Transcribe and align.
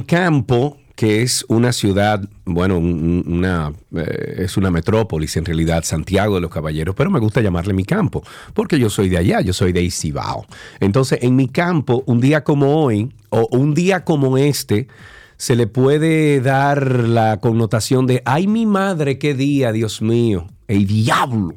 Miren, 0.00 0.18
en 0.18 0.32
mi 0.32 0.40
campo, 0.42 0.76
que 0.94 1.22
es 1.22 1.44
una 1.48 1.72
ciudad, 1.72 2.20
bueno, 2.44 2.76
un- 2.78 3.24
una, 3.26 3.72
eh, 3.96 4.36
es 4.38 4.56
una 4.56 4.70
metrópolis 4.70 5.36
en 5.36 5.44
realidad, 5.44 5.84
Santiago 5.84 6.34
de 6.34 6.40
los 6.40 6.50
Caballeros, 6.50 6.94
pero 6.96 7.08
me 7.10 7.20
gusta 7.20 7.40
llamarle 7.40 7.72
mi 7.72 7.84
campo, 7.84 8.22
porque 8.52 8.78
yo 8.80 8.90
soy 8.90 9.08
de 9.08 9.16
allá, 9.18 9.40
yo 9.40 9.52
soy 9.52 9.72
de 9.72 9.82
Isibao. 9.82 10.44
Entonces, 10.80 11.20
en 11.22 11.36
mi 11.36 11.48
campo, 11.48 12.02
un 12.06 12.20
día 12.20 12.42
como 12.42 12.82
hoy, 12.82 13.12
o 13.30 13.46
un 13.52 13.74
día 13.74 14.04
como 14.04 14.38
este, 14.38 14.88
se 15.36 15.54
le 15.54 15.68
puede 15.68 16.40
dar 16.40 16.90
la 17.08 17.36
connotación 17.38 18.06
de, 18.08 18.22
ay 18.24 18.48
mi 18.48 18.66
madre, 18.66 19.18
qué 19.18 19.34
día, 19.34 19.70
Dios 19.70 20.02
mío, 20.02 20.48
el 20.68 20.86
diablo. 20.86 21.54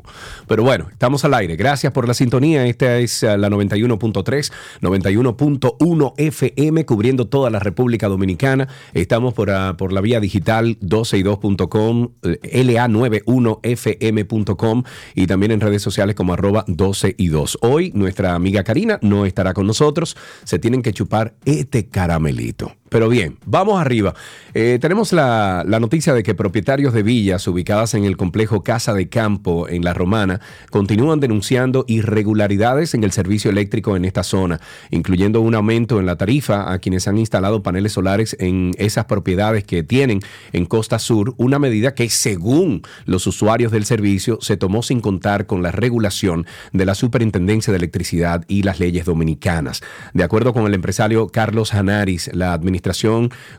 Pero 0.47 0.63
bueno, 0.63 0.87
estamos 0.89 1.23
al 1.25 1.35
aire. 1.35 1.55
Gracias 1.55 1.93
por 1.93 2.07
la 2.07 2.13
sintonía. 2.13 2.65
Esta 2.65 2.97
es 2.97 3.23
eh, 3.23 3.37
la 3.37 3.49
91.3, 3.49 4.51
91.1 4.81 6.13
FM, 6.17 6.85
cubriendo 6.85 7.27
toda 7.27 7.49
la 7.49 7.59
República 7.59 8.07
Dominicana. 8.07 8.67
Estamos 8.93 9.33
por, 9.33 9.49
ah, 9.51 9.75
por 9.77 9.93
la 9.93 10.01
vía 10.01 10.19
digital 10.19 10.77
12y2.com, 10.79 12.09
eh, 12.23 12.63
la91fm.com 12.63 14.83
y 15.15 15.27
también 15.27 15.51
en 15.51 15.61
redes 15.61 15.81
sociales 15.81 16.15
como 16.15 16.33
arroba 16.33 16.63
12 16.67 17.15
y 17.17 17.27
2. 17.27 17.59
Hoy 17.61 17.91
nuestra 17.93 18.33
amiga 18.33 18.63
Karina 18.63 18.97
no 19.01 19.25
estará 19.25 19.53
con 19.53 19.67
nosotros. 19.67 20.15
Se 20.45 20.59
tienen 20.59 20.81
que 20.81 20.93
chupar 20.93 21.35
este 21.45 21.89
caramelito. 21.89 22.80
Pero 22.91 23.07
bien, 23.07 23.37
vamos 23.45 23.79
arriba. 23.79 24.13
Eh, 24.53 24.77
tenemos 24.81 25.13
la, 25.13 25.63
la 25.65 25.79
noticia 25.79 26.13
de 26.13 26.23
que 26.23 26.35
propietarios 26.35 26.93
de 26.93 27.03
villas 27.03 27.47
ubicadas 27.47 27.93
en 27.93 28.03
el 28.03 28.17
complejo 28.17 28.63
Casa 28.63 28.93
de 28.93 29.07
Campo 29.07 29.69
en 29.69 29.85
La 29.85 29.93
Romana 29.93 30.41
continúan 30.71 31.21
denunciando 31.21 31.85
irregularidades 31.87 32.93
en 32.93 33.05
el 33.05 33.13
servicio 33.13 33.49
eléctrico 33.49 33.95
en 33.95 34.03
esta 34.03 34.23
zona, 34.23 34.59
incluyendo 34.89 35.39
un 35.39 35.55
aumento 35.55 36.01
en 36.01 36.05
la 36.05 36.17
tarifa 36.17 36.73
a 36.73 36.79
quienes 36.79 37.07
han 37.07 37.17
instalado 37.17 37.63
paneles 37.63 37.93
solares 37.93 38.35
en 38.41 38.71
esas 38.77 39.05
propiedades 39.05 39.63
que 39.63 39.83
tienen 39.83 40.19
en 40.51 40.65
Costa 40.65 40.99
Sur, 40.99 41.33
una 41.37 41.59
medida 41.59 41.95
que 41.95 42.09
según 42.09 42.81
los 43.05 43.25
usuarios 43.25 43.71
del 43.71 43.85
servicio 43.85 44.37
se 44.41 44.57
tomó 44.57 44.83
sin 44.83 44.99
contar 44.99 45.45
con 45.45 45.63
la 45.63 45.71
regulación 45.71 46.45
de 46.73 46.85
la 46.85 46.95
Superintendencia 46.95 47.71
de 47.71 47.77
Electricidad 47.77 48.43
y 48.49 48.63
las 48.63 48.81
leyes 48.81 49.05
dominicanas. 49.05 49.81
De 50.13 50.25
acuerdo 50.25 50.51
con 50.51 50.65
el 50.65 50.73
empresario 50.73 51.29
Carlos 51.29 51.73
Hanaris, 51.73 52.29
la 52.33 52.51
administración 52.51 52.80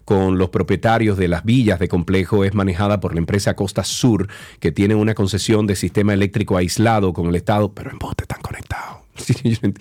con 0.05 0.39
los 0.39 0.51
propietarios 0.51 1.17
de 1.17 1.29
las 1.29 1.45
villas 1.45 1.79
de 1.79 1.89
complejo 1.89 2.45
es 2.45 2.55
manejada 2.55 3.01
por 3.01 3.15
la 3.15 3.21
empresa 3.21 3.55
Costa 3.55 3.85
Sur, 3.85 4.29
que 4.61 4.73
tiene 4.73 4.95
una 4.95 5.15
concesión 5.15 5.67
de 5.67 5.77
sistema 5.77 6.13
eléctrico 6.13 6.57
aislado 6.57 7.13
con 7.13 7.27
el 7.29 7.35
Estado, 7.35 7.73
pero 7.73 7.91
en 7.91 7.99
bote 7.99 8.25
están 8.25 8.41
conectados. 8.43 8.99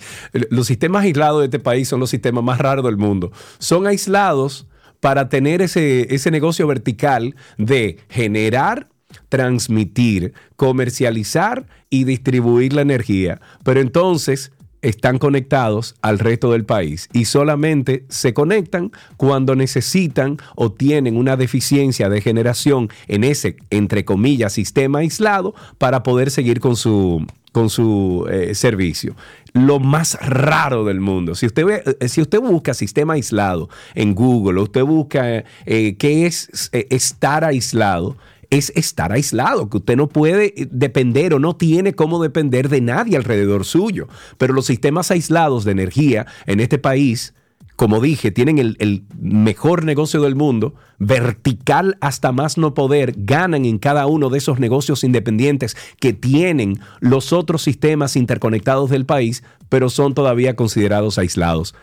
Los 0.50 0.66
sistemas 0.66 1.04
aislados 1.04 1.40
de 1.40 1.46
este 1.46 1.58
país 1.58 1.88
son 1.88 2.00
los 2.00 2.10
sistemas 2.10 2.44
más 2.44 2.58
raros 2.58 2.84
del 2.84 2.98
mundo. 2.98 3.32
Son 3.58 3.86
aislados 3.86 4.66
para 5.00 5.28
tener 5.28 5.62
ese, 5.62 6.14
ese 6.14 6.30
negocio 6.30 6.66
vertical 6.66 7.34
de 7.56 7.98
generar 8.08 8.88
transmitir, 9.28 10.32
comercializar 10.56 11.66
y 11.90 12.04
distribuir 12.04 12.72
la 12.72 12.82
energía. 12.82 13.40
Pero 13.64 13.80
entonces 13.80 14.52
están 14.82 15.18
conectados 15.18 15.94
al 16.02 16.18
resto 16.18 16.52
del 16.52 16.64
país 16.64 17.08
y 17.12 17.24
solamente 17.24 18.04
se 18.08 18.34
conectan 18.34 18.90
cuando 19.16 19.54
necesitan 19.56 20.38
o 20.56 20.72
tienen 20.72 21.16
una 21.16 21.36
deficiencia 21.36 22.08
de 22.08 22.20
generación 22.20 22.88
en 23.08 23.24
ese, 23.24 23.56
entre 23.70 24.04
comillas, 24.04 24.52
sistema 24.52 24.98
aislado 24.98 25.54
para 25.78 26.02
poder 26.02 26.30
seguir 26.30 26.60
con 26.60 26.76
su, 26.76 27.24
con 27.52 27.70
su 27.70 28.26
eh, 28.30 28.54
servicio. 28.54 29.14
Lo 29.54 29.78
más 29.80 30.18
raro 30.20 30.84
del 30.84 31.00
mundo. 31.00 31.34
Si 31.34 31.46
usted, 31.46 31.64
ve- 31.64 31.82
eh, 32.00 32.08
si 32.08 32.20
usted 32.20 32.40
busca 32.40 32.74
sistema 32.74 33.12
aislado 33.14 33.68
en 33.94 34.14
Google 34.14 34.60
usted 34.60 34.82
busca 34.82 35.44
eh, 35.66 35.96
qué 35.98 36.26
es 36.26 36.70
estar 36.72 37.44
aislado, 37.44 38.16
es 38.52 38.70
estar 38.76 39.12
aislado, 39.12 39.70
que 39.70 39.78
usted 39.78 39.96
no 39.96 40.08
puede 40.08 40.52
eh, 40.60 40.68
depender 40.70 41.32
o 41.32 41.38
no 41.38 41.56
tiene 41.56 41.94
cómo 41.94 42.22
depender 42.22 42.68
de 42.68 42.82
nadie 42.82 43.16
alrededor 43.16 43.64
suyo. 43.64 44.08
Pero 44.36 44.52
los 44.52 44.66
sistemas 44.66 45.10
aislados 45.10 45.64
de 45.64 45.72
energía 45.72 46.26
en 46.44 46.60
este 46.60 46.76
país, 46.76 47.32
como 47.76 47.98
dije, 47.98 48.30
tienen 48.30 48.58
el, 48.58 48.76
el 48.78 49.04
mejor 49.18 49.84
negocio 49.84 50.20
del 50.20 50.36
mundo, 50.36 50.74
vertical 50.98 51.96
hasta 52.02 52.30
más 52.30 52.58
no 52.58 52.74
poder, 52.74 53.14
ganan 53.16 53.64
en 53.64 53.78
cada 53.78 54.06
uno 54.06 54.28
de 54.28 54.36
esos 54.36 54.60
negocios 54.60 55.02
independientes 55.02 55.74
que 55.98 56.12
tienen 56.12 56.78
los 57.00 57.32
otros 57.32 57.62
sistemas 57.62 58.16
interconectados 58.16 58.90
del 58.90 59.06
país, 59.06 59.42
pero 59.70 59.88
son 59.88 60.12
todavía 60.12 60.56
considerados 60.56 61.16
aislados. 61.16 61.74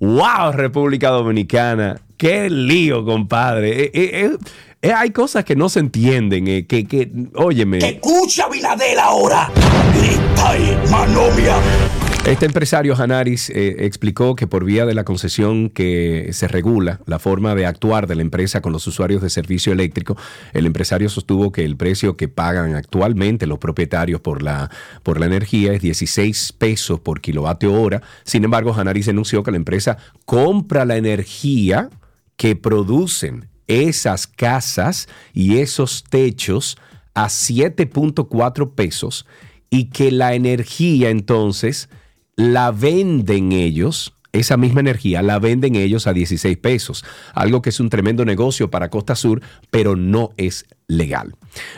¡Wow, 0.00 0.52
República 0.52 1.10
Dominicana! 1.10 2.00
¡Qué 2.16 2.50
lío, 2.50 3.04
compadre! 3.04 3.84
Eh, 3.84 3.90
eh, 3.94 4.36
eh, 4.86 4.92
hay 4.92 5.10
cosas 5.10 5.44
que 5.44 5.56
no 5.56 5.68
se 5.68 5.80
entienden, 5.80 6.46
eh, 6.46 6.66
que, 6.66 6.86
que, 6.86 7.10
óyeme. 7.34 7.78
Escucha, 7.78 8.48
Viladel, 8.48 8.98
ahora. 8.98 9.50
Grita 9.94 10.58
y 10.58 10.90
manomia. 10.90 11.56
Este 12.26 12.44
empresario 12.46 12.96
Hanaris 12.96 13.50
eh, 13.50 13.84
explicó 13.86 14.34
que 14.34 14.48
por 14.48 14.64
vía 14.64 14.84
de 14.84 14.94
la 14.94 15.04
concesión 15.04 15.70
que 15.70 16.30
se 16.32 16.48
regula 16.48 17.00
la 17.06 17.20
forma 17.20 17.54
de 17.54 17.66
actuar 17.66 18.08
de 18.08 18.16
la 18.16 18.22
empresa 18.22 18.60
con 18.60 18.72
los 18.72 18.84
usuarios 18.88 19.22
de 19.22 19.30
servicio 19.30 19.72
eléctrico, 19.72 20.16
el 20.52 20.66
empresario 20.66 21.08
sostuvo 21.08 21.52
que 21.52 21.64
el 21.64 21.76
precio 21.76 22.16
que 22.16 22.26
pagan 22.26 22.74
actualmente 22.74 23.46
los 23.46 23.60
propietarios 23.60 24.20
por 24.20 24.42
la, 24.42 24.70
por 25.04 25.20
la 25.20 25.26
energía 25.26 25.72
es 25.72 25.82
16 25.82 26.52
pesos 26.54 26.98
por 26.98 27.20
kilovatio 27.20 27.72
hora. 27.72 28.02
Sin 28.24 28.42
embargo, 28.44 28.72
Hanaris 28.72 29.06
denunció 29.06 29.44
que 29.44 29.52
la 29.52 29.58
empresa 29.58 29.96
compra 30.24 30.84
la 30.84 30.96
energía 30.96 31.90
que 32.36 32.56
producen 32.56 33.48
esas 33.68 34.26
casas 34.26 35.08
y 35.32 35.58
esos 35.58 36.04
techos 36.04 36.78
a 37.14 37.26
7.4 37.26 38.74
pesos 38.74 39.26
y 39.70 39.86
que 39.86 40.10
la 40.10 40.34
energía 40.34 41.10
entonces 41.10 41.88
la 42.36 42.70
venden 42.70 43.52
ellos, 43.52 44.14
esa 44.32 44.56
misma 44.56 44.80
energía 44.80 45.22
la 45.22 45.38
venden 45.38 45.76
ellos 45.76 46.06
a 46.06 46.12
16 46.12 46.56
pesos, 46.58 47.04
algo 47.34 47.62
que 47.62 47.70
es 47.70 47.80
un 47.80 47.88
tremendo 47.88 48.24
negocio 48.24 48.70
para 48.70 48.90
Costa 48.90 49.16
Sur, 49.16 49.42
pero 49.70 49.96
no 49.96 50.32
es 50.36 50.66
legal. 50.88 51.34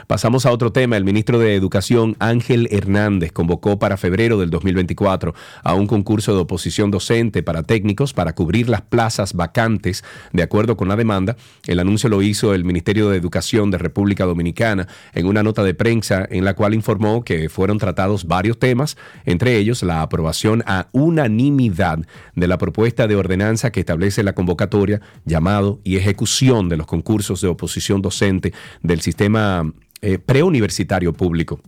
Pasamos 0.07 0.45
a 0.45 0.53
otro 0.53 0.73
tema. 0.73 0.97
El 0.97 1.05
ministro 1.05 1.39
de 1.39 1.55
Educación, 1.55 2.17
Ángel 2.19 2.69
Hernández, 2.71 3.33
convocó 3.33 3.79
para 3.79 3.97
febrero 3.97 4.39
del 4.39 4.51
2024 4.51 5.35
a 5.63 5.75
un 5.75 5.87
concurso 5.87 6.35
de 6.35 6.41
oposición 6.41 6.91
docente 6.91 7.43
para 7.43 7.63
técnicos 7.63 8.13
para 8.13 8.35
cubrir 8.35 8.69
las 8.69 8.83
plazas 8.83 9.35
vacantes 9.35 10.05
de 10.33 10.43
acuerdo 10.43 10.77
con 10.77 10.89
la 10.89 10.97
demanda. 10.97 11.37
El 11.67 11.79
anuncio 11.79 12.09
lo 12.09 12.23
hizo 12.23 12.55
el 12.55 12.65
Ministerio 12.65 13.09
de 13.09 13.17
Educación 13.17 13.71
de 13.71 13.79
República 13.79 14.25
Dominicana 14.25 14.89
en 15.15 15.27
una 15.27 15.43
nota 15.43 15.63
de 15.63 15.75
prensa 15.75 16.27
en 16.29 16.45
la 16.45 16.55
cual 16.55 16.75
informó 16.75 17.25
que 17.25 17.49
fueron 17.49 17.79
tratados 17.79 18.27
varios 18.27 18.59
temas, 18.59 18.97
entre 19.25 19.57
ellos 19.57 19.83
la 19.83 20.03
aprobación 20.03 20.63
a 20.67 20.89
unanimidad 20.93 22.01
de 22.35 22.49
la 22.49 22.59
propuesta 22.59 23.07
de 23.07 23.17
ordenanza 23.17 23.71
que 23.71 23.81
establece 23.81 24.23
la 24.23 24.35
convocatoria, 24.35 25.01
llamado 25.25 25.81
y 25.85 25.97
ejecución 25.97 26.69
de 26.69 26.77
los 26.77 26.87
concursos 26.87 27.41
de 27.41 27.49
oposición 27.49 28.03
docente 28.03 28.53
del 28.83 28.98
sistema 29.01 29.73
eh, 30.01 30.19
preuniversitario 30.19 31.13
público. 31.13 31.61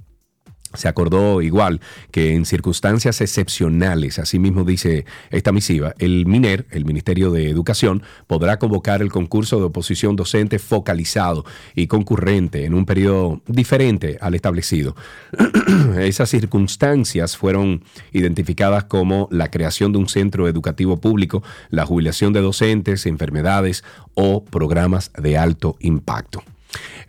Se 0.75 0.87
acordó 0.87 1.43
igual 1.43 1.81
que 2.12 2.32
en 2.32 2.47
circunstancias 2.47 3.21
excepcionales, 3.21 4.21
así 4.21 4.38
mismo 4.38 4.62
dice 4.62 5.05
esta 5.31 5.50
misiva, 5.50 5.94
el 5.99 6.27
MINER, 6.27 6.67
el 6.71 6.85
Ministerio 6.85 7.32
de 7.32 7.50
Educación, 7.50 8.05
podrá 8.29 8.61
convocar 8.61 9.03
el 9.03 9.11
concurso 9.11 9.59
de 9.59 9.65
oposición 9.65 10.15
docente 10.15 10.61
focalizado 10.61 11.44
y 11.75 11.88
concurrente 11.88 12.67
en 12.67 12.75
un 12.75 12.87
periodo 12.87 13.43
diferente 13.49 14.17
al 14.21 14.37
establecido. 14.37 14.94
Esas 15.99 16.31
circunstancias 16.31 17.37
fueron 17.37 17.83
identificadas 18.12 18.85
como 18.85 19.26
la 19.33 19.50
creación 19.50 19.91
de 19.91 19.99
un 19.99 20.09
centro 20.09 20.47
educativo 20.47 21.00
público, 21.00 21.43
la 21.71 21.85
jubilación 21.85 22.33
de 22.33 22.43
docentes, 22.43 23.06
enfermedades 23.06 23.83
o 24.15 24.44
programas 24.44 25.11
de 25.19 25.37
alto 25.37 25.76
impacto. 25.81 26.44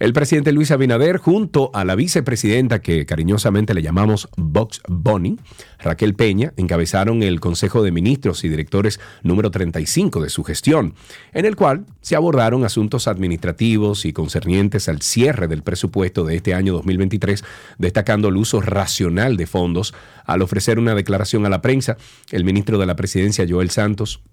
El 0.01 0.13
presidente 0.13 0.51
Luis 0.51 0.71
Abinader, 0.71 1.17
junto 1.17 1.69
a 1.75 1.85
la 1.85 1.93
vicepresidenta 1.93 2.81
que 2.81 3.05
cariñosamente 3.05 3.75
le 3.75 3.83
llamamos 3.83 4.29
Box 4.35 4.81
Bunny, 4.87 5.37
Raquel 5.77 6.15
Peña, 6.15 6.53
encabezaron 6.57 7.21
el 7.21 7.39
Consejo 7.39 7.83
de 7.83 7.91
Ministros 7.91 8.43
y 8.43 8.49
Directores 8.49 8.99
número 9.21 9.51
35 9.51 10.23
de 10.23 10.31
su 10.31 10.43
gestión, 10.43 10.95
en 11.33 11.45
el 11.45 11.55
cual 11.55 11.85
se 12.01 12.15
abordaron 12.15 12.65
asuntos 12.65 13.07
administrativos 13.07 14.05
y 14.05 14.11
concernientes 14.11 14.89
al 14.89 15.03
cierre 15.03 15.47
del 15.47 15.61
presupuesto 15.61 16.23
de 16.23 16.35
este 16.35 16.55
año 16.55 16.73
2023, 16.73 17.43
destacando 17.77 18.29
el 18.29 18.37
uso 18.37 18.59
racional 18.59 19.37
de 19.37 19.45
fondos. 19.45 19.93
Al 20.25 20.41
ofrecer 20.41 20.79
una 20.79 20.95
declaración 20.95 21.45
a 21.45 21.49
la 21.49 21.61
prensa, 21.61 21.97
el 22.31 22.43
ministro 22.43 22.79
de 22.79 22.87
la 22.87 22.95
Presidencia, 22.95 23.45
Joel 23.47 23.69
Santos, 23.69 24.23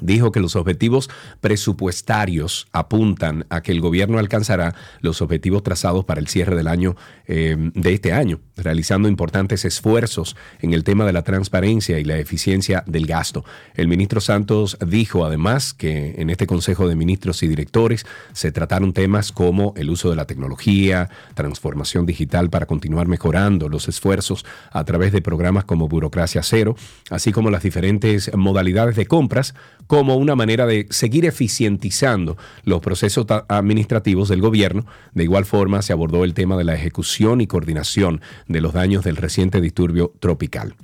dijo 0.00 0.32
que 0.32 0.40
los 0.40 0.56
objetivos 0.56 1.10
presupuestarios 1.40 2.68
apuntan 2.72 3.46
a 3.48 3.62
que 3.62 3.72
el 3.72 3.80
gobierno 3.80 4.18
alcanzará 4.18 4.74
los 5.00 5.22
objetivos 5.22 5.62
trazados 5.62 6.04
para 6.04 6.20
el 6.20 6.28
cierre 6.28 6.56
del 6.56 6.68
año 6.68 6.96
eh, 7.26 7.56
de 7.58 7.92
este 7.92 8.12
año, 8.12 8.40
realizando 8.56 9.08
importantes 9.08 9.64
esfuerzos 9.64 10.36
en 10.60 10.74
el 10.74 10.84
tema 10.84 11.04
de 11.04 11.12
la 11.12 11.22
transparencia 11.22 11.98
y 11.98 12.04
la 12.04 12.18
eficiencia 12.18 12.84
del 12.86 13.06
gasto. 13.06 13.44
El 13.74 13.88
ministro 13.88 14.20
Santos 14.20 14.76
dijo 14.86 15.24
además 15.24 15.74
que 15.74 16.14
en 16.18 16.30
este 16.30 16.46
Consejo 16.46 16.88
de 16.88 16.96
Ministros 16.96 17.42
y 17.42 17.48
Directores 17.48 18.06
se 18.32 18.52
trataron 18.52 18.92
temas 18.92 19.32
como 19.32 19.74
el 19.76 19.90
uso 19.90 20.10
de 20.10 20.16
la 20.16 20.26
tecnología, 20.26 21.10
transformación 21.34 22.06
digital 22.06 22.50
para 22.50 22.66
continuar 22.66 23.08
mejorando 23.08 23.68
los 23.68 23.88
esfuerzos 23.88 24.44
a 24.70 24.84
través 24.84 25.12
de 25.12 25.22
programas 25.22 25.64
como 25.64 25.88
Burocracia 25.88 26.42
Cero, 26.42 26.76
así 27.10 27.32
como 27.32 27.50
las 27.50 27.62
diferentes 27.62 28.30
modalidades 28.34 28.96
de 28.96 29.06
compras 29.06 29.54
como 29.86 30.16
una 30.16 30.34
manera 30.34 30.66
de 30.66 30.86
seguir 30.90 31.24
eficientizando 31.24 32.36
los 32.64 32.80
procesos 32.80 33.26
administrativos 33.48 34.28
del 34.28 34.40
gobierno. 34.40 34.86
De 35.14 35.24
igual 35.24 35.44
forma, 35.44 35.82
se 35.82 35.92
abordó 35.92 36.24
el 36.24 36.34
tema 36.34 36.56
de 36.56 36.64
la 36.64 36.74
ejecución 36.74 37.40
y 37.40 37.46
coordinación 37.46 38.20
de 38.48 38.60
los 38.60 38.72
daños 38.72 39.04
del 39.04 39.16
reciente 39.16 39.60
disturbio 39.60 40.12
tropical. 40.20 40.74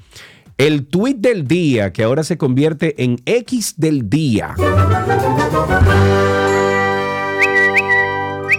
El 0.59 0.87
tuit 0.87 1.17
del 1.19 1.49
día, 1.49 1.93
que 1.93 2.03
ahora 2.03 2.25
se 2.25 2.37
convierte 2.39 3.03
en 3.03 3.21
X 3.25 3.75
del 3.79 4.09
día. 4.09 4.55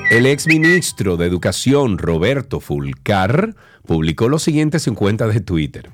El 0.10 0.26
exministro 0.26 1.18
de 1.18 1.26
Educación, 1.26 1.98
Roberto 1.98 2.60
Fulcar, 2.60 3.56
publicó 3.86 4.30
lo 4.30 4.40
siguiente 4.40 4.78
en 4.86 4.96
cuenta 4.96 5.28
de 5.28 5.40
Twitter. 5.40 5.92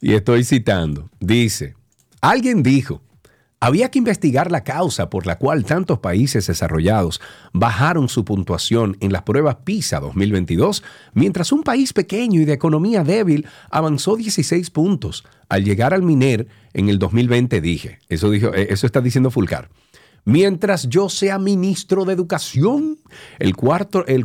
Y 0.00 0.14
estoy 0.14 0.44
citando, 0.44 1.10
dice, 1.20 1.74
alguien 2.20 2.62
dijo, 2.62 3.02
había 3.60 3.90
que 3.90 3.98
investigar 3.98 4.52
la 4.52 4.62
causa 4.62 5.10
por 5.10 5.26
la 5.26 5.36
cual 5.36 5.64
tantos 5.64 5.98
países 5.98 6.46
desarrollados 6.46 7.20
bajaron 7.52 8.08
su 8.08 8.24
puntuación 8.24 8.96
en 9.00 9.12
las 9.12 9.22
pruebas 9.22 9.56
PISA 9.64 9.98
2022, 9.98 10.84
mientras 11.12 11.50
un 11.50 11.64
país 11.64 11.92
pequeño 11.92 12.40
y 12.40 12.44
de 12.44 12.52
economía 12.52 13.02
débil 13.02 13.46
avanzó 13.70 14.14
16 14.14 14.70
puntos. 14.70 15.24
Al 15.48 15.64
llegar 15.64 15.92
al 15.92 16.02
MINER 16.02 16.46
en 16.72 16.88
el 16.88 17.00
2020 17.00 17.60
dije, 17.60 17.98
eso, 18.08 18.30
dijo, 18.30 18.54
eh, 18.54 18.68
eso 18.70 18.86
está 18.86 19.00
diciendo 19.00 19.30
Fulcar, 19.30 19.68
Mientras 20.24 20.88
yo 20.88 21.08
sea 21.08 21.38
ministro 21.38 22.04
de 22.04 22.12
Educación, 22.12 22.98
el, 23.38 23.48
el 23.48 23.54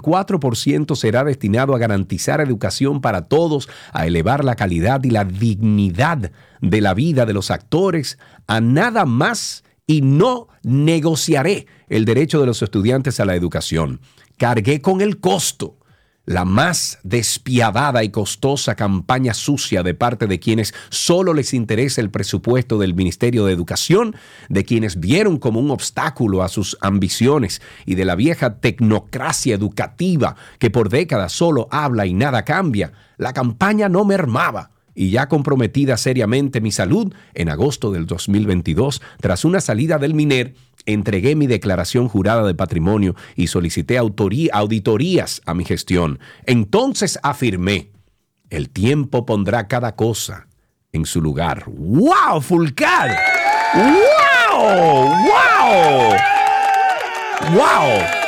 4% 0.02 0.96
será 0.96 1.24
destinado 1.24 1.76
a 1.76 1.80
garantizar 1.80 2.42
educación 2.42 3.00
para 3.02 3.28
todos, 3.28 3.70
a 3.94 4.06
elevar 4.06 4.44
la 4.44 4.56
calidad 4.56 5.04
y 5.04 5.10
la 5.12 5.24
dignidad 5.24 6.32
de 6.62 6.82
la 6.82 6.94
vida 6.94 7.26
de 7.26 7.34
los 7.34 7.52
actores, 7.52 8.18
a 8.48 8.60
nada 8.60 9.06
más 9.06 9.64
y 9.88 10.02
no 10.02 10.48
negociaré 10.64 11.68
el 11.90 12.06
derecho 12.06 12.40
de 12.40 12.48
los 12.48 12.62
estudiantes 12.62 13.20
a 13.20 13.26
la 13.26 13.36
educación. 13.36 14.02
Cargué 14.38 14.82
con 14.82 15.02
el 15.02 15.20
costo 15.20 15.78
la 16.26 16.46
más 16.46 17.00
despiadada 17.04 18.04
y 18.04 18.10
costosa 18.10 18.76
campaña 18.76 19.34
sucia 19.34 19.84
de 19.84 19.94
parte 19.94 20.28
de 20.28 20.40
quienes 20.40 20.74
solo 20.90 21.34
les 21.34 21.54
interesa 21.54 22.00
el 22.02 22.12
presupuesto 22.12 22.78
del 22.78 22.94
Ministerio 22.94 23.46
de 23.46 23.54
Educación, 23.54 24.16
de 24.48 24.64
quienes 24.64 25.00
vieron 25.00 25.38
como 25.38 25.60
un 25.60 25.72
obstáculo 25.72 26.42
a 26.42 26.50
sus 26.50 26.78
ambiciones 26.82 27.62
y 27.86 27.96
de 27.96 28.06
la 28.06 28.16
vieja 28.16 28.60
tecnocracia 28.60 29.56
educativa 29.56 30.36
que 30.60 30.70
por 30.70 30.90
décadas 30.90 31.34
solo 31.34 31.68
habla 31.72 32.06
y 32.06 32.14
nada 32.14 32.46
cambia, 32.46 32.94
la 33.18 33.34
campaña 33.34 33.90
no 33.90 34.06
mermaba 34.06 34.72
y 34.96 35.10
ya 35.10 35.28
comprometida 35.28 35.98
seriamente 35.98 36.62
mi 36.62 36.72
salud, 36.72 37.14
en 37.34 37.50
agosto 37.50 37.92
del 37.92 38.06
2022, 38.06 39.02
tras 39.20 39.46
una 39.46 39.62
salida 39.62 39.98
del 39.98 40.14
MINER, 40.14 40.54
entregué 40.86 41.36
mi 41.36 41.48
declaración 41.48 42.08
jurada 42.08 42.46
de 42.46 42.56
patrimonio 42.56 43.16
y 43.36 43.48
solicité 43.48 43.98
auditorías 43.98 45.42
a 45.46 45.54
mi 45.54 45.66
gestión. 45.66 46.20
Entonces 46.46 47.20
afirmé, 47.24 47.90
el 48.50 48.70
tiempo 48.70 49.26
pondrá 49.26 49.68
cada 49.68 49.96
cosa 49.96 50.48
en 50.92 51.06
su 51.06 51.22
lugar. 51.22 51.64
¡Wow, 51.68 52.42
Fulcar! 52.42 53.18
¡Wow! 53.74 55.08
¡Wow! 55.08 56.16
¡Wow! 57.52 58.23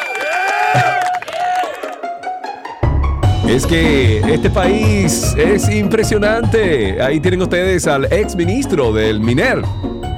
Es 3.56 3.66
que 3.66 4.20
este 4.34 4.50
país 4.50 5.34
es 5.38 5.70
impresionante. 5.70 7.02
Ahí 7.02 7.22
tienen 7.22 7.42
ustedes 7.42 7.88
al 7.88 8.12
ex 8.12 8.36
ministro 8.36 8.92
del 8.92 9.22
MINER 9.22 9.62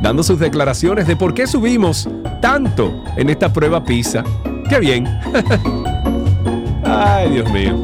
dando 0.01 0.23
sus 0.23 0.39
declaraciones 0.39 1.05
de 1.05 1.15
por 1.15 1.35
qué 1.35 1.45
subimos 1.45 2.09
tanto 2.41 3.03
en 3.15 3.29
esta 3.29 3.53
prueba 3.53 3.83
PISA. 3.83 4.23
¡Qué 4.67 4.79
bien! 4.79 5.05
Ay, 6.83 7.29
Dios 7.29 7.51
mío. 7.51 7.75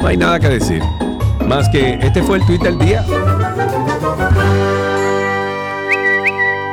No 0.00 0.06
hay 0.06 0.16
nada 0.16 0.40
que 0.40 0.48
decir. 0.48 0.80
Más 1.46 1.68
que 1.68 1.98
este 2.00 2.22
fue 2.22 2.38
el 2.38 2.46
tweet 2.46 2.60
del 2.60 2.78
día. 2.78 3.04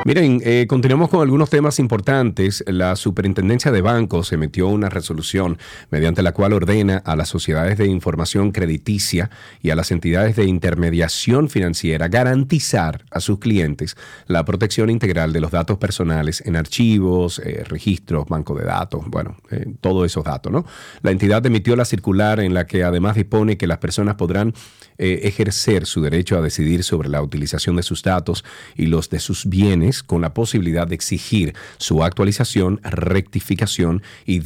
Miren, 0.09 0.41
eh, 0.43 0.65
continuamos 0.67 1.09
con 1.09 1.21
algunos 1.21 1.51
temas 1.51 1.77
importantes. 1.77 2.63
La 2.65 2.95
Superintendencia 2.95 3.71
de 3.71 3.81
Bancos 3.81 4.33
emitió 4.33 4.67
una 4.67 4.89
resolución 4.89 5.59
mediante 5.91 6.23
la 6.23 6.31
cual 6.31 6.53
ordena 6.53 6.97
a 7.05 7.15
las 7.15 7.29
sociedades 7.29 7.77
de 7.77 7.85
información 7.85 8.51
crediticia 8.51 9.29
y 9.61 9.69
a 9.69 9.75
las 9.75 9.91
entidades 9.91 10.35
de 10.35 10.45
intermediación 10.45 11.47
financiera 11.47 12.07
garantizar 12.07 13.05
a 13.11 13.19
sus 13.19 13.37
clientes 13.37 13.97
la 14.25 14.45
protección 14.45 14.89
integral 14.89 15.31
de 15.31 15.41
los 15.41 15.51
datos 15.51 15.77
personales 15.77 16.41
en 16.43 16.55
archivos, 16.55 17.37
eh, 17.45 17.63
registros, 17.69 18.27
banco 18.27 18.55
de 18.55 18.65
datos, 18.65 19.03
bueno, 19.05 19.37
eh, 19.51 19.67
todos 19.79 20.07
esos 20.07 20.23
datos, 20.23 20.51
¿no? 20.51 20.65
La 21.03 21.11
entidad 21.11 21.45
emitió 21.45 21.75
la 21.75 21.85
circular 21.85 22.39
en 22.39 22.55
la 22.55 22.65
que 22.65 22.83
además 22.83 23.15
dispone 23.15 23.57
que 23.57 23.67
las 23.67 23.77
personas 23.77 24.15
podrán 24.15 24.55
ejercer 25.01 25.85
su 25.85 26.01
derecho 26.01 26.37
a 26.37 26.41
decidir 26.41 26.83
sobre 26.83 27.07
la 27.07 27.21
utilización 27.21 27.77
de 27.77 27.83
sus 27.83 28.03
datos 28.03 28.43
y 28.75 28.87
los 28.87 29.09
de 29.09 29.21
sus 29.21 29.45
bienes 29.45 29.98
con 30.03 30.21
la 30.21 30.33
posibilidad 30.33 30.87
de 30.87 30.95
exigir 30.95 31.53
su 31.77 32.03
actualización, 32.03 32.79
rectificación 32.83 34.03
y 34.25 34.39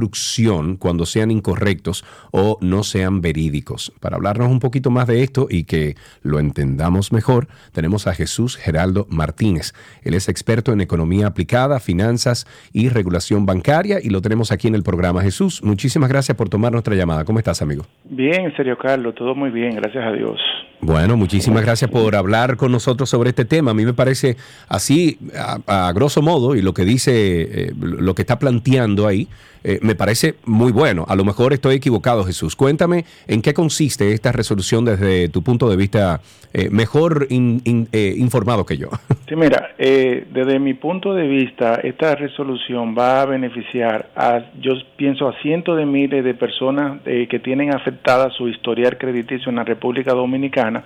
desconocimiento 0.00 0.26
cuando 0.78 1.06
sean 1.06 1.30
incorrectos 1.30 2.04
o 2.30 2.58
no 2.60 2.82
sean 2.82 3.20
verídicos. 3.20 3.92
Para 4.00 4.16
hablarnos 4.16 4.48
un 4.48 4.60
poquito 4.60 4.90
más 4.90 5.06
de 5.06 5.22
esto 5.22 5.46
y 5.50 5.64
que 5.64 5.94
lo 6.22 6.38
entendamos 6.38 7.12
mejor, 7.12 7.48
tenemos 7.72 8.06
a 8.06 8.14
Jesús 8.14 8.56
Geraldo 8.56 9.06
Martínez. 9.10 9.72
Él 10.02 10.14
es 10.14 10.28
experto 10.28 10.72
en 10.72 10.80
economía 10.80 11.26
aplicada, 11.26 11.80
finanzas 11.80 12.46
y 12.72 12.88
regulación 12.88 13.46
bancaria 13.46 13.98
y 14.02 14.10
lo 14.10 14.20
tenemos 14.20 14.52
aquí 14.52 14.68
en 14.68 14.74
el 14.74 14.82
programa. 14.82 15.22
Jesús, 15.22 15.62
muchísimas 15.62 16.08
gracias 16.08 16.36
por 16.36 16.48
tomar 16.48 16.72
nuestra 16.72 16.94
llamada. 16.94 17.24
¿Cómo 17.24 17.38
estás, 17.38 17.62
amigo? 17.62 17.84
Bien, 18.04 18.44
en 18.46 18.56
serio, 18.56 18.76
Carlos, 18.78 19.14
todo 19.14 19.34
muy 19.34 19.50
bien, 19.50 19.76
gracias 19.76 20.04
a 20.04 20.12
Dios. 20.12 20.38
Bueno, 20.80 21.16
muchísimas 21.16 21.62
gracias 21.62 21.90
por 21.90 22.14
hablar 22.14 22.56
con 22.56 22.70
nosotros 22.70 23.08
sobre 23.08 23.30
este 23.30 23.44
tema. 23.44 23.70
A 23.70 23.74
mí 23.74 23.84
me 23.84 23.94
parece 23.94 24.36
así, 24.68 25.18
a, 25.66 25.90
grosso 25.92 26.20
modo, 26.20 26.54
y 26.54 26.62
lo 26.62 26.74
que 26.74 26.84
dice, 26.84 27.12
eh, 27.12 27.72
lo 27.76 28.14
que 28.14 28.22
está 28.22 28.38
planteando 28.38 29.06
ahí, 29.06 29.28
eh, 29.68 29.80
me 29.82 29.96
parece 29.96 30.36
muy 30.44 30.70
bueno. 30.70 31.04
A 31.08 31.16
lo 31.16 31.24
mejor 31.24 31.52
estoy 31.52 31.74
equivocado, 31.74 32.22
Jesús. 32.22 32.54
Cuéntame 32.54 33.04
en 33.26 33.42
qué 33.42 33.52
consiste 33.52 34.12
esta 34.12 34.30
resolución 34.30 34.84
desde 34.84 35.28
tu 35.28 35.42
punto 35.42 35.68
de 35.68 35.76
vista 35.76 36.20
eh, 36.52 36.68
mejor 36.70 37.26
eh, 37.28 38.14
informado 38.16 38.64
que 38.64 38.76
yo. 38.76 38.88
Sí, 39.26 39.34
mira, 39.34 39.74
desde 39.76 40.60
mi 40.60 40.74
punto 40.74 41.12
de 41.12 41.26
vista, 41.26 41.80
esta 41.82 42.14
resolución 42.14 42.94
va 42.96 43.22
a 43.22 43.26
beneficiar 43.26 44.10
a, 44.14 44.52
yo 44.60 44.74
pienso, 44.96 45.26
a 45.26 45.32
cientos 45.42 45.76
de 45.76 45.84
miles 45.84 46.22
de 46.22 46.32
personas 46.34 47.00
que 47.02 47.40
tienen 47.42 47.74
afectada 47.74 48.30
su 48.30 48.46
historial 48.46 48.96
crediticio 48.98 49.50
en 49.50 49.56
la 49.56 49.64
República 49.64 50.12
Dominicana. 50.12 50.84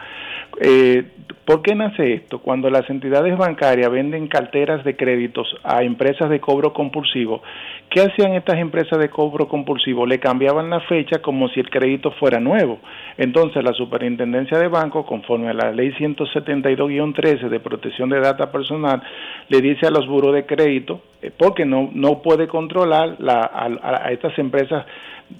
¿Por 1.44 1.60
qué 1.60 1.74
nace 1.74 2.14
esto? 2.14 2.38
Cuando 2.38 2.70
las 2.70 2.88
entidades 2.88 3.36
bancarias 3.36 3.90
venden 3.90 4.28
carteras 4.28 4.84
de 4.84 4.96
créditos 4.96 5.48
a 5.64 5.82
empresas 5.82 6.30
de 6.30 6.40
cobro 6.40 6.72
compulsivo, 6.72 7.42
¿qué 7.90 8.02
hacían 8.02 8.32
estas 8.32 8.56
empresas? 8.56 8.69
Empresas 8.70 9.00
de 9.00 9.10
cobro 9.10 9.48
compulsivo 9.48 10.06
le 10.06 10.20
cambiaban 10.20 10.70
la 10.70 10.80
fecha 10.80 11.20
como 11.20 11.48
si 11.48 11.58
el 11.58 11.68
crédito 11.68 12.12
fuera 12.12 12.38
nuevo. 12.38 12.78
Entonces 13.18 13.64
la 13.64 13.72
superintendencia 13.72 14.58
de 14.58 14.68
banco, 14.68 15.04
conforme 15.04 15.48
a 15.48 15.54
la 15.54 15.72
ley 15.72 15.92
172-13 15.98 17.48
de 17.48 17.60
protección 17.60 18.08
de 18.10 18.20
data 18.20 18.52
personal, 18.52 19.02
le 19.48 19.60
dice 19.60 19.88
a 19.88 19.90
los 19.90 20.06
buros 20.06 20.32
de 20.34 20.46
crédito, 20.46 21.02
eh, 21.20 21.32
porque 21.36 21.64
no, 21.64 21.90
no 21.92 22.22
puede 22.22 22.46
controlar 22.46 23.16
la, 23.18 23.40
a, 23.40 24.06
a 24.06 24.12
estas 24.12 24.38
empresas 24.38 24.86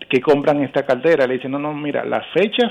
que 0.09 0.21
compran 0.21 0.63
esta 0.63 0.85
cartera, 0.85 1.27
le 1.27 1.35
dice, 1.35 1.49
no, 1.49 1.59
no, 1.59 1.73
mira, 1.73 2.05
las 2.05 2.27
fechas 2.35 2.71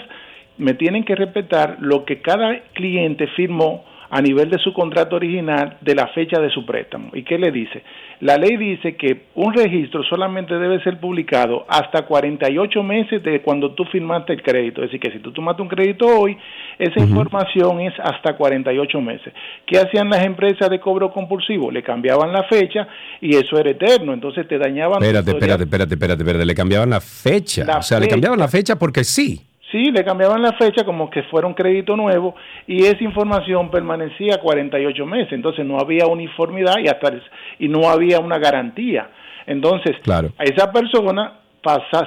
me 0.58 0.74
tienen 0.74 1.06
que 1.06 1.16
respetar 1.16 1.78
lo 1.80 2.04
que 2.04 2.22
cada 2.22 2.60
cliente 2.74 3.28
firmó 3.28 3.86
a 4.10 4.22
nivel 4.22 4.50
de 4.50 4.58
su 4.60 4.74
contrato 4.74 5.16
original 5.16 5.78
de 5.82 5.96
la 5.96 6.08
fecha 6.08 6.39
de 6.39 6.50
su 6.50 6.66
préstamo. 6.66 7.10
¿Y 7.13 7.24
qué 7.24 7.38
le 7.38 7.51
dice? 7.51 7.84
La 8.22 8.38
ley 8.38 8.58
dice 8.58 8.96
que 8.96 9.28
un 9.36 9.54
registro 9.54 10.04
solamente 10.04 10.54
debe 10.58 10.84
ser 10.84 11.00
publicado 11.00 11.66
hasta 11.70 12.01
48 12.01 12.84
meses 12.84 13.24
de 13.24 13.42
cuando 13.42 13.72
tú 13.74 13.86
firmaste 13.86 14.34
el 14.34 14.42
crédito. 14.42 14.82
Es 14.82 14.92
decir, 14.92 15.00
que 15.00 15.12
si 15.12 15.20
tú 15.20 15.32
tomaste 15.32 15.62
un 15.62 15.70
crédito 15.70 16.06
hoy, 16.06 16.38
esa 16.78 17.00
información 17.00 17.80
es 17.80 17.94
hasta 18.04 18.36
48 18.36 19.01
meses. 19.01 19.34
¿Qué 19.66 19.78
hacían 19.78 20.10
las 20.10 20.25
empresas 20.25 20.70
de 20.70 20.80
cobro 20.80 21.12
compulsivo? 21.12 21.72
Le 21.72 21.82
cambiaban 21.82 22.34
la 22.34 22.44
fecha 22.44 22.88
y 23.22 23.36
eso 23.36 23.58
era 23.58 23.70
eterno. 23.70 24.13
Entonces 24.13 24.48
te 24.48 24.58
dañaban. 24.58 25.01
Espérate, 25.01 25.32
espérate, 25.32 25.63
espérate, 25.63 25.94
espérate, 25.94 26.24
espérate. 26.24 26.46
Le 26.46 26.56
cambiaban 26.56 26.89
la 26.89 27.00
fecha. 27.00 27.66
o 27.78 27.82
sea, 27.82 28.00
le 28.00 28.08
cambiaban 28.08 28.39
la 28.39 28.48
fecha 28.48 28.78
porque 28.78 29.04
sí. 29.04 29.49
Sí, 29.72 29.92
le 29.92 30.04
cambiaban 30.04 30.42
la 30.42 30.54
fecha 30.54 30.84
como 30.84 31.10
que 31.10 31.24
fuera 31.24 31.48
un 31.48 31.54
crédito 31.54 31.96
nuevo 31.96 32.36
y 32.66 32.86
esa 32.86 33.04
información 33.04 33.70
permanecía 33.70 34.38
48 34.42 35.06
meses, 35.06 35.34
entonces 35.34 35.64
no 35.66 35.80
había 35.80 36.08
uniformidad 36.08 36.76
y 36.84 36.88
hasta 36.88 37.14
y 37.60 37.68
no 37.68 37.88
había 37.88 38.20
una 38.20 38.40
garantía. 38.40 39.10
Entonces, 39.46 39.96
a 40.10 40.44
esa 40.44 40.72
persona 40.72 41.34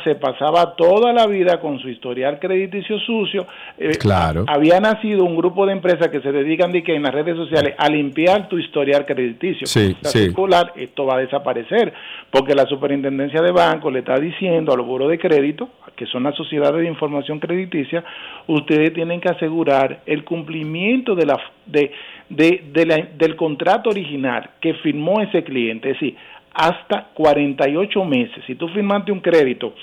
se 0.04 0.14
pasaba 0.14 0.75
toda 0.76 1.12
la 1.12 1.26
vida 1.26 1.61
con 1.61 1.78
su 1.78 1.88
historial 1.88 2.38
crediticio 2.38 2.99
sucio. 3.00 3.47
Eh, 3.78 3.90
claro. 3.99 4.44
Había 4.49 4.80
nacido 4.80 5.25
un 5.25 5.37
grupo 5.37 5.66
de 5.66 5.73
empresas 5.73 6.09
que 6.09 6.21
se 6.21 6.32
dedican 6.32 6.73
de 6.73 6.82
que 6.82 6.94
en 6.94 7.02
las 7.02 7.12
redes 7.12 7.37
sociales 7.37 7.75
a 7.78 7.88
limpiar 7.88 8.49
tu 8.49 8.59
historial 8.59 9.04
crediticio. 9.06 9.66
Sí, 9.66 9.97
circular, 10.02 10.73
esto 10.76 11.06
va 11.06 11.16
a 11.16 11.18
desaparecer 11.18 11.92
porque 12.30 12.54
la 12.54 12.66
superintendencia 12.66 13.42
de 13.42 13.52
banco 13.52 13.90
le 13.90 14.00
está 14.00 14.18
diciendo 14.18 14.73
a 14.73 14.76
los 14.76 14.87
buros 14.87 15.11
de 15.11 15.18
crédito, 15.18 15.68
que 15.97 16.06
son 16.06 16.23
las 16.23 16.35
sociedades 16.35 16.80
de 16.80 16.88
información 16.88 17.38
crediticia, 17.38 18.02
ustedes 18.47 18.94
tienen 18.94 19.21
que 19.21 19.28
asegurar 19.28 20.00
el 20.06 20.25
cumplimiento 20.25 21.14
de 21.14 21.26
la, 21.26 21.38
de, 21.66 21.92
de, 22.30 23.09
del 23.16 23.37
contrato 23.37 23.90
original 23.90 24.50
que 24.61 24.75
firmó 24.75 25.21
ese 25.21 25.44
cliente. 25.44 25.90
Es 25.90 26.00
decir, 26.00 26.16
hasta 26.54 27.09
48 27.14 28.04
meses. 28.04 28.44
Si 28.47 28.54
tú 28.54 28.68
firmaste 28.68 29.12
un 29.12 29.21
crédito 29.21 29.75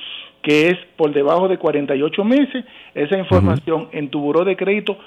que 0.42 0.68
es 0.68 0.78
por 0.96 1.14
debajo 1.14 1.48
de 1.48 1.58
48 1.58 2.24
meses, 2.24 2.64
esa 2.96 3.18
información 3.18 3.90
en 3.92 4.10
tu 4.10 4.20
buró 4.20 4.46
de 4.46 4.56
crédito 4.56 4.98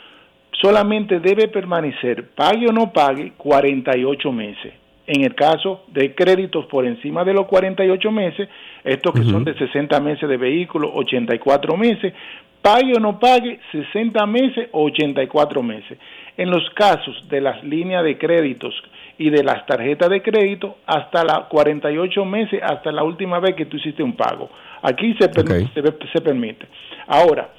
solamente 0.61 1.21
debe 1.21 1.49
permanecer, 1.49 2.31
pague 2.35 2.69
o 2.69 2.73
no 2.73 2.93
pague, 2.93 3.33
48 3.37 4.33
meses. 4.33 4.75
En 5.07 5.25
el 5.25 5.35
caso 5.35 5.85
de 5.89 6.15
créditos 6.15 6.67
por 6.67 6.87
encima 6.87 7.25
de 7.25 7.35
los 7.35 7.47
48 7.47 8.11
meses, 8.13 8.49
estos 8.85 9.13
que 9.13 9.25
son 9.25 9.43
de 9.43 9.55
60 9.55 9.99
meses 10.01 10.29
de 10.29 10.37
vehículo, 10.37 10.93
84 10.95 11.77
meses, 11.77 12.15
pague 12.61 12.93
o 12.97 13.01
no 13.01 13.19
pague, 13.19 13.59
60 13.73 14.25
meses 14.27 14.69
o 14.71 14.85
84 14.85 15.63
meses. 15.63 15.99
En 16.37 16.51
los 16.51 16.69
casos 16.71 17.29
de 17.29 17.41
las 17.41 17.63
líneas 17.65 18.05
de 18.05 18.17
créditos 18.17 18.75
y 19.23 19.31
de 19.31 19.45
las 19.45 19.65
tarjetas 19.67 20.11
de 20.11 20.21
crédito 20.21 20.79
hasta 20.85 21.23
las 21.23 21.45
48 21.49 22.25
meses, 22.25 22.61
hasta 22.61 22.91
la 22.91 23.05
última 23.05 23.39
vez 23.39 23.55
que 23.55 23.67
tú 23.67 23.77
hiciste 23.77 24.03
un 24.03 24.17
pago. 24.17 24.51
Aquí 24.83 25.15
se, 25.15 25.31
se, 25.33 26.21
permite. 26.21 26.67
Ahora, 27.07 27.51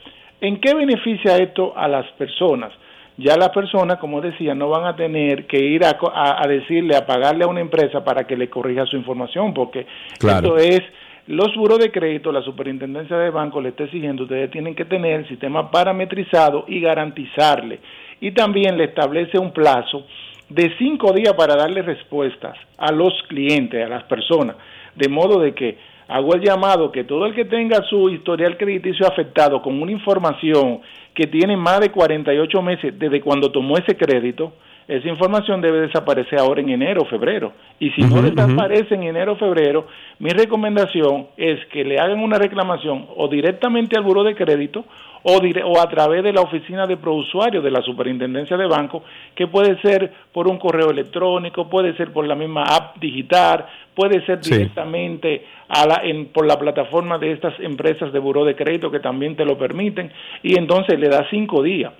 ¿en 0.41 0.59
qué 0.59 0.73
beneficia 0.73 1.37
esto 1.37 1.71
a 1.73 1.87
las 1.87 2.05
personas? 2.17 2.73
Ya 3.15 3.37
las 3.37 3.51
personas, 3.51 3.97
como 3.99 4.19
decía, 4.19 4.53
no 4.53 4.67
van 4.67 4.83
a 4.83 4.97
tener 4.97 5.47
que 5.47 5.57
ir 5.57 5.83
a, 5.85 6.45
decirle, 6.49 6.97
a 6.97 7.05
pagarle 7.05 7.45
a 7.45 7.47
una 7.47 7.61
empresa 7.61 8.03
para 8.03 8.25
que 8.25 8.35
le 8.35 8.49
corrija 8.49 8.85
su 8.85 8.97
información, 8.97 9.53
porque 9.53 9.87
esto 10.19 10.57
es 10.57 10.81
los 11.27 11.55
buros 11.55 11.79
de 11.79 11.93
crédito, 11.93 12.33
la 12.33 12.41
superintendencia 12.41 13.15
de 13.15 13.29
banco 13.29 13.61
le 13.61 13.69
está 13.69 13.85
exigiendo, 13.85 14.23
ustedes 14.23 14.51
tienen 14.51 14.75
que 14.75 14.83
tener 14.83 15.21
el 15.21 15.27
sistema 15.29 15.71
parametrizado 15.71 16.65
y 16.67 16.81
garantizarle. 16.81 17.79
Y 18.19 18.31
también 18.31 18.77
le 18.77 18.85
establece 18.85 19.37
un 19.37 19.53
plazo 19.53 20.05
de 20.53 20.71
cinco 20.77 21.11
días 21.13 21.33
para 21.33 21.55
darle 21.55 21.81
respuestas 21.81 22.55
a 22.77 22.91
los 22.91 23.13
clientes, 23.27 23.83
a 23.83 23.89
las 23.89 24.03
personas, 24.03 24.55
de 24.95 25.09
modo 25.09 25.39
de 25.39 25.53
que 25.53 25.77
hago 26.07 26.35
el 26.35 26.41
llamado 26.41 26.91
que 26.91 27.05
todo 27.05 27.25
el 27.25 27.33
que 27.33 27.45
tenga 27.45 27.81
su 27.89 28.09
historial 28.09 28.55
crediticio 28.57 29.07
afectado 29.07 29.61
con 29.63 29.81
una 29.81 29.91
información 29.91 30.81
que 31.15 31.25
tiene 31.25 31.57
más 31.57 31.79
de 31.79 31.89
48 31.89 32.61
meses 32.61 32.99
desde 32.99 33.21
cuando 33.21 33.51
tomó 33.51 33.77
ese 33.77 33.97
crédito, 33.97 34.53
esa 34.87 35.07
información 35.07 35.61
debe 35.61 35.79
desaparecer 35.79 36.39
ahora 36.39 36.61
en 36.61 36.69
enero 36.69 37.01
o 37.01 37.05
febrero. 37.05 37.53
Y 37.79 37.89
si 37.91 38.01
no 38.01 38.21
desaparece 38.21 38.93
en 38.93 39.03
enero 39.03 39.33
o 39.33 39.37
febrero, 39.37 39.87
mi 40.19 40.29
recomendación 40.29 41.27
es 41.37 41.65
que 41.67 41.83
le 41.83 41.99
hagan 41.99 42.19
una 42.19 42.37
reclamación 42.37 43.07
o 43.15 43.27
directamente 43.27 43.97
al 43.97 44.03
buro 44.03 44.23
de 44.23 44.35
crédito 44.35 44.85
o, 45.23 45.37
o 45.37 45.79
a 45.79 45.89
través 45.89 46.23
de 46.23 46.33
la 46.33 46.41
oficina 46.41 46.85
de 46.85 46.97
prousuario 46.97 47.61
de 47.61 47.71
la 47.71 47.81
superintendencia 47.81 48.57
de 48.57 48.67
banco, 48.67 49.03
que 49.35 49.47
puede 49.47 49.79
ser 49.81 50.11
por 50.31 50.47
un 50.47 50.57
correo 50.57 50.91
electrónico, 50.91 51.69
puede 51.69 51.95
ser 51.95 52.11
por 52.11 52.27
la 52.27 52.35
misma 52.35 52.63
app 52.63 52.97
digital, 52.97 53.65
puede 53.95 54.25
ser 54.25 54.41
directamente 54.41 55.45
a 55.69 55.85
la, 55.85 56.01
en, 56.03 56.27
por 56.27 56.45
la 56.45 56.57
plataforma 56.57 57.17
de 57.17 57.31
estas 57.31 57.59
empresas 57.59 58.11
de 58.11 58.19
buró 58.19 58.45
de 58.45 58.55
crédito 58.55 58.91
que 58.91 58.99
también 58.99 59.35
te 59.35 59.45
lo 59.45 59.57
permiten, 59.57 60.11
y 60.41 60.57
entonces 60.57 60.99
le 60.99 61.09
da 61.09 61.25
cinco 61.29 61.63
días. 61.63 61.93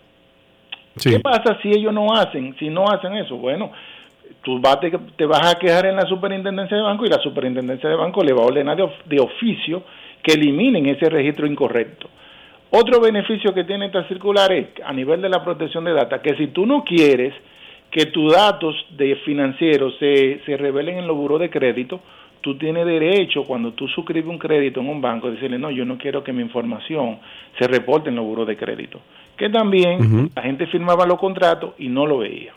¿Qué 1.02 1.20
pasa 1.20 1.58
si 1.62 1.70
ellos 1.70 1.92
no 1.92 2.14
hacen, 2.14 2.56
si 2.60 2.70
no 2.70 2.88
hacen 2.88 3.16
eso? 3.16 3.38
Bueno, 3.38 3.72
tú 4.44 4.62
te, 5.18 5.26
vas 5.26 5.56
a 5.56 5.58
quejar 5.58 5.88
en 5.88 5.96
la 5.96 6.06
superintendencia 6.06 6.78
de 6.78 6.84
banco 6.84 7.06
y 7.06 7.10
la 7.10 7.18
superintendencia 7.18 7.90
de 7.90 7.96
banco 7.96 8.24
le 8.24 8.34
va 8.34 8.44
a 8.44 8.46
ordenar 8.46 8.78
de 8.78 9.20
oficio 9.20 9.84
que 10.22 10.34
eliminen 10.34 10.86
ese 10.86 11.10
registro 11.10 11.48
incorrecto. 11.48 12.10
Otro 12.76 13.00
beneficio 13.00 13.54
que 13.54 13.66
tiene 13.66 13.86
esta 13.86 14.08
circular 14.08 14.52
es, 14.52 14.66
a 14.84 14.92
nivel 14.92 15.22
de 15.22 15.30
la 15.30 15.44
protección 15.44 15.84
de 15.84 15.94
datos, 15.94 16.22
que 16.22 16.36
si 16.36 16.48
tú 16.48 16.66
no 16.66 16.84
quieres 16.84 17.32
que 17.92 18.08
tus 18.08 18.34
datos 18.34 18.76
de 18.98 19.16
financieros 19.18 19.94
se, 20.00 20.42
se 20.44 20.58
revelen 20.58 20.98
en 20.98 21.06
los 21.06 21.16
buros 21.16 21.40
de 21.40 21.52
crédito, 21.52 22.00
tú 22.42 22.58
tienes 22.58 22.88
derecho, 22.88 23.44
cuando 23.44 23.74
tú 23.74 23.88
suscribes 23.90 24.28
un 24.28 24.40
crédito 24.40 24.80
en 24.80 24.90
un 24.90 25.00
banco, 25.02 25.30
decirle, 25.30 25.60
no, 25.60 25.70
yo 25.70 25.86
no 25.86 26.00
quiero 26.00 26.24
que 26.24 26.34
mi 26.34 26.42
información 26.42 27.20
se 27.60 27.68
reporte 27.68 28.10
en 28.10 28.16
los 28.16 28.26
buros 28.26 28.48
de 28.48 28.58
crédito. 28.58 29.00
Que 29.38 29.52
también 29.52 30.32
la 30.36 30.42
gente 30.42 30.66
firmaba 30.66 31.06
los 31.06 31.20
contratos 31.20 31.76
y 31.78 31.90
no 31.90 32.08
lo 32.08 32.18
veía. 32.18 32.54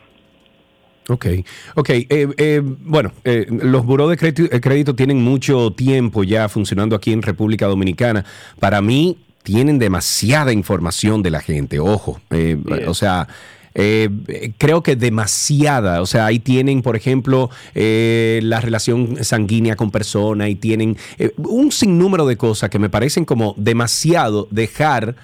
Ok, 1.11 1.27
ok. 1.75 1.91
Eh, 1.91 2.07
eh, 2.39 2.63
bueno, 2.65 3.13
eh, 3.23 3.45
los 3.51 3.85
buros 3.85 4.09
de 4.09 4.17
crédito, 4.17 4.61
crédito, 4.63 4.95
tienen 4.95 5.23
mucho 5.23 5.73
tiempo 5.73 6.25
ya 6.25 6.49
funcionando 6.49 6.97
aquí 6.97 7.13
en 7.13 7.21
República 7.21 7.67
Dominicana. 7.67 8.25
Para 8.59 8.81
mí, 8.81 9.19
tienen 9.47 9.79
demasiada 9.79 10.53
información 10.53 11.23
de 11.23 11.31
la 11.31 11.41
gente, 11.41 11.79
ojo. 11.79 12.21
Eh, 12.31 12.59
o 12.89 12.95
sea, 12.95 13.29
eh, 13.77 14.11
creo 14.59 14.83
que 14.83 14.97
demasiada. 14.97 16.03
O 16.03 16.07
sea, 16.07 16.27
ahí 16.27 16.41
tienen, 16.41 16.83
por 16.83 16.97
ejemplo, 16.97 17.49
eh, 17.73 18.41
la 18.43 18.61
relación 18.61 19.23
sanguínea 19.23 19.77
con 19.77 19.93
persona 19.93 20.49
y 20.49 20.57
tienen 20.57 20.97
un 21.37 21.71
sinnúmero 21.71 22.27
de 22.27 22.37
cosas 22.37 22.71
que 22.71 22.81
me 22.81 22.91
parecen 22.91 23.25
como 23.25 23.55
demasiado 23.57 24.49
dejar. 24.51 25.15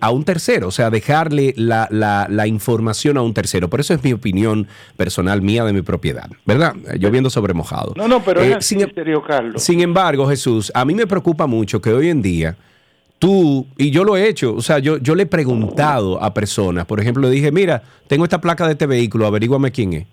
a 0.00 0.10
un 0.10 0.24
tercero, 0.24 0.68
o 0.68 0.70
sea, 0.70 0.90
dejarle 0.90 1.54
la, 1.56 1.88
la, 1.90 2.46
información 2.46 3.16
a 3.16 3.22
un 3.22 3.34
tercero. 3.34 3.68
Por 3.68 3.80
eso 3.80 3.94
es 3.94 4.04
mi 4.04 4.12
opinión 4.12 4.68
personal 4.96 5.42
mía 5.42 5.64
de 5.64 5.72
mi 5.72 5.82
propiedad, 5.82 6.28
¿verdad? 6.44 6.74
Lloviendo 6.98 7.28
sobre 7.30 7.54
mojado. 7.54 7.92
No, 7.96 8.06
no, 8.06 8.22
pero 8.22 8.40
es 8.40 8.64
sin, 8.64 8.80
serio, 8.94 9.22
Carlos. 9.26 9.60
Sin 9.62 9.80
embargo, 9.80 10.28
Jesús, 10.28 10.70
a 10.74 10.84
mí 10.84 10.94
me 10.94 11.06
preocupa 11.06 11.46
mucho 11.46 11.80
que 11.80 11.92
hoy 11.92 12.08
en 12.08 12.22
día 12.22 12.56
tú, 13.18 13.66
y 13.76 13.90
yo 13.90 14.04
lo 14.04 14.16
he 14.16 14.28
hecho, 14.28 14.54
o 14.54 14.62
sea, 14.62 14.78
yo, 14.78 14.98
yo 14.98 15.14
le 15.14 15.24
he 15.24 15.26
preguntado 15.26 16.22
a 16.22 16.32
personas, 16.34 16.86
por 16.86 17.00
ejemplo, 17.00 17.22
le 17.22 17.34
dije, 17.34 17.52
mira, 17.52 17.82
tengo 18.06 18.24
esta 18.24 18.40
placa 18.40 18.66
de 18.66 18.72
este 18.72 18.86
vehículo, 18.86 19.26
averíguame 19.26 19.72
quién 19.72 19.92
es. 19.92 20.06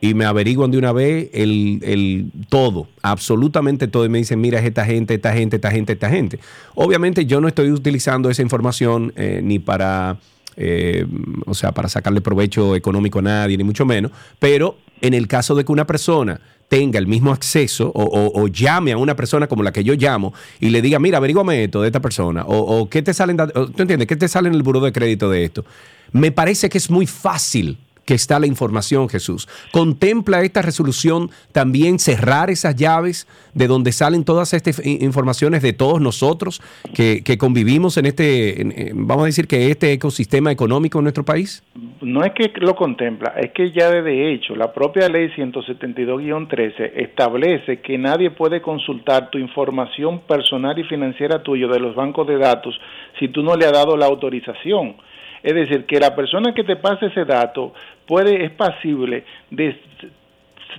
Y 0.00 0.14
me 0.14 0.24
averiguan 0.24 0.70
de 0.70 0.78
una 0.78 0.92
vez 0.92 1.28
el, 1.32 1.80
el, 1.82 2.30
todo, 2.48 2.86
absolutamente 3.02 3.88
todo. 3.88 4.04
Y 4.04 4.08
me 4.08 4.18
dicen, 4.18 4.40
mira, 4.40 4.60
es 4.60 4.64
esta 4.64 4.84
gente, 4.84 5.14
esta 5.14 5.32
gente, 5.32 5.56
esta 5.56 5.72
gente, 5.72 5.94
esta 5.94 6.08
gente. 6.08 6.38
Obviamente 6.76 7.26
yo 7.26 7.40
no 7.40 7.48
estoy 7.48 7.72
utilizando 7.72 8.30
esa 8.30 8.42
información 8.42 9.12
eh, 9.16 9.40
ni 9.42 9.58
para, 9.58 10.18
eh, 10.56 11.04
o 11.46 11.54
sea, 11.54 11.72
para 11.72 11.88
sacarle 11.88 12.20
provecho 12.20 12.76
económico 12.76 13.18
a 13.18 13.22
nadie, 13.22 13.56
ni 13.56 13.64
mucho 13.64 13.84
menos. 13.84 14.12
Pero 14.38 14.76
en 15.00 15.14
el 15.14 15.26
caso 15.26 15.56
de 15.56 15.64
que 15.64 15.72
una 15.72 15.86
persona 15.86 16.40
tenga 16.68 16.98
el 16.98 17.06
mismo 17.06 17.32
acceso 17.32 17.90
o, 17.94 18.46
llame 18.48 18.92
a 18.92 18.98
una 18.98 19.16
persona 19.16 19.46
como 19.46 19.62
la 19.62 19.72
que 19.72 19.82
yo 19.82 19.94
llamo 19.94 20.34
y 20.60 20.70
le 20.70 20.82
diga, 20.82 20.98
mira, 20.98 21.18
averígame 21.18 21.64
esto 21.64 21.80
de 21.82 21.88
esta 21.88 22.00
persona 22.00 22.44
o, 22.46 22.88
qué 22.88 23.02
te 23.02 23.14
salen, 23.14 23.36
¿tú 23.36 23.72
entiendes? 23.78 24.06
¿Qué 24.06 24.16
te 24.16 24.28
sale 24.28 24.48
en 24.48 24.54
el 24.54 24.62
buro 24.62 24.80
de 24.80 24.92
crédito 24.92 25.30
de 25.30 25.44
esto? 25.44 25.64
Me 26.12 26.32
parece 26.32 26.68
que 26.68 26.78
es 26.78 26.90
muy 26.90 27.06
fácil 27.06 27.78
que 28.08 28.14
está 28.14 28.40
la 28.40 28.46
información, 28.46 29.06
Jesús. 29.10 29.46
¿Contempla 29.70 30.40
esta 30.40 30.62
resolución 30.62 31.28
también 31.52 31.98
cerrar 31.98 32.48
esas 32.48 32.74
llaves 32.74 33.28
de 33.52 33.66
donde 33.66 33.92
salen 33.92 34.24
todas 34.24 34.54
estas 34.54 34.80
informaciones 34.86 35.60
de 35.60 35.74
todos 35.74 36.00
nosotros 36.00 36.62
que, 36.94 37.36
convivimos 37.36 37.98
en 37.98 38.06
este, 38.06 38.94
vamos 38.94 39.24
a 39.24 39.26
decir 39.26 39.46
que 39.46 39.70
este 39.70 39.92
ecosistema 39.92 40.50
económico 40.50 41.00
en 41.00 41.04
nuestro 41.04 41.22
país? 41.22 41.62
No 42.00 42.24
es 42.24 42.32
que 42.32 42.50
lo 42.60 42.74
contempla, 42.74 43.34
es 43.36 43.52
que 43.52 43.72
ya 43.72 43.90
de 43.90 44.32
hecho 44.32 44.56
la 44.56 44.72
propia 44.72 45.10
ley 45.10 45.28
172-13 45.36 46.92
establece 46.94 47.82
que 47.82 47.98
nadie 47.98 48.30
puede 48.30 48.62
consultar 48.62 49.28
tu 49.28 49.36
información 49.36 50.20
personal 50.20 50.78
y 50.78 50.84
financiera 50.84 51.42
tuya 51.42 51.66
de 51.66 51.78
los 51.78 51.94
bancos 51.94 52.26
de 52.26 52.38
datos 52.38 52.74
si 53.18 53.28
tú 53.28 53.42
no 53.42 53.54
le 53.54 53.66
has 53.66 53.72
dado 53.72 53.98
la 53.98 54.06
autorización. 54.06 54.96
Es 55.42 55.54
decir, 55.54 55.86
que 55.86 56.00
la 56.00 56.14
persona 56.14 56.52
que 56.54 56.64
te 56.64 56.76
pase 56.76 57.06
ese 57.06 57.24
dato 57.24 57.72
puede, 58.06 58.44
es 58.44 58.50
pasible 58.52 59.24
de, 59.50 59.76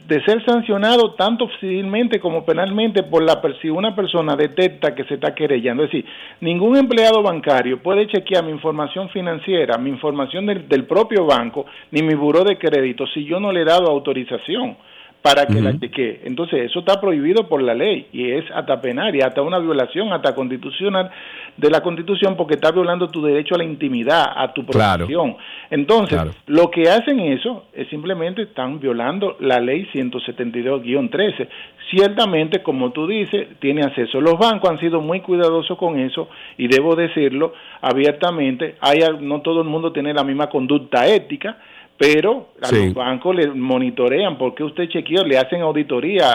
de 0.07 0.23
ser 0.23 0.43
sancionado 0.45 1.13
tanto 1.13 1.49
civilmente 1.59 2.19
como 2.19 2.45
penalmente 2.45 3.03
por 3.03 3.23
la 3.23 3.41
si 3.61 3.69
una 3.69 3.95
persona 3.95 4.35
detecta 4.35 4.95
que 4.95 5.03
se 5.05 5.15
está 5.15 5.33
querellando. 5.33 5.83
Es 5.83 5.91
decir, 5.91 6.05
ningún 6.41 6.77
empleado 6.77 7.21
bancario 7.21 7.81
puede 7.81 8.07
chequear 8.07 8.43
mi 8.43 8.51
información 8.51 9.09
financiera, 9.09 9.77
mi 9.77 9.89
información 9.89 10.45
del, 10.45 10.67
del 10.67 10.85
propio 10.85 11.25
banco, 11.25 11.65
ni 11.91 12.01
mi 12.01 12.15
buró 12.15 12.43
de 12.43 12.57
crédito 12.57 13.07
si 13.07 13.25
yo 13.25 13.39
no 13.39 13.51
le 13.51 13.61
he 13.61 13.65
dado 13.65 13.87
autorización 13.87 14.77
para 15.21 15.45
que 15.45 15.61
la 15.61 15.77
chequee. 15.77 16.21
Entonces, 16.23 16.69
eso 16.69 16.79
está 16.79 17.01
prohibido 17.01 17.47
por 17.49 17.61
la 17.61 17.73
ley 17.73 18.07
y 18.13 18.31
es 18.31 18.45
hasta 18.55 18.79
penal 18.79 19.13
y 19.15 19.21
hasta 19.21 19.41
una 19.41 19.59
violación 19.59 20.13
hasta 20.13 20.33
constitucional 20.33 21.11
de 21.57 21.69
la 21.69 21.81
Constitución 21.81 22.37
porque 22.37 22.55
está 22.55 22.71
violando 22.71 23.09
tu 23.09 23.21
derecho 23.21 23.55
a 23.55 23.57
la 23.57 23.65
intimidad, 23.65 24.25
a 24.33 24.53
tu 24.53 24.65
protección. 24.65 25.35
Entonces, 25.69 26.21
lo 26.47 26.71
que 26.71 26.83
hacen 26.83 27.19
eso 27.19 27.65
es 27.73 27.89
simplemente 27.89 28.43
están 28.43 28.79
violando 28.79 29.35
la 29.39 29.59
ley 29.59 29.87
172-13. 29.93 31.49
Ciertamente, 31.89 32.63
como 32.63 32.91
tú 32.91 33.07
dices, 33.07 33.47
tiene 33.59 33.81
acceso. 33.81 34.21
Los 34.21 34.37
bancos 34.37 34.69
han 34.69 34.79
sido 34.79 35.01
muy 35.01 35.19
cuidadosos 35.19 35.77
con 35.77 35.99
eso 35.99 36.29
y 36.57 36.67
debo 36.67 36.95
decirlo 36.95 37.53
abiertamente, 37.81 38.75
hay, 38.79 38.99
no 39.19 39.41
todo 39.41 39.61
el 39.61 39.67
mundo 39.67 39.91
tiene 39.91 40.13
la 40.13 40.23
misma 40.23 40.47
conducta 40.49 41.07
ética 41.07 41.57
pero 41.99 42.47
a 42.61 42.71
los 42.71 42.93
bancos 42.93 43.35
le 43.35 43.47
monitorean, 43.47 44.37
porque 44.37 44.63
usted 44.63 44.87
chequeó? 44.87 45.25
Le 45.25 45.37
hacen 45.37 45.61
auditoría 45.61 46.31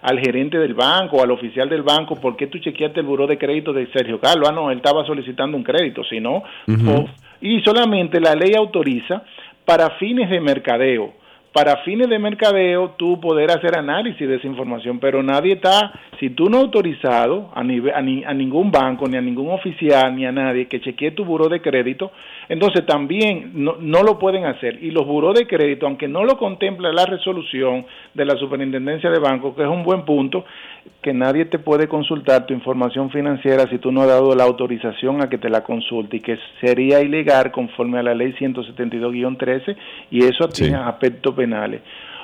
al 0.00 0.20
gerente 0.20 0.56
del 0.56 0.74
banco, 0.74 1.20
al 1.20 1.32
oficial 1.32 1.68
del 1.68 1.82
banco, 1.82 2.14
¿por 2.14 2.36
qué 2.36 2.46
tú 2.46 2.58
chequeaste 2.58 3.00
el 3.00 3.06
buró 3.06 3.26
de 3.26 3.36
crédito 3.36 3.72
de 3.72 3.88
Sergio 3.88 4.20
Carlos? 4.20 4.48
Ah, 4.48 4.52
no, 4.52 4.70
él 4.70 4.76
estaba 4.76 5.04
solicitando 5.04 5.56
un 5.56 5.64
crédito, 5.64 6.04
si 6.04 6.20
no, 6.20 6.44
y 7.40 7.60
solamente 7.62 8.20
la 8.20 8.36
ley 8.36 8.54
autoriza 8.56 9.24
para 9.64 9.90
fines 9.98 10.30
de 10.30 10.40
mercadeo 10.40 11.14
para 11.52 11.78
fines 11.78 12.08
de 12.08 12.18
mercadeo 12.18 12.90
tú 12.96 13.20
poder 13.20 13.50
hacer 13.50 13.76
análisis 13.76 14.28
de 14.28 14.36
esa 14.36 14.46
información, 14.46 15.00
pero 15.00 15.22
nadie 15.22 15.54
está, 15.54 15.92
si 16.20 16.30
tú 16.30 16.48
no 16.48 16.58
has 16.58 16.64
autorizado 16.64 17.50
a, 17.54 17.64
nivel, 17.64 17.92
a, 17.92 18.00
ni, 18.00 18.22
a, 18.22 18.32
ningún 18.32 18.70
banco, 18.70 19.08
ni 19.08 19.16
a 19.16 19.20
ningún 19.20 19.50
oficial, 19.50 20.14
ni 20.14 20.24
a 20.24 20.32
nadie 20.32 20.66
que 20.66 20.80
chequee 20.80 21.10
tu 21.10 21.24
buro 21.24 21.48
de 21.48 21.60
crédito, 21.60 22.12
entonces 22.48 22.86
también 22.86 23.50
no, 23.54 23.76
no 23.80 24.02
lo 24.04 24.18
pueden 24.18 24.44
hacer. 24.44 24.82
Y 24.82 24.92
los 24.92 25.06
buros 25.06 25.34
de 25.34 25.48
crédito, 25.48 25.86
aunque 25.86 26.06
no 26.06 26.24
lo 26.24 26.38
contempla 26.38 26.92
la 26.92 27.06
resolución 27.06 27.84
de 28.14 28.24
la 28.24 28.36
Superintendencia 28.36 29.10
de 29.10 29.18
Bancos, 29.18 29.56
que 29.56 29.62
es 29.62 29.68
un 29.68 29.82
buen 29.82 30.04
punto, 30.04 30.44
que 31.02 31.14
nadie 31.14 31.46
te 31.46 31.58
puede 31.58 31.88
consultar 31.88 32.46
tu 32.46 32.52
información 32.52 33.10
financiera 33.10 33.66
si 33.70 33.78
tú 33.78 33.90
no 33.90 34.02
has 34.02 34.08
dado 34.08 34.34
la 34.34 34.44
autorización 34.44 35.22
a 35.22 35.30
que 35.30 35.38
te 35.38 35.48
la 35.48 35.62
consulte 35.64 36.18
y 36.18 36.20
que 36.20 36.38
sería 36.60 37.00
ilegal 37.00 37.50
conforme 37.52 37.98
a 37.98 38.02
la 38.02 38.14
ley 38.14 38.34
172-13 38.34 39.76
y 40.10 40.24
eso 40.24 40.48
tiene 40.48 40.76
aspectos 40.76 41.34
penales. 41.40 41.80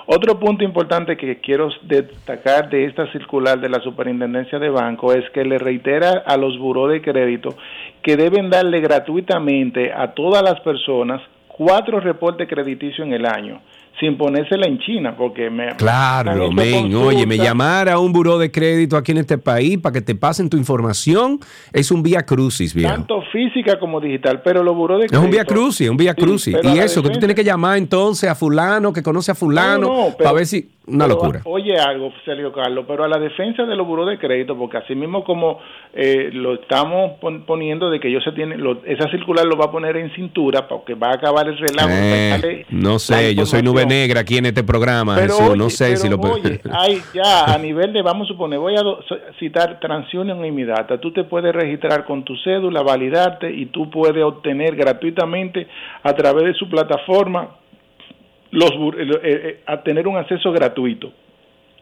Otro 0.09 0.39
punto 0.39 0.63
importante 0.63 1.17
que 1.17 1.41
quiero 1.41 1.69
destacar 1.83 2.69
de 2.69 2.85
esta 2.85 3.11
circular 3.13 3.59
de 3.59 3.69
la 3.69 3.81
Superintendencia 3.81 4.59
de 4.59 4.69
Banco 4.69 5.13
es 5.13 5.29
que 5.31 5.45
le 5.45 5.59
reitera 5.59 6.23
a 6.25 6.37
los 6.37 6.59
buros 6.59 6.93
de 6.93 7.01
crédito 7.01 7.57
que 8.03 8.17
deben 8.17 8.51
darle 8.51 8.81
gratuitamente 8.81 9.93
a 9.93 10.13
todas 10.13 10.43
las 10.43 10.61
personas 10.61 11.21
cuatro 11.49 11.99
reportes 11.99 12.47
crediticios 12.49 13.07
en 13.07 13.15
el 13.15 13.27
año 13.27 13.63
sin 13.99 14.19
ponérsela 14.19 14.67
en 14.67 14.79
China, 14.79 15.15
porque 15.17 15.49
me... 15.49 15.75
Claro, 15.77 16.51
men, 16.53 16.95
oye, 16.95 17.27
me 17.27 17.39
llamar 17.39 17.89
a 17.89 17.99
un 17.99 18.13
buró 18.13 18.39
de 18.39 18.51
crédito 18.51 18.97
aquí 18.97 19.13
en 19.13 19.19
este 19.19 19.39
país 19.39 19.79
para 19.79 19.95
que 19.95 20.03
te 20.03 20.15
pasen 20.15 20.51
tu 20.51 20.57
información 20.57 21.39
es 21.73 21.91
un 21.91 22.03
vía 22.03 22.25
crucis, 22.25 22.75
bien. 22.75 22.91
Tanto 22.91 23.23
física 23.33 23.79
como 23.79 24.01
digital, 24.01 24.43
pero 24.43 24.63
los 24.63 24.75
buró 24.75 24.99
de 24.99 25.07
crédito... 25.07 25.19
Es 25.19 25.25
un 25.25 25.31
vía 25.31 25.45
crucis, 25.45 25.89
un 25.89 25.97
vía 25.97 26.15
crucis. 26.15 26.57
y 26.63 26.79
eso, 26.79 27.03
que 27.03 27.11
tú 27.11 27.19
tienes 27.19 27.37
que 27.37 27.45
llamar 27.45 27.79
entonces 27.79 28.29
a 28.29 28.35
fulano, 28.35 28.93
que 28.93 29.03
conoce 29.03 29.33
a 29.33 29.35
fulano, 29.35 30.09
para 30.19 30.33
ver 30.33 30.47
si... 30.47 30.71
Una 30.89 31.09
locura. 31.09 31.41
Oye 31.47 31.77
algo, 31.77 32.13
Sergio 32.25 32.53
Carlos, 32.53 32.85
pero 32.87 33.03
a 33.03 33.09
la 33.09 33.19
defensa 33.19 33.65
de 33.65 33.75
los 33.75 33.85
buros 33.85 34.09
de 34.09 34.19
crédito, 34.19 34.57
porque 34.57 34.77
así 34.77 34.95
mismo 34.95 35.25
como 35.25 35.59
eh, 35.93 36.31
lo 36.33 36.55
estamos 36.55 37.15
poniendo 37.45 37.91
de 37.91 37.99
que 37.99 38.07
ellos 38.07 38.23
se 38.23 38.31
tienen, 38.31 38.63
esa 38.85 39.11
circular 39.11 39.45
lo 39.47 39.57
va 39.57 39.65
a 39.65 39.71
poner 39.73 39.97
en 39.97 40.15
cintura 40.15 40.69
porque 40.69 40.95
va 40.95 41.09
a 41.09 41.15
acabar 41.15 41.49
el 41.49 41.59
relajo. 41.59 41.89
Eh, 41.91 42.67
no 42.71 43.01
sé, 43.01 43.35
yo 43.35 43.47
soy 43.47 43.63
nube 43.63 43.85
negra 43.87 44.21
aquí 44.21 44.39
en 44.39 44.47
este 44.47 44.65
programa, 44.65 45.17
Jesús, 45.17 45.57
no 45.57 45.71
sé 45.71 45.97
si 45.97 46.09
lo 46.09 46.17
Oye, 46.17 46.61
hay 46.71 47.01
ya 47.15 47.45
a 47.45 47.59
nivel 47.59 47.93
de, 47.93 48.03
vamos 48.03 48.27
a 48.27 48.33
suponer, 48.33 48.59
voy 48.59 48.75
a 48.77 48.83
citar 49.39 49.79
TransUnion 49.81 50.45
y 50.45 50.51
mi 50.51 50.65
data, 50.65 50.99
tú 50.99 51.13
te 51.13 51.25
puedes 51.25 51.55
registrar 51.55 52.05
con 52.05 52.25
tu 52.25 52.37
cédula, 52.39 52.83
validarte 52.83 53.51
y 53.51 53.67
tú 53.67 53.91
puedes 53.91 54.23
obtener 54.23 54.77
gratuitamente 54.77 55.67
a 56.03 56.13
través 56.15 56.45
de 56.45 56.55
su 56.55 56.69
plataforma 56.69 57.57
los, 58.51 58.71
eh, 58.71 59.21
eh, 59.23 59.61
a 59.67 59.83
tener 59.83 60.07
un 60.09 60.17
acceso 60.17 60.53
gratuito. 60.53 61.13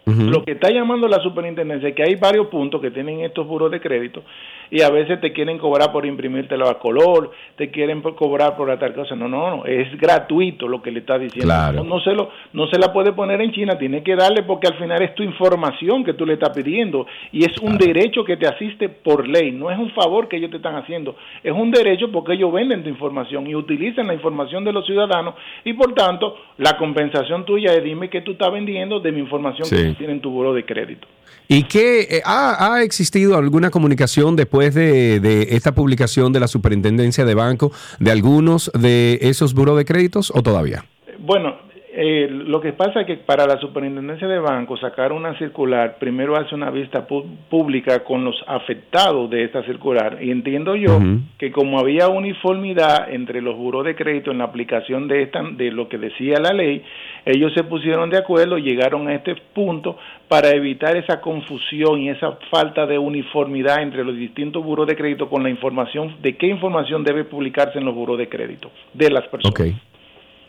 Lo 0.07 0.45
que 0.45 0.53
está 0.53 0.71
llamando 0.71 1.09
la 1.09 1.19
superintendencia 1.23 1.89
es 1.89 1.95
que 1.95 2.03
hay 2.03 2.17
varios 2.17 2.49
puntos 2.49 2.79
que 2.83 2.91
tienen 2.91 3.21
estos 3.21 3.47
buros 3.47 3.71
de 3.71 3.81
crédito 3.81 4.23
y 4.71 4.83
a 4.83 4.91
veces 4.91 5.21
te 5.21 5.33
quieren 5.33 5.59
cobrar 5.59 5.93
por 5.93 6.07
imprimírtelo 6.07 6.69
a 6.69 6.79
color, 6.79 7.31
te 7.57 7.71
quieren 7.71 8.03
cobrar 8.03 8.57
por 8.57 8.77
tal 8.79 8.95
cosa. 8.95 9.15
No, 9.15 9.29
no, 9.29 9.57
no, 9.57 9.65
es 9.65 9.97
gratuito 9.99 10.69
lo 10.69 10.83
que 10.83 10.91
le 10.91 11.01
está 11.01 11.19
diciendo. 11.19 11.85
No, 11.85 12.01
se 12.01 12.13
lo, 12.13 12.31
no 12.53 12.67
se 12.69 12.79
la 12.79 12.93
puede 12.93 13.13
poner 13.13 13.41
en 13.41 13.53
China, 13.53 13.79
tiene 13.79 14.03
que 14.03 14.17
darle 14.17 14.43
porque 14.43 14.69
al 14.69 14.79
final 14.79 15.03
es 15.03 15.15
tu 15.15 15.23
información 15.23 16.05
que 16.05 16.15
tú 16.15 16.27
le 16.27 16.35
estás 16.35 16.51
pidiendo 16.51 17.07
y 17.33 17.45
es 17.45 17.59
un 17.59 17.79
derecho 17.79 18.25
que 18.25 18.37
te 18.37 18.47
asiste 18.47 18.89
por 18.89 19.29
ley, 19.29 19.53
no 19.53 19.71
es 19.71 19.79
un 19.79 19.91
favor 19.91 20.29
que 20.29 20.37
ellos 20.37 20.51
te 20.51 20.57
están 20.57 20.77
haciendo, 20.77 21.17
es 21.43 21.53
un 21.53 21.71
derecho 21.71 22.11
porque 22.11 22.35
ellos 22.35 22.53
venden 22.53 22.83
tu 22.83 22.89
información 22.89 23.47
y 23.47 23.55
utilizan 23.55 24.07
la 24.07 24.15
información 24.15 24.65
de 24.65 24.73
los 24.73 24.87
ciudadanos 24.87 25.35
y 25.65 25.73
por 25.75 25.95
tanto 25.95 26.37
la 26.59 26.77
compensación 26.77 27.45
tuya 27.45 27.73
es 27.73 27.85
dime 27.85 28.09
que 28.09 28.23
tú 28.23 28.33
estás 28.33 28.53
vendiendo 28.53 29.01
de 29.01 29.13
mi 29.13 29.21
información 29.21 29.69
que 29.69 29.95
tiene 29.95 30.15
en 30.15 30.21
tu 30.21 30.31
buro 30.31 30.53
de 30.53 30.65
crédito. 30.65 31.07
¿Y 31.47 31.65
qué 31.65 32.01
eh, 32.01 32.23
ha, 32.25 32.83
existido 32.83 33.37
alguna 33.37 33.71
comunicación 33.71 34.35
después 34.61 34.75
de, 34.75 35.49
esta 35.51 35.73
publicación 35.73 36.33
de 36.33 36.41
la 36.41 36.47
Superintendencia 36.49 37.25
de 37.25 37.35
Banco 37.35 37.73
de 37.99 38.11
algunos 38.13 38.71
de 38.73 39.19
esos 39.23 39.53
buros 39.55 39.77
de 39.77 39.85
créditos 39.85 40.31
o 40.35 40.43
todavía? 40.43 40.85
Bueno, 41.19 41.57
eh, 41.97 42.29
lo 42.29 42.61
que 42.61 42.73
pasa 42.73 43.03
es 43.03 43.07
que 43.07 43.17
para 43.19 43.47
la 43.47 43.57
superintendencia 43.59 44.27
de 44.27 44.41
bancos 44.41 44.81
sacar 44.81 45.13
una 45.13 45.39
circular, 45.39 45.97
primero 46.01 46.37
hace 46.37 46.53
una 46.53 46.69
vista 46.71 47.07
pública 47.07 48.03
con 48.03 48.25
los 48.25 48.35
afectados 48.49 49.31
de 49.31 49.45
esta 49.45 49.63
circular. 49.63 50.19
Y 50.21 50.33
entiendo 50.33 50.75
yo 50.75 50.99
que 51.39 51.53
como 51.53 51.79
había 51.79 52.09
uniformidad 52.09 53.13
entre 53.13 53.41
los 53.41 53.57
buros 53.57 53.85
de 53.85 53.95
crédito 53.95 54.33
en 54.33 54.39
la 54.39 54.45
aplicación 54.45 55.07
de, 55.07 55.23
esta, 55.23 55.43
de 55.43 55.71
lo 55.71 55.89
que 55.89 55.99
decía 55.99 56.41
la 56.41 56.53
ley, 56.53 56.83
ellos 57.27 57.53
se 57.55 57.63
pusieron 57.63 58.11
de 58.11 58.19
acuerdo, 58.19 58.59
llegaron 58.59 59.07
a 59.07 59.15
este 59.15 59.37
punto 59.55 59.97
para 60.27 60.51
evitar 60.51 60.97
esa 60.97 61.21
confusión 61.21 62.01
y 62.01 62.09
esa 62.09 62.39
falta 62.51 62.87
de 62.87 62.99
uniformidad 62.99 63.83
entre 63.83 64.05
los 64.05 64.17
distintos 64.17 64.65
buros 64.65 64.89
de 64.89 64.97
crédito 64.97 65.29
con 65.29 65.45
la 65.45 65.51
información 65.51 66.17
de 66.21 66.37
qué 66.37 66.49
información 66.49 67.05
debe 67.05 67.23
publicarse 67.23 67.79
en 67.79 67.85
los 67.85 67.95
buros 67.95 68.19
de 68.19 68.29
crédito 68.29 68.73
de 68.93 69.11
las 69.11 69.29
personas. 69.29 69.55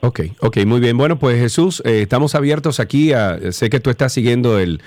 Ok, 0.06 0.20
ok, 0.40 0.58
muy 0.68 0.80
bien. 0.80 0.98
Bueno, 0.98 1.18
pues 1.18 1.40
Jesús, 1.40 1.82
eh, 1.84 2.04
estamos 2.04 2.36
abiertos 2.36 2.80
aquí. 2.80 3.12
A, 3.12 3.52
sé 3.52 3.72
que 3.72 3.80
tú 3.80 3.90
estás 3.90 4.14
siguiendo 4.14 4.60
el, 4.60 4.80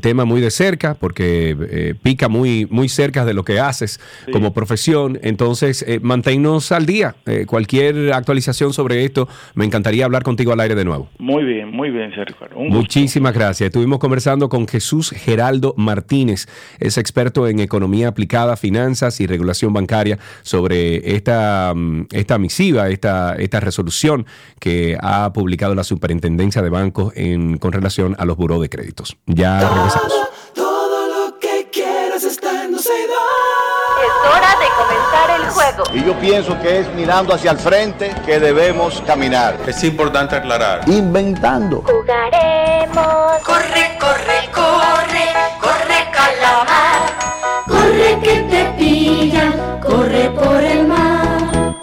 tema 0.00 0.24
muy 0.24 0.40
de 0.40 0.50
cerca 0.50 0.94
porque 0.94 1.56
eh, 1.70 1.94
pica 2.02 2.28
muy, 2.28 2.66
muy 2.68 2.88
cerca 2.88 3.24
de 3.24 3.34
lo 3.34 3.44
que 3.44 3.60
haces 3.60 4.00
como 4.32 4.52
profesión. 4.52 5.20
Entonces, 5.22 5.84
eh, 5.86 6.00
manténnos 6.02 6.72
al 6.72 6.86
día. 6.86 7.14
Cualquier 7.46 8.12
actualización 8.12 8.72
sobre 8.72 9.04
esto, 9.04 9.28
me 9.54 9.64
encantaría 9.64 10.06
hablar 10.06 10.24
contigo 10.24 10.52
al 10.52 10.58
aire 10.58 10.74
de 10.74 10.84
nuevo. 10.84 11.08
Muy 11.18 11.44
bien, 11.44 11.70
muy 11.70 11.90
bien, 11.90 12.12
Sergio. 12.12 12.34
Muchísimas 12.56 13.32
gracias. 13.32 13.68
Estuvimos 13.68 14.00
conversando 14.00 14.48
con 14.48 14.66
Jesús 14.66 15.10
Geraldo 15.10 15.74
Martínez, 15.76 16.46
es 16.80 16.98
experto 16.98 17.46
en 17.46 17.60
economía 17.60 18.08
aplicada, 18.08 18.56
finanzas 18.56 19.20
y 19.20 19.28
regulación 19.28 19.72
bancaria 19.72 20.18
sobre 20.42 21.14
esta, 21.14 21.72
mm, 21.74 22.06
esta 22.10 22.38
misiva, 22.38 22.88
esta, 22.88 23.36
esta 23.36 23.60
resolución 23.60 24.26
que 24.64 24.96
ha 24.98 25.30
publicado 25.34 25.74
la 25.74 25.84
Superintendencia 25.84 26.62
de 26.62 26.70
Bancos 26.70 27.12
en, 27.16 27.58
con 27.58 27.70
relación 27.70 28.16
a 28.18 28.24
los 28.24 28.38
buró 28.38 28.58
de 28.62 28.70
créditos. 28.70 29.18
Ya 29.26 29.60
regresamos. 29.60 30.14
Todo 30.54 31.06
lo 31.06 31.38
que 31.38 31.68
quieras 31.70 32.24
está 32.24 32.64
en 32.64 32.74
Es 32.74 32.80
hora 32.86 34.56
de 34.58 34.68
comenzar 34.78 35.38
el 35.38 35.50
juego. 35.50 35.84
Y 35.92 36.06
yo 36.06 36.18
pienso 36.18 36.58
que 36.62 36.78
es 36.78 36.94
mirando 36.94 37.34
hacia 37.34 37.50
el 37.50 37.58
frente 37.58 38.14
que 38.24 38.40
debemos 38.40 39.02
caminar. 39.02 39.58
Es 39.66 39.84
importante 39.84 40.34
aclarar. 40.34 40.88
Inventando. 40.88 41.82
Jugaremos. 41.82 43.42
Corre, 43.44 43.98
corre, 44.00 44.48
corre, 44.50 45.26
corre 45.60 46.10
calamar. 46.10 47.02
Corre 47.66 48.18
que 48.22 48.40
te 48.48 48.64
pillan, 48.78 49.78
corre 49.82 50.30
por 50.30 50.64
el 50.64 50.88
mar. 50.88 51.76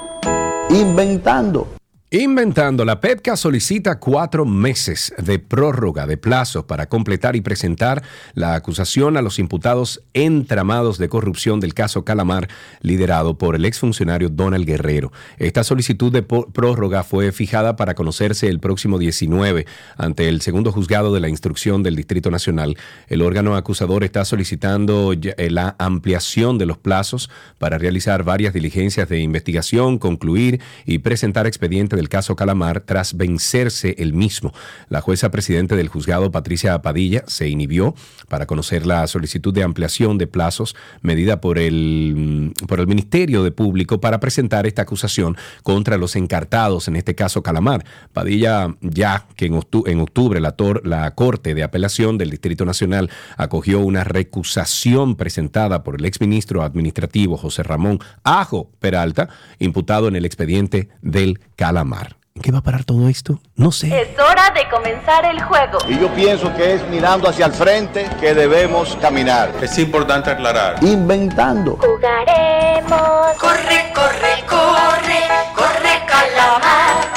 Inventando. 0.71 1.67
Inventando, 2.13 2.83
la 2.83 2.99
PEPCA 2.99 3.37
solicita 3.37 3.97
cuatro 3.97 4.43
meses 4.43 5.13
de 5.17 5.39
prórroga 5.39 6.05
de 6.05 6.17
plazos 6.17 6.65
para 6.65 6.89
completar 6.89 7.37
y 7.37 7.41
presentar 7.41 8.03
la 8.33 8.53
acusación 8.55 9.15
a 9.15 9.21
los 9.21 9.39
imputados 9.39 10.03
entramados 10.13 10.97
de 10.97 11.07
corrupción 11.07 11.61
del 11.61 11.73
caso 11.73 12.03
Calamar, 12.03 12.49
liderado 12.81 13.37
por 13.37 13.55
el 13.55 13.63
exfuncionario 13.63 14.27
Donald 14.27 14.65
Guerrero. 14.65 15.13
Esta 15.37 15.63
solicitud 15.63 16.11
de 16.11 16.21
prórroga 16.21 17.03
fue 17.03 17.31
fijada 17.31 17.77
para 17.77 17.95
conocerse 17.95 18.49
el 18.49 18.59
próximo 18.59 18.99
19 18.99 19.65
ante 19.95 20.27
el 20.27 20.41
segundo 20.41 20.73
juzgado 20.73 21.13
de 21.13 21.21
la 21.21 21.29
instrucción 21.29 21.81
del 21.81 21.95
Distrito 21.95 22.29
Nacional. 22.29 22.75
El 23.07 23.21
órgano 23.21 23.55
acusador 23.55 24.03
está 24.03 24.25
solicitando 24.25 25.13
eh, 25.13 25.49
la 25.49 25.77
ampliación 25.79 26.57
de 26.57 26.65
los 26.65 26.77
plazos 26.77 27.29
para 27.57 27.77
realizar 27.77 28.25
varias 28.25 28.53
diligencias 28.53 29.07
de 29.07 29.21
investigación, 29.21 29.97
concluir 29.97 30.59
y 30.85 30.97
presentar 30.97 31.47
expedientes 31.47 32.00
del 32.01 32.09
caso 32.09 32.35
Calamar 32.35 32.81
tras 32.81 33.15
vencerse 33.15 33.95
el 33.99 34.13
mismo. 34.13 34.53
La 34.89 35.01
jueza 35.01 35.29
presidente 35.29 35.75
del 35.75 35.87
juzgado, 35.87 36.31
Patricia 36.31 36.81
Padilla, 36.81 37.23
se 37.27 37.47
inhibió 37.47 37.93
para 38.27 38.47
conocer 38.47 38.87
la 38.87 39.05
solicitud 39.05 39.53
de 39.53 39.61
ampliación 39.61 40.17
de 40.17 40.25
plazos 40.25 40.75
medida 41.01 41.39
por 41.41 41.59
el, 41.59 42.53
por 42.67 42.79
el 42.79 42.87
Ministerio 42.87 43.43
de 43.43 43.51
Público 43.51 44.01
para 44.01 44.19
presentar 44.19 44.65
esta 44.65 44.81
acusación 44.81 45.37
contra 45.61 45.97
los 45.97 46.15
encartados, 46.15 46.87
en 46.87 46.95
este 46.95 47.13
caso 47.13 47.43
Calamar. 47.43 47.85
Padilla, 48.13 48.75
ya 48.81 49.27
que 49.35 49.45
en 49.45 49.99
octubre, 50.01 50.39
la, 50.39 50.55
la 50.83 51.11
Corte 51.13 51.53
de 51.53 51.63
Apelación 51.63 52.17
del 52.17 52.31
Distrito 52.31 52.65
Nacional 52.65 53.11
acogió 53.37 53.79
una 53.79 54.03
recusación 54.03 55.15
presentada 55.15 55.83
por 55.83 55.99
el 55.99 56.05
exministro 56.05 56.63
administrativo 56.63 57.37
José 57.37 57.61
Ramón 57.61 57.99
Ajo 58.23 58.71
Peralta, 58.79 59.29
imputado 59.59 60.07
en 60.07 60.15
el 60.15 60.25
expediente 60.25 60.89
del 61.03 61.39
Calamar. 61.55 61.90
¿En 62.33 62.41
qué 62.41 62.51
va 62.51 62.59
a 62.59 62.61
parar 62.61 62.85
todo 62.85 63.09
esto? 63.09 63.39
No 63.55 63.71
sé. 63.71 63.87
Es 63.87 64.17
hora 64.17 64.51
de 64.51 64.67
comenzar 64.69 65.25
el 65.25 65.41
juego. 65.43 65.79
Y 65.87 65.99
yo 65.99 66.07
pienso 66.13 66.53
que 66.55 66.75
es 66.75 66.87
mirando 66.87 67.27
hacia 67.27 67.45
el 67.45 67.51
frente 67.51 68.09
que 68.19 68.33
debemos 68.33 68.97
caminar. 69.01 69.51
Es 69.61 69.77
importante 69.77 70.31
aclarar. 70.31 70.81
Inventando. 70.81 71.77
Jugaremos. 71.77 73.37
Corre, 73.37 73.91
corre, 73.93 74.45
corre, 74.47 75.19
corre 75.53 76.05
calamar. 76.07 77.11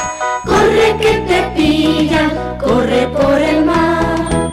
Corre 0.44 0.96
que 1.00 1.18
te 1.28 1.42
pillan, 1.54 2.58
corre 2.58 3.06
por 3.08 3.38
el 3.38 3.64
mar. 3.64 4.52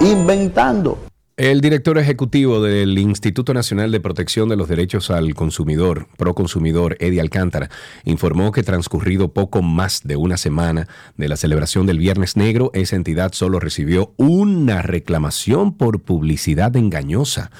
Inventando. 0.00 0.98
El 1.36 1.60
director 1.60 1.98
ejecutivo 1.98 2.62
del 2.62 2.96
Instituto 2.96 3.54
Nacional 3.54 3.90
de 3.90 3.98
Protección 3.98 4.48
de 4.48 4.54
los 4.54 4.68
Derechos 4.68 5.10
al 5.10 5.34
Consumidor, 5.34 6.06
Proconsumidor, 6.16 6.96
Eddie 7.00 7.20
Alcántara, 7.20 7.70
informó 8.04 8.52
que 8.52 8.62
transcurrido 8.62 9.32
poco 9.32 9.60
más 9.60 10.02
de 10.04 10.14
una 10.14 10.36
semana 10.36 10.86
de 11.16 11.28
la 11.28 11.36
celebración 11.36 11.86
del 11.86 11.98
Viernes 11.98 12.36
Negro, 12.36 12.70
esa 12.72 12.94
entidad 12.94 13.32
solo 13.32 13.58
recibió 13.58 14.14
una 14.16 14.80
reclamación 14.80 15.76
por 15.76 16.02
publicidad 16.02 16.76
engañosa. 16.76 17.50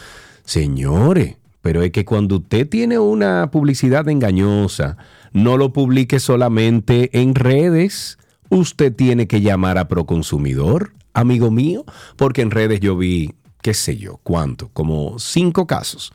Señores, 0.44 1.38
pero 1.60 1.82
es 1.82 1.90
que 1.90 2.04
cuando 2.04 2.36
usted 2.36 2.68
tiene 2.68 3.00
una 3.00 3.50
publicidad 3.50 4.08
engañosa, 4.08 4.98
no 5.32 5.56
lo 5.56 5.72
publique 5.72 6.20
solamente 6.20 7.10
en 7.20 7.34
redes. 7.34 8.18
Usted 8.50 8.94
tiene 8.94 9.26
que 9.26 9.40
llamar 9.40 9.78
a 9.78 9.88
Proconsumidor, 9.88 10.92
amigo 11.12 11.50
mío, 11.50 11.84
porque 12.14 12.42
en 12.42 12.52
redes 12.52 12.78
yo 12.78 12.96
vi 12.96 13.34
qué 13.64 13.72
sé 13.72 13.96
yo, 13.96 14.20
cuánto, 14.22 14.68
como 14.74 15.18
cinco 15.18 15.66
casos 15.66 16.12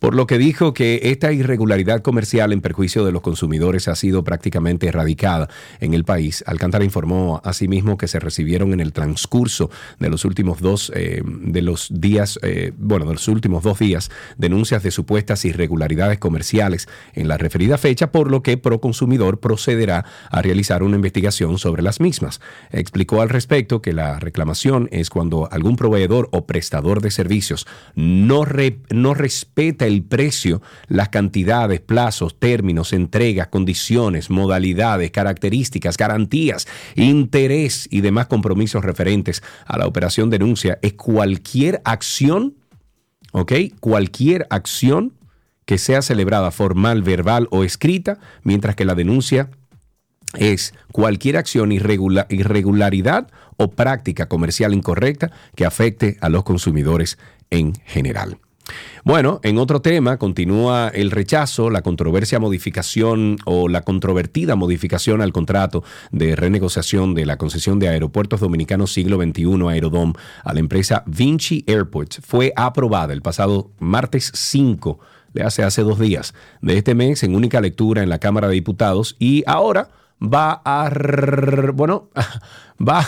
por 0.00 0.14
lo 0.16 0.26
que 0.26 0.38
dijo 0.38 0.74
que 0.74 1.00
esta 1.04 1.32
irregularidad 1.32 2.02
comercial 2.02 2.52
en 2.52 2.60
perjuicio 2.60 3.04
de 3.04 3.12
los 3.12 3.22
consumidores 3.22 3.86
ha 3.86 3.94
sido 3.94 4.24
prácticamente 4.24 4.88
erradicada 4.88 5.48
en 5.78 5.94
el 5.94 6.04
país. 6.04 6.42
Alcántara 6.46 6.84
informó 6.84 7.40
asimismo 7.44 7.96
que 7.96 8.08
se 8.08 8.18
recibieron 8.18 8.72
en 8.72 8.80
el 8.80 8.92
transcurso 8.92 9.70
de 9.98 10.08
los 10.08 10.24
últimos 10.24 10.60
dos 10.60 10.90
eh, 10.96 11.22
de 11.24 11.62
los 11.62 11.88
días, 11.92 12.38
eh, 12.42 12.72
bueno, 12.76 13.06
de 13.06 13.12
los 13.12 13.28
últimos 13.28 13.62
dos 13.62 13.78
días, 13.78 14.10
denuncias 14.36 14.82
de 14.82 14.90
supuestas 14.90 15.44
irregularidades 15.44 16.18
comerciales 16.18 16.88
en 17.14 17.28
la 17.28 17.36
referida 17.36 17.78
fecha, 17.78 18.10
por 18.10 18.30
lo 18.30 18.42
que 18.42 18.56
Proconsumidor 18.56 19.40
procederá 19.40 20.06
a 20.30 20.42
realizar 20.42 20.82
una 20.82 20.96
investigación 20.96 21.58
sobre 21.58 21.82
las 21.82 22.00
mismas. 22.00 22.40
Explicó 22.70 23.20
al 23.20 23.28
respecto 23.28 23.82
que 23.82 23.92
la 23.92 24.18
reclamación 24.18 24.88
es 24.92 25.10
cuando 25.10 25.48
algún 25.52 25.76
proveedor 25.76 26.28
o 26.32 26.46
prestador 26.46 27.02
de 27.02 27.10
servicios 27.10 27.66
no, 27.94 28.46
no 28.90 29.14
respeta 29.14 29.89
el 29.90 30.02
precio, 30.02 30.62
las 30.88 31.08
cantidades, 31.08 31.80
plazos, 31.80 32.38
términos, 32.38 32.92
entregas, 32.92 33.48
condiciones, 33.48 34.30
modalidades, 34.30 35.10
características, 35.10 35.96
garantías, 35.96 36.66
interés 36.94 37.88
y 37.90 38.00
demás 38.00 38.26
compromisos 38.26 38.84
referentes 38.84 39.42
a 39.66 39.78
la 39.78 39.86
operación 39.86 40.30
denuncia 40.30 40.78
es 40.82 40.94
cualquier 40.94 41.82
acción, 41.84 42.56
¿ok? 43.32 43.52
Cualquier 43.80 44.46
acción 44.50 45.14
que 45.64 45.78
sea 45.78 46.02
celebrada 46.02 46.50
formal, 46.50 47.02
verbal 47.02 47.46
o 47.50 47.62
escrita, 47.62 48.18
mientras 48.42 48.74
que 48.74 48.84
la 48.84 48.94
denuncia 48.94 49.50
es 50.34 50.74
cualquier 50.92 51.36
acción 51.36 51.72
irregular, 51.72 52.26
irregularidad 52.30 53.28
o 53.56 53.70
práctica 53.70 54.28
comercial 54.28 54.74
incorrecta 54.74 55.30
que 55.54 55.64
afecte 55.64 56.16
a 56.20 56.28
los 56.28 56.44
consumidores 56.44 57.18
en 57.50 57.74
general. 57.84 58.38
Bueno, 59.04 59.40
en 59.42 59.58
otro 59.58 59.80
tema 59.80 60.18
continúa 60.18 60.88
el 60.88 61.10
rechazo, 61.10 61.70
la 61.70 61.82
controversia 61.82 62.38
modificación 62.38 63.38
o 63.46 63.68
la 63.68 63.82
controvertida 63.82 64.56
modificación 64.56 65.22
al 65.22 65.32
contrato 65.32 65.82
de 66.10 66.36
renegociación 66.36 67.14
de 67.14 67.24
la 67.26 67.38
concesión 67.38 67.78
de 67.78 67.88
Aeropuertos 67.88 68.40
Dominicanos 68.40 68.92
Siglo 68.92 69.16
XXI 69.16 69.68
Aerodom 69.68 70.12
a 70.44 70.52
la 70.52 70.60
empresa 70.60 71.02
Vinci 71.06 71.64
Airports. 71.66 72.20
Fue 72.24 72.52
aprobada 72.56 73.12
el 73.12 73.22
pasado 73.22 73.70
martes 73.78 74.30
5, 74.34 74.98
le 75.32 75.42
hace 75.42 75.62
hace 75.62 75.82
dos 75.82 75.98
días 75.98 76.34
de 76.60 76.76
este 76.76 76.94
mes 76.94 77.22
en 77.22 77.34
única 77.34 77.60
lectura 77.60 78.02
en 78.02 78.08
la 78.08 78.18
Cámara 78.18 78.48
de 78.48 78.54
Diputados 78.54 79.16
y 79.18 79.44
ahora 79.46 79.88
va 80.20 80.60
a, 80.64 80.90
bueno, 81.74 82.10
va 82.88 83.06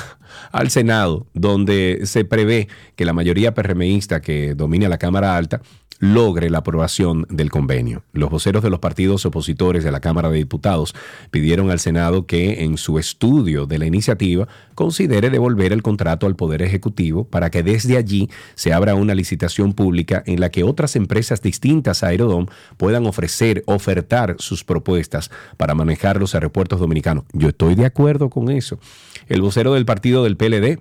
al 0.50 0.70
Senado, 0.70 1.26
donde 1.34 2.00
se 2.04 2.24
prevé 2.24 2.68
que 2.96 3.04
la 3.04 3.12
mayoría 3.12 3.54
PRMista 3.54 4.20
que 4.20 4.54
domina 4.54 4.88
la 4.88 4.98
Cámara 4.98 5.36
Alta 5.36 5.60
logre 6.02 6.50
la 6.50 6.58
aprobación 6.58 7.26
del 7.30 7.52
convenio. 7.52 8.02
Los 8.12 8.28
voceros 8.28 8.64
de 8.64 8.70
los 8.70 8.80
partidos 8.80 9.24
opositores 9.24 9.84
de 9.84 9.92
la 9.92 10.00
Cámara 10.00 10.30
de 10.30 10.38
Diputados 10.38 10.96
pidieron 11.30 11.70
al 11.70 11.78
Senado 11.78 12.26
que 12.26 12.64
en 12.64 12.76
su 12.76 12.98
estudio 12.98 13.66
de 13.66 13.78
la 13.78 13.86
iniciativa 13.86 14.48
considere 14.74 15.30
devolver 15.30 15.72
el 15.72 15.80
contrato 15.80 16.26
al 16.26 16.34
Poder 16.34 16.60
Ejecutivo 16.60 17.22
para 17.22 17.50
que 17.50 17.62
desde 17.62 17.96
allí 17.96 18.28
se 18.56 18.72
abra 18.72 18.96
una 18.96 19.14
licitación 19.14 19.74
pública 19.74 20.24
en 20.26 20.40
la 20.40 20.50
que 20.50 20.64
otras 20.64 20.96
empresas 20.96 21.40
distintas 21.40 22.02
a 22.02 22.08
Aerodom 22.08 22.46
puedan 22.78 23.06
ofrecer, 23.06 23.62
ofertar 23.66 24.34
sus 24.40 24.64
propuestas 24.64 25.30
para 25.56 25.76
manejar 25.76 26.18
los 26.18 26.34
aeropuertos 26.34 26.80
dominicanos. 26.80 27.26
Yo 27.32 27.50
estoy 27.50 27.76
de 27.76 27.86
acuerdo 27.86 28.28
con 28.28 28.50
eso. 28.50 28.80
El 29.28 29.40
vocero 29.40 29.74
del 29.74 29.86
partido 29.86 30.24
del 30.24 30.36
PLD, 30.36 30.80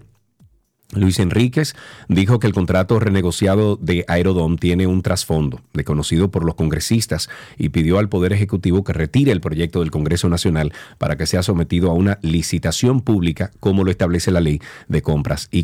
Luis 0.94 1.20
Enríquez 1.20 1.74
dijo 2.10 2.40
que 2.40 2.48
el 2.48 2.54
contrato 2.54 3.00
renegociado 3.00 3.78
de 3.78 4.04
Aerodom 4.08 4.58
tiene 4.58 4.88
un 4.88 5.02
trasfondo 5.02 5.62
desconocido 5.74 6.32
por 6.32 6.44
los 6.44 6.56
congresistas 6.56 7.30
y 7.58 7.70
pidió 7.70 7.98
al 7.98 8.10
Poder 8.10 8.34
Ejecutivo 8.34 8.84
que 8.84 8.94
retire 8.94 9.32
el 9.32 9.42
proyecto 9.42 9.80
del 9.80 9.92
Congreso 9.92 10.28
Nacional 10.28 10.74
para 10.98 11.16
que 11.16 11.26
sea 11.26 11.44
sometido 11.44 11.90
a 11.90 11.94
una 11.94 12.20
licitación 12.22 13.02
pública 13.02 13.52
como 13.60 13.84
lo 13.84 13.92
establece 13.92 14.32
la 14.32 14.42
ley 14.42 14.62
de 14.88 15.02
compras 15.02 15.48
y, 15.52 15.60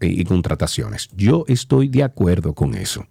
y 0.00 0.24
contrataciones. 0.24 1.08
Yo 1.16 1.44
estoy 1.48 1.88
de 1.88 2.04
acuerdo 2.04 2.54
con 2.54 2.74
eso. 2.74 3.06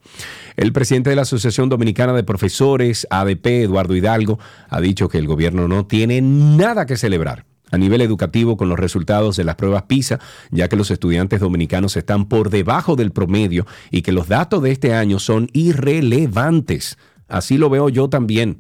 El 0.56 0.72
presidente 0.72 1.10
de 1.10 1.16
la 1.16 1.24
Asociación 1.24 1.70
Dominicana 1.70 2.14
de 2.14 2.24
Profesores, 2.24 3.08
ADP, 3.10 3.64
Eduardo 3.64 3.96
Hidalgo, 3.96 4.40
ha 4.70 4.80
dicho 4.80 5.10
que 5.10 5.18
el 5.18 5.28
gobierno 5.28 5.68
no 5.68 5.86
tiene 5.86 6.22
nada 6.22 6.86
que 6.86 6.98
celebrar 6.98 7.47
a 7.72 7.78
nivel 7.78 8.02
educativo 8.02 8.58
con 8.58 8.70
los 8.70 8.80
resultados 8.80 9.38
de 9.38 9.44
las 9.44 9.56
pruebas 9.56 9.84
PISA, 9.84 10.20
ya 10.52 10.70
que 10.70 10.76
los 10.76 10.92
estudiantes 10.92 11.40
dominicanos 11.40 11.98
están 11.98 12.26
por 12.26 12.50
debajo 12.50 12.96
del 12.96 13.12
promedio 13.12 13.66
y 13.92 14.02
que 14.02 14.12
los 14.12 14.28
datos 14.28 14.64
de 14.64 14.72
este 14.72 14.94
año 14.94 15.20
son 15.20 15.50
irrelevantes. 15.54 16.98
Así 17.28 17.58
lo 17.58 17.70
veo 17.70 17.90
yo 17.90 18.10
también. 18.10 18.60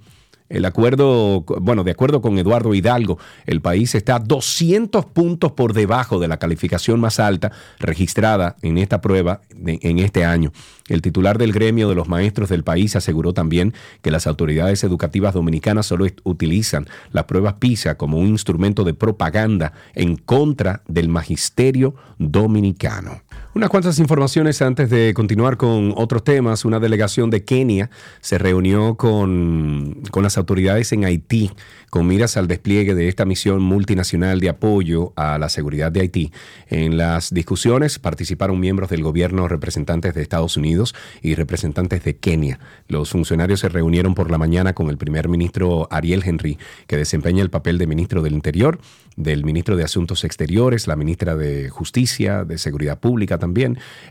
El 0.49 0.65
acuerdo, 0.65 1.41
bueno, 1.61 1.83
de 1.83 1.91
acuerdo 1.91 2.21
con 2.21 2.37
Eduardo 2.37 2.73
Hidalgo, 2.73 3.19
el 3.45 3.61
país 3.61 3.95
está 3.95 4.19
200 4.19 5.05
puntos 5.05 5.51
por 5.51 5.73
debajo 5.73 6.19
de 6.19 6.27
la 6.27 6.37
calificación 6.37 6.99
más 6.99 7.19
alta 7.19 7.51
registrada 7.79 8.55
en 8.61 8.77
esta 8.77 9.01
prueba 9.01 9.41
en 9.65 9.99
este 9.99 10.23
año. 10.23 10.51
El 10.87 11.01
titular 11.01 11.37
del 11.37 11.51
gremio 11.51 11.89
de 11.89 11.95
los 11.95 12.07
maestros 12.07 12.49
del 12.49 12.63
país 12.63 12.95
aseguró 12.95 13.33
también 13.33 13.73
que 14.01 14.11
las 14.11 14.25
autoridades 14.25 14.83
educativas 14.83 15.33
dominicanas 15.33 15.85
solo 15.85 16.05
utilizan 16.23 16.87
las 17.11 17.25
pruebas 17.25 17.55
PISA 17.55 17.95
como 17.95 18.17
un 18.17 18.27
instrumento 18.27 18.85
de 18.85 18.93
propaganda 18.93 19.73
en 19.95 20.15
contra 20.15 20.81
del 20.87 21.09
magisterio 21.09 21.95
dominicano. 22.19 23.21
Unas 23.57 23.71
cuantas 23.71 23.97
informaciones 23.97 24.61
antes 24.61 24.87
de 24.91 25.15
continuar 25.15 25.57
con 25.57 25.91
otros 25.95 26.23
temas. 26.23 26.63
Una 26.63 26.79
delegación 26.79 27.31
de 27.31 27.43
Kenia 27.43 27.89
se 28.21 28.37
reunió 28.37 28.97
con, 28.97 30.03
con 30.11 30.21
las 30.21 30.37
autoridades 30.37 30.91
en 30.91 31.05
Haití 31.05 31.49
con 31.89 32.05
miras 32.07 32.37
al 32.37 32.47
despliegue 32.47 32.95
de 32.95 33.07
esta 33.07 33.25
misión 33.25 33.61
multinacional 33.61 34.39
de 34.39 34.49
apoyo 34.49 35.13
a 35.15 35.37
la 35.37 35.49
seguridad 35.49 35.91
de 35.91 36.01
Haití. 36.01 36.31
En 36.67 36.97
las 36.97 37.33
discusiones 37.33 37.99
participaron 37.99 38.59
miembros 38.59 38.89
del 38.89 39.03
gobierno, 39.03 39.47
representantes 39.47 40.13
de 40.13 40.21
Estados 40.21 40.57
Unidos 40.57 40.93
y 41.21 41.35
representantes 41.35 42.03
de 42.03 42.17
Kenia. 42.17 42.59
Los 42.87 43.11
funcionarios 43.11 43.61
se 43.61 43.69
reunieron 43.69 44.15
por 44.15 44.31
la 44.31 44.37
mañana 44.37 44.73
con 44.73 44.89
el 44.89 44.97
primer 44.97 45.29
ministro 45.29 45.87
Ariel 45.89 46.23
Henry, 46.25 46.57
que 46.87 46.97
desempeña 46.97 47.41
el 47.41 47.49
papel 47.49 47.77
de 47.77 47.87
ministro 47.87 48.21
del 48.21 48.33
Interior, 48.33 48.79
del 49.15 49.43
ministro 49.43 49.75
de 49.75 49.83
Asuntos 49.83 50.23
Exteriores, 50.23 50.87
la 50.87 50.95
ministra 50.95 51.35
de 51.35 51.69
Justicia, 51.69 52.43
de 52.43 52.57
Seguridad 52.57 52.99
Pública 52.99 53.37
también, 53.37 53.46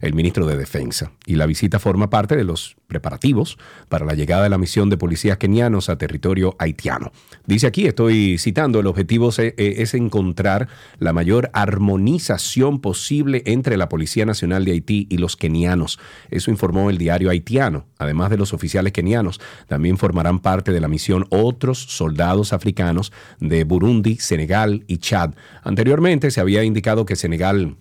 el 0.00 0.14
ministro 0.14 0.46
de 0.46 0.56
Defensa. 0.56 1.12
Y 1.26 1.34
la 1.34 1.46
visita 1.46 1.78
forma 1.78 2.10
parte 2.10 2.36
de 2.36 2.44
los 2.44 2.76
preparativos 2.86 3.58
para 3.88 4.04
la 4.04 4.14
llegada 4.14 4.44
de 4.44 4.48
la 4.48 4.58
misión 4.58 4.90
de 4.90 4.96
policías 4.96 5.38
kenianos 5.38 5.88
a 5.88 5.98
territorio 5.98 6.54
haitiano. 6.58 7.12
Dice 7.46 7.66
aquí, 7.66 7.86
estoy 7.86 8.38
citando, 8.38 8.80
el 8.80 8.86
objetivo 8.86 9.30
es, 9.30 9.38
es 9.56 9.94
encontrar 9.94 10.68
la 10.98 11.12
mayor 11.12 11.50
armonización 11.52 12.80
posible 12.80 13.42
entre 13.46 13.76
la 13.76 13.88
Policía 13.88 14.24
Nacional 14.26 14.64
de 14.64 14.72
Haití 14.72 15.06
y 15.10 15.18
los 15.18 15.36
kenianos. 15.36 15.98
Eso 16.30 16.50
informó 16.50 16.90
el 16.90 16.98
diario 16.98 17.30
haitiano. 17.30 17.86
Además 17.98 18.30
de 18.30 18.36
los 18.36 18.52
oficiales 18.52 18.92
kenianos, 18.92 19.40
también 19.66 19.98
formarán 19.98 20.38
parte 20.38 20.72
de 20.72 20.80
la 20.80 20.88
misión 20.88 21.26
otros 21.30 21.78
soldados 21.78 22.52
africanos 22.52 23.12
de 23.40 23.64
Burundi, 23.64 24.16
Senegal 24.16 24.84
y 24.86 24.98
Chad. 24.98 25.34
Anteriormente 25.62 26.30
se 26.30 26.40
había 26.40 26.62
indicado 26.62 27.06
que 27.06 27.16
Senegal 27.16 27.76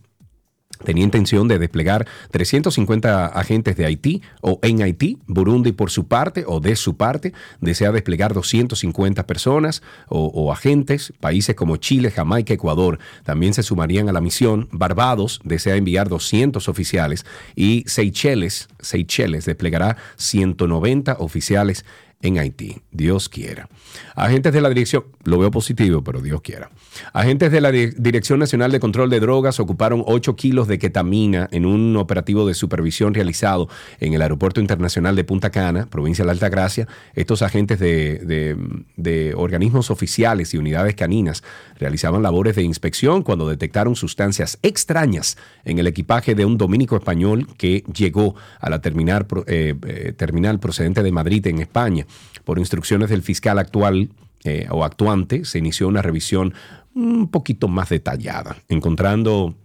tenía 0.84 1.04
intención 1.04 1.48
de 1.48 1.60
desplegar 1.60 2.08
350 2.32 3.28
agentes 3.28 3.76
de 3.78 3.86
Haití 3.86 4.22
o 4.42 4.60
en 4.62 4.82
Haití. 4.82 5.18
Burundi, 5.28 5.72
por 5.72 5.92
su 5.92 6.08
parte 6.08 6.44
o 6.48 6.60
de 6.60 6.76
su 6.76 6.98
parte, 6.98 7.34
desea 7.62 7.92
desplegar 7.92 8.34
250 8.34 9.28
personas 9.28 9.82
o, 10.08 10.52
agentes. 10.52 11.14
Países 11.20 11.56
como 11.56 11.78
Chile, 11.78 12.12
Jamaica, 12.12 12.54
Ecuador 12.54 13.00
también 13.24 13.54
se 13.54 13.64
sumarían 13.64 14.10
a 14.10 14.14
la 14.14 14.22
misión. 14.22 14.68
Barbados 14.72 15.40
desea 15.44 15.76
enviar 15.76 16.10
200 16.10 16.68
oficiales 16.70 17.26
y 17.56 17.84
Seychelles, 17.88 18.68
Seychelles 18.80 19.46
desplegará 19.46 19.98
190 20.18 21.18
oficiales 21.20 21.86
en 22.22 22.40
Haití. 22.40 22.78
Dios 22.92 23.30
quiera. 23.30 23.70
Agentes 24.16 24.52
de 24.54 24.62
la 24.62 24.70
dirección, 24.70 25.04
lo 25.26 25.38
veo 25.38 25.52
positivo, 25.52 26.04
pero 26.04 26.22
Dios 26.22 26.42
quiera. 26.42 26.70
Agentes 27.14 27.52
de 27.52 27.62
la 27.62 27.72
Di- 27.72 27.92
Dirección 27.98 28.40
Nacional 28.40 28.72
de 28.72 28.80
Control 28.80 29.10
de 29.10 29.20
Drogas 29.20 29.60
ocuparon 29.60 30.04
8 30.06 30.36
kilos 30.36 30.68
de 30.68 30.80
ketamina 30.80 31.48
en 31.52 31.66
un 31.66 31.96
operativo 31.98 32.48
de 32.48 32.54
supervisión 32.54 33.14
realizado 33.14 33.70
en 34.00 34.14
el 34.14 34.22
Aeropuerto 34.22 34.60
Internacional 34.62 35.16
de 35.16 35.24
Punta 35.24 35.50
Cana, 35.52 35.86
provincia 35.88 36.24
de 36.24 36.28
la 36.28 36.32
Alta 36.32 36.50
Gracia. 36.50 36.88
Estos 37.14 37.42
agentes 37.42 37.80
de, 37.80 39.34
organismos 39.36 39.92
oficiales 39.92 40.54
y 40.54 40.58
unidades 40.58 40.96
caninas 40.96 41.44
realizaban 41.78 42.24
labores 42.24 42.56
de 42.56 42.64
inspección 42.64 43.24
cuando 43.24 43.48
detectaron 43.50 43.96
sustancias 43.96 44.58
extrañas 44.64 45.38
en 45.64 45.80
el 45.80 45.88
equipaje 45.88 46.36
de 46.36 46.46
un 46.46 46.58
dominico 46.58 46.96
español 46.96 47.48
que 47.58 47.84
llegó 47.94 48.36
a 48.60 48.70
la 48.70 48.82
terminal, 48.82 49.26
eh, 49.48 49.76
eh, 49.86 50.14
terminal 50.16 50.60
procedente 50.60 51.04
de 51.04 51.12
Madrid 51.12 51.46
en 51.48 51.60
España. 51.60 52.06
Por 52.44 52.60
instrucciones 52.60 53.10
del 53.10 53.22
fiscal 53.22 53.60
actual 53.60 54.10
eh, 54.44 54.68
o 54.70 54.84
actuante, 54.84 55.46
se 55.46 55.60
inició 55.60 55.88
una 55.88 56.02
revisión 56.02 56.54
un 56.94 57.30
poquito 57.30 57.68
más 57.68 57.90
detallada, 57.90 58.58
encontrando 58.70 59.56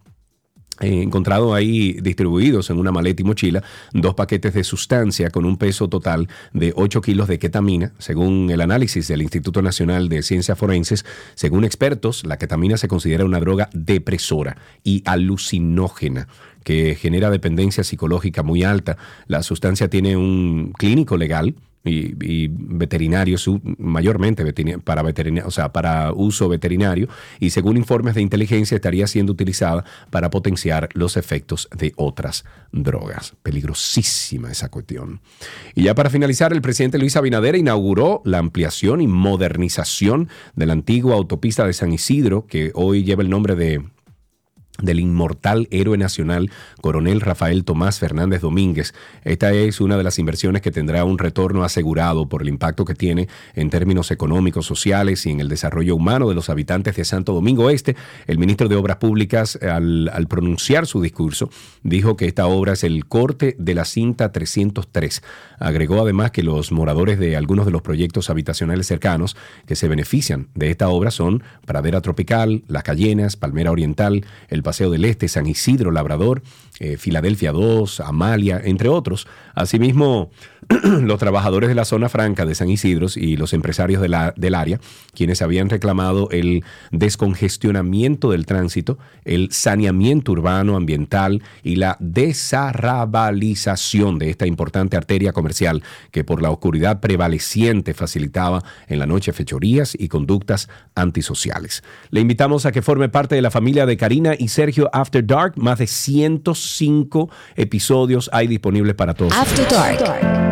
eh, 0.80 1.02
encontrado 1.02 1.52
ahí 1.52 1.98
distribuidos 2.00 2.70
en 2.70 2.78
una 2.78 2.90
maleta 2.90 3.20
y 3.20 3.24
mochila 3.26 3.62
dos 3.92 4.14
paquetes 4.14 4.54
de 4.54 4.64
sustancia 4.64 5.28
con 5.28 5.44
un 5.44 5.58
peso 5.58 5.88
total 5.88 6.26
de 6.54 6.72
8 6.74 7.02
kilos 7.02 7.28
de 7.28 7.38
ketamina. 7.38 7.92
Según 7.98 8.50
el 8.50 8.62
análisis 8.62 9.06
del 9.06 9.20
Instituto 9.20 9.60
Nacional 9.60 10.08
de 10.08 10.22
Ciencias 10.22 10.56
Forenses, 10.56 11.04
según 11.34 11.64
expertos, 11.64 12.24
la 12.24 12.38
ketamina 12.38 12.78
se 12.78 12.88
considera 12.88 13.26
una 13.26 13.40
droga 13.40 13.68
depresora 13.74 14.56
y 14.82 15.02
alucinógena 15.04 16.28
que 16.64 16.94
genera 16.94 17.30
dependencia 17.30 17.84
psicológica 17.84 18.42
muy 18.42 18.64
alta. 18.64 18.96
La 19.26 19.42
sustancia 19.42 19.88
tiene 19.88 20.16
un 20.16 20.72
clínico 20.76 21.16
legal 21.16 21.54
y, 21.82 22.48
veterinario, 22.48 23.38
mayormente 23.78 24.44
para, 24.84 25.02
veterina- 25.02 25.46
o 25.46 25.50
sea, 25.50 25.72
para 25.72 26.12
uso 26.12 26.46
veterinario, 26.46 27.08
y 27.38 27.50
según 27.50 27.78
informes 27.78 28.14
de 28.14 28.20
inteligencia 28.20 28.74
estaría 28.74 29.06
siendo 29.06 29.32
utilizada 29.32 29.86
para 30.10 30.28
potenciar 30.28 30.90
los 30.92 31.16
efectos 31.16 31.68
de 31.74 31.94
otras 31.96 32.44
drogas. 32.70 33.34
Peligrosísima 33.42 34.50
esa 34.50 34.68
cuestión. 34.68 35.20
Y 35.74 35.84
ya 35.84 35.94
para 35.94 36.10
finalizar, 36.10 36.52
el 36.52 36.60
presidente 36.60 36.98
Luis 36.98 37.16
Abinader 37.16 37.56
inauguró 37.56 38.20
la 38.26 38.38
ampliación 38.38 39.00
y 39.00 39.06
modernización 39.06 40.28
de 40.54 40.66
la 40.66 40.74
antigua 40.74 41.14
autopista 41.14 41.66
de 41.66 41.72
San 41.72 41.94
Isidro, 41.94 42.46
que 42.46 42.72
hoy 42.74 43.04
lleva 43.04 43.22
el 43.22 43.30
nombre 43.30 43.56
de 43.56 43.82
del 44.82 45.00
inmortal 45.00 45.68
héroe 45.70 45.98
nacional 45.98 46.50
coronel 46.80 47.20
Rafael 47.20 47.64
Tomás 47.64 47.98
Fernández 47.98 48.40
Domínguez. 48.40 48.94
Esta 49.24 49.52
es 49.52 49.80
una 49.80 49.96
de 49.96 50.04
las 50.04 50.18
inversiones 50.18 50.62
que 50.62 50.70
tendrá 50.70 51.04
un 51.04 51.18
retorno 51.18 51.64
asegurado 51.64 52.28
por 52.28 52.42
el 52.42 52.48
impacto 52.48 52.84
que 52.84 52.94
tiene 52.94 53.28
en 53.54 53.70
términos 53.70 54.10
económicos, 54.10 54.66
sociales 54.66 55.26
y 55.26 55.30
en 55.30 55.40
el 55.40 55.48
desarrollo 55.48 55.96
humano 55.96 56.28
de 56.28 56.34
los 56.34 56.50
habitantes 56.50 56.96
de 56.96 57.04
Santo 57.04 57.32
Domingo 57.32 57.70
Este. 57.70 57.96
El 58.26 58.38
ministro 58.38 58.68
de 58.68 58.76
Obras 58.76 58.96
Públicas, 58.96 59.58
al, 59.62 60.10
pronunciar 60.28 60.86
su 60.86 61.00
discurso, 61.00 61.50
dijo 61.82 62.16
que 62.16 62.26
esta 62.26 62.46
obra 62.46 62.74
es 62.74 62.84
el 62.84 63.06
corte 63.06 63.56
de 63.58 63.74
la 63.74 63.84
cinta 63.84 64.32
303. 64.32 65.22
Agregó 65.58 66.00
además 66.00 66.30
que 66.30 66.42
los 66.42 66.72
moradores 66.72 67.18
de 67.18 67.36
algunos 67.36 67.66
de 67.66 67.72
los 67.72 67.82
proyectos 67.82 68.30
habitacionales 68.30 68.86
cercanos 68.86 69.36
que 69.66 69.76
se 69.76 69.88
benefician 69.88 70.48
de 70.54 70.70
esta 70.70 70.88
obra 70.88 71.10
son 71.10 71.42
Pradera 71.66 72.00
Tropical, 72.00 72.64
Las 72.68 72.82
Cayenas, 72.82 73.36
Palmera 73.36 73.70
Oriental, 73.70 74.24
el 74.48 74.62
Paseo 74.70 74.88
del 74.88 75.04
Este, 75.04 75.26
San 75.26 75.48
Isidro, 75.48 75.90
Labrador, 75.90 76.42
eh, 76.80 76.96
Filadelfia 76.96 77.52
2, 77.52 78.00
Amalia, 78.00 78.60
entre 78.64 78.88
otros. 78.88 79.28
Asimismo, 79.54 80.30
los 81.02 81.18
trabajadores 81.18 81.68
de 81.68 81.74
la 81.74 81.84
zona 81.84 82.08
franca 82.08 82.46
de 82.46 82.54
San 82.54 82.70
Isidro 82.70 83.06
y 83.14 83.36
los 83.36 83.52
empresarios 83.52 84.00
de 84.02 84.08
la- 84.08 84.32
del 84.36 84.54
área, 84.54 84.80
quienes 85.14 85.42
habían 85.42 85.68
reclamado 85.68 86.28
el 86.30 86.64
descongestionamiento 86.90 88.30
del 88.30 88.46
tránsito, 88.46 88.98
el 89.24 89.50
saneamiento 89.52 90.32
urbano 90.32 90.76
ambiental 90.76 91.42
y 91.62 91.76
la 91.76 91.96
desarrabalización 92.00 94.18
de 94.18 94.30
esta 94.30 94.46
importante 94.46 94.96
arteria 94.96 95.32
comercial 95.32 95.82
que 96.10 96.24
por 96.24 96.42
la 96.42 96.50
oscuridad 96.50 97.00
prevaleciente 97.00 97.94
facilitaba 97.94 98.62
en 98.88 98.98
la 98.98 99.06
noche 99.06 99.32
fechorías 99.32 99.94
y 99.98 100.08
conductas 100.08 100.68
antisociales. 100.94 101.82
Le 102.10 102.20
invitamos 102.20 102.66
a 102.66 102.72
que 102.72 102.82
forme 102.82 103.08
parte 103.08 103.34
de 103.34 103.42
la 103.42 103.50
familia 103.50 103.86
de 103.86 103.96
Karina 103.96 104.34
y 104.38 104.48
Sergio 104.48 104.90
After 104.92 105.26
Dark. 105.26 105.54
Más 105.56 105.78
de 105.78 105.86
105 106.76 107.30
episodios 107.56 108.30
hay 108.32 108.46
disponibles 108.46 108.94
para 108.94 109.14
todos. 109.14 109.32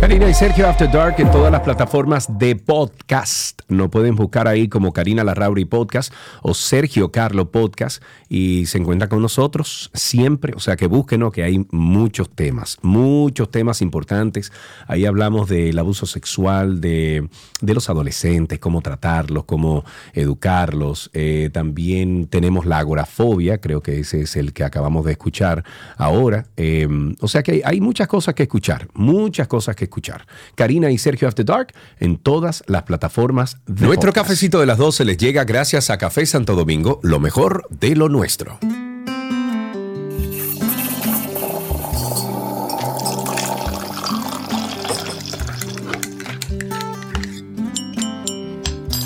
Karina 0.00 0.30
y 0.30 0.32
Sergio 0.32 0.66
After 0.66 0.90
Dark 0.90 1.16
en 1.18 1.30
todas 1.30 1.52
las 1.52 1.60
plataformas 1.60 2.38
de 2.38 2.56
podcast. 2.56 3.60
No 3.68 3.90
pueden 3.90 4.16
buscar 4.16 4.48
ahí 4.48 4.66
como 4.66 4.94
Karina 4.94 5.22
Larrauri 5.24 5.66
Podcast 5.66 6.10
o 6.40 6.54
Sergio 6.54 7.12
Carlo 7.12 7.50
Podcast 7.50 8.02
y 8.26 8.64
se 8.64 8.78
encuentra 8.78 9.10
con 9.10 9.20
nosotros 9.20 9.90
siempre. 9.92 10.54
O 10.56 10.58
sea 10.58 10.76
que 10.76 10.86
búsquenos 10.86 11.34
que 11.34 11.42
hay 11.42 11.66
muchos 11.70 12.30
temas, 12.30 12.78
muchos 12.80 13.50
temas 13.50 13.82
importantes. 13.82 14.52
Ahí 14.86 15.04
hablamos 15.04 15.50
del 15.50 15.78
abuso 15.78 16.06
sexual 16.06 16.80
de, 16.80 17.28
de 17.60 17.74
los 17.74 17.90
adolescentes, 17.90 18.58
cómo 18.58 18.80
tratarlos, 18.80 19.44
cómo 19.44 19.84
educarlos. 20.14 21.10
Eh, 21.12 21.50
también 21.52 22.26
tenemos 22.26 22.64
la 22.64 22.78
agorafobia, 22.78 23.60
creo 23.60 23.82
que 23.82 24.00
ese 24.00 24.22
es 24.22 24.34
el 24.36 24.54
que 24.54 24.64
acabamos 24.64 25.04
de 25.04 25.12
escuchar 25.12 25.62
ahora. 25.98 26.46
Eh, 26.56 26.88
o 27.20 27.28
sea 27.28 27.42
que 27.42 27.52
hay, 27.52 27.62
hay 27.66 27.80
muchas 27.82 28.08
cosas 28.08 28.34
que 28.34 28.44
escuchar, 28.44 28.88
muchas 28.94 29.46
cosas 29.46 29.76
que 29.76 29.89
escuchar. 29.90 30.26
Karina 30.54 30.90
y 30.90 30.98
Sergio 30.98 31.28
After 31.28 31.44
Dark 31.44 31.74
en 31.98 32.16
todas 32.16 32.62
las 32.66 32.84
plataformas 32.84 33.58
de 33.66 33.86
Nuestro 33.86 34.10
podcast. 34.10 34.28
cafecito 34.28 34.60
de 34.60 34.66
las 34.66 34.78
12 34.78 35.04
les 35.04 35.16
llega 35.18 35.44
gracias 35.44 35.90
a 35.90 35.98
Café 35.98 36.24
Santo 36.24 36.54
Domingo, 36.54 37.00
lo 37.02 37.20
mejor 37.20 37.66
de 37.70 37.94
lo 37.96 38.08
nuestro. 38.08 38.58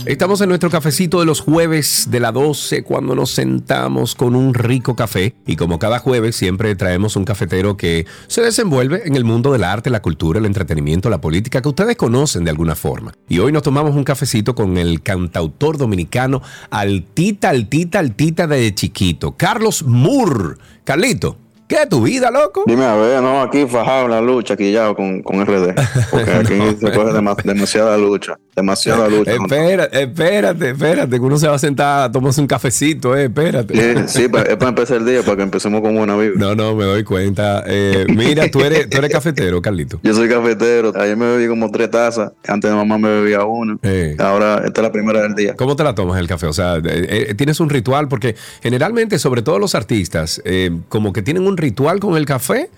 Estamos 0.07 0.43
en 0.43 0.51
nuestro 0.51 0.69
cafecito 0.69 1.19
de 1.21 1.25
los 1.25 1.41
jueves 1.41 2.09
de 2.11 2.21
la 2.21 2.31
12 2.31 2.83
cuando 2.83 3.15
nos 3.15 3.31
sentamos 3.31 4.15
con 4.15 4.35
un 4.37 4.53
rico 4.53 4.95
café 4.95 5.35
y 5.47 5.57
como 5.57 5.79
cada 5.79 5.99
jueves 5.99 6.37
siempre 6.37 6.75
traemos 6.77 7.17
un 7.17 7.25
cafetero 7.25 7.79
que 7.79 8.05
se 8.27 8.43
desenvuelve 8.43 9.03
en 9.07 9.17
el 9.17 9.25
mundo 9.25 9.51
del 9.51 9.65
arte, 9.65 9.89
la 9.89 10.03
cultura, 10.03 10.39
el 10.39 10.45
entretenimiento, 10.45 11.09
la 11.09 11.23
política 11.23 11.63
que 11.63 11.69
ustedes 11.71 11.97
conocen 11.97 12.45
de 12.45 12.51
alguna 12.51 12.75
forma. 12.75 13.13
Y 13.31 13.39
hoy 13.39 13.51
nos 13.51 13.63
tomamos 13.63 13.95
un 13.97 14.05
cafecito 14.05 14.55
con 14.55 14.77
el 14.77 15.01
cantautor 15.03 15.79
dominicano 15.79 16.43
Altita, 16.71 17.49
Altita, 17.49 17.99
Altita 18.01 18.47
de 18.47 18.75
chiquito, 18.75 19.33
Carlos 19.39 19.85
Moore. 19.85 20.57
Carlito, 20.85 21.39
¿qué 21.67 21.77
es 21.83 21.89
tu 21.89 22.03
vida, 22.03 22.31
loco? 22.31 22.65
Dime 22.67 22.85
a 22.85 22.95
ver, 22.95 23.23
no, 23.23 23.41
aquí 23.41 23.65
fajado 23.67 24.05
en 24.05 24.11
la 24.11 24.21
lucha, 24.21 24.53
aquí 24.53 24.71
ya 24.71 24.93
con, 24.93 25.23
con 25.23 25.43
RD. 25.47 25.75
Porque 26.11 26.31
aquí 26.31 26.59
se 26.79 26.93
coge 26.93 27.11
dema- 27.13 27.43
demasiada 27.43 27.97
lucha. 27.97 28.35
Demasiada 28.57 29.09
lucha. 29.09 29.33
Espérate, 29.33 30.03
espérate, 30.03 30.71
espérate, 30.71 31.17
que 31.17 31.23
uno 31.23 31.39
se 31.39 31.49
va 31.49 31.55
a 31.55 31.59
sentar 31.59 32.05
a 32.05 32.13
tomarse 32.13 32.41
un 32.41 32.47
cafecito, 32.47 33.17
eh, 33.17 33.25
espérate. 33.25 33.75
Sí, 33.75 34.03
sí, 34.07 34.23
es 34.25 34.57
para 34.57 34.69
empezar 34.69 34.99
el 34.99 35.07
día, 35.07 35.23
para 35.23 35.37
que 35.37 35.43
empecemos 35.43 35.81
con 35.81 35.95
buena 35.97 36.17
vibra. 36.17 36.39
No, 36.39 36.55
no, 36.55 36.75
me 36.75 36.85
doy 36.85 37.05
cuenta. 37.05 37.65
Eh, 37.67 38.07
mira, 38.09 38.51
tú 38.51 38.61
eres, 38.61 38.89
tú 38.89 38.99
eres 38.99 39.11
cafetero, 39.11 39.61
Carlito. 39.61 40.01
Yo 40.03 40.15
soy 40.15 40.29
cafetero. 40.29 40.93
Ayer 40.97 41.17
me 41.17 41.27
bebí 41.27 41.49
como 41.49 41.71
tres 41.71 41.91
tazas. 41.91 42.33
Antes 42.47 42.71
de 42.71 42.77
mamá 42.77 42.99
me 42.99 43.09
bebía 43.09 43.45
una. 43.45 43.77
Eh. 43.83 44.17
Ahora 44.19 44.63
esta 44.65 44.81
es 44.81 44.83
la 44.83 44.93
primera 44.93 45.23
del 45.23 45.35
día. 45.35 45.55
¿Cómo 45.57 45.77
te 45.77 45.85
la 45.85 45.95
tomas 45.95 46.19
el 46.21 46.27
café? 46.27 46.47
O 46.47 46.53
sea, 46.53 46.77
eh, 46.77 47.27
eh, 47.31 47.35
tienes 47.35 47.61
un 47.61 47.71
ritual, 47.71 48.09
porque 48.09 48.37
generalmente, 48.63 49.19
sobre 49.19 49.43
todo 49.43 49.59
los 49.59 49.75
artistas, 49.75 50.41
eh, 50.45 50.71
como 50.89 51.13
que 51.13 51.23
tienen 51.23 51.47
un 51.47 51.57
ritual 51.57 52.01
con 52.01 52.17
el 52.17 52.27
café 52.27 52.71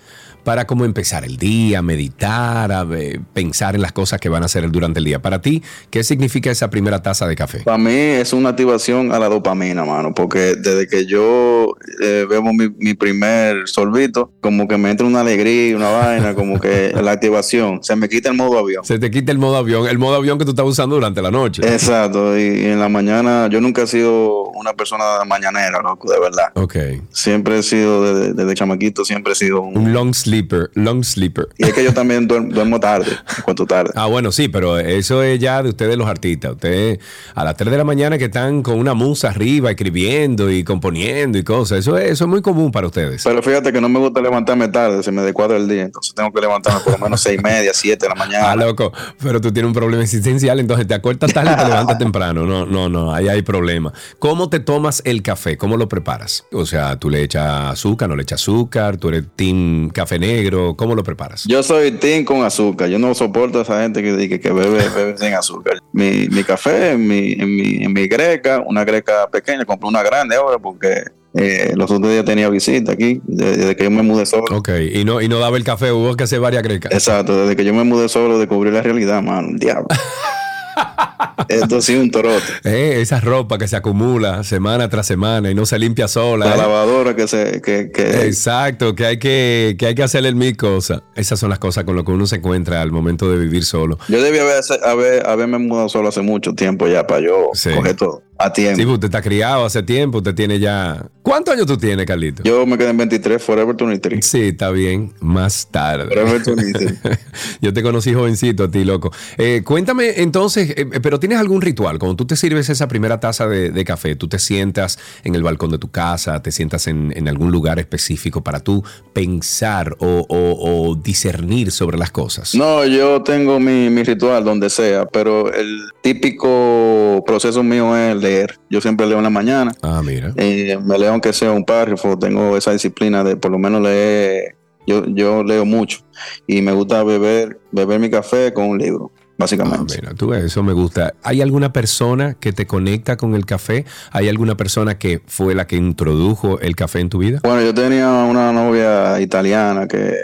para 0.47 0.65
como 0.65 0.85
empezar 0.85 1.25
el 1.25 1.35
día, 1.35 1.81
meditar, 1.81 2.71
a, 2.71 2.87
pensar 3.33 3.75
en 3.75 3.81
las 3.81 3.91
cosas 3.91 4.21
que 4.21 4.29
van 4.29 4.43
a 4.43 4.45
hacer 4.45 4.71
durante 4.71 4.99
el 4.99 5.03
día. 5.03 5.21
Para 5.21 5.41
ti, 5.41 5.61
¿qué 5.89 6.05
significa 6.05 6.49
esa 6.49 6.69
primera 6.69 7.01
taza 7.01 7.27
de 7.27 7.35
café? 7.35 7.63
Para 7.65 7.77
mí 7.77 7.91
es 7.91 8.31
una 8.31 8.47
activación 8.47 9.11
a 9.11 9.19
la 9.19 9.27
dopamina, 9.27 9.83
mano, 9.83 10.13
porque 10.13 10.55
desde 10.55 10.87
que 10.87 11.05
yo 11.05 11.75
eh, 12.01 12.25
bebo 12.29 12.53
mi, 12.53 12.69
mi 12.77 12.93
primer 12.93 13.67
sorbito, 13.67 14.31
como 14.39 14.69
que 14.69 14.77
me 14.77 14.89
entra 14.89 15.05
una 15.05 15.19
alegría, 15.19 15.75
una 15.75 15.89
vaina, 15.89 16.33
como 16.33 16.61
que 16.61 16.93
la 17.03 17.11
activación, 17.11 17.83
se 17.83 17.97
me 17.97 18.07
quita 18.07 18.29
el 18.29 18.37
modo 18.37 18.57
avión. 18.57 18.85
Se 18.85 18.99
te 18.99 19.11
quita 19.11 19.33
el 19.33 19.39
modo 19.39 19.57
avión, 19.57 19.85
el 19.89 19.97
modo 19.97 20.15
avión 20.15 20.37
que 20.37 20.45
tú 20.45 20.51
estás 20.51 20.65
usando 20.65 20.95
durante 20.95 21.21
la 21.21 21.29
noche. 21.29 21.61
Exacto, 21.61 22.39
y, 22.39 22.43
y 22.43 22.65
en 22.67 22.79
la 22.79 22.87
mañana 22.87 23.49
yo 23.51 23.59
nunca 23.59 23.81
he 23.81 23.87
sido 23.87 24.43
una 24.51 24.71
persona 24.71 25.03
mañanera, 25.25 25.81
loco, 25.81 26.09
de 26.09 26.21
verdad. 26.21 26.51
Ok. 26.53 26.77
Siempre 27.11 27.59
he 27.59 27.63
sido, 27.63 28.13
desde, 28.13 28.33
desde 28.33 28.53
chamaquito, 28.53 29.03
siempre 29.03 29.33
he 29.33 29.35
sido 29.35 29.59
un... 29.59 29.77
Un 29.77 29.91
long 29.91 30.13
sleeper, 30.37 30.69
long 30.75 31.03
sleeper. 31.03 31.49
Y 31.57 31.65
es 31.65 31.73
que 31.73 31.83
yo 31.83 31.93
también 31.93 32.27
duermo, 32.27 32.53
duermo 32.53 32.79
tarde, 32.79 33.11
en 33.37 33.43
cuanto 33.43 33.65
tarde. 33.65 33.91
Ah, 33.95 34.05
bueno, 34.05 34.31
sí, 34.31 34.47
pero 34.47 34.77
eso 34.77 35.23
es 35.23 35.39
ya 35.39 35.63
de 35.63 35.69
ustedes 35.69 35.97
los 35.97 36.07
artistas. 36.07 36.51
Ustedes 36.51 36.99
a 37.33 37.43
las 37.43 37.55
3 37.55 37.71
de 37.71 37.77
la 37.77 37.83
mañana 37.83 38.17
que 38.17 38.25
están 38.25 38.61
con 38.63 38.79
una 38.79 38.93
musa 38.93 39.29
arriba 39.29 39.71
escribiendo 39.71 40.51
y 40.51 40.63
componiendo 40.63 41.37
y 41.37 41.43
cosas. 41.43 41.79
Eso 41.79 41.97
es, 41.97 42.11
eso 42.11 42.25
es 42.25 42.29
muy 42.29 42.41
común 42.41 42.71
para 42.71 42.87
ustedes. 42.87 43.23
Pero 43.23 43.41
fíjate 43.41 43.71
que 43.71 43.81
no 43.81 43.89
me 43.89 43.99
gusta 43.99 44.21
levantarme 44.21 44.67
tarde, 44.67 45.03
se 45.03 45.11
me 45.11 45.21
descuadra 45.21 45.57
el 45.57 45.67
día, 45.67 45.83
entonces 45.83 46.13
tengo 46.13 46.31
que 46.31 46.41
levantarme 46.41 46.81
por 46.81 46.93
lo 46.93 46.99
menos 46.99 47.21
seis 47.21 47.39
y 47.39 47.43
media, 47.43 47.71
siete 47.73 48.05
de 48.05 48.09
la 48.09 48.15
mañana. 48.15 48.51
Ah, 48.51 48.55
loco, 48.55 48.91
pero 49.21 49.41
tú 49.41 49.51
tienes 49.51 49.67
un 49.67 49.73
problema 49.73 50.03
existencial, 50.03 50.59
entonces 50.59 50.87
te 50.87 50.93
acuestas 50.93 51.33
tarde 51.33 51.51
y 51.53 51.55
te 51.55 51.65
levantas 51.65 51.97
temprano. 51.97 52.45
No, 52.45 52.65
no, 52.65 52.89
no, 52.89 53.13
ahí 53.13 53.27
hay 53.27 53.41
problema. 53.41 53.93
¿Cómo 54.19 54.49
te 54.49 54.59
tomas 54.59 55.01
el 55.05 55.21
café? 55.21 55.57
¿Cómo 55.57 55.77
lo 55.77 55.89
preparas? 55.89 56.45
O 56.51 56.65
sea, 56.65 56.97
tú 56.97 57.09
le 57.09 57.23
echas 57.23 57.71
azúcar, 57.71 58.09
no 58.09 58.15
le 58.15 58.23
echas 58.23 58.41
azúcar, 58.41 58.97
tú 58.97 59.09
eres 59.09 59.25
team 59.35 59.89
café 59.89 60.16
negro, 60.19 60.75
¿cómo 60.75 60.95
lo 60.95 61.03
preparas? 61.03 61.45
Yo 61.47 61.63
soy 61.63 61.91
team 61.91 62.23
con 62.23 62.43
azúcar. 62.43 62.89
Yo 62.89 62.99
no 62.99 63.13
soporto 63.13 63.59
a 63.59 63.61
esa 63.63 63.81
gente 63.81 64.01
que, 64.01 64.29
que, 64.29 64.39
que 64.39 64.51
bebe, 64.51 64.89
bebe 64.95 65.17
sin 65.17 65.33
azúcar. 65.33 65.79
Mi, 65.93 66.27
mi 66.29 66.43
café 66.43 66.91
en 66.91 67.07
mi, 67.07 67.33
en, 67.33 67.55
mi, 67.55 67.83
en 67.83 67.93
mi 67.93 68.07
greca, 68.07 68.63
una 68.65 68.83
greca 68.83 69.27
pequeña, 69.29 69.65
compré 69.65 69.87
una 69.87 70.03
grande 70.03 70.35
ahora 70.35 70.59
porque 70.59 71.03
eh, 71.33 71.73
los 71.75 71.91
otros 71.91 72.11
días 72.11 72.25
tenía 72.25 72.49
visita 72.49 72.93
aquí, 72.93 73.21
desde, 73.25 73.57
desde 73.57 73.75
que 73.75 73.83
yo 73.83 73.91
me 73.91 74.01
mudé 74.01 74.25
solo. 74.25 74.45
Ok, 74.57 74.69
y 74.91 75.05
no, 75.05 75.21
y 75.21 75.27
no 75.27 75.39
daba 75.39 75.57
el 75.57 75.63
café, 75.63 75.91
hubo 75.91 76.15
que 76.15 76.23
hacer 76.23 76.39
varias 76.39 76.63
grecas. 76.63 76.91
Exacto, 76.91 77.39
desde 77.39 77.55
que 77.55 77.63
yo 77.63 77.73
me 77.73 77.83
mudé 77.83 78.09
solo 78.09 78.39
descubrí 78.39 78.71
la 78.71 78.81
realidad, 78.81 79.21
mano. 79.21 79.49
Diablo. 79.53 79.87
Esto 81.49 81.81
sí 81.81 81.95
un 81.95 82.11
torote. 82.11 82.43
Eh, 82.63 83.01
esa 83.01 83.19
ropa 83.19 83.57
que 83.57 83.67
se 83.67 83.75
acumula 83.75 84.43
semana 84.43 84.89
tras 84.89 85.07
semana 85.07 85.49
y 85.49 85.55
no 85.55 85.65
se 85.65 85.79
limpia 85.79 86.07
sola. 86.07 86.45
La 86.45 86.55
eh. 86.55 86.57
lavadora 86.57 87.15
que 87.15 87.27
se... 87.27 87.61
Que, 87.61 87.91
que, 87.91 88.25
Exacto, 88.25 88.95
que 88.95 89.05
hay 89.05 89.19
que, 89.19 89.75
que 89.77 89.87
hay 89.87 89.95
que 89.95 90.03
hacerle 90.03 90.33
mil 90.33 90.55
cosas. 90.57 91.01
Esas 91.15 91.39
son 91.39 91.49
las 91.49 91.59
cosas 91.59 91.83
con 91.83 91.95
las 91.95 92.05
que 92.05 92.11
uno 92.11 92.27
se 92.27 92.37
encuentra 92.37 92.81
al 92.81 92.91
momento 92.91 93.29
de 93.29 93.37
vivir 93.37 93.65
solo. 93.65 93.97
Yo 94.07 94.21
debía 94.21 94.41
haber, 94.41 94.63
haber, 94.83 95.27
haberme 95.27 95.57
mudado 95.57 95.89
solo 95.89 96.09
hace 96.09 96.21
mucho 96.21 96.53
tiempo 96.53 96.87
ya 96.87 97.05
para 97.07 97.21
yo 97.21 97.49
Sí. 97.53 97.71
coger 97.71 97.95
todo 97.95 98.23
a 98.39 98.53
tiempo. 98.53 98.79
Sí, 98.79 98.85
usted 98.85 99.05
está 99.05 99.21
criado 99.21 99.65
hace 99.65 99.83
tiempo, 99.83 100.19
usted 100.19 100.35
tiene 100.35 100.59
ya... 100.59 101.05
¿Cuántos 101.23 101.53
años 101.55 101.65
tú 101.65 101.77
tienes, 101.77 102.05
Carlito? 102.05 102.43
Yo 102.43 102.65
me 102.65 102.77
quedé 102.77 102.91
en 102.91 102.97
23, 102.97 103.41
Forever 103.41 103.75
23. 103.75 104.25
Sí, 104.25 104.49
está 104.49 104.69
bien, 104.69 105.13
más 105.19 105.67
tarde. 105.69 106.07
Forever 106.07 106.41
23. 106.45 106.99
Yo 107.61 107.73
te 107.73 107.83
conocí 107.83 108.13
jovencito 108.13 108.65
a 108.65 108.71
ti, 108.71 108.85
loco. 108.85 109.11
Eh, 109.37 109.61
cuéntame 109.65 110.21
entonces, 110.21 110.73
eh, 110.77 110.85
pero 111.07 111.21
¿tienes 111.21 111.37
algún 111.39 111.61
ritual? 111.61 111.99
Cuando 111.99 112.17
tú 112.17 112.25
te 112.27 112.35
sirves 112.35 112.67
esa 112.67 112.89
primera 112.89 113.17
taza 113.21 113.47
de, 113.47 113.69
de 113.71 113.85
café, 113.85 114.17
tú 114.17 114.27
te 114.27 114.39
sientas 114.39 114.99
en 115.23 115.35
el 115.35 115.41
balcón 115.41 115.71
de 115.71 115.77
tu 115.77 115.89
casa, 115.89 116.41
te 116.41 116.51
sientas 116.51 116.85
en, 116.87 117.13
en 117.15 117.29
algún 117.29 117.49
lugar 117.49 117.79
específico 117.79 118.43
para 118.43 118.59
tú 118.59 118.83
pensar 119.13 119.95
o, 119.99 120.25
o- 120.27 120.89
o 120.89 120.95
discernir 120.95 121.71
sobre 121.71 121.97
las 121.97 122.11
cosas. 122.11 122.55
No, 122.55 122.83
yo 122.85 123.23
tengo 123.23 123.57
mi, 123.57 123.89
mi 123.89 124.03
ritual 124.03 124.43
donde 124.43 124.69
sea, 124.69 125.05
pero 125.05 125.53
el 125.53 125.79
típico 126.01 127.23
proceso 127.25 127.63
mío 127.63 127.95
es 127.95 128.17
leer. 128.17 128.59
Yo 128.69 128.81
siempre 128.81 129.07
leo 129.07 129.17
en 129.19 129.23
la 129.23 129.29
mañana. 129.29 129.71
Ah, 129.81 130.01
mira. 130.03 130.33
Eh, 130.35 130.77
me 130.83 130.99
leo 130.99 131.11
aunque 131.11 131.31
sea 131.31 131.53
un 131.53 131.63
párrafo, 131.63 132.19
tengo 132.19 132.57
esa 132.57 132.73
disciplina 132.73 133.23
de 133.23 133.37
por 133.37 133.49
lo 133.51 133.57
menos 133.59 133.81
leer. 133.81 134.57
Yo, 134.85 135.05
yo 135.07 135.41
leo 135.43 135.63
mucho 135.65 135.99
y 136.47 136.61
me 136.61 136.71
gusta 136.73 137.01
beber, 137.03 137.59
beber 137.71 137.99
mi 137.99 138.09
café 138.09 138.53
con 138.53 138.65
un 138.67 138.77
libro, 138.77 139.11
Ah, 139.37 139.43
básicamente. 139.43 139.99
mira, 140.01 140.13
tú 140.15 140.33
eso 140.33 140.63
me 140.63 140.73
gusta. 140.73 141.13
¿Hay 141.23 141.41
alguna 141.41 141.71
persona 141.71 142.33
que 142.33 142.53
te 142.53 142.65
conecta 142.65 143.17
con 143.17 143.35
el 143.35 143.45
café? 143.45 143.85
¿Hay 144.11 144.29
alguna 144.29 144.57
persona 144.57 144.97
que 144.97 145.21
fue 145.27 145.53
la 145.53 145.67
que 145.67 145.75
introdujo 145.75 146.59
el 146.59 146.75
café 146.75 146.99
en 146.99 147.09
tu 147.09 147.19
vida? 147.19 147.39
Bueno, 147.43 147.61
yo 147.61 147.73
tenía 147.73 148.09
una 148.09 148.51
novia 148.51 149.21
italiana 149.21 149.87
que 149.87 150.15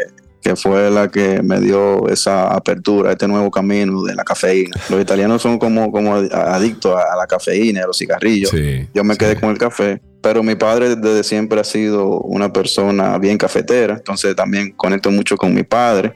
que 0.44 0.56
fue 0.58 0.92
la 0.92 1.08
que 1.08 1.42
me 1.42 1.60
dio 1.62 2.08
esa 2.10 2.54
apertura, 2.54 3.12
este 3.12 3.28
nuevo 3.28 3.50
camino 3.50 4.04
de 4.04 4.14
la 4.14 4.24
cafeína. 4.24 4.76
Los 4.90 5.02
italianos 5.02 5.42
son 5.42 5.58
como, 5.58 5.92
como 5.92 6.16
adictos 6.16 6.96
a, 6.96 7.16
la 7.16 7.26
cafeína, 7.28 7.84
a 7.84 7.88
los 7.88 7.98
cigarrillos. 7.98 8.50
Sí, 8.52 8.88
Yo 8.94 9.04
me 9.04 9.16
quedé 9.16 9.36
sí. 9.36 9.40
con 9.40 9.52
el 9.52 9.58
café, 9.58 10.02
pero 10.22 10.44
mi 10.44 10.56
padre 10.56 10.96
desde 10.98 11.24
siempre 11.24 11.60
ha 11.62 11.64
sido 11.64 12.20
una 12.22 12.52
persona 12.52 13.18
bien 13.18 13.38
cafetera, 13.38 13.96
entonces 13.96 14.36
también 14.36 14.72
conecto 14.74 15.10
mucho 15.12 15.38
con 15.38 15.54
mi 15.54 15.64
padre. 15.64 16.14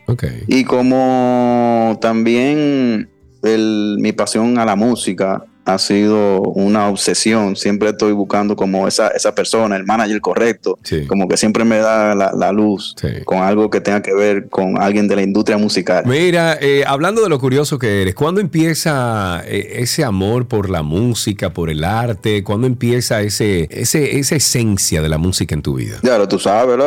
Y 0.47 0.63
como 0.65 1.97
también 2.01 3.09
el- 3.43 3.97
mi 3.99 4.11
pasión 4.11 4.57
a 4.59 4.65
la 4.65 4.75
música 4.75 5.43
ha 5.68 5.78
sido 5.78 6.41
una 6.41 6.88
obsesión, 6.89 7.55
siempre 7.55 7.89
estoy 7.89 8.13
buscando 8.13 8.55
como 8.55 8.88
esa, 8.88 9.09
esa 9.09 9.36
persona, 9.36 9.76
el 9.76 9.84
manager 9.86 10.22
correcto, 10.22 10.78
Sí. 10.84 11.05
como 11.07 11.28
que 11.28 11.36
siempre 11.38 11.65
me 11.65 11.78
da 11.78 12.15
la, 12.15 12.32
la 12.34 12.51
luz 12.51 12.95
Sí. 12.99 13.07
con 13.26 13.39
algo 13.39 13.70
que 13.70 13.82
tenga 13.82 14.01
que 14.01 14.13
ver 14.13 14.47
con 14.49 14.82
alguien 14.82 15.07
de 15.07 15.15
la 15.18 15.22
industria 15.24 15.57
musical. 15.57 16.03
Mira, 16.05 16.57
eh, 16.61 16.84
hablando 16.88 17.22
de 17.22 17.30
lo 17.30 17.39
curioso 17.39 17.78
que 17.78 18.01
eres, 18.01 18.15
¿cuándo 18.15 18.39
empieza 18.39 19.41
eh, 19.45 19.74
ese 19.82 20.03
amor 20.03 20.47
por 20.47 20.70
la 20.70 20.84
música, 20.84 21.51
por 21.51 21.70
el 21.70 21.84
arte? 21.84 22.43
¿Cuándo 22.43 22.68
empieza 22.68 23.22
ese, 23.22 23.68
ese, 23.72 24.18
esa 24.20 24.36
esencia 24.36 25.01
de 25.01 25.09
la 25.09 25.18
música 25.18 25.53
en 25.53 25.61
tu 25.61 25.76
vida? 25.76 25.97
Claro, 26.01 26.28
tú 26.28 26.39
sabes, 26.39 26.78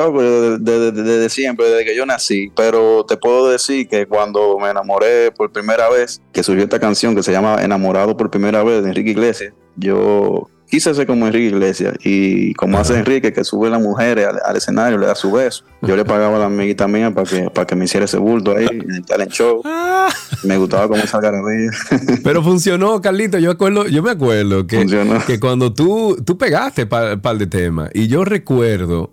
desde- 0.61 0.93
desde 0.93 1.29
siempre, 1.29 1.67
desde 1.69 1.85
que 1.85 1.97
yo 1.97 2.07
nací. 2.07 2.51
Pero 2.57 3.05
te 3.07 3.17
puedo 3.17 3.51
decir 3.51 3.89
que 3.89 4.07
cuando 4.07 4.59
me 4.59 4.71
enamoré 4.71 5.31
por 5.33 5.51
primera 5.53 5.89
vez, 5.91 6.21
que 6.33 6.43
surgió 6.43 6.65
esta 6.65 6.79
canción 6.81 7.15
que 7.15 7.23
se 7.23 7.33
llama 7.33 7.59
Enamorado 7.63 8.17
por 8.17 8.31
primera 8.31 8.63
vez 8.63 8.70
de 8.71 8.89
Enrique 8.89 9.11
Iglesias, 9.11 9.53
yo 9.77 10.49
quise 10.71 10.95
ser 10.95 11.07
como 11.07 11.27
Enrique 11.27 11.47
Iglesias. 11.47 11.97
Y 12.05 12.55
como 12.55 12.79
hace 12.79 12.97
Enrique, 12.97 13.33
que 13.33 13.45
sube 13.45 13.69
a 13.69 13.71
las 13.71 13.81
mujeres 13.83 14.27
al, 14.27 14.41
al 14.45 14.57
escenario, 14.57 14.99
le 14.99 15.07
da 15.07 15.15
su 15.15 15.33
beso. 15.33 15.65
Yo 15.83 15.97
le 15.97 16.05
pagaba 16.05 16.37
a 16.37 16.39
la 16.39 16.47
amiguita 16.47 16.87
mía 16.87 17.11
para 17.11 17.29
que, 17.29 17.51
para 17.51 17.67
que 17.67 17.75
me 17.75 17.85
hiciera 17.87 18.05
ese 18.05 18.19
bulto 18.19 18.57
ahí 18.57 18.67
en 18.71 18.91
el 18.91 19.05
talent 19.05 19.33
show. 19.33 19.63
Me 20.45 20.57
gustaba 20.57 20.89
como 20.89 21.03
esa 21.03 21.21
garabía. 21.21 21.71
Pero 22.23 22.43
funcionó, 22.43 23.01
Carlito. 23.01 23.39
Yo, 23.39 23.51
acuerdo, 23.51 23.87
yo 23.89 24.03
me 24.03 24.13
acuerdo 24.13 24.67
que, 24.67 24.79
Funcionó. 24.79 25.25
que 25.27 25.41
cuando 25.41 25.75
tú, 25.75 26.17
tú 26.25 26.39
pegaste 26.39 26.87
par, 26.87 27.21
par 27.21 27.37
de 27.37 27.47
temas, 27.47 27.91
y 27.93 28.07
yo 28.07 28.25
recuerdo 28.25 29.13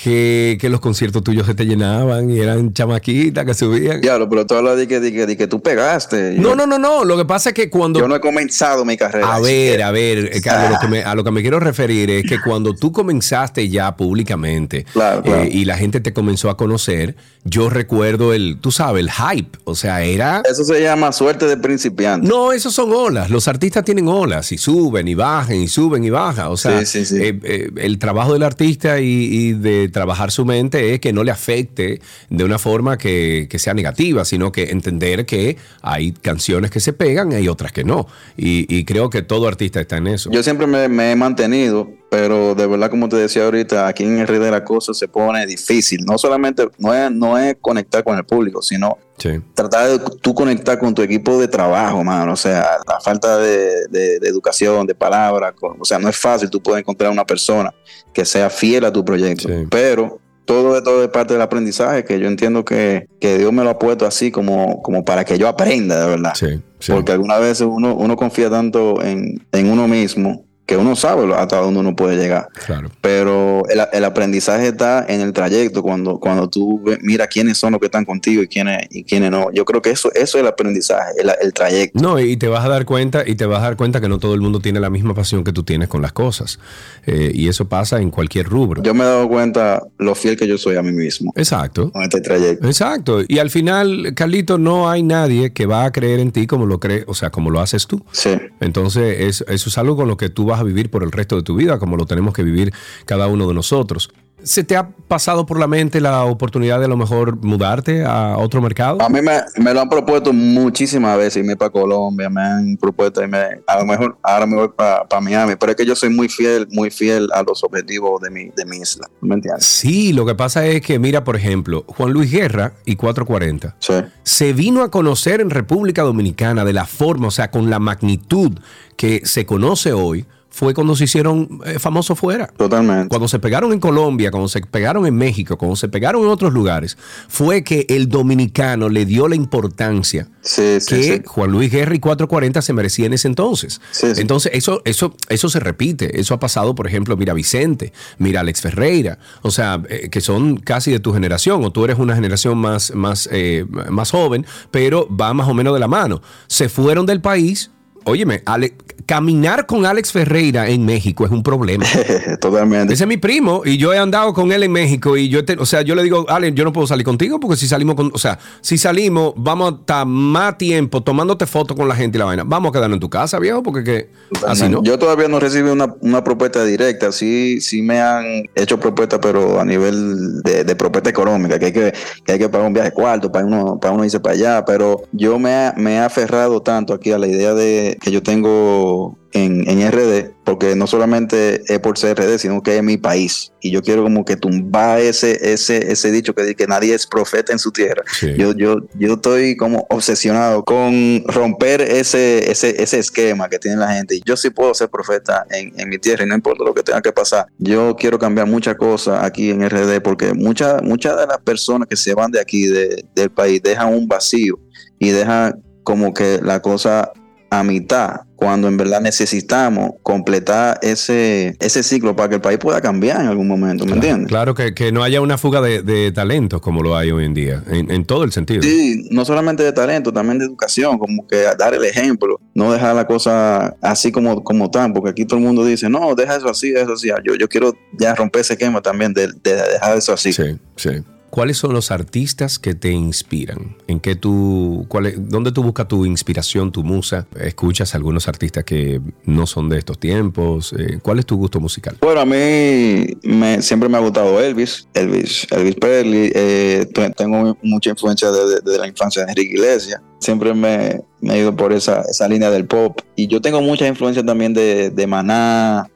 que, 0.00 0.56
que 0.60 0.68
los 0.68 0.78
conciertos 0.78 1.24
tuyos 1.24 1.44
se 1.44 1.56
te 1.56 1.66
llenaban 1.66 2.30
y 2.30 2.38
eran 2.38 2.72
chamaquitas 2.72 3.44
que 3.44 3.52
subían. 3.52 4.00
Diablo, 4.00 4.28
pero 4.28 4.46
tú 4.46 4.54
hablas 4.54 4.76
de 4.76 4.86
que, 4.86 5.00
de 5.00 5.12
que, 5.12 5.26
de 5.26 5.36
que 5.36 5.48
tú 5.48 5.60
pegaste. 5.60 6.34
No, 6.36 6.50
Yo- 6.50 6.54
no, 6.54 6.66
no, 6.68 6.78
no. 6.78 7.04
Lo 7.04 7.16
que 7.16 7.24
pasa 7.24 7.48
es 7.50 7.54
que 7.56 7.68
cuando. 7.68 7.98
Yo 7.98 8.06
no 8.06 8.14
he 8.14 8.20
comenzado 8.20 8.84
mi 8.84 8.96
carrera. 8.96 9.34
A 9.34 9.40
ver, 9.40 9.82
a 9.82 9.90
ver, 9.90 10.30
eh, 10.32 10.40
Carlos, 10.40 10.70
lo 10.70 10.78
que 10.78 10.86
me- 10.86 11.02
a 11.02 11.16
lo 11.16 11.24
que 11.24 11.32
me 11.32 11.42
quiero 11.42 11.58
referir 11.58 12.10
es 12.12 12.24
que 12.28 12.40
cuando 12.40 12.74
tú 12.76 12.92
comenzaste 12.92 13.68
ya 13.68 13.96
públicamente 13.96 14.84
Claro, 14.92 15.20
claro. 15.22 15.42
eh, 15.42 15.48
y 15.50 15.64
la 15.64 15.76
gente 15.76 15.98
te 16.00 16.12
comenzó 16.12 16.48
a 16.48 16.56
conocer, 16.56 17.16
yo 17.42 17.68
recuerdo 17.68 18.32
el, 18.32 18.58
tú 18.60 18.70
sabes, 18.70 19.02
el 19.02 19.10
hype. 19.10 19.58
O 19.64 19.74
sea, 19.74 20.04
era... 20.04 20.42
Eso 20.48 20.62
se 20.64 20.80
llama 20.80 21.10
suerte 21.10 21.46
de 21.46 21.56
principiante. 21.56 22.24
No, 22.28 22.52
esos 22.52 22.72
son 22.72 22.92
olas. 22.92 23.30
Los 23.30 23.48
artistas 23.48 23.82
tienen 23.84 24.06
olas 24.06 24.52
y 24.52 24.58
suben 24.58 25.08
y 25.08 25.14
bajan 25.16 25.56
y 25.56 25.66
suben 25.66 26.04
y 26.04 26.10
bajan. 26.10 26.46
O 26.46 26.56
sea, 26.56 26.84
Sí, 26.86 27.04
sí, 27.04 27.16
sí. 27.16 27.20
eh, 27.20 27.40
eh, 27.42 27.70
el 27.78 27.98
trabajo 27.98 28.32
del 28.32 28.44
artista 28.44 29.00
y, 29.00 29.04
y 29.08 29.52
de 29.54 29.87
trabajar 29.88 30.30
su 30.30 30.44
mente 30.44 30.94
es 30.94 31.00
que 31.00 31.12
no 31.12 31.24
le 31.24 31.30
afecte 31.30 32.00
de 32.30 32.44
una 32.44 32.58
forma 32.58 32.98
que, 32.98 33.48
sea 33.58 33.74
negativa, 33.74 34.24
sino 34.24 34.52
que 34.52 34.70
entender 34.70 35.26
que 35.26 35.56
hay 35.82 36.12
canciones 36.12 36.70
que 36.70 36.80
se 36.80 36.92
pegan 36.92 37.32
y 37.32 37.34
hay 37.34 37.48
otras 37.48 37.72
que 37.72 37.84
no. 37.84 38.06
Y, 38.36 38.84
creo 38.84 39.10
que 39.10 39.22
todo 39.22 39.48
artista 39.48 39.80
está 39.80 39.96
en 39.96 40.06
eso. 40.06 40.30
Yo 40.30 40.42
siempre 40.42 40.66
me, 40.66 41.12
he 41.12 41.16
mantenido, 41.16 41.90
pero 42.10 42.54
de 42.54 42.66
verdad, 42.66 42.90
como 42.90 43.08
te 43.08 43.16
decía 43.16 43.44
ahorita, 43.44 43.86
aquí 43.86 44.04
en 44.04 44.24
RD 44.26 44.50
la 44.50 44.64
cosa 44.64 44.94
se 44.94 45.08
pone 45.08 45.46
difícil. 45.46 46.04
No 46.04 46.16
solamente, 46.18 46.68
no 46.78 46.94
es, 46.94 47.10
no 47.10 47.36
es 47.36 47.56
conectar 47.60 48.04
con 48.04 48.16
el 48.16 48.24
público, 48.24 48.62
sino 48.62 48.98
Sí. 49.18 49.40
tratar 49.54 49.88
de 49.90 49.98
tú 50.20 50.32
conectar 50.34 50.78
con 50.78 50.94
tu 50.94 51.02
equipo 51.02 51.38
de 51.40 51.48
trabajo, 51.48 52.02
mano. 52.04 52.32
O 52.32 52.36
sea, 52.36 52.78
la 52.86 53.00
falta 53.00 53.36
de, 53.38 53.86
de- 53.88 54.18
de 54.20 54.28
educación, 54.28 54.86
de 54.86 54.94
palabras, 54.94 55.54
o 55.60 55.84
sea, 55.84 55.98
no 55.98 56.08
es 56.08 56.16
fácil 56.16 56.48
tú 56.50 56.62
puedes 56.62 56.80
encontrar 56.80 57.10
una 57.10 57.24
persona 57.26 57.74
que 58.12 58.24
sea 58.24 58.48
fiel 58.50 58.84
a 58.84 58.92
tu 58.92 59.04
proyecto. 59.04 59.48
Sí. 59.48 59.66
Pero 59.70 60.20
todo 60.44 60.78
esto 60.78 61.02
es 61.02 61.08
parte 61.10 61.34
del 61.34 61.42
aprendizaje 61.42 62.04
que 62.04 62.18
yo 62.18 62.26
entiendo 62.26 62.64
que, 62.64 63.06
que 63.20 63.36
Dios 63.36 63.52
me 63.52 63.62
lo 63.64 63.70
ha 63.70 63.78
puesto 63.78 64.06
así 64.06 64.30
como, 64.30 64.80
como 64.82 65.04
para 65.04 65.24
que 65.24 65.36
yo 65.36 65.46
aprenda, 65.46 66.00
de 66.00 66.06
verdad. 66.08 66.32
Sí, 66.34 66.62
sí. 66.78 66.92
Porque 66.92 67.12
algunas 67.12 67.38
veces 67.40 67.66
uno, 67.68 67.94
uno 67.94 68.16
confía 68.16 68.48
tanto 68.48 69.02
en, 69.02 69.46
en 69.52 69.70
uno 69.70 69.86
mismo 69.88 70.46
que 70.68 70.76
uno 70.76 70.94
sabe 70.96 71.32
hasta 71.34 71.56
dónde 71.56 71.80
uno 71.80 71.96
puede 71.96 72.18
llegar. 72.18 72.50
Claro. 72.66 72.90
Pero 73.00 73.62
el, 73.70 73.80
el 73.90 74.04
aprendizaje 74.04 74.68
está 74.68 75.06
en 75.08 75.22
el 75.22 75.32
trayecto, 75.32 75.82
cuando, 75.82 76.20
cuando 76.20 76.46
tú 76.50 76.82
ve- 76.84 76.98
mira 77.00 77.26
quiénes 77.26 77.56
son 77.56 77.72
los 77.72 77.80
que 77.80 77.86
están 77.86 78.04
contigo 78.04 78.42
y 78.42 78.48
quiénes, 78.48 78.86
y 78.90 79.02
quiénes 79.02 79.30
no. 79.30 79.50
Yo 79.50 79.64
creo 79.64 79.80
que 79.80 79.88
eso, 79.90 80.12
eso 80.12 80.36
es 80.36 80.42
el 80.42 80.46
aprendizaje, 80.46 81.12
el, 81.22 81.30
el 81.40 81.54
trayecto. 81.54 81.98
No, 81.98 82.20
y 82.20 82.36
te 82.36 82.48
vas 82.48 82.66
a 82.66 82.68
dar 82.68 82.84
cuenta, 82.84 83.22
y 83.26 83.34
te 83.34 83.46
vas 83.46 83.60
a 83.60 83.62
dar 83.62 83.76
cuenta 83.78 83.98
que 84.02 84.10
no 84.10 84.18
todo 84.18 84.34
el 84.34 84.42
mundo 84.42 84.60
tiene 84.60 84.78
la 84.78 84.90
misma 84.90 85.14
pasión 85.14 85.42
que 85.42 85.54
tú 85.54 85.62
tienes 85.62 85.88
con 85.88 86.02
las 86.02 86.12
cosas. 86.12 86.58
Eh, 87.06 87.32
y 87.34 87.48
eso 87.48 87.66
pasa 87.66 88.02
en 88.02 88.10
cualquier 88.10 88.44
rubro. 88.46 88.82
Yo 88.82 88.92
me 88.92 89.04
he 89.04 89.06
dado 89.06 89.26
cuenta 89.26 89.82
lo 89.96 90.14
fiel 90.14 90.36
que 90.36 90.46
yo 90.46 90.58
soy 90.58 90.76
a 90.76 90.82
mí 90.82 90.92
mismo 90.92 91.32
Exacto. 91.34 91.90
con 91.90 92.02
este 92.02 92.20
trayecto. 92.20 92.66
Exacto. 92.66 93.22
Y 93.26 93.38
al 93.38 93.48
final, 93.48 94.12
Carlito, 94.14 94.58
no 94.58 94.90
hay 94.90 95.02
nadie 95.02 95.54
que 95.54 95.64
va 95.64 95.86
a 95.86 95.92
creer 95.92 96.20
en 96.20 96.30
ti 96.30 96.46
como 96.46 96.66
lo 96.66 96.78
cree, 96.78 97.04
o 97.06 97.14
sea, 97.14 97.30
como 97.30 97.48
lo 97.48 97.60
haces 97.60 97.86
tú. 97.86 98.04
Sí. 98.12 98.32
Entonces, 98.60 99.20
es- 99.20 99.44
eso 99.48 99.70
es 99.70 99.78
algo 99.78 99.96
con 99.96 100.06
lo 100.08 100.18
que 100.18 100.28
tú 100.28 100.44
vas 100.44 100.57
a 100.58 100.62
vivir 100.64 100.90
por 100.90 101.02
el 101.02 101.12
resto 101.12 101.36
de 101.36 101.42
tu 101.42 101.56
vida, 101.56 101.78
como 101.78 101.96
lo 101.96 102.06
tenemos 102.06 102.34
que 102.34 102.42
vivir 102.42 102.72
cada 103.04 103.26
uno 103.28 103.46
de 103.48 103.54
nosotros. 103.54 104.10
¿Se 104.40 104.62
te 104.62 104.76
ha 104.76 104.88
pasado 105.08 105.46
por 105.46 105.58
la 105.58 105.66
mente 105.66 106.00
la 106.00 106.22
oportunidad 106.22 106.78
de 106.78 106.84
a 106.84 106.88
lo 106.88 106.96
mejor 106.96 107.44
mudarte 107.44 108.04
a 108.04 108.36
otro 108.38 108.62
mercado? 108.62 109.02
A 109.02 109.08
mí 109.08 109.20
me, 109.20 109.40
me 109.56 109.74
lo 109.74 109.80
han 109.80 109.88
propuesto 109.88 110.32
muchísimas 110.32 111.18
veces 111.18 111.38
irme 111.38 111.56
para 111.56 111.70
Colombia, 111.70 112.30
me 112.30 112.40
han 112.40 112.76
propuesto 112.76 113.20
irme, 113.20 113.38
a 113.66 113.80
lo 113.80 113.84
mejor 113.84 114.16
ahora 114.22 114.46
me 114.46 114.54
voy 114.54 114.68
para 114.68 115.20
Miami, 115.20 115.56
pero 115.58 115.72
es 115.72 115.76
que 115.76 115.84
yo 115.84 115.96
soy 115.96 116.10
muy 116.10 116.28
fiel, 116.28 116.68
muy 116.70 116.88
fiel 116.92 117.28
a 117.34 117.42
los 117.42 117.64
objetivos 117.64 118.20
de 118.22 118.30
mi, 118.30 118.44
de 118.56 118.64
mi 118.64 118.76
isla, 118.76 119.08
¿me 119.20 119.34
entiendes? 119.34 119.66
Sí, 119.66 120.12
lo 120.12 120.24
que 120.24 120.36
pasa 120.36 120.64
es 120.66 120.82
que, 120.82 121.00
mira, 121.00 121.24
por 121.24 121.34
ejemplo, 121.34 121.84
Juan 121.88 122.12
Luis 122.12 122.30
Guerra 122.30 122.74
y 122.84 122.94
440 122.94 123.74
Sí. 123.80 123.94
se 124.22 124.52
vino 124.52 124.84
a 124.84 124.90
conocer 124.92 125.40
en 125.40 125.50
República 125.50 126.02
Dominicana 126.02 126.64
de 126.64 126.74
la 126.74 126.84
forma, 126.84 127.26
o 127.26 127.32
sea, 127.32 127.50
con 127.50 127.70
la 127.70 127.80
magnitud 127.80 128.52
que 128.96 129.22
se 129.24 129.46
conoce 129.46 129.92
hoy, 129.92 130.26
fue 130.50 130.74
cuando 130.74 130.96
se 130.96 131.04
hicieron 131.04 131.60
eh, 131.64 131.78
famosos 131.78 132.18
fuera. 132.18 132.46
Totalmente. 132.48 133.08
Cuando 133.08 133.28
se 133.28 133.38
pegaron 133.38 133.72
en 133.72 133.80
Colombia, 133.80 134.30
cuando 134.30 134.48
se 134.48 134.60
pegaron 134.60 135.06
en 135.06 135.14
México, 135.14 135.56
cuando 135.56 135.76
se 135.76 135.88
pegaron 135.88 136.22
en 136.22 136.28
otros 136.28 136.52
lugares, 136.52 136.96
fue 137.28 137.62
que 137.62 137.86
el 137.88 138.08
dominicano 138.08 138.88
le 138.88 139.04
dio 139.04 139.28
la 139.28 139.36
importancia 139.36 140.28
Sí, 140.48 140.80
sí, 140.80 140.86
que 140.94 141.02
sí. 141.02 141.22
Juan 141.26 141.50
Luis 141.50 141.70
Guerra 141.70 141.94
y 141.94 141.98
440 141.98 142.62
se 142.62 142.72
merecía 142.72 143.04
en 143.04 143.12
ese 143.12 143.28
entonces. 143.28 143.82
Entonces, 144.16 144.52
eso, 144.54 144.80
eso, 144.86 145.14
eso 145.28 145.48
se 145.50 145.60
repite. 145.60 146.18
Eso 146.18 146.32
ha 146.32 146.40
pasado, 146.40 146.74
por 146.74 146.86
ejemplo, 146.86 147.18
mira 147.18 147.34
Vicente, 147.34 147.92
mira 148.16 148.40
Alex 148.40 148.62
Ferreira, 148.62 149.18
o 149.42 149.50
sea, 149.50 149.82
eh, 149.90 150.08
que 150.10 150.22
son 150.22 150.56
casi 150.56 150.90
de 150.90 151.00
tu 151.00 151.12
generación, 151.12 151.62
o 151.64 151.70
tú 151.70 151.84
eres 151.84 151.98
una 151.98 152.14
generación 152.14 152.56
más, 152.56 152.94
más, 152.94 153.28
eh, 153.30 153.66
más 153.90 154.10
joven, 154.10 154.46
pero 154.70 155.06
va 155.14 155.34
más 155.34 155.48
o 155.48 155.54
menos 155.54 155.74
de 155.74 155.80
la 155.80 155.88
mano. 155.88 156.22
Se 156.46 156.70
fueron 156.70 157.04
del 157.04 157.20
país. 157.20 157.70
Óyeme, 158.08 158.42
Ale- 158.46 158.74
caminar 159.06 159.64
con 159.64 159.86
Alex 159.86 160.12
Ferreira 160.12 160.68
en 160.68 160.84
México 160.84 161.24
es 161.24 161.30
un 161.30 161.42
problema. 161.42 161.84
Totalmente. 162.40 162.92
Ese 162.92 163.04
es 163.04 163.08
mi 163.08 163.16
primo 163.16 163.62
y 163.64 163.78
yo 163.78 163.92
he 163.94 163.98
andado 163.98 164.34
con 164.34 164.52
él 164.52 164.62
en 164.62 164.72
México 164.72 165.16
y 165.16 165.28
yo, 165.28 165.44
te- 165.44 165.54
o 165.58 165.64
sea, 165.66 165.82
yo 165.82 165.94
le 165.94 166.02
digo, 166.02 166.26
Ale, 166.28 166.52
yo 166.52 166.64
no 166.64 166.72
puedo 166.72 166.86
salir 166.86 167.04
contigo 167.06 167.40
porque 167.40 167.56
si 167.56 167.66
salimos 167.66 167.94
con, 167.96 168.10
o 168.12 168.18
sea, 168.18 168.38
si 168.60 168.76
salimos, 168.76 169.32
vamos 169.36 169.72
a 169.72 169.76
estar 169.76 170.06
más 170.06 170.58
tiempo 170.58 171.02
tomándote 171.02 171.46
fotos 171.46 171.76
con 171.76 171.88
la 171.88 171.94
gente 171.94 172.16
y 172.16 172.20
la 172.20 172.24
vaina. 172.26 172.44
Vamos 172.44 172.68
a 172.68 172.72
quedarnos 172.72 172.96
en 172.96 173.00
tu 173.00 173.10
casa, 173.10 173.38
viejo, 173.38 173.62
porque 173.62 173.82
que 173.84 174.10
así 174.46 174.68
no. 174.68 174.82
Yo 174.82 174.98
todavía 174.98 175.28
no 175.28 175.40
recibí 175.40 175.68
una, 175.70 175.94
una 176.00 176.22
propuesta 176.22 176.64
directa. 176.64 177.10
Sí, 177.12 177.60
sí 177.60 177.80
me 177.82 178.00
han 178.00 178.24
hecho 178.54 178.78
propuestas, 178.78 179.20
pero 179.22 179.58
a 179.60 179.64
nivel 179.64 180.42
de, 180.42 180.64
de 180.64 180.76
propuesta 180.76 181.08
económica, 181.10 181.58
que 181.58 181.66
hay 181.66 181.72
que, 181.72 181.94
que 182.24 182.32
hay 182.32 182.38
que 182.38 182.48
pagar 182.48 182.66
un 182.66 182.74
viaje 182.74 182.92
cuarto 182.92 183.32
para 183.32 183.44
uno, 183.46 183.78
para 183.80 183.94
uno 183.94 184.04
irse 184.04 184.20
para 184.20 184.34
allá. 184.34 184.64
Pero 184.66 185.02
yo 185.12 185.38
me, 185.38 185.72
me 185.76 185.94
he 185.94 185.98
aferrado 185.98 186.60
tanto 186.60 186.92
aquí 186.92 187.10
a 187.12 187.18
la 187.18 187.26
idea 187.26 187.54
de 187.54 187.97
que 188.00 188.10
yo 188.10 188.22
tengo 188.22 189.18
en, 189.32 189.68
en 189.68 189.90
RD, 189.90 190.30
porque 190.44 190.74
no 190.74 190.86
solamente 190.86 191.62
es 191.72 191.78
por 191.80 191.98
ser 191.98 192.18
RD, 192.18 192.38
sino 192.38 192.62
que 192.62 192.76
es 192.76 192.82
mi 192.82 192.96
país. 192.96 193.52
Y 193.60 193.70
yo 193.70 193.82
quiero 193.82 194.02
como 194.02 194.24
que 194.24 194.36
tumbar 194.36 195.00
ese, 195.00 195.52
ese, 195.52 195.92
ese 195.92 196.10
dicho 196.10 196.34
que 196.34 196.42
dice 196.42 196.54
que 196.54 196.66
nadie 196.66 196.94
es 196.94 197.06
profeta 197.06 197.52
en 197.52 197.58
su 197.58 197.70
tierra. 197.70 198.02
Sí. 198.18 198.34
Yo, 198.38 198.52
yo, 198.54 198.76
yo 198.98 199.14
estoy 199.14 199.56
como 199.56 199.86
obsesionado 199.90 200.64
con 200.64 201.22
romper 201.26 201.82
ese, 201.82 202.50
ese, 202.50 202.82
ese 202.82 202.98
esquema 202.98 203.48
que 203.48 203.58
tiene 203.58 203.76
la 203.76 203.92
gente. 203.92 204.14
Y 204.16 204.22
yo 204.24 204.36
sí 204.36 204.50
puedo 204.50 204.72
ser 204.74 204.88
profeta 204.88 205.44
en, 205.50 205.78
en 205.78 205.88
mi 205.88 205.98
tierra 205.98 206.24
y 206.24 206.28
no 206.28 206.34
importa 206.34 206.64
lo 206.64 206.72
que 206.74 206.82
tenga 206.82 207.02
que 207.02 207.12
pasar. 207.12 207.46
Yo 207.58 207.94
quiero 207.96 208.18
cambiar 208.18 208.46
muchas 208.46 208.76
cosas 208.76 209.22
aquí 209.22 209.50
en 209.50 209.68
RD 209.68 210.00
porque 210.02 210.32
muchas 210.34 210.82
muchas 210.82 211.16
de 211.18 211.26
las 211.26 211.38
personas 211.38 211.88
que 211.88 211.96
se 211.96 212.14
van 212.14 212.30
de 212.30 212.40
aquí, 212.40 212.66
de- 212.66 213.04
del 213.14 213.30
país, 213.30 213.60
dejan 213.62 213.92
un 213.92 214.06
vacío 214.08 214.58
y 214.98 215.10
dejan 215.10 215.62
como 215.84 216.12
que 216.14 216.38
la 216.42 216.60
cosa 216.62 217.12
a 217.50 217.62
mitad 217.64 218.20
cuando 218.38 218.68
en 218.68 218.76
verdad 218.76 219.00
necesitamos 219.00 219.94
completar 220.04 220.78
ese, 220.80 221.56
ese 221.58 221.82
ciclo 221.82 222.14
para 222.14 222.28
que 222.28 222.34
el 222.36 222.40
país 222.40 222.58
pueda 222.58 222.80
cambiar 222.80 223.20
en 223.20 223.26
algún 223.26 223.48
momento, 223.48 223.84
¿me 223.84 223.94
entiendes? 223.94 224.28
Claro 224.28 224.54
que, 224.54 224.74
que 224.74 224.92
no 224.92 225.02
haya 225.02 225.20
una 225.20 225.38
fuga 225.38 225.60
de, 225.60 225.82
de 225.82 226.12
talentos 226.12 226.60
como 226.60 226.80
lo 226.84 226.96
hay 226.96 227.10
hoy 227.10 227.24
en 227.24 227.34
día, 227.34 227.64
en, 227.66 227.90
en 227.90 228.04
todo 228.04 228.22
el 228.22 228.30
sentido. 228.30 228.62
Sí, 228.62 229.08
no 229.10 229.24
solamente 229.24 229.64
de 229.64 229.72
talento, 229.72 230.12
también 230.12 230.38
de 230.38 230.44
educación, 230.44 230.98
como 230.98 231.26
que 231.26 231.46
dar 231.58 231.74
el 231.74 231.84
ejemplo, 231.84 232.40
no 232.54 232.72
dejar 232.72 232.94
la 232.94 233.08
cosa 233.08 233.74
así 233.82 234.12
como, 234.12 234.44
como 234.44 234.70
tan, 234.70 234.92
porque 234.92 235.10
aquí 235.10 235.24
todo 235.24 235.40
el 235.40 235.44
mundo 235.44 235.64
dice, 235.64 235.90
no, 235.90 236.14
deja 236.14 236.36
eso 236.36 236.48
así, 236.48 236.70
deja 236.70 236.84
eso 236.84 236.92
así. 236.92 237.08
Yo, 237.24 237.34
yo 237.34 237.48
quiero 237.48 237.74
ya 237.98 238.14
romper 238.14 238.42
ese 238.42 238.52
esquema 238.52 238.80
también 238.80 239.12
de, 239.14 239.26
de 239.26 239.54
dejar 239.54 239.98
eso 239.98 240.12
así. 240.12 240.32
Sí, 240.32 240.56
sí. 240.76 240.90
¿Cuáles 241.30 241.58
son 241.58 241.74
los 241.74 241.90
artistas 241.90 242.58
que 242.58 242.74
te 242.74 242.90
inspiran? 242.90 243.76
¿En 243.86 244.00
qué 244.00 244.16
tú, 244.16 244.86
cuál 244.88 245.06
es- 245.06 245.28
dónde 245.28 245.52
tú 245.52 245.62
buscas 245.62 245.86
tu 245.86 246.06
inspiración, 246.06 246.72
tu 246.72 246.82
musa? 246.82 247.26
¿Escuchas 247.38 247.94
algunos 247.94 248.28
artistas 248.28 248.64
que 248.64 249.00
no 249.24 249.46
son 249.46 249.68
de 249.68 249.78
estos 249.78 249.98
tiempos? 249.98 250.72
Eh, 250.72 250.98
¿Cuál 251.02 251.18
es 251.18 251.26
tu 251.26 251.36
gusto 251.36 251.60
musical? 251.60 251.98
Bueno, 252.00 252.20
a 252.20 252.24
mí 252.24 253.06
me- 253.22 253.60
siempre 253.60 253.90
me 253.90 253.98
ha 253.98 254.00
gustado 254.00 254.40
Elvis, 254.40 254.88
Elvis, 254.94 255.46
Elvis 255.50 255.74
Presley. 255.74 256.32
eh, 256.34 256.86
tengo 257.16 257.56
mucha 257.62 257.90
influencia 257.90 258.30
desde 258.30 258.60
de, 258.62 258.78
la 258.78 258.86
infancia 258.88 259.24
de 259.24 259.30
Enrique 259.30 259.52
Iglesias. 259.54 260.00
Siempre 260.20 260.54
me, 260.54 261.02
he 261.22 261.38
ido 261.38 261.54
por 261.54 261.72
esa, 261.74 262.02
línea 262.28 262.50
del 262.50 262.64
pop. 262.64 263.00
Y 263.16 263.26
yo 263.26 263.40
tengo 263.40 263.60
mucha 263.60 263.86
influencia 263.86 264.24
también 264.24 264.54
de, 264.54 264.90
de 264.90 265.06
Maná. 265.06 265.88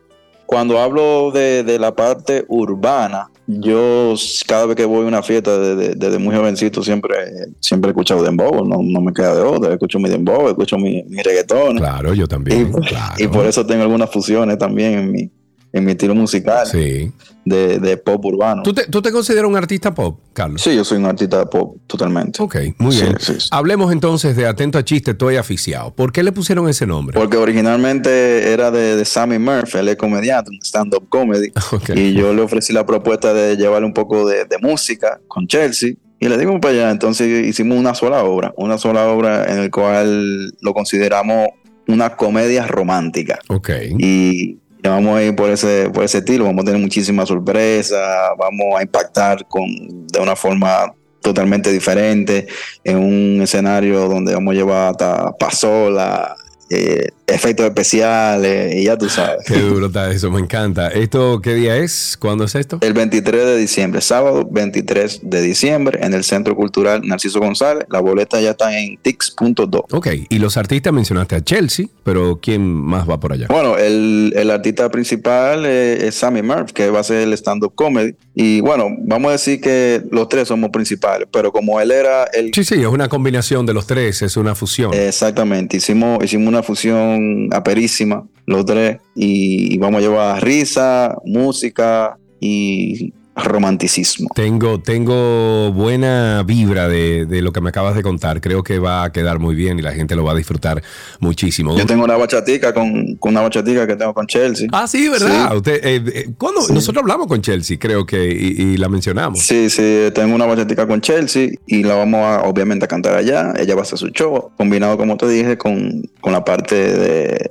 Cuando 0.46 0.78
hablo 0.78 1.30
de 1.30 1.78
la 1.80 1.94
parte 1.94 2.44
urbana, 2.48 3.31
yo 3.60 4.14
cada 4.46 4.66
vez 4.66 4.76
que 4.76 4.84
voy 4.84 5.04
a 5.04 5.08
una 5.08 5.22
fiesta 5.22 5.58
desde, 5.58 5.94
desde 5.94 6.18
muy 6.18 6.34
jovencito 6.34 6.82
siempre, 6.82 7.16
siempre 7.60 7.88
he 7.88 7.92
escuchado 7.92 8.22
dembow, 8.22 8.64
no, 8.66 8.78
no 8.82 9.00
me 9.00 9.12
queda 9.12 9.34
de 9.36 9.42
otra, 9.42 9.72
escucho 9.72 9.98
mi 9.98 10.08
dembow, 10.08 10.48
escucho 10.48 10.76
mi, 10.78 11.02
mi 11.04 11.22
reggaetón. 11.22 11.76
Claro, 11.78 12.14
yo 12.14 12.24
Y, 12.24 12.28
también. 12.28 12.72
claro. 12.72 13.14
y 13.18 13.26
por 13.28 13.46
eso 13.46 13.64
tengo 13.66 13.82
algunas 13.82 14.10
fusiones 14.10 14.58
también 14.58 14.92
en 14.98 15.12
mi, 15.12 15.30
en 15.72 15.84
mi 15.84 15.92
estilo 15.92 16.14
musical 16.14 16.66
Sí. 16.66 17.10
de, 17.44 17.78
de 17.78 17.96
pop 17.96 18.24
urbano. 18.24 18.62
¿Tú 18.62 18.72
te, 18.74 18.86
tú 18.86 19.00
te 19.02 19.10
consideras 19.10 19.48
un 19.48 19.56
artista 19.56 19.94
pop, 19.94 20.18
Carlos? 20.32 20.60
Sí, 20.62 20.74
yo 20.76 20.84
soy 20.84 20.98
un 20.98 21.06
artista 21.06 21.38
de 21.38 21.46
pop 21.46 21.76
totalmente. 21.86 22.42
Ok, 22.42 22.56
muy 22.78 22.92
Sí, 22.94 23.02
bien. 23.02 23.16
sí. 23.18 23.32
Hablemos 23.50 23.90
entonces 23.92 24.36
de 24.36 24.46
Atento 24.46 24.78
a 24.78 24.84
Chiste, 24.84 25.12
estoy 25.12 25.36
aficiado. 25.36 25.92
¿Por 25.94 26.12
qué 26.12 26.22
le 26.22 26.32
pusieron 26.32 26.68
ese 26.68 26.86
nombre? 26.86 27.18
Porque 27.18 27.36
originalmente 27.38 28.52
era 28.52 28.70
de, 28.70 28.96
de 28.96 29.04
Sammy 29.04 29.38
Murphy, 29.38 29.78
él 29.78 29.88
es 29.88 29.96
comediante, 29.96 30.50
un 30.50 30.58
stand-up 30.62 31.08
comedy. 31.08 31.52
Ok. 31.72 31.90
Y 31.96 32.12
yo 32.12 32.32
le 32.34 32.42
ofrecí 32.42 32.72
la 32.72 32.84
propuesta 32.86 33.32
de 33.32 33.56
llevarle 33.56 33.86
un 33.86 33.94
poco 33.94 34.26
de, 34.28 34.44
de 34.44 34.58
música 34.58 35.20
con 35.28 35.46
Chelsea. 35.46 35.94
Y 36.20 36.28
le 36.28 36.38
digo 36.38 36.60
para 36.60 36.72
allá, 36.74 36.90
entonces 36.90 37.46
hicimos 37.46 37.76
una 37.78 37.94
sola 37.94 38.22
obra, 38.22 38.52
una 38.56 38.78
sola 38.78 39.08
obra 39.08 39.50
en 39.52 39.58
el 39.58 39.70
cual 39.72 40.52
lo 40.60 40.72
consideramos 40.74 41.48
una 41.88 42.14
comedia 42.14 42.64
romántica. 42.68 43.40
Ok. 43.48 43.70
y 43.98 44.58
vamos 44.90 45.16
a 45.16 45.22
ir 45.22 45.34
por 45.34 45.50
ese, 45.50 45.90
por 45.90 46.04
ese 46.04 46.18
estilo, 46.18 46.44
vamos 46.44 46.62
a 46.62 46.66
tener 46.66 46.80
muchísimas 46.80 47.28
sorpresas, 47.28 48.30
vamos 48.38 48.78
a 48.78 48.82
impactar 48.82 49.46
con, 49.46 49.68
de 50.06 50.20
una 50.20 50.36
forma 50.36 50.92
totalmente 51.20 51.70
diferente, 51.70 52.46
en 52.84 52.98
un 52.98 53.42
escenario 53.42 54.08
donde 54.08 54.34
vamos 54.34 54.52
a 54.52 54.56
llevar 54.56 54.90
hasta 54.90 55.32
pasola, 55.32 56.36
eh, 56.68 57.08
efectos 57.26 57.66
especiales, 57.66 58.74
y 58.74 58.84
ya 58.84 58.96
tú 58.96 59.08
sabes. 59.08 59.46
Qué 59.46 59.58
duro 59.58 59.86
está 59.86 60.10
eso, 60.10 60.30
me 60.30 60.40
encanta. 60.40 60.88
¿Esto 60.88 61.40
qué 61.40 61.54
día 61.54 61.76
es? 61.76 62.16
¿Cuándo 62.18 62.44
es 62.44 62.54
esto? 62.54 62.78
El 62.80 62.92
23 62.92 63.44
de 63.44 63.56
diciembre, 63.56 64.00
sábado 64.00 64.46
23 64.50 65.20
de 65.22 65.40
diciembre, 65.40 66.00
en 66.02 66.14
el 66.14 66.24
Centro 66.24 66.56
Cultural 66.56 67.02
Narciso 67.04 67.40
González. 67.40 67.86
La 67.90 68.00
boleta 68.00 68.40
ya 68.40 68.50
está 68.50 68.76
en 68.78 68.98
tix.do. 68.98 69.86
Ok, 69.90 70.08
y 70.28 70.38
los 70.38 70.56
artistas 70.56 70.92
mencionaste 70.92 71.36
a 71.36 71.40
Chelsea, 71.42 71.86
pero 72.04 72.38
¿quién 72.40 72.62
más 72.62 73.08
va 73.08 73.18
por 73.18 73.32
allá? 73.32 73.46
Bueno, 73.48 73.78
el, 73.78 74.32
el 74.36 74.50
artista 74.50 74.90
principal 74.90 75.64
eh, 75.66 76.06
es 76.06 76.16
Sammy 76.16 76.42
Murphy, 76.42 76.72
que 76.72 76.90
va 76.90 77.00
a 77.00 77.04
ser 77.04 77.22
el 77.22 77.32
stand-up 77.34 77.74
comedy. 77.74 78.14
Y 78.34 78.60
bueno, 78.60 78.88
vamos 78.98 79.28
a 79.28 79.32
decir 79.32 79.60
que 79.60 80.02
los 80.10 80.28
tres 80.28 80.48
somos 80.48 80.70
principales, 80.70 81.28
pero 81.30 81.52
como 81.52 81.80
él 81.80 81.90
era 81.90 82.24
el... 82.32 82.50
Sí, 82.54 82.64
sí, 82.64 82.80
es 82.80 82.86
una 82.86 83.08
combinación 83.08 83.66
de 83.66 83.74
los 83.74 83.86
tres, 83.86 84.22
es 84.22 84.36
una 84.36 84.54
fusión. 84.54 84.92
Exactamente, 84.94 85.76
hicimos, 85.76 86.24
hicimos 86.24 86.48
una 86.48 86.62
fusión 86.62 87.21
aperísima, 87.52 88.26
los 88.46 88.64
tres, 88.64 88.98
y 89.14 89.78
vamos 89.78 89.98
a 89.98 90.02
llevar 90.02 90.44
risa, 90.44 91.16
música 91.24 92.18
y 92.40 93.12
romanticismo. 93.34 94.28
Tengo, 94.34 94.80
tengo 94.80 95.72
buena 95.72 96.42
vibra 96.42 96.88
de, 96.88 97.24
de 97.26 97.40
lo 97.40 97.52
que 97.52 97.60
me 97.60 97.70
acabas 97.70 97.94
de 97.94 98.02
contar. 98.02 98.40
Creo 98.40 98.62
que 98.62 98.78
va 98.78 99.04
a 99.04 99.12
quedar 99.12 99.38
muy 99.38 99.54
bien 99.54 99.78
y 99.78 99.82
la 99.82 99.92
gente 99.92 100.14
lo 100.14 100.24
va 100.24 100.32
a 100.32 100.34
disfrutar 100.34 100.82
muchísimo. 101.20 101.76
Yo 101.76 101.86
tengo 101.86 102.04
una 102.04 102.16
bachatica 102.16 102.74
con, 102.74 103.16
con 103.16 103.32
una 103.32 103.40
bachatica 103.40 103.86
que 103.86 103.96
tengo 103.96 104.12
con 104.12 104.26
Chelsea. 104.26 104.68
Ah, 104.72 104.86
sí, 104.86 105.08
¿verdad? 105.08 105.50
Sí. 105.50 105.56
Usted, 105.56 105.80
eh, 105.84 106.02
eh, 106.14 106.30
¿cuándo? 106.36 106.60
Nosotros 106.68 107.02
hablamos 107.02 107.26
con 107.26 107.40
Chelsea, 107.40 107.78
creo 107.78 108.04
que, 108.04 108.30
y, 108.30 108.62
y 108.62 108.76
la 108.76 108.88
mencionamos. 108.88 109.40
Sí, 109.40 109.70
sí, 109.70 110.10
tengo 110.14 110.34
una 110.34 110.46
bachatica 110.46 110.86
con 110.86 111.00
Chelsea 111.00 111.50
y 111.66 111.84
la 111.84 111.94
vamos 111.94 112.20
a, 112.20 112.42
obviamente, 112.42 112.84
a 112.84 112.88
cantar 112.88 113.14
allá. 113.14 113.54
Ella 113.58 113.74
va 113.74 113.80
a 113.80 113.84
hacer 113.84 113.98
su 113.98 114.08
show, 114.08 114.50
combinado, 114.56 114.98
como 114.98 115.16
te 115.16 115.28
dije, 115.28 115.56
con, 115.56 116.02
con 116.20 116.32
la 116.32 116.44
parte 116.44 116.74
de, 116.74 117.48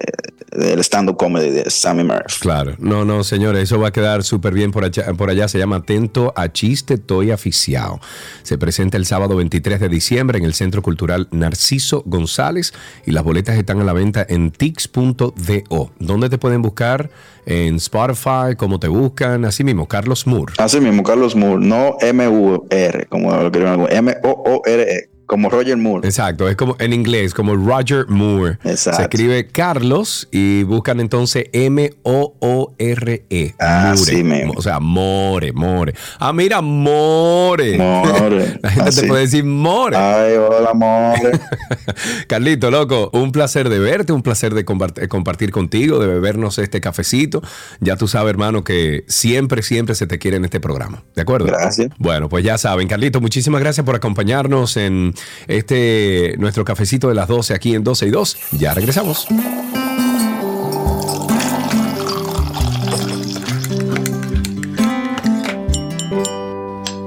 del 0.51 0.79
stand-up 0.81 1.17
comedy 1.17 1.49
de 1.49 1.69
Sammy 1.69 2.03
Murphy. 2.03 2.39
Claro, 2.39 2.75
no, 2.79 3.05
no, 3.05 3.23
señores, 3.23 3.63
eso 3.63 3.79
va 3.79 3.89
a 3.89 3.91
quedar 3.91 4.23
súper 4.23 4.53
bien 4.53 4.71
por 4.71 4.83
allá, 4.83 5.13
por 5.13 5.29
allá. 5.29 5.47
Se 5.47 5.57
llama 5.57 5.77
Atento 5.77 6.33
a 6.35 6.51
Chiste, 6.51 6.95
estoy 6.95 7.31
aficiado. 7.31 7.99
Se 8.43 8.57
presenta 8.57 8.97
el 8.97 9.05
sábado 9.05 9.35
23 9.35 9.79
de 9.79 9.89
diciembre 9.89 10.37
en 10.37 10.45
el 10.45 10.53
Centro 10.53 10.81
Cultural 10.81 11.27
Narciso 11.31 12.03
González 12.05 12.73
y 13.05 13.11
las 13.11 13.23
boletas 13.23 13.57
están 13.57 13.79
a 13.81 13.83
la 13.83 13.93
venta 13.93 14.25
en 14.27 14.51
tix.do. 14.51 15.91
¿Dónde 15.99 16.29
te 16.29 16.37
pueden 16.37 16.61
buscar? 16.61 17.09
En 17.45 17.75
Spotify, 17.75 18.55
¿cómo 18.57 18.79
te 18.79 18.87
buscan? 18.87 19.45
Así 19.45 19.63
mismo, 19.63 19.87
Carlos 19.87 20.27
Moore. 20.27 20.53
Así 20.57 20.79
mismo, 20.79 21.03
Carlos 21.03 21.35
Moore, 21.35 21.65
no 21.65 21.97
M-U-R, 21.99 23.05
como 23.09 23.31
lo 23.31 23.37
algunos, 23.39 23.91
M-O-O-R-E, 23.91 25.09
como 25.31 25.49
Roger 25.49 25.77
Moore. 25.77 26.05
Exacto, 26.05 26.49
es 26.49 26.57
como 26.57 26.75
en 26.79 26.91
inglés, 26.91 27.33
como 27.33 27.55
Roger 27.55 28.05
Moore. 28.09 28.57
Exacto. 28.65 28.97
Se 28.97 29.01
escribe 29.03 29.47
Carlos 29.47 30.27
y 30.29 30.63
buscan 30.63 30.99
entonces 30.99 31.45
M-O-O-R-E. 31.53 33.55
Así 33.57 34.23
Moore. 34.23 34.37
mismo. 34.37 34.53
O 34.57 34.61
sea, 34.61 34.81
More, 34.81 35.53
More. 35.53 35.93
Ah, 36.19 36.33
mira, 36.33 36.59
More. 36.61 37.77
More. 37.77 38.59
La 38.61 38.69
gente 38.71 38.89
Así. 38.89 39.01
te 39.01 39.07
puede 39.07 39.21
decir 39.21 39.45
More. 39.45 39.95
Ay, 39.95 40.33
hola, 40.35 40.73
More. 40.73 41.39
Carlito, 42.27 42.69
loco, 42.69 43.09
un 43.13 43.31
placer 43.31 43.69
de 43.69 43.79
verte, 43.79 44.11
un 44.11 44.23
placer 44.23 44.53
de 44.53 44.65
compart- 44.65 45.07
compartir 45.07 45.51
contigo, 45.51 45.99
de 45.99 46.07
bebernos 46.07 46.57
este 46.57 46.81
cafecito. 46.81 47.41
Ya 47.79 47.95
tú 47.95 48.09
sabes, 48.09 48.31
hermano, 48.31 48.65
que 48.65 49.05
siempre, 49.07 49.61
siempre 49.63 49.95
se 49.95 50.07
te 50.07 50.19
quiere 50.19 50.35
en 50.35 50.43
este 50.43 50.59
programa. 50.59 51.03
¿De 51.15 51.21
acuerdo? 51.21 51.45
Gracias. 51.47 51.87
Bueno, 51.99 52.27
pues 52.27 52.43
ya 52.43 52.57
saben, 52.57 52.89
Carlito, 52.89 53.21
muchísimas 53.21 53.61
gracias 53.61 53.85
por 53.85 53.95
acompañarnos 53.95 54.75
en 54.75 55.13
este 55.47 56.35
nuestro 56.37 56.63
cafecito 56.65 57.09
de 57.09 57.15
las 57.15 57.27
12 57.27 57.53
aquí 57.53 57.75
en 57.75 57.83
12 57.83 58.07
y 58.07 58.09
2. 58.09 58.37
Ya 58.51 58.73
regresamos. 58.73 59.27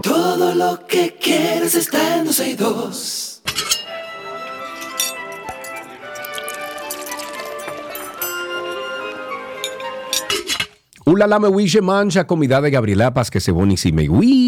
Todo 0.03 0.55
lo 0.55 0.87
que 0.87 1.17
quieres 1.21 1.75
está 1.75 2.19
en 2.19 2.27
12 2.27 2.51
y 2.51 2.55
2. 2.55 3.35
Hola, 11.07 11.27
la 11.27 11.39
me 11.39 11.49
wish 11.49 11.81
mancha 11.83 12.27
comida 12.27 12.62
de 12.62 12.71
Gabriela 12.71 13.12
Paz 13.12 13.31
que 13.31 13.39
se 13.39 13.53
buenísima. 13.53 14.01
Uy, 14.09 14.43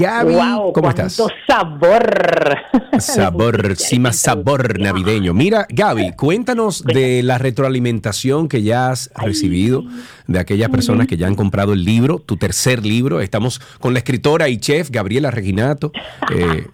Gaby, 0.00 0.34
Wow, 0.34 0.72
¿cómo 0.72 0.88
estás? 0.88 1.20
sabor. 1.46 2.56
Sabor, 2.98 3.76
sí, 3.76 3.98
más 3.98 4.16
sabor 4.16 4.78
navideño. 4.80 5.34
Mira, 5.34 5.66
Gaby, 5.68 6.12
cuéntanos 6.16 6.82
de 6.82 7.22
la 7.22 7.36
retroalimentación 7.38 8.48
que 8.48 8.62
ya 8.62 8.90
has 8.90 9.10
recibido 9.16 9.84
de 10.26 10.38
aquellas 10.38 10.70
personas 10.70 11.06
que 11.06 11.16
ya 11.16 11.26
han 11.26 11.34
comprado 11.34 11.72
el 11.74 11.84
libro, 11.84 12.18
tu 12.18 12.36
tercer 12.36 12.84
libro. 12.84 13.20
Estamos 13.20 13.58
con 13.78 13.92
la 13.92 13.98
escritora 13.98 14.48
y 14.48 14.56
chef 14.58 14.90
Gabriela 14.90 15.30
Reginato. 15.30 15.92
Eh, 16.34 16.66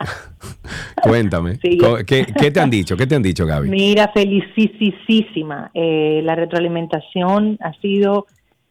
cuéntame, 1.02 1.56
Sí. 1.62 1.78
¿qué, 2.06 2.26
qué 2.38 2.50
te 2.50 2.60
han 2.60 2.70
dicho? 2.70 2.96
¿Qué 2.96 3.06
te 3.06 3.14
han 3.16 3.22
dicho, 3.22 3.44
Gaby? 3.46 3.68
Mira, 3.68 4.12
felicísima. 4.14 5.70
Eh, 5.74 6.20
la 6.22 6.34
retroalimentación 6.36 7.58
ha 7.60 7.72
sido 7.80 8.26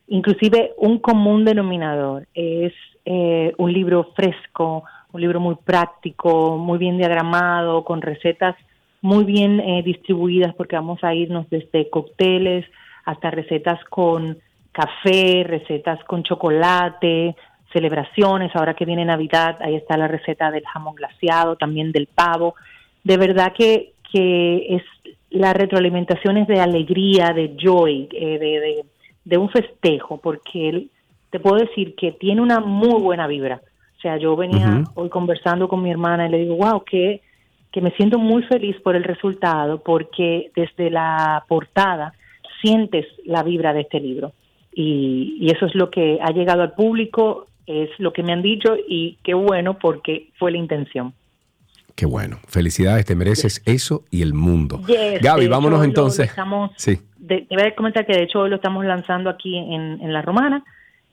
inclusive 0.08 0.72
un 0.78 1.00
común 1.00 1.46
denominador. 1.46 2.28
Es 2.34 2.74
eh, 3.06 3.54
un 3.58 3.72
libro 3.72 4.12
fresco, 4.16 4.84
un 5.12 5.22
libro 5.22 5.40
muy 5.40 5.56
práctico, 5.56 6.58
muy 6.58 6.78
bien 6.78 6.98
diagramado, 6.98 7.84
con 7.84 8.02
recetas 8.02 8.56
muy 9.02 9.24
bien 9.24 9.60
eh, 9.60 9.84
distribuidas 9.84 10.56
porque 10.56 10.76
vamos 10.76 11.04
a 11.04 11.14
irnos 11.14 11.48
desde 11.50 11.90
cócteles 11.92 12.66
hasta 13.06 13.30
recetas 13.30 13.84
con 13.86 14.40
café, 14.72 15.44
recetas 15.46 16.04
con 16.06 16.24
chocolate, 16.24 17.36
celebraciones, 17.72 18.56
ahora 18.56 18.74
que 18.74 18.86
viene 18.86 19.06
Navidad, 19.06 19.58
ahí 19.62 19.76
está 19.76 19.96
la 19.96 20.08
receta 20.08 20.50
del 20.50 20.66
jamón 20.66 20.96
glaciado, 20.96 21.56
también 21.56 21.92
del 21.92 22.08
pavo. 22.08 22.56
De 23.04 23.18
verdad 23.18 23.54
que, 23.54 23.94
que 24.12 24.76
es 24.76 24.84
la 25.30 25.54
retroalimentación 25.54 26.38
es 26.38 26.48
de 26.48 26.60
alegría, 26.60 27.32
de 27.34 27.56
joy, 27.62 28.10
eh, 28.12 28.40
de, 28.40 28.60
de, 28.60 28.86
de 29.24 29.38
un 29.38 29.50
festejo, 29.50 30.18
porque 30.18 30.88
te 31.36 31.40
puedo 31.42 31.58
decir 31.58 31.96
que 31.96 32.14
tiene 32.14 32.40
una 32.42 32.62
muy 32.62 33.02
buena 33.02 33.28
vibra. 33.28 33.60
O 33.98 34.02
sea, 34.02 34.16
yo 34.18 34.38
venía 34.38 34.86
hoy 34.94 35.10
conversando 35.10 35.68
con 35.68 35.84
mi 35.84 35.92
hermana 35.92 36.28
y 36.28 36.32
le 36.32 36.38
digo, 36.38 36.56
wow, 36.56 36.82
que, 36.86 37.20
que 37.74 37.82
me 37.82 37.92
siento 37.92 38.18
muy 38.20 38.42
feliz 38.44 38.78
por 38.82 38.96
el 38.96 39.04
resultado, 39.04 39.82
porque 39.84 40.50
desde 40.56 40.90
la 40.90 41.44
portada 41.50 42.14
sientes 42.62 43.06
la 43.26 43.44
vibra 43.44 43.74
de 43.74 43.82
este 43.82 44.00
libro. 44.00 44.32
Y, 44.74 45.36
y 45.42 45.52
eso 45.52 45.66
es 45.66 45.76
lo 45.76 45.90
que 45.90 46.20
ha 46.22 46.32
llegado 46.32 46.62
al 46.62 46.72
público, 46.72 47.48
es 47.68 47.90
lo 47.98 48.14
que 48.14 48.24
me 48.24 48.32
han 48.32 48.42
dicho 48.42 48.78
y 48.88 49.18
qué 49.22 49.34
bueno 49.34 49.78
porque 49.78 50.30
fue 50.40 50.52
la 50.52 50.58
intención. 50.58 51.14
Qué 51.96 52.06
bueno. 52.06 52.38
Felicidades, 52.48 53.06
te 53.06 53.16
mereces 53.16 53.62
eso 53.66 54.04
y 54.10 54.22
el 54.22 54.34
mundo. 54.34 54.80
Yes, 54.88 55.22
Gaby, 55.22 55.48
vámonos 55.50 55.80
hecho, 55.80 55.86
entonces. 55.90 56.30
estamos- 56.30 56.72
Sí. 56.78 56.98
de- 57.18 57.42
te 57.42 57.56
voy 57.56 57.66
a 57.66 57.76
comentar 57.76 58.06
que 58.06 58.14
de 58.14 58.24
hecho 58.24 58.40
hoy 58.40 58.50
lo 58.50 58.56
estamos 58.58 58.86
lanzando 58.86 59.30
aquí 59.30 59.58
en, 59.58 60.00
en 60.02 60.14
La 60.14 60.22
Romana. 60.22 60.64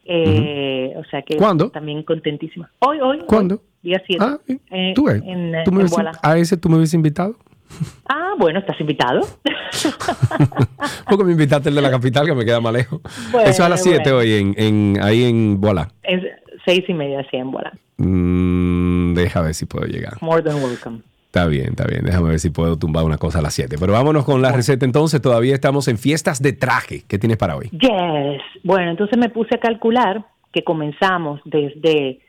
Eh, 0.05 0.95
O 0.97 1.05
sea 1.05 1.23
que 1.23 1.37
¿Cuándo? 1.37 1.71
también 1.71 2.03
contentísima. 2.03 2.71
Hoy, 2.81 2.99
hoy. 3.01 3.19
hoy, 3.21 3.25
¿Cuándo? 3.27 3.63
día 3.83 4.03
7. 4.07 4.25
Ah, 4.25 4.39
eh, 4.71 4.93
¿Tú 4.95 5.05
ves? 5.05 5.23
en, 5.25 5.55
eh, 5.55 5.63
¿Tú 5.65 5.73
me 5.73 5.83
en 5.83 5.89
Boala. 5.89 6.13
a 6.23 6.37
ese 6.39 6.57
tú 6.57 6.69
me 6.69 6.77
hubieses 6.77 6.95
invitado. 6.95 7.37
Ah, 8.09 8.35
bueno, 8.39 8.59
estás 8.59 8.79
invitado. 8.81 9.21
Porque 11.09 11.25
me 11.25 11.33
invitaste 11.33 11.69
el 11.71 11.75
de 11.75 11.83
la 11.83 11.91
capital, 11.91 12.27
que 12.27 12.35
me 12.35 12.45
queda 12.45 12.61
más 12.61 12.73
lejos. 12.73 13.01
Bueno, 13.31 13.49
Eso 13.49 13.63
es 13.63 13.67
a 13.67 13.69
las 13.69 13.83
7 13.83 13.99
bueno. 14.13 14.17
hoy, 14.19 14.33
en, 14.35 14.55
en, 14.57 15.03
ahí 15.03 15.25
en 15.25 15.61
Bola. 15.61 15.89
es 16.03 16.23
seis 16.65 16.85
y 16.89 16.95
media, 16.95 17.23
sí, 17.31 17.37
en 17.39 17.51
Boala. 17.51 17.73
Mm, 17.97 19.15
deja 19.15 19.41
ver 19.43 19.55
si 19.55 19.67
puedo 19.67 19.87
llegar. 19.87 20.15
More 20.21 20.43
than 20.43 20.57
welcome. 20.63 21.01
Está 21.33 21.47
bien, 21.47 21.69
está 21.71 21.87
bien. 21.87 22.05
Déjame 22.05 22.29
ver 22.29 22.41
si 22.41 22.51
puedo 22.51 22.79
tumbar 22.79 23.05
una 23.05 23.17
cosa 23.17 23.39
a 23.39 23.43
las 23.43 23.55
7. 23.55 23.77
Pero 23.81 23.95
vámonos 23.95 24.27
con 24.27 24.43
la 24.43 24.53
receta 24.53 24.85
entonces. 24.85 25.23
Todavía 25.23 25.55
estamos 25.55 25.89
en 25.89 25.97
fiestas 25.97 26.43
de 26.43 26.53
traje. 26.53 27.05
¿Qué 27.09 27.19
tienes 27.19 27.39
para 27.39 27.57
hoy? 27.57 27.71
Yes. 27.71 28.43
Bueno, 28.63 28.91
entonces 28.91 29.19
me 29.19 29.31
puse 29.31 29.55
a 29.55 29.59
calcular 29.59 30.27
que 30.53 30.63
comenzamos 30.63 31.41
desde 31.47 32.21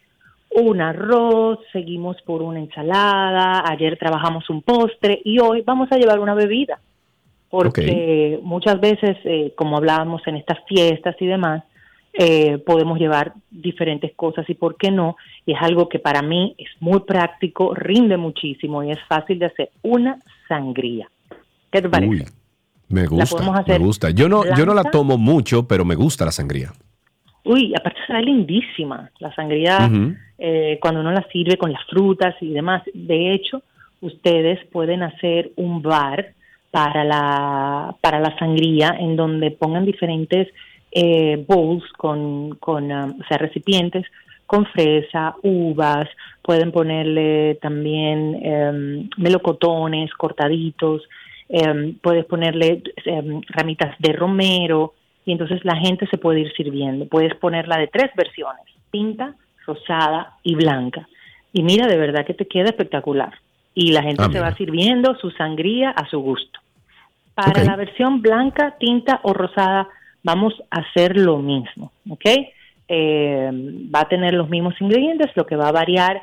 un 0.51 0.79
arroz, 0.79 1.59
seguimos 1.73 2.15
por 2.21 2.41
una 2.41 2.59
ensalada, 2.59 3.65
ayer 3.69 3.97
trabajamos 3.97 4.49
un 4.49 4.61
postre 4.61 5.19
y 5.25 5.37
hoy 5.39 5.63
vamos 5.65 5.91
a 5.91 5.97
llevar 5.97 6.21
una 6.21 6.33
bebida. 6.33 6.79
Porque 7.49 8.39
muchas 8.41 8.79
veces, 8.79 9.17
eh, 9.25 9.51
como 9.57 9.75
hablábamos 9.75 10.25
en 10.27 10.37
estas 10.37 10.59
fiestas 10.65 11.17
y 11.19 11.25
demás, 11.25 11.61
eh, 12.13 12.59
podemos 12.59 12.99
llevar 12.99 13.33
diferentes 13.51 14.13
cosas 14.15 14.49
y 14.49 14.53
por 14.53 14.77
qué 14.77 14.91
no. 14.91 15.17
Y 15.45 15.53
es 15.53 15.61
algo 15.61 15.89
que 15.89 15.99
para 15.99 16.21
mí 16.21 16.55
es 16.57 16.69
muy 16.79 17.01
práctico, 17.01 17.73
rinde 17.73 18.17
muchísimo 18.17 18.83
y 18.83 18.91
es 18.91 18.99
fácil 19.07 19.39
de 19.39 19.47
hacer. 19.47 19.69
Una 19.81 20.17
sangría. 20.47 21.09
¿Qué 21.71 21.81
te 21.81 21.89
parece? 21.89 22.09
Uy, 22.09 22.25
me 22.89 23.05
gusta. 23.05 23.63
Me 23.67 23.77
gusta. 23.77 24.09
Yo 24.11 24.29
no, 24.29 24.43
yo 24.55 24.65
no 24.65 24.73
la 24.73 24.83
tomo 24.83 25.17
mucho, 25.17 25.67
pero 25.67 25.83
me 25.83 25.95
gusta 25.95 26.25
la 26.25 26.31
sangría. 26.31 26.71
Uy, 27.43 27.73
aparte 27.75 27.99
será 28.07 28.21
lindísima. 28.21 29.09
La 29.19 29.33
sangría, 29.35 29.89
eh, 30.37 30.77
cuando 30.81 31.01
uno 31.01 31.11
la 31.11 31.25
sirve 31.31 31.57
con 31.57 31.73
las 31.73 31.83
frutas 31.89 32.35
y 32.41 32.53
demás. 32.53 32.83
De 32.93 33.33
hecho, 33.33 33.63
ustedes 34.01 34.65
pueden 34.71 35.03
hacer 35.03 35.51
un 35.57 35.81
bar 35.81 36.33
para 36.71 37.03
la, 37.03 37.95
para 38.01 38.19
la 38.19 38.37
sangría 38.39 38.95
en 38.99 39.15
donde 39.15 39.51
pongan 39.51 39.85
diferentes 39.85 40.47
eh, 40.91 41.43
bowls 41.47 41.83
con, 41.97 42.55
con 42.55 42.91
um, 42.91 43.19
o 43.19 43.23
sea, 43.27 43.37
recipientes 43.37 44.05
con 44.45 44.65
fresa, 44.67 45.35
uvas, 45.41 46.07
pueden 46.41 46.71
ponerle 46.71 47.55
también 47.61 48.39
em, 48.43 49.09
melocotones 49.17 50.13
cortaditos, 50.13 51.01
em, 51.49 51.95
puedes 52.01 52.25
ponerle 52.25 52.81
em, 53.05 53.41
ramitas 53.49 53.95
de 53.99 54.13
romero 54.13 54.93
y 55.25 55.31
entonces 55.31 55.63
la 55.63 55.75
gente 55.77 56.05
se 56.07 56.17
puede 56.17 56.41
ir 56.41 56.53
sirviendo. 56.53 57.05
Puedes 57.07 57.35
ponerla 57.35 57.77
de 57.77 57.87
tres 57.87 58.11
versiones, 58.15 58.65
tinta, 58.91 59.35
rosada 59.65 60.33
y 60.43 60.55
blanca. 60.55 61.07
Y 61.53 61.63
mira, 61.63 61.87
de 61.87 61.97
verdad 61.97 62.25
que 62.25 62.33
te 62.33 62.47
queda 62.47 62.65
espectacular. 62.69 63.33
Y 63.75 63.91
la 63.91 64.03
gente 64.03 64.21
Ah, 64.21 64.25
se 64.25 64.33
mira. 64.33 64.41
va 64.49 64.55
sirviendo 64.55 65.15
su 65.15 65.31
sangría 65.31 65.91
a 65.91 66.07
su 66.09 66.19
gusto. 66.19 66.59
Para 67.33 67.63
la 67.63 67.75
versión 67.75 68.21
blanca, 68.21 68.75
tinta 68.79 69.19
o 69.23 69.33
rosada, 69.33 69.87
vamos 70.21 70.53
a 70.69 70.81
hacer 70.81 71.17
lo 71.17 71.39
mismo, 71.39 71.91
¿ok? 72.09 72.25
Eh, 72.87 73.49
va 73.93 74.01
a 74.01 74.09
tener 74.09 74.33
los 74.33 74.49
mismos 74.49 74.79
ingredientes, 74.81 75.31
lo 75.35 75.45
que 75.45 75.55
va 75.55 75.69
a 75.69 75.71
variar 75.71 76.21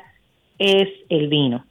es 0.59 0.87
el 1.09 1.27
vino. 1.27 1.65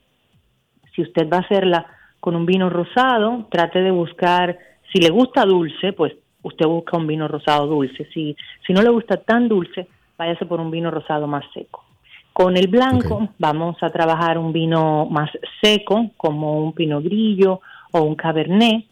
Si 0.95 1.03
usted 1.03 1.29
va 1.29 1.39
a 1.39 1.41
hacerla 1.41 1.87
con 2.19 2.35
un 2.37 2.45
vino 2.45 2.69
rosado, 2.69 3.47
trate 3.51 3.81
de 3.83 3.91
buscar, 3.91 4.59
si 4.93 5.01
le 5.01 5.11
gusta 5.11 5.45
dulce, 5.45 5.93
pues 5.93 6.15
usted 6.43 6.67
busca 6.67 6.97
un 6.97 7.07
vino 7.07 7.29
rosado 7.29 7.67
dulce. 7.67 8.07
Si, 8.13 8.37
si 8.67 8.73
no 8.73 8.83
le 8.83 8.91
gusta 8.91 9.17
tan 9.19 9.49
dulce, 9.49 9.87
váyase 10.19 10.45
por 10.47 10.61
un 10.61 10.71
vino 10.71 10.91
rosado 10.91 11.27
más 11.27 11.45
seco. 11.55 11.85
Con 12.33 12.57
el 12.57 12.69
blanco 12.69 13.29
vamos 13.39 13.77
a 13.83 13.91
trabajar 13.91 14.39
un 14.39 14.53
vino 14.53 15.07
más 15.07 15.31
seco, 15.63 16.11
como 16.17 16.63
un 16.65 16.73
pino 16.73 17.01
grillo 17.01 17.61
o 17.93 18.03
un 18.03 18.15
cabernet, 18.15 18.85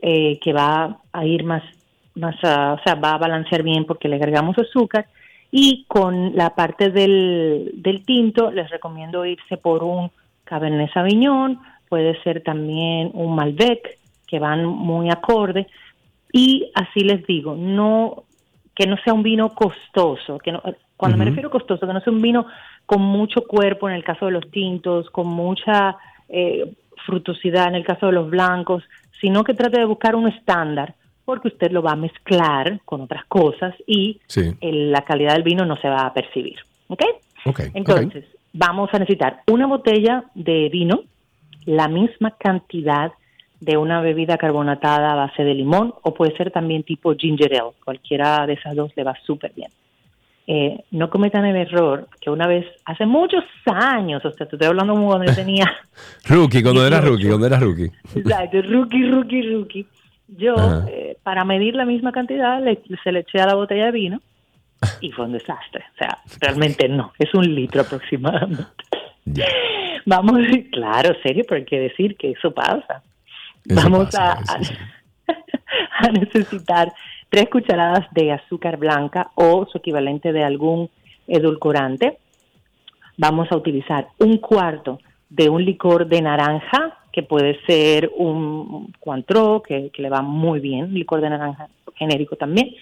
eh, 0.00 0.38
que 0.40 0.52
va 0.52 0.98
a 1.12 1.24
ir 1.24 1.44
más, 1.44 1.62
más 2.14 2.36
a- 2.44 2.74
o 2.74 2.78
sea, 2.84 2.94
va 2.96 3.12
a 3.14 3.18
balancear 3.18 3.62
bien 3.62 3.84
porque 3.84 4.08
le 4.08 4.16
agregamos 4.16 4.58
azúcar. 4.58 5.06
Y 5.56 5.84
con 5.86 6.34
la 6.34 6.56
parte 6.56 6.90
del, 6.90 7.70
del 7.76 8.04
tinto, 8.04 8.50
les 8.50 8.68
recomiendo 8.70 9.24
irse 9.24 9.56
por 9.56 9.84
un 9.84 10.10
Cabernet 10.42 10.92
Sauvignon, 10.92 11.60
puede 11.88 12.20
ser 12.24 12.42
también 12.42 13.12
un 13.14 13.36
Malbec, 13.36 14.00
que 14.26 14.40
van 14.40 14.64
muy 14.64 15.10
acorde. 15.10 15.68
Y 16.32 16.72
así 16.74 17.04
les 17.04 17.24
digo, 17.28 17.54
no 17.54 18.24
que 18.74 18.88
no 18.88 18.96
sea 19.04 19.14
un 19.14 19.22
vino 19.22 19.54
costoso, 19.54 20.38
que 20.38 20.50
no, 20.50 20.60
cuando 20.96 21.16
me 21.16 21.24
refiero 21.24 21.52
costoso, 21.52 21.86
que 21.86 21.92
no 21.92 22.00
sea 22.00 22.12
un 22.12 22.20
vino 22.20 22.46
con 22.84 23.00
mucho 23.00 23.42
cuerpo 23.46 23.88
en 23.88 23.94
el 23.94 24.02
caso 24.02 24.26
de 24.26 24.32
los 24.32 24.50
tintos, 24.50 25.08
con 25.10 25.28
mucha 25.28 25.96
eh, 26.28 26.74
frutosidad 27.06 27.68
en 27.68 27.76
el 27.76 27.84
caso 27.84 28.06
de 28.06 28.12
los 28.14 28.28
blancos, 28.28 28.82
sino 29.20 29.44
que 29.44 29.54
trate 29.54 29.78
de 29.78 29.84
buscar 29.84 30.16
un 30.16 30.26
estándar, 30.26 30.96
porque 31.24 31.48
usted 31.48 31.70
lo 31.70 31.82
va 31.82 31.92
a 31.92 31.96
mezclar 31.96 32.80
con 32.84 33.00
otras 33.02 33.24
cosas 33.26 33.74
y 33.86 34.20
Sí. 34.26 34.52
el- 34.60 34.92
la 34.92 35.02
calidad 35.02 35.34
del 35.34 35.42
vino 35.42 35.64
no 35.64 35.76
se 35.76 35.88
va 35.88 36.02
a 36.06 36.12
percibir. 36.14 36.56
¿Ok? 36.88 37.02
Ok. 37.46 37.60
Entonces, 37.74 38.24
vamos 38.52 38.90
a 38.92 38.98
necesitar 38.98 39.42
una 39.50 39.66
botella 39.66 40.24
de 40.34 40.68
vino, 40.70 41.02
la 41.66 41.88
misma 41.88 42.32
cantidad 42.38 43.12
de 43.60 43.76
una 43.78 44.02
bebida 44.02 44.36
carbonatada 44.36 45.12
a 45.12 45.16
base 45.16 45.42
de 45.44 45.54
limón 45.54 45.94
o 46.02 46.12
puede 46.12 46.36
ser 46.36 46.50
también 46.50 46.82
tipo 46.82 47.14
ginger 47.14 47.54
ale. 47.60 47.70
Cualquiera 47.84 48.46
de 48.46 48.54
esas 48.54 48.76
dos 48.76 48.92
le 48.96 49.04
va 49.04 49.14
súper 49.24 49.52
bien. 49.56 49.70
Eh, 50.46 50.84
no 50.90 51.08
cometan 51.08 51.46
el 51.46 51.56
error 51.56 52.06
que 52.20 52.28
una 52.28 52.46
vez, 52.46 52.66
hace 52.84 53.06
muchos 53.06 53.42
años, 53.64 54.22
o 54.26 54.30
sea, 54.32 54.46
te 54.46 54.56
estoy 54.56 54.68
hablando 54.68 54.92
como 54.92 55.06
cuando 55.06 55.24
yo 55.24 55.34
tenía, 55.34 55.64
Rookie, 56.28 56.62
cuando 56.62 56.86
era 56.86 57.00
18. 57.00 57.10
rookie, 57.10 57.28
cuando 57.28 57.46
era 57.46 57.58
rookie. 57.58 57.90
exacto, 58.14 58.60
rookie, 58.62 59.06
rookie, 59.08 59.42
rookie, 59.54 59.86
yo 60.28 60.54
eh, 60.88 61.16
para 61.22 61.44
medir 61.44 61.74
la 61.74 61.84
misma 61.84 62.12
cantidad 62.12 62.62
le, 62.62 62.80
se 63.02 63.12
le 63.12 63.20
eché 63.20 63.40
a 63.40 63.46
la 63.46 63.54
botella 63.54 63.86
de 63.86 63.92
vino 63.92 64.20
y 65.00 65.10
fue 65.12 65.26
un 65.26 65.32
desastre. 65.32 65.84
O 65.94 65.98
sea, 65.98 66.18
realmente 66.40 66.88
no, 66.88 67.12
es 67.18 67.32
un 67.34 67.54
litro 67.54 67.82
aproximadamente. 67.82 68.64
Vamos, 70.06 70.40
claro, 70.70 71.14
serio, 71.22 71.44
pero 71.48 71.58
hay 71.60 71.64
que 71.64 71.80
decir 71.80 72.16
que 72.16 72.32
eso 72.32 72.52
pasa. 72.52 73.02
Eso 73.64 73.80
Vamos 73.82 74.06
pasa, 74.06 74.32
a, 74.32 75.32
a- 75.32 75.38
a 76.08 76.08
necesitar 76.12 76.92
tres 77.30 77.48
cucharadas 77.48 78.06
de 78.12 78.32
azúcar 78.32 78.76
blanca 78.76 79.30
o 79.34 79.66
su 79.70 79.78
equivalente 79.78 80.32
de 80.32 80.44
algún 80.44 80.90
edulcorante. 81.26 82.18
Vamos 83.16 83.50
a 83.50 83.56
utilizar 83.56 84.08
un 84.18 84.38
cuarto 84.38 84.98
de 85.30 85.48
un 85.48 85.64
licor 85.64 86.06
de 86.06 86.20
naranja, 86.20 86.98
que 87.14 87.22
puede 87.22 87.60
ser 87.64 88.10
un 88.16 88.92
Cointreau, 88.98 89.62
que, 89.62 89.92
le 89.96 90.10
va 90.10 90.20
muy 90.20 90.58
bien, 90.58 90.92
licor 90.92 91.20
de 91.20 91.30
naranja 91.30 91.68
genérico 91.94 92.34
también, 92.34 92.74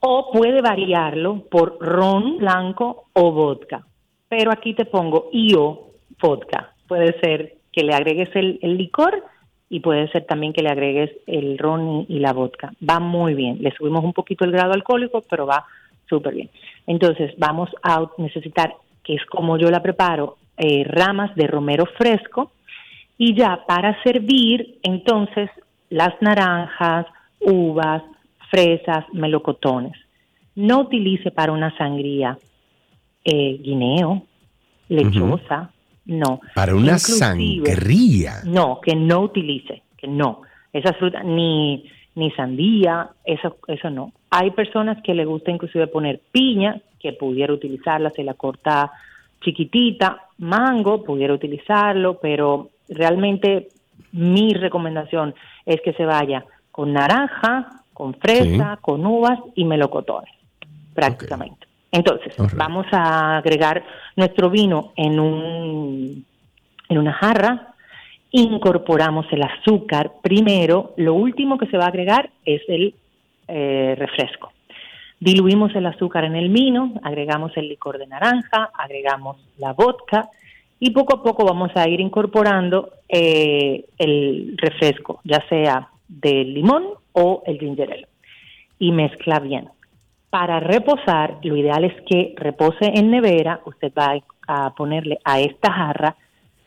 o 0.00 0.30
puede 0.32 0.62
variarlo 0.62 1.44
por 1.50 1.76
ron 1.78 2.38
blanco 2.38 3.04
o 3.12 3.32
vodka. 3.32 3.84
Pero 4.30 4.50
aquí 4.50 4.72
te 4.72 4.86
pongo 4.86 5.28
IO 5.32 5.88
vodka. 6.22 6.72
Puede 6.88 7.20
ser 7.20 7.56
que 7.70 7.84
le 7.84 7.92
agregues 7.92 8.30
el, 8.34 8.58
licor 8.62 9.22
y 9.68 9.80
puede 9.80 10.08
ser 10.08 10.24
también 10.24 10.54
que 10.54 10.62
le 10.62 10.70
agregues 10.70 11.10
el 11.26 11.58
ron 11.58 12.06
y, 12.08 12.16
y 12.16 12.18
la 12.20 12.32
vodka. 12.32 12.72
Va 12.88 12.98
muy 12.98 13.34
bien. 13.34 13.58
Le 13.60 13.72
subimos 13.72 14.02
un 14.02 14.14
poquito 14.14 14.46
el 14.46 14.52
grado 14.52 14.72
alcohólico, 14.72 15.22
pero 15.28 15.44
va 15.44 15.66
súper 16.08 16.34
bien. 16.34 16.48
Entonces 16.86 17.34
vamos 17.36 17.68
a 17.82 18.06
necesitar, 18.16 18.74
que 19.02 19.16
es 19.16 19.26
como 19.26 19.58
yo 19.58 19.70
la 19.70 19.82
preparo, 19.82 20.38
eh, 20.56 20.84
ramas 20.84 21.34
de 21.34 21.46
romero 21.46 21.84
fresco 21.98 22.52
y 23.18 23.34
ya 23.34 23.64
para 23.66 24.02
servir, 24.02 24.78
entonces 24.82 25.50
las 25.90 26.14
naranjas, 26.20 27.06
uvas, 27.40 28.02
fresas, 28.50 29.04
melocotones. 29.12 29.92
No 30.56 30.80
utilice 30.80 31.30
para 31.30 31.52
una 31.52 31.76
sangría 31.76 32.38
eh, 33.24 33.58
guineo, 33.62 34.22
lechosa, 34.88 35.70
no. 36.06 36.40
Para 36.54 36.74
una 36.74 36.92
Inclusive- 36.92 37.18
sangría. 37.18 38.32
No, 38.44 38.80
que 38.80 38.94
no 38.94 39.20
utilice, 39.20 39.82
que 39.96 40.06
no. 40.06 40.42
Esas 40.72 40.96
frutas, 40.98 41.24
ni, 41.24 41.88
ni 42.14 42.30
sandía, 42.32 43.10
eso, 43.24 43.56
eso 43.68 43.90
no. 43.90 44.12
Hay 44.30 44.50
personas 44.50 45.00
que 45.02 45.14
le 45.14 45.24
gusta 45.24 45.50
inclusive 45.50 45.86
poner 45.86 46.20
piña, 46.32 46.80
que 47.00 47.12
pudiera 47.12 47.52
utilizarla, 47.52 48.10
se 48.10 48.24
la 48.24 48.34
corta 48.34 48.90
chiquitita, 49.42 50.22
mango, 50.38 51.02
pudiera 51.04 51.34
utilizarlo, 51.34 52.18
pero 52.20 52.70
realmente 52.88 53.68
mi 54.12 54.54
recomendación 54.54 55.34
es 55.66 55.80
que 55.80 55.92
se 55.94 56.04
vaya 56.04 56.44
con 56.70 56.92
naranja, 56.92 57.82
con 57.92 58.14
fresa, 58.14 58.74
Sí. 58.74 58.80
con 58.80 59.06
uvas 59.06 59.38
y 59.54 59.64
melocotones, 59.64 60.32
prácticamente. 60.94 61.66
Entonces, 61.92 62.34
vamos 62.54 62.86
a 62.90 63.36
agregar 63.36 63.84
nuestro 64.16 64.50
vino 64.50 64.92
en 64.96 65.20
un 65.20 66.24
en 66.88 66.98
una 66.98 67.12
jarra, 67.12 67.74
incorporamos 68.30 69.26
el 69.32 69.42
azúcar 69.42 70.12
primero, 70.22 70.92
lo 70.96 71.14
último 71.14 71.56
que 71.56 71.66
se 71.66 71.78
va 71.78 71.84
a 71.84 71.88
agregar 71.88 72.30
es 72.44 72.60
el 72.68 72.94
eh, 73.48 73.94
refresco. 73.96 74.52
Diluimos 75.20 75.74
el 75.74 75.86
azúcar 75.86 76.24
en 76.24 76.36
el 76.36 76.50
vino, 76.50 76.92
agregamos 77.02 77.56
el 77.56 77.68
licor 77.68 77.98
de 77.98 78.06
naranja, 78.06 78.70
agregamos 78.76 79.38
la 79.56 79.72
vodka 79.72 80.28
y 80.80 80.90
poco 80.90 81.16
a 81.16 81.22
poco 81.22 81.44
vamos 81.44 81.70
a 81.74 81.88
ir 81.88 82.00
incorporando 82.00 82.90
eh, 83.08 83.84
el 83.98 84.56
refresco, 84.56 85.20
ya 85.24 85.42
sea 85.48 85.88
de 86.08 86.44
limón 86.44 86.84
o 87.12 87.42
el 87.46 87.58
ginger 87.58 87.92
ale. 87.92 88.08
Y 88.78 88.92
mezcla 88.92 89.38
bien. 89.38 89.68
Para 90.30 90.58
reposar, 90.60 91.38
lo 91.42 91.56
ideal 91.56 91.84
es 91.84 91.94
que 92.02 92.34
repose 92.36 92.90
en 92.92 93.10
nevera. 93.10 93.60
Usted 93.66 93.92
va 93.96 94.16
a 94.48 94.74
ponerle 94.74 95.18
a 95.24 95.40
esta 95.40 95.72
jarra 95.72 96.16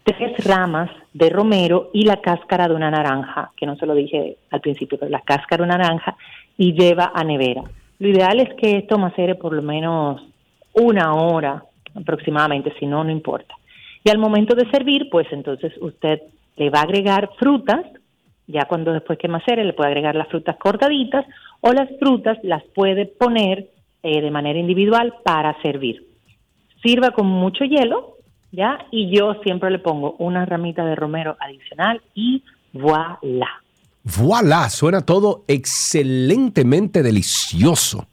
tres 0.04 0.46
ramas 0.46 0.90
de 1.14 1.30
romero 1.30 1.90
y 1.94 2.06
la 2.06 2.22
cáscara 2.22 2.70
de 2.70 2.76
una 2.76 2.90
naranja, 2.90 3.52
que 3.58 3.66
no 3.66 3.76
se 3.76 3.86
lo 3.86 3.94
dije 3.94 4.38
al 4.52 4.62
principio, 4.62 4.98
pero 4.98 5.12
la 5.12 5.20
cáscara 5.20 5.64
de 5.64 5.70
una 5.70 5.78
naranja, 5.78 6.16
y 6.58 6.72
lleva 6.74 7.12
a 7.14 7.26
nevera. 7.26 7.64
Lo 8.00 8.08
ideal 8.08 8.40
es 8.40 8.54
que 8.56 8.78
esto 8.78 8.98
macere 8.98 9.36
por 9.36 9.54
lo 9.54 9.62
menos 9.62 10.22
una 10.74 11.14
hora 11.14 11.62
aproximadamente, 11.94 12.74
si 12.80 12.86
no, 12.86 13.04
no 13.04 13.12
importa. 13.12 13.57
Y 14.08 14.10
al 14.10 14.20
momento 14.20 14.56
de 14.56 14.72
servir, 14.72 15.10
pues 15.12 15.28
entonces 15.32 15.74
usted 15.82 16.22
le 16.56 16.70
va 16.70 16.80
a 16.80 16.84
agregar 16.84 17.30
frutas, 17.38 17.86
ya 18.48 18.64
cuando 18.64 18.94
después 18.94 19.20
que 19.20 19.28
macere 19.28 19.66
le 19.66 19.74
puede 19.74 19.90
agregar 19.90 20.16
las 20.16 20.30
frutas 20.30 20.56
cortaditas 20.56 21.26
o 21.60 21.74
las 21.74 21.90
frutas 22.00 22.38
las 22.42 22.64
puede 22.74 23.06
poner 23.06 23.68
eh, 24.04 24.22
de 24.22 24.32
manera 24.32 24.60
individual 24.60 25.14
para 25.26 25.62
servir. 25.62 26.08
Sirva 26.82 27.12
con 27.12 27.28
mucho 27.28 27.66
hielo, 27.66 28.16
¿ya? 28.54 28.78
Y 28.92 29.14
yo 29.14 29.42
siempre 29.44 29.72
le 29.72 29.80
pongo 29.80 30.16
una 30.20 30.46
ramita 30.46 30.86
de 30.86 30.96
romero 30.96 31.36
adicional 31.42 32.02
y 32.16 32.44
voilà. 32.72 33.62
Voilà, 34.06 34.70
suena 34.70 35.02
todo 35.02 35.44
excelentemente 35.50 37.04
delicioso. 37.04 38.08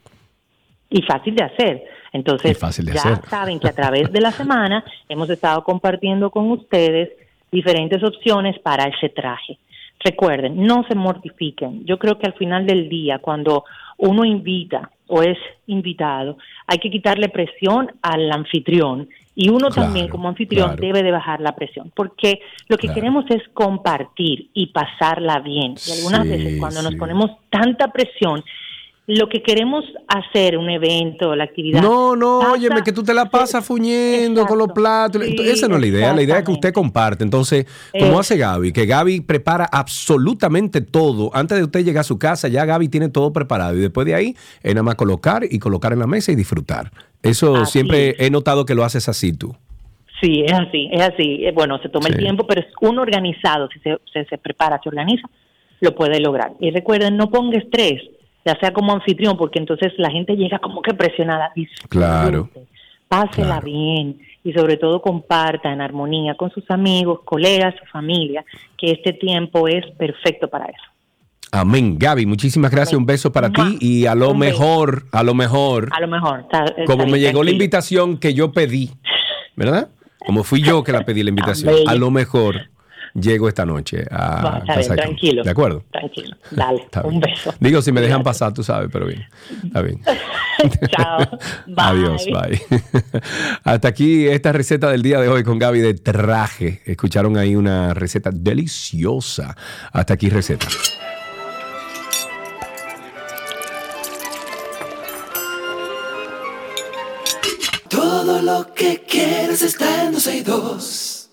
y 0.91 1.03
fácil 1.03 1.35
de 1.37 1.45
hacer. 1.45 1.85
Entonces, 2.15 2.53
Y 2.53 2.55
fácil 2.55 2.87
de 2.87 2.93
ya 2.95 3.01
hacer. 3.01 3.19
saben 3.29 3.59
que 3.61 3.69
a 3.69 3.73
través 3.75 4.11
de 4.11 4.21
la 4.23 4.31
semana 4.41 4.83
hemos 5.09 5.29
estado 5.29 5.63
compartiendo 5.65 6.31
con 6.31 6.51
ustedes 6.51 7.11
diferentes 7.53 8.03
opciones 8.03 8.59
para 8.61 8.85
ese 8.85 9.11
traje. 9.11 9.59
Recuerden, 10.03 10.65
no 10.65 10.85
se 10.89 10.95
mortifiquen. 10.95 11.85
Yo 11.87 11.99
creo 11.99 12.19
que 12.19 12.27
al 12.27 12.35
final 12.35 12.67
del 12.67 12.89
día, 12.89 13.19
cuando 13.19 13.65
uno 13.99 14.25
invita 14.25 14.91
o 15.09 15.23
es 15.23 15.39
invitado, 15.67 16.39
hay 16.67 16.79
que 16.79 16.91
quitarle 16.91 17.29
presión 17.29 17.91
al 18.03 18.31
anfitrión 18.33 19.09
y 19.37 19.49
uno 19.49 19.69
Claro, 19.69 19.75
también 19.83 20.09
como 20.09 20.29
anfitrión 20.29 20.69
claro. 20.77 20.81
debe 20.83 21.03
de 21.03 21.11
bajar 21.11 21.41
la 21.41 21.55
presión, 21.57 21.91
porque 21.97 22.41
lo 22.69 22.77
que 22.77 22.87
Claro. 22.87 22.95
queremos 23.01 23.25
es 23.31 23.43
compartir 23.55 24.51
y 24.55 24.67
pasarla 24.69 25.41
bien. 25.41 25.75
Y 25.87 25.93
algunas 25.99 26.23
Sí, 26.23 26.29
veces 26.29 26.61
cuando 26.61 26.83
nos 26.83 26.95
ponemos 26.97 27.31
tanta 27.51 27.89
presión, 27.89 28.45
lo 29.07 29.29
que 29.29 29.43
queremos 29.43 29.85
hacer, 30.09 30.57
un 30.57 30.71
evento, 30.71 31.37
la 31.37 31.45
actividad. 31.45 31.83
No, 31.83 32.17
no, 32.17 32.39
pasa- 32.41 32.53
óyeme, 32.53 32.83
que 32.83 32.93
tú 32.93 33.03
te 33.03 33.13
la 33.13 33.27
pasas 33.29 33.63
fuñendo 33.65 34.47
con 34.47 34.57
los 34.57 34.69
platos. 34.73 35.23
Sí, 35.23 35.37
esa 35.41 35.69
no 35.69 35.75
es 35.75 35.81
la 35.83 35.87
idea. 35.89 36.15
La 36.15 36.23
idea 36.23 36.39
es 36.39 36.45
que 36.45 36.51
usted 36.53 36.73
comparte. 36.73 37.23
Entonces, 37.23 37.67
como 37.93 38.13
Eh. 38.15 38.21
hace 38.21 38.39
Gaby, 38.39 38.73
que 38.73 38.87
Gaby 38.87 39.21
prepara 39.21 39.67
absolutamente 39.71 40.81
todo. 40.81 41.31
Antes 41.35 41.59
de 41.59 41.65
usted 41.65 41.85
llegar 41.85 42.01
a 42.01 42.05
su 42.05 42.19
casa, 42.19 42.49
ya 42.49 42.65
Gaby 42.65 42.89
tiene 42.89 43.09
todo 43.11 43.33
preparado. 43.33 43.77
Y 43.77 43.81
después 43.81 44.07
de 44.07 44.15
ahí, 44.15 44.35
es 44.63 44.75
nada 44.75 44.83
más 44.85 44.95
colocar 44.95 45.43
y 45.51 45.59
colocar 45.59 45.93
en 45.93 45.99
la 45.99 46.07
mesa 46.07 46.33
y 46.33 46.35
disfrutar. 46.35 46.91
Eso 47.23 47.57
Así 47.57 47.73
siempre 47.73 48.15
he 48.19 48.31
notado 48.31 48.65
que 48.65 48.75
lo 48.75 48.85
haces 48.85 49.09
así 49.09 49.33
tú. 49.33 49.55
Sí, 50.23 50.45
es 50.47 50.53
así, 50.53 50.89
es 50.93 51.03
así. 51.03 51.45
Eh, 51.45 51.53
Bueno, 51.53 51.79
se 51.83 51.89
toma 51.91 52.09
el 52.09 52.17
tiempo, 52.17 52.47
pero 52.47 52.63
es 52.63 52.69
uno 52.81 53.03
organizado, 53.03 53.69
si 53.73 53.81
se, 53.81 53.99
se, 54.13 54.25
se 54.25 54.39
prepara, 54.39 54.81
se 54.83 54.89
organiza, 54.89 55.29
lo 55.81 55.95
puede 55.95 56.21
lograr. 56.21 56.53
Y 56.61 56.71
recuerden, 56.71 57.17
no 57.19 57.29
ponga 57.31 57.59
estrés, 57.59 58.01
ya 58.45 58.59
sea 58.61 58.73
como 58.73 58.93
anfitrión, 58.93 59.37
porque 59.37 59.59
entonces 59.59 59.93
la 59.99 60.11
gente 60.11 60.35
llega 60.37 60.59
como 60.59 60.83
que 60.83 60.95
presionada. 60.95 61.51
Disfrute, 61.55 61.89
Claro. 61.89 62.49
Pásela 63.09 63.61
bien 63.61 64.19
y 64.43 64.53
sobre 64.53 64.77
todo 64.77 65.01
comparta 65.01 65.73
en 65.73 65.81
armonía 65.81 66.35
con 66.35 66.51
sus 66.51 66.69
amigos, 66.71 67.21
colegas, 67.25 67.75
su 67.79 67.85
familia, 67.87 68.45
que 68.77 68.91
este 68.91 69.13
tiempo 69.13 69.69
es 69.69 69.85
perfecto 69.97 70.49
para 70.49 70.67
eso. 70.67 70.83
Amén. 71.53 71.97
Gaby, 71.99 72.27
muchísimas 72.27 72.71
gracias. 72.73 72.99
Un 72.99 73.07
beso 73.07 73.31
para 73.31 73.51
ti 73.51 73.79
y 73.81 74.07
a 74.07 74.15
lo 74.17 74.35
mejor, 74.35 75.05
a 75.13 75.23
lo 75.23 75.35
mejor, 75.35 75.89
A 75.93 76.01
lo 76.01 76.09
mejor. 76.09 76.41
está- 76.41 76.65
está 76.65 76.85
como 76.85 77.07
me 77.07 77.21
llegó 77.21 77.45
la 77.45 77.53
invitación 77.53 78.19
que 78.19 78.35
yo 78.35 78.51
pedí, 78.53 78.91
¿verdad? 79.55 79.89
Como 80.19 80.43
fui 80.43 80.63
yo 80.63 80.83
que 80.83 80.91
la 80.91 81.05
pedí 81.05 81.23
la 81.23 81.31
invitación, 81.31 81.73
a 81.87 81.95
lo 81.95 82.11
mejor 82.11 82.63
llego 83.15 83.49
esta 83.49 83.65
noche 83.65 84.05
a 84.11 84.63
con- 84.67 84.97
tranquilo. 84.97 85.43
¿De 85.43 85.51
acuerdo? 85.51 85.85
Tranquilo. 85.91 86.37
Dale, 86.51 86.87
un 87.05 87.21
beso. 87.21 87.55
Digo, 87.61 87.81
si 87.83 87.93
me 87.93 88.01
dejan 88.01 88.23
pasar, 88.23 88.53
tú 88.53 88.63
sabes, 88.63 88.89
pero 88.93 89.07
bien. 89.07 89.25
Está 89.65 89.83
bien. 89.83 90.01
Chao. 90.91 91.19
Bye. 91.67 91.75
Adiós, 91.77 92.25
bye. 92.27 92.61
Hasta 93.65 93.89
aquí 93.89 94.27
esta 94.27 94.53
receta 94.53 94.91
del 94.91 95.03
día 95.03 95.21
de 95.21 95.29
hoy 95.29 95.43
con 95.45 95.59
Gaby 95.59 95.81
de 95.81 95.95
traje. 95.95 96.83
Escucharon 96.85 97.37
ahí 97.37 97.57
una 97.57 97.95
receta 97.95 98.31
deliciosa. 98.33 99.57
Hasta 99.93 100.15
aquí 100.15 100.29
receta. 100.29 100.67
Todo 107.89 108.43
lo 108.43 108.73
que 108.75 109.03
quieres 109.09 109.63
está 109.63 110.05
en 110.05 110.13
12 110.13 110.37
y 110.37 110.41
2. 110.43 111.31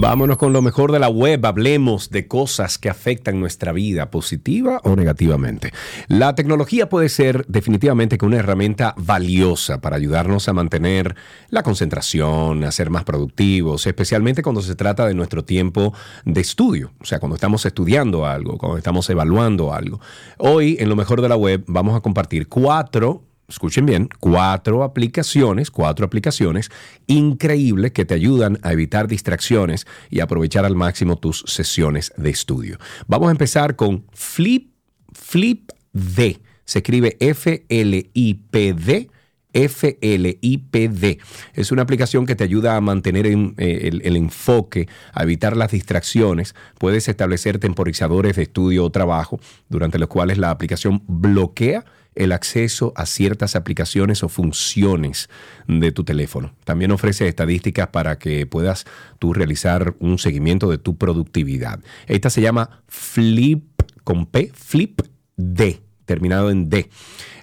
Vámonos 0.00 0.36
con 0.36 0.52
lo 0.52 0.62
mejor 0.62 0.92
de 0.92 1.00
la 1.00 1.08
web. 1.08 1.44
Hablemos 1.44 2.10
de 2.10 2.28
cosas 2.28 2.78
que 2.78 2.88
afectan 2.88 3.40
nuestra 3.40 3.72
vida, 3.72 4.12
positiva 4.12 4.80
o 4.84 4.94
negativamente. 4.94 5.72
La 6.06 6.36
tecnología 6.36 6.88
puede 6.88 7.08
ser 7.08 7.44
definitivamente 7.48 8.16
que 8.16 8.24
una 8.24 8.36
herramienta 8.36 8.94
valiosa 8.96 9.80
para 9.80 9.96
ayudarnos 9.96 10.48
a 10.48 10.52
mantener 10.52 11.16
la 11.50 11.64
concentración, 11.64 12.62
a 12.62 12.70
ser 12.70 12.90
más 12.90 13.02
productivos, 13.02 13.88
especialmente 13.88 14.44
cuando 14.44 14.62
se 14.62 14.76
trata 14.76 15.04
de 15.04 15.14
nuestro 15.14 15.44
tiempo 15.44 15.92
de 16.24 16.42
estudio, 16.42 16.92
o 17.00 17.04
sea, 17.04 17.18
cuando 17.18 17.34
estamos 17.34 17.66
estudiando 17.66 18.24
algo, 18.24 18.56
cuando 18.56 18.78
estamos 18.78 19.10
evaluando 19.10 19.74
algo. 19.74 20.00
Hoy, 20.36 20.76
en 20.78 20.90
lo 20.90 20.94
mejor 20.94 21.22
de 21.22 21.28
la 21.28 21.36
web, 21.36 21.64
vamos 21.66 21.96
a 21.96 22.02
compartir 22.02 22.46
cuatro 22.46 23.24
escuchen 23.48 23.86
bien, 23.86 24.10
cuatro 24.20 24.84
aplicaciones, 24.84 25.70
cuatro 25.70 26.04
aplicaciones 26.04 26.70
increíbles 27.06 27.92
que 27.92 28.04
te 28.04 28.12
ayudan 28.12 28.58
a 28.62 28.72
evitar 28.72 29.08
distracciones 29.08 29.86
y 30.10 30.20
aprovechar 30.20 30.66
al 30.66 30.76
máximo 30.76 31.16
tus 31.16 31.44
sesiones 31.46 32.12
de 32.18 32.28
estudio. 32.28 32.78
Vamos 33.06 33.28
a 33.28 33.32
empezar 33.32 33.74
con 33.74 34.04
Flip, 34.12 34.70
Flip 35.12 35.70
D. 35.92 36.40
Se 36.66 36.80
escribe 36.80 37.16
F-L-I-P-D. 37.20 39.10
FLIPD. 39.50 41.18
Es 41.54 41.72
una 41.72 41.82
aplicación 41.82 42.26
que 42.26 42.36
te 42.36 42.44
ayuda 42.44 42.76
a 42.76 42.82
mantener 42.82 43.26
en, 43.26 43.54
eh, 43.56 43.88
el 44.04 44.16
enfoque, 44.16 44.88
a 45.14 45.22
evitar 45.22 45.56
las 45.56 45.72
distracciones. 45.72 46.54
Puedes 46.78 47.08
establecer 47.08 47.58
temporizadores 47.58 48.36
de 48.36 48.42
estudio 48.42 48.84
o 48.84 48.90
trabajo 48.90 49.40
durante 49.70 49.98
los 49.98 50.08
cuales 50.08 50.36
la 50.36 50.50
aplicación 50.50 51.02
bloquea 51.08 51.86
el 52.18 52.32
acceso 52.32 52.92
a 52.96 53.06
ciertas 53.06 53.56
aplicaciones 53.56 54.22
o 54.22 54.28
funciones 54.28 55.30
de 55.66 55.92
tu 55.92 56.04
teléfono. 56.04 56.54
También 56.64 56.90
ofrece 56.90 57.28
estadísticas 57.28 57.88
para 57.88 58.18
que 58.18 58.44
puedas 58.46 58.84
tú 59.18 59.32
realizar 59.32 59.94
un 60.00 60.18
seguimiento 60.18 60.70
de 60.70 60.78
tu 60.78 60.98
productividad. 60.98 61.80
Esta 62.06 62.28
se 62.28 62.42
llama 62.42 62.82
Flip 62.88 63.64
con 64.04 64.26
P, 64.26 64.50
Flip 64.54 65.00
D 65.36 65.80
terminado 66.04 66.50
en 66.50 66.70
D. 66.70 66.88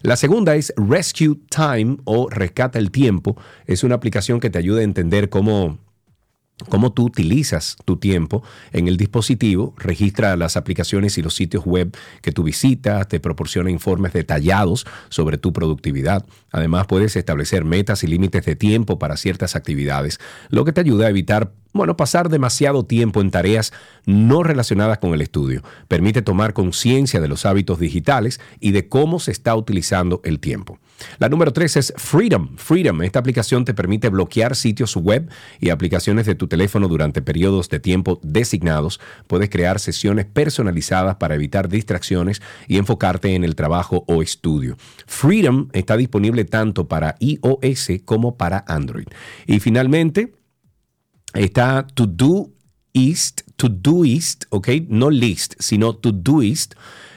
La 0.02 0.18
segunda 0.18 0.56
es 0.56 0.74
Rescue 0.76 1.40
Time 1.50 1.98
o 2.04 2.30
Rescata 2.30 2.80
el 2.80 2.92
Tiempo. 2.92 3.38
Es 3.68 3.84
una 3.84 3.96
aplicación 3.96 4.40
que 4.40 4.50
te 4.50 4.58
ayuda 4.58 4.82
a 4.82 4.84
entender 4.84 5.30
cómo 5.30 5.78
cómo 6.70 6.94
tú 6.94 7.04
utilizas 7.04 7.78
tu 7.86 7.98
tiempo 7.98 8.44
en 8.72 8.88
el 8.88 8.98
dispositivo, 8.98 9.74
registra 9.78 10.38
las 10.38 10.56
aplicaciones 10.56 11.18
y 11.18 11.22
los 11.22 11.36
sitios 11.36 11.66
web 11.66 11.96
que 12.22 12.32
tú 12.32 12.44
visitas, 12.44 13.08
te 13.08 13.20
proporciona 13.20 13.70
informes 13.70 14.14
detallados 14.14 14.86
sobre 15.10 15.38
tu 15.38 15.52
productividad. 15.52 16.26
Además, 16.52 16.88
puedes 16.88 17.16
establecer 17.16 17.66
metas 17.66 18.04
y 18.04 18.08
límites 18.08 18.46
de 18.46 18.56
tiempo 18.56 19.00
para 19.00 19.18
ciertas 19.18 19.56
actividades, 19.56 20.20
lo 20.50 20.64
que 20.64 20.72
te 20.72 20.82
ayuda 20.82 21.08
a 21.08 21.10
evitar 21.10 21.52
bueno, 21.74 21.98
pasar 21.98 22.30
demasiado 22.30 22.86
tiempo 22.86 23.20
en 23.20 23.32
tareas 23.32 23.74
no 24.06 24.44
relacionadas 24.44 25.00
con 25.00 25.14
el 25.14 25.20
estudio. 25.20 25.62
Permite 25.90 26.22
tomar 26.22 26.54
conciencia 26.54 27.20
de 27.20 27.28
los 27.28 27.46
hábitos 27.46 27.82
digitales 27.82 28.40
y 28.62 28.72
de 28.72 28.88
cómo 28.88 29.20
se 29.20 29.32
está 29.32 29.54
utilizando 29.58 30.22
el 30.24 30.40
tiempo. 30.40 30.80
La 31.18 31.30
número 31.30 31.54
tres 31.54 31.76
es 31.78 31.94
Freedom. 31.98 32.56
Freedom, 32.58 33.02
esta 33.02 33.20
aplicación 33.20 33.66
te 33.66 33.74
permite 33.74 34.10
bloquear 34.10 34.56
sitios 34.56 34.96
web 34.96 35.30
y 35.60 35.70
aplicaciones 35.70 36.26
de 36.26 36.36
tu 36.36 36.48
teléfono 36.48 36.88
durante 36.88 37.22
periodos 37.22 37.70
de 37.70 37.80
tiempo 37.80 38.20
designados. 38.24 39.00
Puedes 39.28 39.50
crear 39.50 39.80
sesiones 39.80 40.26
personalizadas 40.26 41.16
para 41.16 41.36
evitar 41.36 41.70
distracciones 41.70 42.42
y 42.68 42.78
enfocarte 42.78 43.36
en 43.36 43.44
el 43.44 43.56
trabajo 43.56 44.04
o 44.08 44.22
estudio. 44.22 44.78
Freedom 45.06 45.70
está 45.74 45.98
disponible 45.98 46.46
tanto 46.46 46.88
para 46.88 47.16
iOS 47.20 47.90
como 48.06 48.38
para 48.38 48.64
Android. 48.68 49.08
Y 49.48 49.60
finalmente, 49.60 50.34
está 51.34 51.86
Todoist, 51.94 53.42
Todoist, 53.56 54.46
¿ok? 54.50 54.70
No 54.88 55.10
list, 55.10 55.56
sino 55.60 55.96
Todoist. 55.96 56.76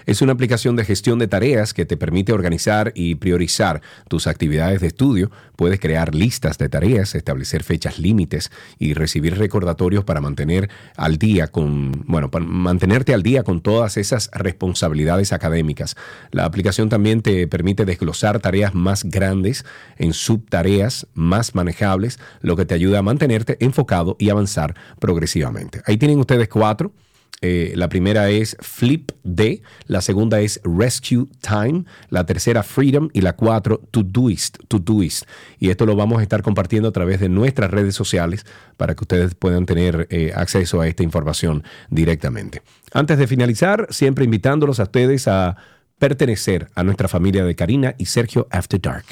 Es 0.08 0.22
una 0.22 0.32
aplicación 0.32 0.74
de 0.74 0.86
gestión 0.86 1.18
de 1.18 1.28
tareas 1.28 1.74
que 1.74 1.84
te 1.84 1.98
permite 1.98 2.32
organizar 2.32 2.92
y 2.94 3.16
priorizar 3.16 3.82
tus 4.08 4.26
actividades 4.26 4.80
de 4.80 4.86
estudio. 4.86 5.30
Puedes 5.54 5.80
crear 5.80 6.14
listas 6.14 6.56
de 6.56 6.70
tareas, 6.70 7.14
establecer 7.14 7.62
fechas 7.62 7.98
límites 7.98 8.50
y 8.78 8.94
recibir 8.94 9.36
recordatorios 9.36 10.04
para 10.04 10.22
mantener 10.22 10.70
al 10.96 11.18
día 11.18 11.48
con, 11.48 11.92
bueno, 12.06 12.30
para 12.30 12.46
mantenerte 12.46 13.12
al 13.12 13.22
día 13.22 13.42
con 13.42 13.60
todas 13.60 13.98
esas 13.98 14.30
responsabilidades 14.32 15.34
académicas. 15.34 15.94
La 16.30 16.46
aplicación 16.46 16.88
también 16.88 17.20
te 17.20 17.46
permite 17.46 17.84
desglosar 17.84 18.40
tareas 18.40 18.74
más 18.74 19.04
grandes 19.04 19.66
en 19.98 20.14
subtareas 20.14 21.06
más 21.12 21.54
manejables, 21.54 22.18
lo 22.40 22.56
que 22.56 22.64
te 22.64 22.72
ayuda 22.72 23.00
a 23.00 23.02
mantenerte 23.02 23.58
enfocado 23.60 24.16
y 24.18 24.30
avanzar 24.30 24.74
progresivamente. 25.00 25.82
Ahí 25.84 25.98
tienen 25.98 26.18
ustedes 26.18 26.48
cuatro. 26.48 26.94
Eh, 27.40 27.72
la 27.76 27.88
primera 27.88 28.30
es 28.30 28.56
Flip 28.60 29.12
D, 29.22 29.62
la 29.86 30.00
segunda 30.00 30.40
es 30.40 30.60
Rescue 30.64 31.26
Time, 31.40 31.84
la 32.10 32.26
tercera 32.26 32.62
Freedom 32.64 33.10
y 33.12 33.20
la 33.20 33.34
cuatro 33.34 33.80
Todoist, 33.90 34.58
Todoist. 34.66 35.24
Y 35.60 35.70
esto 35.70 35.86
lo 35.86 35.94
vamos 35.94 36.18
a 36.18 36.22
estar 36.22 36.42
compartiendo 36.42 36.88
a 36.88 36.92
través 36.92 37.20
de 37.20 37.28
nuestras 37.28 37.70
redes 37.70 37.94
sociales 37.94 38.44
para 38.76 38.94
que 38.94 39.04
ustedes 39.04 39.34
puedan 39.34 39.66
tener 39.66 40.08
eh, 40.10 40.32
acceso 40.34 40.80
a 40.80 40.88
esta 40.88 41.04
información 41.04 41.62
directamente. 41.90 42.62
Antes 42.92 43.18
de 43.18 43.26
finalizar, 43.26 43.86
siempre 43.90 44.24
invitándolos 44.24 44.80
a 44.80 44.84
ustedes 44.84 45.28
a 45.28 45.56
pertenecer 45.98 46.68
a 46.74 46.84
nuestra 46.84 47.08
familia 47.08 47.44
de 47.44 47.54
Karina 47.54 47.94
y 47.98 48.06
Sergio 48.06 48.46
After 48.50 48.80
Dark. 48.80 49.04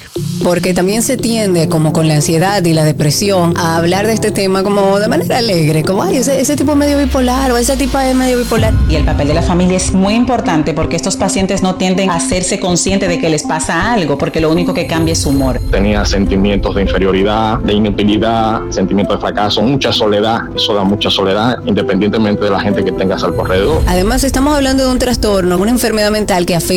Porque 0.43 0.73
también 0.73 1.01
se 1.01 1.17
tiende, 1.17 1.67
como 1.67 1.91
con 1.91 2.07
la 2.07 2.15
ansiedad 2.15 2.63
y 2.63 2.73
la 2.73 2.85
depresión, 2.85 3.55
a 3.57 3.77
hablar 3.77 4.07
de 4.07 4.13
este 4.13 4.31
tema 4.31 4.63
como 4.63 4.99
de 4.99 5.07
manera 5.07 5.37
alegre, 5.37 5.83
como, 5.83 6.03
ay, 6.03 6.17
ese, 6.17 6.39
ese 6.39 6.55
tipo 6.55 6.71
es 6.71 6.77
medio 6.77 6.97
bipolar 6.97 7.51
o 7.51 7.57
ese 7.57 7.75
tipo 7.75 7.99
es 7.99 8.15
medio 8.15 8.37
bipolar. 8.37 8.73
Y 8.89 8.95
el 8.95 9.03
papel 9.03 9.27
de 9.27 9.33
la 9.33 9.41
familia 9.41 9.77
es 9.77 9.91
muy 9.91 10.13
importante 10.13 10.73
porque 10.73 10.95
estos 10.95 11.17
pacientes 11.17 11.61
no 11.61 11.75
tienden 11.75 12.09
a 12.09 12.15
hacerse 12.15 12.59
conscientes 12.59 13.09
de 13.09 13.19
que 13.19 13.29
les 13.29 13.43
pasa 13.43 13.91
algo, 13.93 14.17
porque 14.17 14.39
lo 14.39 14.49
único 14.49 14.73
que 14.73 14.87
cambia 14.87 15.11
es 15.11 15.19
su 15.19 15.29
humor. 15.29 15.59
Tenía 15.71 16.05
sentimientos 16.05 16.75
de 16.75 16.83
inferioridad, 16.83 17.59
de 17.59 17.73
inutilidad, 17.73 18.61
sentimientos 18.69 19.17
de 19.17 19.21
fracaso, 19.21 19.61
mucha 19.61 19.91
soledad, 19.91 20.41
eso 20.55 20.73
da 20.73 20.83
mucha 20.83 21.09
soledad, 21.09 21.57
independientemente 21.65 22.45
de 22.45 22.49
la 22.49 22.59
gente 22.59 22.83
que 22.83 22.91
tengas 22.91 23.23
al 23.23 23.33
alrededor. 23.37 23.81
Además, 23.87 24.23
estamos 24.23 24.55
hablando 24.55 24.85
de 24.85 24.91
un 24.91 24.99
trastorno, 24.99 25.57
una 25.57 25.71
enfermedad 25.71 26.11
mental 26.11 26.45
que 26.45 26.55
afecta 26.55 26.76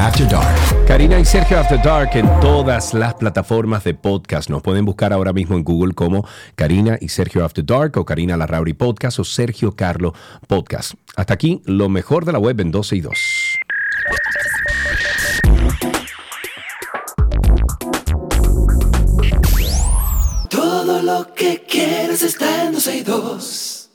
After 0.00 0.26
Dark. 0.26 0.86
Karina 0.86 1.20
y 1.20 1.26
Sergio 1.26 1.58
After 1.60 1.80
Dark 1.82 2.12
en 2.14 2.26
todas 2.40 2.94
las 2.94 3.14
plataformas 3.14 3.84
de 3.84 3.92
podcast. 3.92 4.48
Nos 4.48 4.62
pueden 4.62 4.86
buscar 4.86 5.12
ahora 5.12 5.34
mismo 5.34 5.56
en 5.56 5.62
Google 5.62 5.92
como 5.92 6.26
Karina 6.54 6.96
y 6.98 7.10
Sergio 7.10 7.44
After 7.44 7.64
Dark 7.64 7.98
o 7.98 8.04
Karina 8.06 8.34
Larrauri 8.38 8.72
Podcast 8.72 9.18
o 9.18 9.24
Sergio 9.24 9.76
Carlo 9.76 10.14
Podcast. 10.46 10.94
Hasta 11.16 11.34
aquí 11.34 11.60
lo 11.66 11.90
mejor 11.90 12.24
de 12.24 12.32
la 12.32 12.38
web 12.38 12.58
en 12.60 12.70
12 12.70 12.96
y 12.96 13.00
2. 13.02 13.18
Todo 20.48 21.02
lo 21.02 21.34
que 21.34 21.62
quieres 21.68 22.22
está 22.22 22.64
en 22.64 22.72
12 22.72 22.96
y 22.96 23.02
2. 23.02 23.90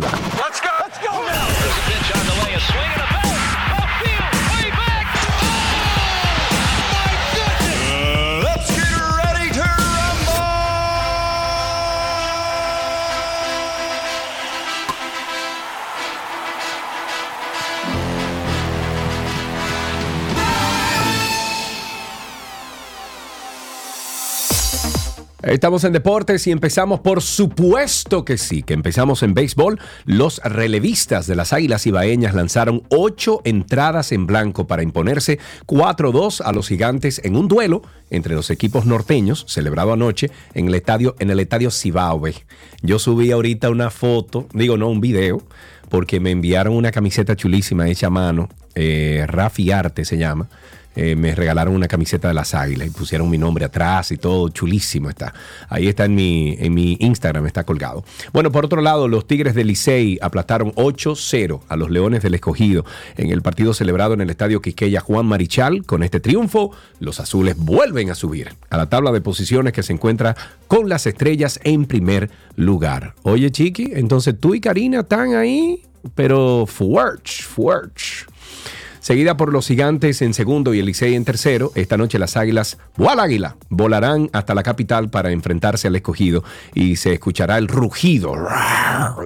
Estamos 25.46 25.84
en 25.84 25.93
deportes 25.93 26.48
y 26.48 26.52
empezamos 26.52 27.02
por 27.02 27.22
supuesto 27.22 28.26
que 28.26 28.36
sí, 28.36 28.64
que 28.64 28.74
empezamos 28.74 29.22
en 29.22 29.36
béisbol. 29.36 29.80
Los 30.06 30.41
relevistas 30.43 31.28
de 31.28 31.36
las 31.36 31.54
Águilas 31.54 31.86
Ibaeñas 31.86 32.34
lanzaron 32.34 32.82
ocho 32.89 33.41
entradas 33.43 34.12
en 34.12 34.26
blanco 34.26 34.66
para 34.66 34.82
imponerse 34.82 35.38
4-2 35.68 36.41
a 36.43 36.52
los 36.52 36.68
gigantes 36.68 37.22
en 37.24 37.36
un 37.36 37.48
duelo 37.48 37.84
entre 38.10 38.34
los 38.34 38.50
equipos 38.50 38.88
norteños 38.88 39.46
celebrado 39.48 39.93
anoche 39.93 40.32
en 40.56 40.68
el 40.68 40.74
estadio, 40.74 41.16
en 41.20 41.30
el 41.30 41.39
estadio 41.39 41.70
Cibaue. 41.70 42.34
Yo 42.82 42.98
subí 42.98 43.30
ahorita 43.30 43.70
una 43.70 43.91
foto, 43.91 44.48
digo 44.52 44.78
no, 44.78 44.89
un 44.89 45.00
video, 45.00 45.43
porque 45.89 46.20
me 46.20 46.32
enviaron 46.32 46.74
una 46.74 46.91
camiseta 46.91 47.36
chulísima 47.36 47.88
hecha 47.88 48.08
a 48.08 48.10
mano, 48.10 48.50
eh, 48.74 49.26
Rafi 49.28 49.72
Arte 49.72 50.06
se 50.06 50.18
llama. 50.18 50.50
Eh, 50.96 51.16
me 51.16 51.36
regalaron 51.36 51.76
una 51.76 51.88
camiseta 51.88 52.30
de 52.30 52.34
las 52.34 52.54
águilas 52.54 52.88
y 52.88 52.91
pusieron 52.91 53.30
mi 53.30 53.38
nombre 53.38 53.66
atrás 53.66 54.12
y 54.12 54.18
todo, 54.18 54.50
chulísimo 54.50 55.10
está. 55.10 55.34
Ahí 55.68 55.88
está 55.88 56.06
en 56.06 56.16
mi, 56.16 56.56
en 56.60 56.74
mi 56.74 56.98
Instagram, 57.00 57.46
está 57.48 57.64
colgado. 57.64 58.06
Bueno, 58.32 58.52
por 58.52 58.66
otro 58.66 58.82
lado, 58.82 59.08
los 59.08 59.28
Tigres 59.28 59.56
del 59.56 59.68
Licey 59.68 60.18
aplastaron 60.22 60.72
8-0 60.74 61.62
a 61.68 61.76
los 61.76 61.89
Leones 61.89 62.24
del 62.24 62.36
Escogido 62.36 62.86
en 63.18 63.32
el 63.32 63.41
partido 63.41 63.74
celebrado 63.74 64.14
en 64.14 64.22
el 64.22 64.30
Estadio 64.30 64.62
Quisqueya 64.62 65.02
Juan 65.02 65.26
Marichal. 65.26 65.86
Con 65.86 66.04
este 66.04 66.20
triunfo, 66.20 66.72
los 67.00 67.20
azules 67.20 67.58
vuelven 67.58 68.10
a 68.10 68.16
subir 68.16 68.54
a 68.70 68.78
la 68.78 68.89
tabla 68.89 69.12
de 69.12 69.22
posiciones 69.22 69.74
que 69.74 69.84
se 69.84 69.93
encuentra 69.93 70.36
con 70.68 70.88
las 70.89 71.06
estrellas 71.06 71.60
en 71.64 71.86
primer 71.86 72.30
lugar. 72.56 73.16
Oye, 73.24 73.52
Chiqui, 73.52 73.91
entonces 73.93 74.36
tú 74.39 74.56
y 74.56 74.62
Karina 74.62 75.02
están 75.02 75.36
ahí, 75.36 75.84
pero 76.16 76.66
fuerch, 76.66 77.43
fuerch 77.43 78.28
seguida 79.06 79.38
por 79.38 79.53
los 79.53 79.68
gigantes 79.68 80.24
en 80.24 80.34
segundo 80.34 80.74
y 80.74 80.80
el 80.80 80.88
Licey 80.88 81.14
en 81.14 81.26
tercero. 81.26 81.72
Esta 81.76 81.95
noche 81.95 82.18
las 82.18 82.36
águilas, 82.38 82.80
¡Bual 82.97 83.20
Águila! 83.20 83.56
volarán 83.70 84.32
hasta 84.34 84.56
la 84.56 84.64
capital 84.64 85.12
para 85.12 85.30
enfrentarse 85.30 85.88
al 85.88 85.95
escogido 85.95 86.43
y 86.74 86.95
se 86.95 87.14
escuchará 87.14 87.60
el 87.60 87.68
rugido 87.68 88.34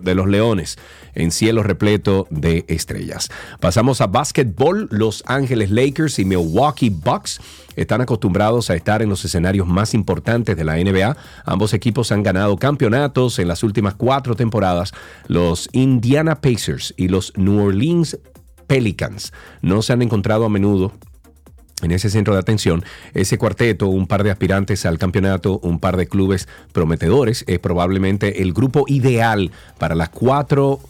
de 0.02 0.16
los 0.16 0.28
leones 0.28 0.78
en 1.16 1.32
cielo 1.32 1.64
repleto 1.64 2.28
de 2.30 2.66
estrellas. 2.68 3.30
Pasamos 3.62 4.02
a 4.02 4.08
básquetbol. 4.08 4.90
Los 4.92 5.24
Ángeles 5.28 5.72
Lakers 5.72 6.20
y 6.20 6.26
Milwaukee 6.26 6.90
Bucks 6.90 7.40
están 7.78 8.02
acostumbrados 8.02 8.70
a 8.70 8.76
estar 8.76 9.02
en 9.02 9.08
los 9.08 9.24
escenarios 9.24 9.66
más 9.66 9.94
importantes 9.94 10.58
de 10.58 10.66
la 10.66 10.76
NBA. 10.76 11.16
Ambos 11.46 11.74
equipos 11.74 12.12
han 12.12 12.24
ganado 12.24 12.58
campeonatos 12.58 13.40
en 13.40 13.48
las 13.48 13.64
últimas 13.64 13.96
cuatro 13.96 14.36
temporadas. 14.36 14.92
Los 15.28 15.70
Indiana 15.72 16.42
Pacers 16.42 16.94
y 16.98 17.08
los 17.08 17.32
New 17.38 17.64
Orleans 17.64 18.18
Pelicans 18.70 19.34
no 19.64 19.82
se 19.82 19.94
han 19.94 20.04
encontrado 20.04 20.46
a 20.46 20.50
menudo 20.50 20.94
en 21.82 21.92
ese 21.92 22.10
centro 22.10 22.34
de 22.36 22.40
atención, 22.40 22.84
ese 23.14 23.38
cuarteto, 23.38 23.88
un 23.88 24.06
par 24.06 24.24
de 24.24 24.30
aspirantes 24.30 24.86
al 24.86 25.00
campeonato, 25.00 25.60
un 25.64 25.80
par 25.80 25.98
de 25.98 26.08
clubes 26.08 26.48
prometedores, 26.72 27.46
es 27.48 27.58
probablemente 27.58 28.44
el 28.44 28.54
grupo 28.54 28.86
ideal 28.88 29.50
para 29.80 29.96
las 29.96 30.10
cuatro, 30.10 30.82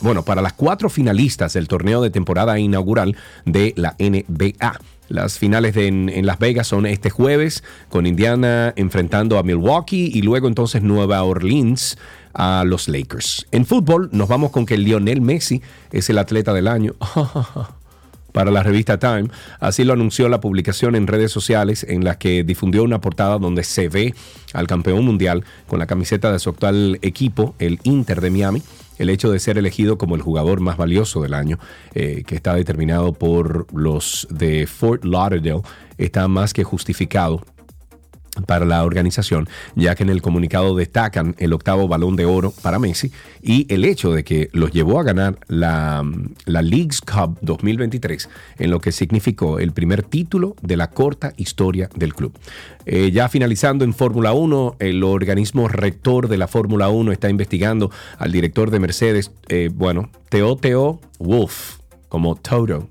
bueno, 0.00 0.24
para 0.24 0.40
las 0.40 0.54
cuatro 0.54 0.88
finalistas 0.88 1.52
del 1.52 1.68
torneo 1.68 2.00
de 2.00 2.10
temporada 2.10 2.58
inaugural 2.58 3.16
de 3.44 3.74
la 3.76 3.96
NBA. 3.98 4.80
Las 5.08 5.38
finales 5.38 5.74
de 5.74 5.88
en, 5.88 6.08
en 6.08 6.26
Las 6.26 6.38
Vegas 6.38 6.68
son 6.68 6.86
este 6.86 7.10
jueves, 7.10 7.62
con 7.88 8.06
Indiana 8.06 8.72
enfrentando 8.76 9.38
a 9.38 9.42
Milwaukee 9.42 10.10
y 10.12 10.22
luego 10.22 10.48
entonces 10.48 10.82
Nueva 10.82 11.22
Orleans 11.22 11.98
a 12.36 12.64
los 12.64 12.88
Lakers. 12.88 13.46
En 13.50 13.64
fútbol 13.64 14.10
nos 14.12 14.28
vamos 14.28 14.50
con 14.50 14.66
que 14.66 14.76
Lionel 14.76 15.20
Messi 15.20 15.62
es 15.90 16.08
el 16.10 16.18
atleta 16.18 16.52
del 16.52 16.68
año. 16.68 16.94
para 18.36 18.50
la 18.50 18.62
revista 18.62 18.98
Time. 18.98 19.30
Así 19.60 19.82
lo 19.82 19.94
anunció 19.94 20.28
la 20.28 20.42
publicación 20.42 20.94
en 20.94 21.06
redes 21.06 21.32
sociales 21.32 21.86
en 21.88 22.04
la 22.04 22.18
que 22.18 22.44
difundió 22.44 22.82
una 22.82 23.00
portada 23.00 23.38
donde 23.38 23.64
se 23.64 23.88
ve 23.88 24.14
al 24.52 24.66
campeón 24.66 25.06
mundial 25.06 25.42
con 25.66 25.78
la 25.78 25.86
camiseta 25.86 26.30
de 26.30 26.38
su 26.38 26.50
actual 26.50 26.98
equipo, 27.00 27.54
el 27.58 27.80
Inter 27.84 28.20
de 28.20 28.28
Miami. 28.28 28.62
El 28.98 29.08
hecho 29.08 29.30
de 29.30 29.38
ser 29.38 29.56
elegido 29.56 29.96
como 29.96 30.16
el 30.16 30.20
jugador 30.20 30.60
más 30.60 30.76
valioso 30.76 31.22
del 31.22 31.32
año, 31.32 31.58
eh, 31.94 32.24
que 32.26 32.34
está 32.34 32.54
determinado 32.54 33.14
por 33.14 33.72
los 33.74 34.28
de 34.30 34.66
Fort 34.66 35.06
Lauderdale, 35.06 35.62
está 35.96 36.28
más 36.28 36.52
que 36.52 36.62
justificado 36.62 37.42
para 38.46 38.64
la 38.64 38.84
organización, 38.84 39.48
ya 39.74 39.94
que 39.94 40.02
en 40.02 40.10
el 40.10 40.22
comunicado 40.22 40.74
destacan 40.76 41.34
el 41.38 41.52
octavo 41.52 41.88
balón 41.88 42.16
de 42.16 42.26
oro 42.26 42.52
para 42.62 42.78
Messi 42.78 43.12
y 43.42 43.72
el 43.72 43.84
hecho 43.84 44.12
de 44.12 44.24
que 44.24 44.48
los 44.52 44.72
llevó 44.72 45.00
a 45.00 45.04
ganar 45.04 45.38
la, 45.48 46.04
la 46.44 46.62
Leagues 46.62 47.00
Cup 47.00 47.38
2023, 47.40 48.28
en 48.58 48.70
lo 48.70 48.80
que 48.80 48.92
significó 48.92 49.58
el 49.58 49.72
primer 49.72 50.02
título 50.02 50.56
de 50.62 50.76
la 50.76 50.90
corta 50.90 51.32
historia 51.36 51.88
del 51.94 52.14
club. 52.14 52.32
Eh, 52.84 53.10
ya 53.12 53.28
finalizando 53.28 53.84
en 53.84 53.94
Fórmula 53.94 54.32
1, 54.32 54.76
el 54.78 55.02
organismo 55.02 55.68
rector 55.68 56.28
de 56.28 56.38
la 56.38 56.48
Fórmula 56.48 56.88
1 56.88 57.12
está 57.12 57.28
investigando 57.28 57.90
al 58.18 58.32
director 58.32 58.70
de 58.70 58.78
Mercedes, 58.78 59.32
eh, 59.48 59.70
bueno, 59.72 60.10
Teo 60.28 60.56
Teo 60.56 61.00
Wolf, 61.18 61.78
como 62.08 62.36
Toto 62.36 62.88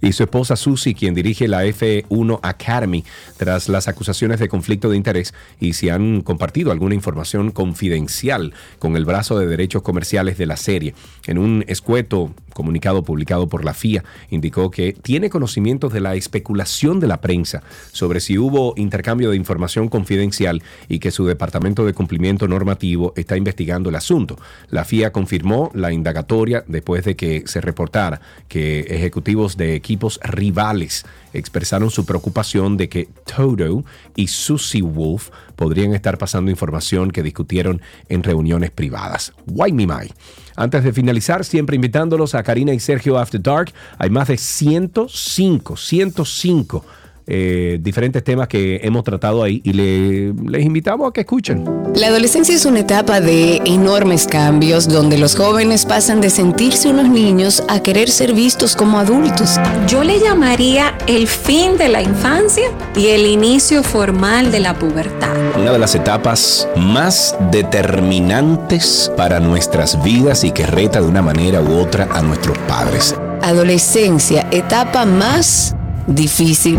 y 0.00 0.12
su 0.12 0.22
esposa 0.22 0.56
Susie, 0.56 0.94
quien 0.94 1.14
dirige 1.14 1.48
la 1.48 1.64
F1 1.64 2.40
Academy, 2.42 3.04
tras 3.36 3.68
las 3.68 3.88
acusaciones 3.88 4.40
de 4.40 4.48
conflicto 4.48 4.90
de 4.90 4.96
interés 4.96 5.34
y 5.60 5.74
si 5.74 5.88
han 5.88 6.22
compartido 6.22 6.72
alguna 6.72 6.94
información 6.94 7.50
confidencial 7.50 8.52
con 8.78 8.96
el 8.96 9.04
brazo 9.04 9.38
de 9.38 9.46
derechos 9.46 9.82
comerciales 9.82 10.38
de 10.38 10.46
la 10.46 10.56
serie. 10.56 10.94
En 11.26 11.38
un 11.38 11.64
escueto 11.68 12.32
comunicado 12.58 13.04
publicado 13.04 13.48
por 13.48 13.64
la 13.64 13.72
FIA, 13.72 14.02
indicó 14.30 14.70
que 14.72 14.92
tiene 14.92 15.30
conocimientos 15.30 15.92
de 15.92 16.00
la 16.00 16.16
especulación 16.16 16.98
de 16.98 17.06
la 17.06 17.20
prensa 17.20 17.62
sobre 17.92 18.18
si 18.18 18.36
hubo 18.36 18.74
intercambio 18.76 19.30
de 19.30 19.36
información 19.36 19.88
confidencial 19.88 20.62
y 20.88 20.98
que 20.98 21.12
su 21.12 21.24
departamento 21.24 21.86
de 21.86 21.92
cumplimiento 21.92 22.48
normativo 22.48 23.12
está 23.16 23.36
investigando 23.36 23.90
el 23.90 23.94
asunto. 23.94 24.36
La 24.70 24.84
FIA 24.84 25.12
confirmó 25.12 25.70
la 25.72 25.92
indagatoria 25.92 26.64
después 26.66 27.04
de 27.04 27.14
que 27.14 27.44
se 27.46 27.60
reportara 27.60 28.20
que 28.48 28.80
ejecutivos 28.80 29.56
de 29.56 29.80
equipos 29.88 30.20
rivales 30.22 31.06
expresaron 31.32 31.90
su 31.90 32.04
preocupación 32.04 32.76
de 32.76 32.90
que 32.90 33.08
Toto 33.24 33.84
y 34.16 34.28
Susie 34.28 34.82
Wolf 34.82 35.30
podrían 35.56 35.94
estar 35.94 36.18
pasando 36.18 36.50
información 36.50 37.10
que 37.10 37.22
discutieron 37.22 37.80
en 38.10 38.22
reuniones 38.22 38.70
privadas. 38.70 39.32
Why 39.46 39.72
me 39.72 39.86
my? 39.86 40.12
Antes 40.56 40.84
de 40.84 40.92
finalizar, 40.92 41.42
siempre 41.42 41.76
invitándolos 41.76 42.34
a 42.34 42.42
Karina 42.42 42.74
y 42.74 42.80
Sergio 42.80 43.16
After 43.16 43.40
Dark. 43.40 43.72
Hay 43.96 44.10
más 44.10 44.28
de 44.28 44.36
105, 44.36 45.76
105 45.78 46.84
eh, 47.30 47.78
diferentes 47.80 48.24
temas 48.24 48.48
que 48.48 48.80
hemos 48.82 49.04
tratado 49.04 49.42
ahí 49.42 49.60
y 49.62 49.72
le- 49.74 50.32
les 50.50 50.64
invitamos 50.64 51.08
a 51.08 51.12
que 51.12 51.20
escuchen. 51.20 51.64
La 51.94 52.06
adolescencia 52.08 52.54
es 52.54 52.64
una 52.64 52.80
etapa 52.80 53.20
de 53.20 53.56
enormes 53.66 54.26
cambios 54.26 54.88
donde 54.88 55.18
los 55.18 55.36
jóvenes 55.36 55.84
pasan 55.84 56.20
de 56.20 56.30
sentirse 56.30 56.88
unos 56.88 57.08
niños 57.08 57.62
a 57.68 57.80
querer 57.82 58.08
ser 58.10 58.32
vistos 58.32 58.74
como 58.76 58.98
adultos. 58.98 59.56
Yo 59.86 60.04
le 60.04 60.20
llamaría 60.20 60.96
el 61.06 61.26
fin 61.26 61.76
de 61.76 61.88
la 61.88 62.00
infancia 62.02 62.64
y 62.96 63.08
el 63.08 63.26
inicio 63.26 63.82
formal 63.82 64.50
de 64.50 64.60
la 64.60 64.74
pubertad. 64.78 65.34
Una 65.60 65.72
de 65.72 65.78
las 65.78 65.94
etapas 65.94 66.66
más 66.76 67.36
determinantes 67.50 69.10
para 69.16 69.40
nuestras 69.40 70.02
vidas 70.02 70.44
y 70.44 70.50
que 70.52 70.66
reta 70.66 71.00
de 71.00 71.06
una 71.08 71.22
manera 71.22 71.60
u 71.60 71.78
otra 71.78 72.08
a 72.12 72.22
nuestros 72.22 72.56
padres. 72.68 73.14
Adolescencia, 73.42 74.46
etapa 74.50 75.04
más 75.04 75.74
difícil, 76.06 76.78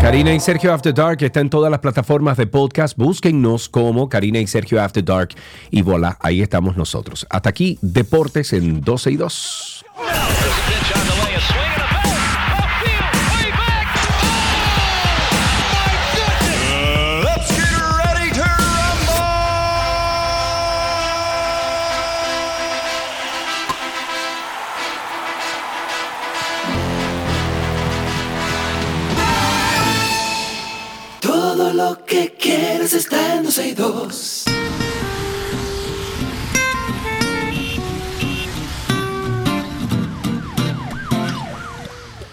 Karina 0.00 0.32
y 0.32 0.38
Sergio 0.40 0.72
After 0.72 0.94
Dark 0.94 1.22
está 1.22 1.40
en 1.40 1.50
todas 1.50 1.70
las 1.70 1.80
plataformas 1.80 2.36
de 2.36 2.46
podcast. 2.46 2.96
Búsquennos 2.96 3.68
como 3.68 4.08
Karina 4.08 4.38
y 4.38 4.46
Sergio 4.46 4.80
After 4.80 5.04
Dark 5.04 5.30
y 5.70 5.82
voilà, 5.82 6.16
ahí 6.20 6.40
estamos 6.40 6.76
nosotros. 6.76 7.26
Hasta 7.28 7.50
aquí, 7.50 7.78
Deportes 7.82 8.52
en 8.52 8.80
12 8.80 9.10
y 9.10 9.16
2. 9.16 9.84
Lo 31.78 32.04
que 32.04 32.34
quieres 32.36 32.92
está 32.92 33.36
en 33.36 33.44
12 33.44 33.68
y 33.68 33.74
2. 33.74 34.44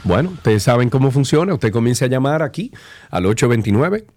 Bueno, 0.03 0.31
ustedes 0.31 0.63
saben 0.63 0.89
cómo 0.89 1.11
funciona. 1.11 1.53
Usted 1.53 1.71
comienza 1.71 2.05
a 2.05 2.07
llamar 2.07 2.41
aquí 2.41 2.71
al 3.11 3.27
829. 3.27 4.07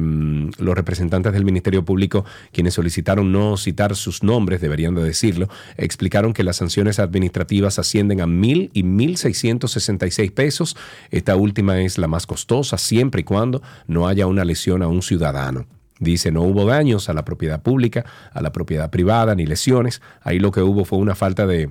los 0.57 0.75
representantes 0.75 1.33
del 1.33 1.45
Ministerio 1.45 1.85
Público, 1.85 2.25
quienes 2.51 2.73
solicitaron 2.73 3.31
no 3.31 3.57
citar 3.57 3.95
sus 3.95 4.23
nombres, 4.23 4.59
deberían 4.59 4.95
de 4.95 5.03
decirlo, 5.03 5.49
explicaron 5.77 6.33
que 6.33 6.43
las 6.43 6.57
sanciones 6.57 6.99
administrativas 6.99 7.77
ascienden 7.77 8.21
a 8.21 8.27
mil 8.27 8.71
y 8.73 8.83
mil 8.83 9.17
seis 9.17 10.31
pesos. 10.31 10.75
Esta 11.11 11.35
última 11.35 11.79
es 11.81 11.97
la 11.97 12.07
más 12.07 12.25
costosa 12.25 12.77
siempre 12.77 13.21
y 13.21 13.23
cuando 13.23 13.61
no 13.87 14.07
haya 14.07 14.25
una 14.25 14.45
lesión 14.45 14.81
a 14.81 14.87
un 14.87 15.01
ciudadano. 15.01 15.67
Dice, 16.01 16.31
no 16.31 16.41
hubo 16.41 16.65
daños 16.65 17.07
a 17.07 17.13
la 17.13 17.23
propiedad 17.23 17.61
pública, 17.61 18.03
a 18.33 18.41
la 18.41 18.51
propiedad 18.51 18.89
privada, 18.89 19.35
ni 19.35 19.45
lesiones. 19.45 20.01
Ahí 20.21 20.39
lo 20.39 20.51
que 20.51 20.61
hubo 20.61 20.83
fue 20.83 20.97
una 20.99 21.15
falta 21.15 21.47
de, 21.47 21.69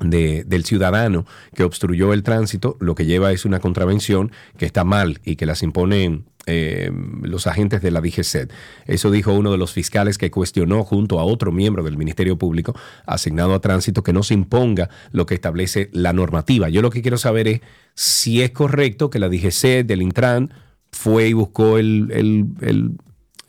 de- 0.00 0.44
del 0.44 0.64
ciudadano 0.64 1.26
que 1.54 1.62
obstruyó 1.64 2.12
el 2.12 2.22
tránsito, 2.22 2.76
lo 2.80 2.94
que 2.94 3.06
lleva 3.06 3.32
es 3.32 3.44
una 3.44 3.60
contravención 3.60 4.32
que 4.58 4.66
está 4.66 4.82
mal 4.84 5.20
y 5.24 5.36
que 5.36 5.46
las 5.46 5.62
imponen 5.62 6.24
eh, 6.46 6.90
los 7.22 7.46
agentes 7.46 7.82
de 7.82 7.90
la 7.90 8.00
DGCET. 8.00 8.50
Eso 8.86 9.10
dijo 9.10 9.32
uno 9.32 9.52
de 9.52 9.58
los 9.58 9.72
fiscales 9.72 10.16
que 10.18 10.30
cuestionó 10.30 10.84
junto 10.84 11.20
a 11.20 11.24
otro 11.24 11.52
miembro 11.52 11.84
del 11.84 11.98
Ministerio 11.98 12.38
Público 12.38 12.74
asignado 13.06 13.54
a 13.54 13.60
tránsito 13.60 14.02
que 14.02 14.12
no 14.14 14.22
se 14.22 14.34
imponga 14.34 14.88
lo 15.12 15.26
que 15.26 15.34
establece 15.34 15.90
la 15.92 16.12
normativa. 16.14 16.68
Yo 16.70 16.80
lo 16.82 16.90
que 16.90 17.02
quiero 17.02 17.18
saber 17.18 17.46
es 17.46 17.60
si 17.94 18.42
es 18.42 18.50
correcto 18.52 19.10
que 19.10 19.18
la 19.18 19.28
DGCET 19.28 19.86
del 19.86 20.02
Intran 20.02 20.52
fue 20.92 21.28
y 21.28 21.34
buscó 21.34 21.76
el, 21.78 22.08
el- 22.12 22.46
el, 22.62 22.90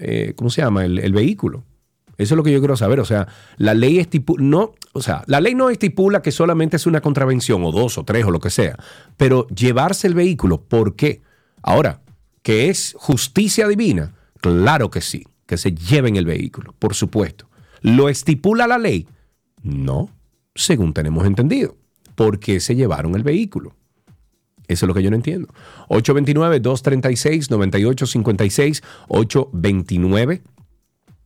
eh, 0.01 0.33
¿cómo 0.35 0.49
se 0.49 0.61
llama? 0.61 0.83
El, 0.85 1.13
vehículo. 1.13 1.63
Eso 2.17 2.33
es 2.33 2.37
lo 2.37 2.43
que 2.43 2.51
yo 2.51 2.59
quiero 2.59 2.75
saber. 2.75 2.99
O 2.99 3.05
sea, 3.05 3.27
la 3.57 3.73
ley 3.73 4.05
no, 4.39 4.73
o 4.93 5.01
sea, 5.01 5.23
la 5.27 5.39
ley 5.39 5.55
no 5.55 5.69
estipula 5.69 6.21
que 6.21 6.31
solamente 6.31 6.77
es 6.77 6.85
una 6.85 7.01
contravención, 7.01 7.63
o 7.63 7.71
dos, 7.71 7.97
o 7.97 8.03
tres, 8.03 8.25
o 8.25 8.31
lo 8.31 8.39
que 8.39 8.49
sea. 8.49 8.77
Pero 9.17 9.47
llevarse 9.47 10.07
el 10.07 10.13
vehículo, 10.13 10.61
¿por 10.61 10.95
qué? 10.95 11.21
Ahora, 11.61 12.01
¿que 12.41 12.69
es 12.69 12.95
justicia 12.97 13.67
divina? 13.67 14.13
Claro 14.39 14.89
que 14.89 15.01
sí, 15.01 15.25
que 15.45 15.57
se 15.57 15.73
lleven 15.73 16.15
el 16.15 16.25
vehículo, 16.25 16.73
por 16.77 16.95
supuesto. 16.95 17.47
¿Lo 17.81 18.09
estipula 18.09 18.67
la 18.67 18.77
ley? 18.77 19.07
No, 19.61 20.09
según 20.55 20.93
tenemos 20.93 21.25
entendido. 21.25 21.75
¿Por 22.15 22.39
qué 22.39 22.59
se 22.59 22.75
llevaron 22.75 23.15
el 23.15 23.23
vehículo? 23.23 23.75
Eso 24.67 24.85
es 24.85 24.87
lo 24.87 24.93
que 24.93 25.03
yo 25.03 25.09
no 25.09 25.15
entiendo. 25.15 25.47
829-236-9856, 25.89 28.83
829 29.07 30.43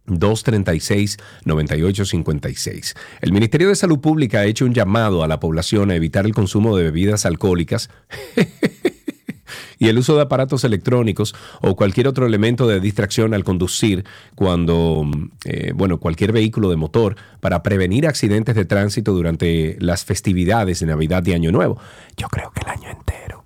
236-9856. 0.07 2.95
El 3.21 3.31
Ministerio 3.31 3.69
de 3.69 3.75
Salud 3.75 3.99
Pública 3.99 4.39
ha 4.39 4.45
hecho 4.45 4.65
un 4.65 4.73
llamado 4.73 5.23
a 5.23 5.27
la 5.27 5.39
población 5.39 5.91
a 5.91 5.95
evitar 5.95 6.25
el 6.25 6.33
consumo 6.33 6.75
de 6.77 6.83
bebidas 6.83 7.25
alcohólicas 7.25 7.89
y 9.79 9.87
el 9.87 9.97
uso 9.97 10.15
de 10.15 10.21
aparatos 10.23 10.63
electrónicos 10.63 11.35
o 11.61 11.75
cualquier 11.75 12.07
otro 12.07 12.25
elemento 12.25 12.67
de 12.67 12.79
distracción 12.79 13.33
al 13.33 13.43
conducir 13.43 14.05
cuando, 14.35 15.05
eh, 15.45 15.71
bueno, 15.75 15.99
cualquier 15.99 16.31
vehículo 16.31 16.69
de 16.69 16.75
motor 16.75 17.15
para 17.39 17.63
prevenir 17.63 18.07
accidentes 18.07 18.55
de 18.55 18.65
tránsito 18.65 19.13
durante 19.13 19.77
las 19.79 20.05
festividades 20.05 20.79
de 20.79 20.85
Navidad 20.87 21.25
y 21.25 21.33
Año 21.33 21.51
Nuevo. 21.51 21.79
Yo 22.17 22.27
creo 22.27 22.51
que 22.51 22.61
el 22.61 22.69
año 22.69 22.89
entero. 22.89 23.43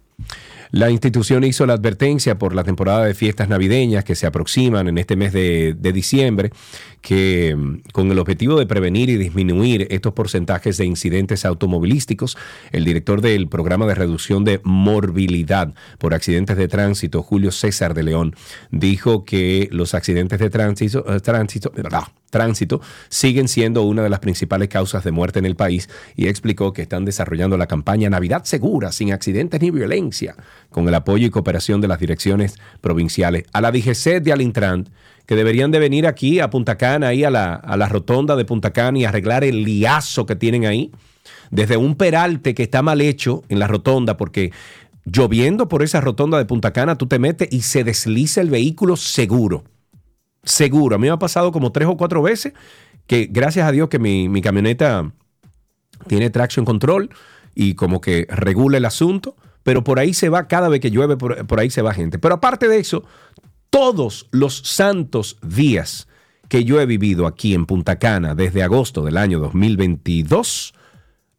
La 0.72 0.92
institución 0.92 1.44
hizo 1.44 1.66
la 1.66 1.74
advertencia 1.74 2.38
por 2.38 2.54
la 2.54 2.64
temporada 2.64 3.04
de 3.04 3.16
fiestas 3.16 3.50
navideñas 3.50 4.04
que 4.04 4.14
se 4.14 4.28
aproximan 4.28 4.88
en 4.88 5.00
este 5.00 5.16
mes 5.16 5.34
de 5.34 5.92
diciembre, 5.92 6.52
que 7.02 7.56
mm, 7.56 7.82
con 7.92 8.12
el 8.12 8.20
objetivo 8.20 8.58
de 8.58 8.66
prevenir 8.66 9.10
y 9.10 9.18
disminuir 9.18 9.88
estos 9.90 10.14
porcentajes 10.14 10.78
de 10.78 10.86
incidentes 10.86 11.46
automovilísticos, 11.46 12.38
el 12.72 12.86
director 12.86 13.22
del 13.22 13.48
programa 13.48 13.86
de 13.86 13.96
reducción 13.96 14.44
de 14.44 14.60
morbilidad 14.64 15.74
por 15.98 16.14
accidentes 16.14 16.58
de 16.58 16.68
tránsito, 16.68 17.24
Julio 17.24 17.52
César 17.52 17.94
de 17.94 18.04
León, 18.04 18.36
dijo 18.72 19.26
que 19.26 19.70
los 19.72 19.94
accidentes 19.94 20.40
de 20.40 20.50
tránsito, 20.50 21.06
eh, 21.08 21.20
tránsito, 22.30 22.82
siguen 23.10 23.48
siendo 23.48 23.84
una 23.84 24.04
de 24.04 24.10
las 24.10 24.20
principales 24.20 24.70
causas 24.70 25.04
de 25.04 25.12
muerte 25.12 25.40
en 25.40 25.46
el 25.46 25.56
país 25.56 25.90
y 26.16 26.28
explicó 26.28 26.74
que 26.74 26.84
están 26.84 27.06
desarrollando 27.06 27.58
la 27.58 27.68
campaña 27.68 28.10
Navidad 28.10 28.44
Segura, 28.44 28.92
sin 28.92 29.14
accidentes 29.14 29.62
ni 29.62 29.72
violencia, 29.72 30.36
con 30.70 30.88
el 30.88 30.96
apoyo 30.96 31.26
y 31.26 31.30
cooperación 31.30 31.82
de 31.82 31.88
las 31.88 32.00
direcciones 32.00 32.56
provinciales. 32.82 33.46
A 33.54 33.62
la 33.62 33.72
DGC 33.72 34.22
de 34.22 34.32
Alintran, 34.32 34.90
que 35.30 35.36
deberían 35.36 35.70
de 35.70 35.78
venir 35.78 36.08
aquí 36.08 36.40
a 36.40 36.50
Punta 36.50 36.76
Cana, 36.76 37.10
ahí 37.10 37.24
a 37.24 37.30
la, 37.30 37.54
a 37.54 37.78
la 37.78 37.88
rotonda 37.88 38.36
de 38.36 38.46
Punta 38.46 38.74
Cana 38.74 38.98
y 38.98 39.06
arreglar 39.06 39.44
el 39.44 39.64
liazo 39.64 40.26
que 40.26 40.36
tienen 40.36 40.66
ahí, 40.66 40.92
desde 41.52 41.78
un 41.78 41.94
peralte 41.94 42.56
que 42.56 42.64
está 42.64 42.82
mal 42.82 43.00
hecho 43.00 43.44
en 43.48 43.60
la 43.60 43.68
rotonda, 43.68 44.18
porque 44.18 44.52
lloviendo 45.06 45.70
por 45.70 45.84
esa 45.84 46.02
rotonda 46.02 46.40
de 46.40 46.46
Punta 46.46 46.74
Cana, 46.74 46.98
tú 46.98 47.06
te 47.06 47.20
metes 47.20 47.48
y 47.52 47.62
se 47.62 47.84
desliza 47.84 48.42
el 48.42 48.50
vehículo 48.50 48.98
seguro. 48.98 49.66
Seguro. 50.42 50.96
A 50.96 50.98
mí 50.98 51.06
me 51.06 51.14
ha 51.14 51.20
pasado 51.20 51.52
como 51.52 51.72
tres 51.72 51.88
o 51.88 51.96
cuatro 51.96 52.24
veces 52.24 52.54
que 53.06 53.28
gracias 53.30 53.68
a 53.68 53.72
Dios 53.72 53.88
que 53.88 54.00
mi, 54.00 54.30
mi 54.30 54.42
camioneta 54.42 55.12
tiene 56.08 56.32
traction 56.32 56.66
control 56.66 57.12
y 57.54 57.76
como 57.76 58.02
que 58.02 58.26
regula 58.32 58.80
el 58.80 58.86
asunto, 58.86 59.36
pero 59.62 59.84
por 59.84 60.00
ahí 60.00 60.16
se 60.16 60.30
va, 60.30 60.48
cada 60.48 60.70
vez 60.70 60.80
que 60.80 60.90
llueve, 60.90 61.18
por, 61.18 61.46
por 61.46 61.60
ahí 61.60 61.70
se 61.70 61.84
va 61.84 61.94
gente. 61.94 62.18
Pero 62.18 62.34
aparte 62.34 62.68
de 62.68 62.80
eso, 62.80 63.04
todos 63.70 64.28
los 64.32 64.58
santos 64.58 65.38
días 65.42 66.08
que 66.48 66.64
yo 66.64 66.82
he 66.82 66.86
vivido 66.86 67.28
aquí 67.28 67.54
en 67.54 67.66
Punta 67.66 67.98
Cana 68.00 68.34
desde 68.36 68.64
agosto 68.64 69.04
del 69.04 69.18
año 69.18 69.40
2022, 69.40 70.74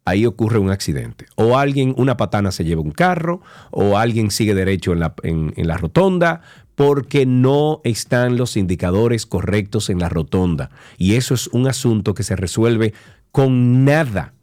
ahí 0.05 0.25
ocurre 0.25 0.57
un 0.59 0.69
accidente. 0.71 1.25
O 1.35 1.57
alguien, 1.57 1.93
una 1.97 2.15
patana 2.17 2.51
se 2.51 2.63
lleva 2.63 2.81
un 2.81 2.91
carro, 2.91 3.41
o 3.71 3.97
alguien 3.97 4.31
sigue 4.31 4.55
derecho 4.55 4.93
en 4.93 4.99
la, 5.01 5.13
en- 5.23 5.53
la 5.57 5.77
rotonda, 5.77 6.41
porque 6.75 7.25
no 7.25 7.81
están 7.83 8.37
los 8.37 8.55
indicadores 8.55 9.25
correctos 9.25 9.89
en 9.89 9.99
la 9.99 10.07
rotonda. 10.09 10.69
Y 10.97 11.15
eso 11.15 11.33
es 11.33 11.47
un 11.47 11.67
asunto 11.67 12.13
que 12.13 12.23
se 12.23 12.37
resuelve 12.37 12.93
con 13.31 13.83
nada. 13.83 14.33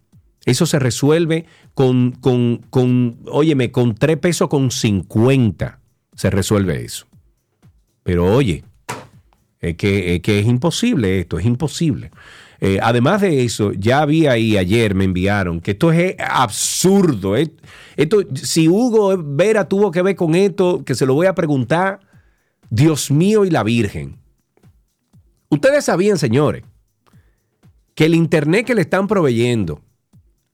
Eso 0.44 0.66
se 0.66 0.78
resuelve 0.78 1.46
con, 1.74 2.12
con, 2.12 2.58
con 2.70 3.18
óyeme, 3.26 3.72
con 3.72 3.94
3 3.94 4.18
pesos 4.18 4.48
con 4.48 4.70
50. 4.70 5.80
Se 6.14 6.30
resuelve 6.30 6.84
eso. 6.84 7.06
Pero 8.08 8.24
oye, 8.24 8.64
es 9.60 9.76
que, 9.76 10.14
es 10.14 10.22
que 10.22 10.38
es 10.38 10.46
imposible 10.46 11.20
esto, 11.20 11.38
es 11.38 11.44
imposible. 11.44 12.10
Eh, 12.58 12.78
además 12.82 13.20
de 13.20 13.44
eso, 13.44 13.72
ya 13.74 14.02
vi 14.06 14.26
ahí 14.26 14.56
ayer, 14.56 14.94
me 14.94 15.04
enviaron, 15.04 15.60
que 15.60 15.72
esto 15.72 15.92
es 15.92 16.16
absurdo. 16.18 17.36
eh. 17.36 17.50
Esto, 17.98 18.22
si 18.32 18.66
Hugo 18.66 19.14
Vera 19.22 19.68
tuvo 19.68 19.90
que 19.90 20.00
ver 20.00 20.16
con 20.16 20.34
esto, 20.34 20.82
que 20.86 20.94
se 20.94 21.04
lo 21.04 21.12
voy 21.12 21.26
a 21.26 21.34
preguntar, 21.34 22.00
Dios 22.70 23.10
mío 23.10 23.44
y 23.44 23.50
la 23.50 23.62
Virgen. 23.62 24.16
Ustedes 25.50 25.84
sabían, 25.84 26.16
señores, 26.16 26.64
que 27.94 28.06
el 28.06 28.14
Internet 28.14 28.64
que 28.64 28.74
le 28.74 28.80
están 28.80 29.06
proveyendo 29.06 29.82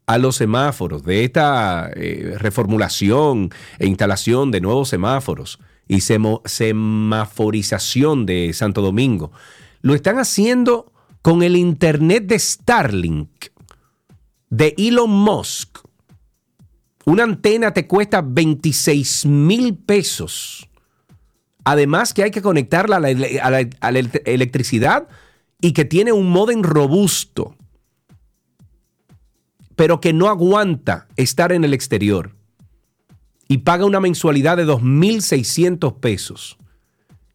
a 0.06 0.18
los 0.18 0.34
semáforos 0.34 1.04
de 1.04 1.22
esta 1.22 1.88
eh, 1.94 2.34
reformulación 2.36 3.50
e 3.78 3.86
instalación 3.86 4.50
de 4.50 4.60
nuevos 4.60 4.88
semáforos 4.88 5.60
y 5.88 6.00
semaforización 6.00 8.26
de 8.26 8.52
Santo 8.52 8.82
Domingo, 8.82 9.32
lo 9.82 9.94
están 9.94 10.18
haciendo 10.18 10.92
con 11.22 11.42
el 11.42 11.56
Internet 11.56 12.26
de 12.26 12.38
Starlink, 12.38 13.46
de 14.50 14.74
Elon 14.78 15.10
Musk. 15.10 15.78
Una 17.06 17.24
antena 17.24 17.72
te 17.74 17.86
cuesta 17.86 18.22
26 18.22 19.26
mil 19.26 19.76
pesos. 19.76 20.68
Además 21.64 22.14
que 22.14 22.22
hay 22.22 22.30
que 22.30 22.40
conectarla 22.42 22.96
a 22.96 23.00
la, 23.00 23.08
a 23.80 23.90
la- 23.90 23.98
electricidad 24.24 25.06
y 25.60 25.72
que 25.72 25.84
tiene 25.84 26.12
un 26.12 26.30
modem 26.30 26.62
robusto, 26.62 27.56
pero 29.76 30.00
que 30.00 30.12
no 30.12 30.28
aguanta 30.28 31.08
estar 31.16 31.52
en 31.52 31.64
el 31.64 31.74
exterior. 31.74 32.34
Y 33.54 33.58
paga 33.58 33.84
una 33.84 34.00
mensualidad 34.00 34.56
de 34.56 34.66
2.600 34.66 36.00
pesos. 36.00 36.56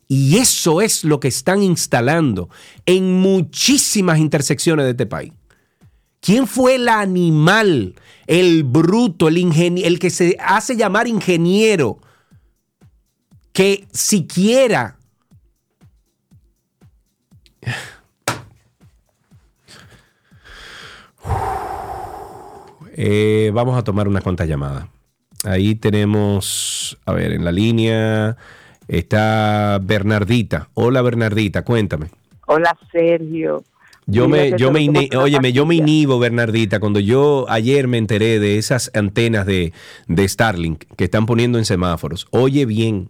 Y 0.10 0.36
eso 0.36 0.82
es 0.82 1.06
lo 1.06 1.22
que 1.22 1.30
están 1.30 1.64
instalando 1.64 2.50
en 2.86 3.22
muchísimas 3.22 4.20
intersecciones 4.20 4.84
de 4.84 4.92
este 4.92 5.06
país. 5.06 5.32
¿Quién 6.20 6.46
fue 6.46 6.76
el 6.76 6.90
animal, 6.90 7.96
el 8.28 8.66
bruto, 8.66 9.30
el, 9.30 9.38
el 9.82 9.98
que 9.98 10.10
se 10.10 10.36
hace 10.42 10.76
llamar 10.76 11.08
ingeniero, 11.08 12.00
que 13.54 13.88
siquiera 13.94 14.98
Eh, 23.02 23.50
vamos 23.54 23.78
a 23.78 23.84
tomar 23.86 24.10
unas 24.10 24.22
cuantas 24.22 24.46
llamadas. 24.46 24.86
Ahí 25.46 25.76
tenemos, 25.76 26.98
a 27.06 27.14
ver, 27.14 27.32
en 27.32 27.46
la 27.46 27.52
línea 27.52 28.38
está 28.88 29.80
Bernardita. 29.82 30.70
Hola 30.74 31.02
Bernardita, 31.02 31.64
cuéntame. 31.64 32.08
Hola 32.48 32.78
Sergio. 32.92 33.64
Yo 34.06 34.28
me, 34.28 34.58
yo 34.58 34.72
me, 34.72 34.90
óyeme, 35.16 35.54
yo 35.54 35.68
me 35.68 35.76
inhibo, 35.76 36.18
Bernardita, 36.18 36.80
cuando 36.80 37.00
yo 37.00 37.46
ayer 37.48 37.88
me 37.88 38.00
enteré 38.00 38.40
de 38.40 38.58
esas 38.58 38.90
antenas 38.96 39.46
de, 39.46 39.72
de 40.08 40.28
Starlink 40.28 40.86
que 40.98 41.04
están 41.04 41.28
poniendo 41.28 41.60
en 41.60 41.66
semáforos. 41.66 42.28
Oye 42.32 42.66
bien, 42.66 43.10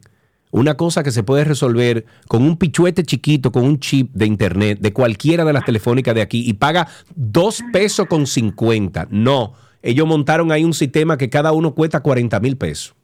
una 0.51 0.75
cosa 0.75 1.01
que 1.01 1.11
se 1.11 1.23
puede 1.23 1.45
resolver 1.45 2.05
con 2.27 2.43
un 2.43 2.57
pichuete 2.57 3.03
chiquito, 3.03 3.53
con 3.53 3.63
un 3.63 3.79
chip 3.79 4.11
de 4.13 4.25
internet 4.25 4.79
de 4.81 4.91
cualquiera 4.91 5.45
de 5.45 5.53
las 5.53 5.63
telefónicas 5.63 6.15
de 6.15 6.21
aquí 6.21 6.43
y 6.45 6.53
paga 6.53 6.89
dos 7.15 7.63
pesos 7.71 8.07
con 8.07 8.27
50. 8.27 9.07
No, 9.09 9.53
ellos 9.81 10.07
montaron 10.07 10.51
ahí 10.51 10.63
un 10.63 10.73
sistema 10.73 11.17
que 11.17 11.29
cada 11.29 11.51
uno 11.51 11.73
cuesta 11.73 12.01
40 12.01 12.39
mil 12.39 12.57
pesos. 12.57 12.95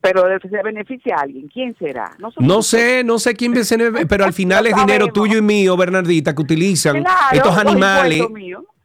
Pero 0.00 0.24
se 0.40 0.62
beneficia 0.64 1.14
a 1.16 1.22
alguien. 1.22 1.46
¿Quién 1.48 1.76
será? 1.78 2.10
No, 2.40 2.62
sé, 2.62 3.04
no 3.04 3.18
sé 3.20 3.34
quién 3.34 3.64
se 3.64 3.78
pero 4.08 4.24
al 4.24 4.32
final 4.32 4.66
es 4.66 4.74
dinero 4.74 5.06
tuyo 5.08 5.38
y 5.38 5.42
mío, 5.42 5.76
Bernardita, 5.76 6.34
que 6.34 6.42
utilizan 6.42 7.02
Claro, 7.02 7.18
estos 7.36 7.56
animales. 7.56 8.20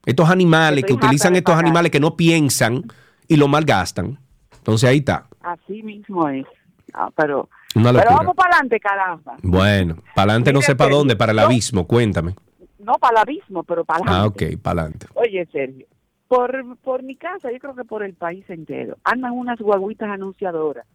Estos 0.05 0.29
animales 0.29 0.85
que 0.85 0.93
utilizan 0.93 1.35
estos 1.35 1.55
animales 1.55 1.91
que 1.91 1.99
no 1.99 2.15
piensan 2.15 2.83
y 3.27 3.35
lo 3.35 3.47
malgastan. 3.47 4.17
Entonces 4.57 4.89
ahí 4.89 4.97
está. 4.99 5.25
Así 5.41 5.81
mismo 5.83 6.29
es. 6.29 6.45
Ah, 6.93 7.09
pero 7.15 7.49
pero 7.73 7.93
vamos 7.93 8.35
para 8.35 8.51
adelante, 8.51 8.79
caramba. 8.79 9.35
Bueno, 9.43 9.97
para 10.15 10.31
adelante 10.31 10.53
no 10.53 10.61
sé 10.61 10.75
para 10.75 10.95
dónde, 10.95 11.15
para 11.15 11.31
el 11.31 11.39
abismo, 11.39 11.85
cuéntame. 11.85 12.35
No 12.79 12.93
para 12.93 13.21
el 13.21 13.29
abismo, 13.29 13.63
pero 13.63 13.83
para 13.83 13.99
Ah, 14.05 14.19
adelante. 14.21 14.53
ok, 14.55 14.61
para 14.61 14.81
adelante. 14.81 15.07
Oye, 15.15 15.47
Sergio, 15.51 15.85
por, 16.27 16.77
por 16.77 17.03
mi 17.03 17.15
casa, 17.15 17.51
yo 17.51 17.59
creo 17.59 17.75
que 17.75 17.85
por 17.85 18.03
el 18.03 18.13
país 18.13 18.49
entero, 18.49 18.97
andan 19.03 19.33
unas 19.33 19.59
guaguitas 19.59 20.09
anunciadoras 20.09 20.85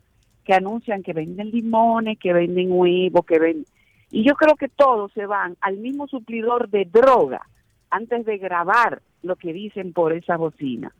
que 0.45 0.55
anuncian 0.55 1.03
que 1.03 1.13
venden 1.13 1.51
limones, 1.51 2.19
que 2.19 2.33
venden 2.33 2.73
huevos, 2.73 3.25
que 3.25 3.39
venden... 3.39 3.65
Y 4.11 4.25
yo 4.25 4.35
creo 4.35 4.57
que 4.57 4.69
todos 4.69 5.13
se 5.13 5.27
van 5.27 5.57
al 5.61 5.79
mismo 5.79 6.07
suplidor 6.07 6.69
de 6.69 6.85
droga 6.85 7.47
antes 7.91 8.27
de 8.27 8.39
grabar 8.39 9.03
lo 9.23 9.37
que 9.37 9.53
dicen 9.53 9.93
por 9.93 10.13
esa 10.13 10.37
bocina. 10.37 10.93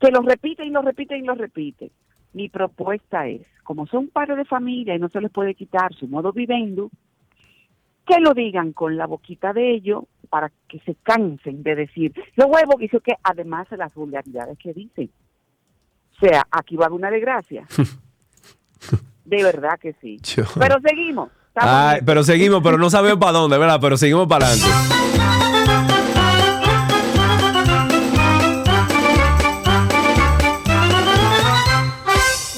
Que 0.00 0.10
lo 0.10 0.20
repiten 0.20 0.66
y 0.66 0.70
lo 0.70 0.82
repiten 0.82 1.22
y 1.22 1.26
lo 1.26 1.34
repiten. 1.34 1.90
Mi 2.32 2.48
propuesta 2.48 3.26
es, 3.28 3.42
como 3.62 3.86
son 3.86 4.08
padres 4.08 4.36
de 4.36 4.44
familia 4.44 4.94
y 4.94 4.98
no 4.98 5.08
se 5.08 5.20
les 5.20 5.30
puede 5.30 5.54
quitar 5.54 5.94
su 5.94 6.08
modo 6.08 6.32
vivendo, 6.32 6.90
que 8.06 8.20
lo 8.20 8.34
digan 8.34 8.72
con 8.72 8.96
la 8.96 9.06
boquita 9.06 9.52
de 9.52 9.72
ellos 9.72 10.04
para 10.26 10.50
que 10.68 10.78
se 10.80 10.94
cansen 11.02 11.62
de 11.62 11.74
decir 11.74 12.12
huevos 12.36 12.76
que 12.78 12.84
hizo 12.86 13.00
que 13.00 13.14
además 13.22 13.68
de 13.70 13.76
las 13.76 13.94
vulgaridades 13.94 14.58
que 14.58 14.72
dicen. 14.72 15.10
O 16.16 16.18
sea, 16.26 16.46
aquí 16.50 16.76
va 16.76 16.88
una 16.88 17.10
desgracia. 17.10 17.66
De 19.24 19.42
verdad 19.42 19.78
que 19.80 19.92
sí. 20.00 20.18
Yo- 20.22 20.44
Pero 20.58 20.76
seguimos. 20.80 21.30
Ay, 21.56 22.00
pero 22.04 22.22
seguimos, 22.22 22.62
pero 22.62 22.76
no 22.78 22.90
sabemos 22.90 23.18
para 23.18 23.32
dónde, 23.32 23.56
¿verdad? 23.58 23.78
Pero 23.80 23.96
seguimos 23.96 24.28
para 24.28 24.46
adelante. 24.46 24.70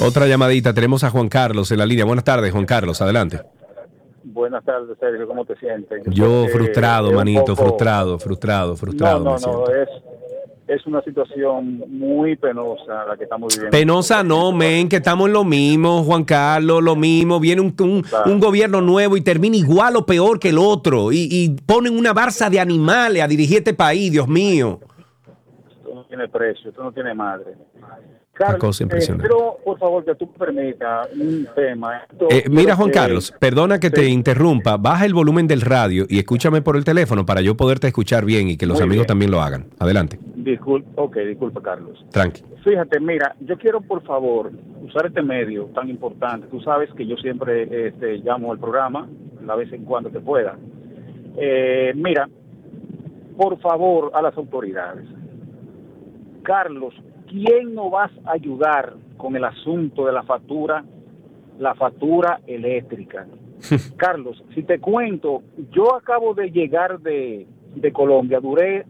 Otra 0.00 0.26
llamadita, 0.26 0.72
tenemos 0.72 1.02
a 1.04 1.10
Juan 1.10 1.28
Carlos 1.28 1.70
en 1.72 1.78
la 1.78 1.86
línea. 1.86 2.04
Buenas 2.04 2.24
tardes, 2.24 2.52
Juan 2.52 2.64
Carlos, 2.66 3.00
adelante. 3.02 3.40
Buenas 4.32 4.64
tardes, 4.64 4.96
Sergio. 4.98 5.26
¿Cómo 5.26 5.44
te 5.44 5.56
sientes? 5.56 6.02
Yo 6.06 6.46
frustrado, 6.52 7.12
manito, 7.12 7.42
poco- 7.46 7.56
frustrado, 7.56 8.18
frustrado, 8.18 8.76
frustrado. 8.76 9.24
No, 9.24 9.38
no, 9.38 9.52
no. 9.52 9.66
Es, 9.70 9.88
es 10.66 10.86
una 10.86 11.00
situación 11.02 11.82
muy 11.88 12.36
penosa 12.36 13.06
la 13.08 13.16
que 13.16 13.24
estamos 13.24 13.54
viviendo. 13.54 13.76
Penosa 13.76 14.22
no, 14.22 14.52
men, 14.52 14.88
que 14.88 14.96
estamos 14.96 15.28
en 15.28 15.32
lo 15.32 15.44
mismo, 15.44 16.02
Juan 16.04 16.24
Carlos, 16.24 16.82
lo 16.82 16.94
mismo. 16.94 17.40
Viene 17.40 17.62
un, 17.62 17.74
un- 17.80 18.04
un 18.26 18.38
gobierno 18.40 18.80
nuevo 18.82 19.16
y 19.16 19.22
termina 19.22 19.56
igual 19.56 19.96
o 19.96 20.04
peor 20.04 20.38
que 20.38 20.50
el 20.50 20.58
otro. 20.58 21.10
Y, 21.10 21.28
y 21.30 21.48
ponen 21.66 21.96
una 21.98 22.12
barza 22.12 22.50
de 22.50 22.60
animales 22.60 23.22
a 23.22 23.28
dirigir 23.28 23.58
este 23.58 23.72
país, 23.74 24.12
Dios 24.12 24.28
mío. 24.28 24.78
Esto 25.70 25.94
no 25.94 26.04
tiene 26.04 26.28
precio, 26.28 26.68
esto 26.70 26.82
no 26.82 26.92
tiene 26.92 27.14
madre. 27.14 27.54
Cosa 28.58 28.82
eh, 28.82 28.86
impresionante. 28.86 29.28
quiero, 29.28 29.56
por 29.64 29.78
favor, 29.78 30.04
que 30.04 30.14
tú 30.14 30.26
me 30.26 30.46
permitas 30.46 31.08
un 31.12 31.46
tema. 31.54 32.02
Esto- 32.10 32.26
Eh, 32.30 32.44
mira, 32.48 32.76
Juan 32.76 32.88
que- 32.90 32.94
Carlos, 32.94 33.34
perdona 33.38 33.80
que 33.80 33.90
te 33.90 34.08
interrumpa. 34.08 34.76
Baja 34.76 35.04
el 35.04 35.14
volumen 35.14 35.46
del 35.46 35.60
radio 35.60 36.04
y 36.08 36.18
escúchame 36.18 36.62
por 36.62 36.76
el 36.76 36.84
teléfono 36.84 37.26
para 37.26 37.40
yo 37.40 37.56
poderte 37.56 37.86
escuchar 37.88 38.24
bien 38.24 38.48
y 38.48 38.56
que 38.56 38.66
los 38.66 38.76
Muy 38.78 38.84
amigos 38.84 39.02
bien. 39.02 39.06
también 39.08 39.30
lo 39.30 39.40
hagan. 39.42 39.66
Adelante, 39.78 40.18
Disculpa, 40.36 41.02
ok, 41.02 41.16
disculpa, 41.18 41.60
Carlos. 41.62 42.04
tranqui. 42.10 42.42
Fíjate, 42.64 43.00
mira, 43.00 43.34
yo 43.40 43.56
quiero 43.58 43.80
por 43.80 44.02
favor 44.02 44.50
usar 44.82 45.06
este 45.06 45.22
medio 45.22 45.64
tan 45.74 45.88
importante. 45.88 46.46
Tú 46.48 46.60
sabes 46.60 46.90
que 46.94 47.06
yo 47.06 47.16
siempre 47.16 47.88
este, 47.88 48.18
llamo 48.18 48.52
al 48.52 48.58
programa, 48.58 49.08
la 49.44 49.54
vez 49.56 49.72
en 49.72 49.84
cuando 49.84 50.10
que 50.10 50.20
pueda. 50.20 50.56
Eh, 51.36 51.92
mira, 51.94 52.28
por 53.36 53.58
favor 53.60 54.10
a 54.14 54.22
las 54.22 54.36
autoridades. 54.36 55.04
Carlos, 56.42 56.94
¿quién 57.28 57.74
nos 57.74 57.90
vas 57.90 58.10
a 58.24 58.32
ayudar 58.32 58.94
con 59.16 59.36
el 59.36 59.44
asunto 59.44 60.06
de 60.06 60.12
la 60.12 60.22
factura, 60.22 60.84
la 61.58 61.74
factura 61.74 62.40
eléctrica? 62.46 63.26
Carlos, 63.96 64.42
si 64.54 64.62
te 64.62 64.78
cuento, 64.78 65.42
yo 65.70 65.94
acabo 65.94 66.34
de 66.34 66.50
llegar 66.50 67.00
de, 67.00 67.46
de 67.74 67.92
Colombia, 67.92 68.40
duré 68.40 68.84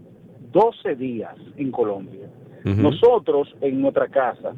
12 0.52 0.94
días 0.97 1.35
en 1.56 1.70
Colombia. 1.70 2.28
Nosotros 2.65 3.55
en 3.62 3.81
nuestra 3.81 4.09
casa, 4.09 4.52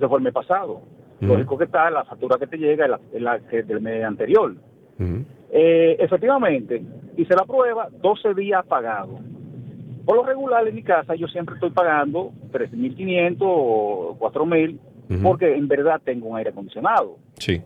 el 0.00 0.20
mes 0.22 0.32
pasado, 0.32 0.80
Ujú. 1.20 1.26
lógico 1.26 1.58
que 1.58 1.64
está 1.64 1.90
la 1.90 2.04
factura 2.04 2.38
que 2.38 2.46
te 2.46 2.56
llega 2.56 2.84
es 2.84 2.90
la, 2.90 3.00
es 3.12 3.22
la 3.22 3.38
que 3.40 3.62
del 3.64 3.80
mes 3.80 4.04
anterior. 4.04 4.54
Eh, 5.50 5.96
efectivamente, 5.98 6.82
hice 7.16 7.34
la 7.34 7.44
prueba, 7.44 7.88
12 8.00 8.34
días 8.34 8.64
pagado. 8.66 9.18
Por 10.08 10.16
lo 10.16 10.22
regular 10.22 10.66
en 10.66 10.74
mi 10.74 10.82
casa 10.82 11.14
yo 11.16 11.26
siempre 11.28 11.56
estoy 11.56 11.68
pagando 11.68 12.32
3.500 12.50 13.36
o 13.42 14.16
4.000 14.18 14.78
Ujú. 15.10 15.22
porque 15.22 15.54
en 15.54 15.68
verdad 15.68 16.00
tengo 16.02 16.28
un 16.28 16.38
aire 16.38 16.48
acondicionado. 16.48 17.18
Sí. 17.34 17.60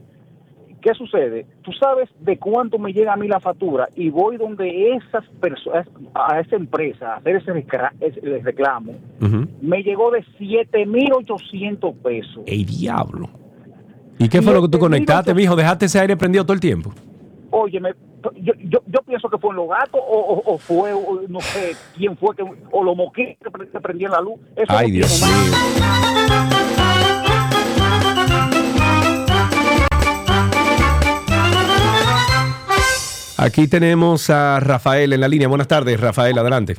¿Qué 0.81 0.93
sucede? 0.94 1.47
Tú 1.62 1.70
sabes 1.70 2.09
de 2.19 2.36
cuánto 2.39 2.81
me 2.81 2.93
llega 2.93 3.12
a 3.12 3.16
mí 3.16 3.28
la 3.28 3.39
factura 3.39 3.89
y 3.94 4.10
voy 4.10 4.39
donde 4.39 4.97
esas 4.97 5.24
personas, 5.40 5.86
a 6.14 6.40
esa 6.40 6.56
empresa, 6.56 7.14
a 7.14 7.16
hacer 7.19 7.36
ese, 7.36 8.40
reclamo, 8.43 8.94
me 9.60 9.85
llegó 9.85 10.10
de 10.10 10.24
7.800 10.40 11.94
pesos. 12.02 12.43
¡Ey, 12.47 12.64
diablo! 12.64 13.31
¿Y 14.19 14.28
qué 14.28 14.43
fue 14.43 14.52
lo 14.52 14.62
que 14.62 14.69
tú 14.69 14.81
conectaste, 14.81 15.32
mijo? 15.32 15.55
¿Dejaste 15.55 15.85
ese 15.85 16.01
aire 16.01 16.16
prendido 16.16 16.43
todo 16.43 16.55
el 16.55 16.60
tiempo? 16.60 16.93
Óyeme, 17.52 17.93
yo, 18.36 18.53
yo, 18.59 18.81
yo 18.86 19.01
pienso 19.03 19.28
que 19.28 19.39
fue 19.39 19.51
en 19.51 19.57
los 19.57 19.69
gatos 19.69 20.01
o, 20.01 20.19
o- 20.20 20.55
o 20.55 20.59
fue, 20.59 20.93
o 20.93 21.20
no 21.28 21.40
sé 21.40 21.74
quién 21.97 22.16
fue, 22.16 22.35
que, 22.36 22.43
o 22.70 22.85
los 22.85 22.97
mosquitos 22.97 23.36
que 23.43 23.51
pre- 23.51 23.69
que 23.69 23.81
prendían 23.81 24.12
la 24.12 24.20
luz. 24.20 24.40
Eso 24.57 24.66
Ay, 24.69 24.89
no 24.89 24.94
Dios 24.99 25.23
mío. 25.23 26.62
Aquí 33.39 33.66
tenemos 33.66 34.31
a 34.31 34.61
Rafael 34.61 35.12
en 35.12 35.20
la 35.20 35.28
línea. 35.28 35.49
Buenas 35.49 35.66
tardes, 35.66 35.99
Rafael, 35.99 36.39
adelante. 36.39 36.77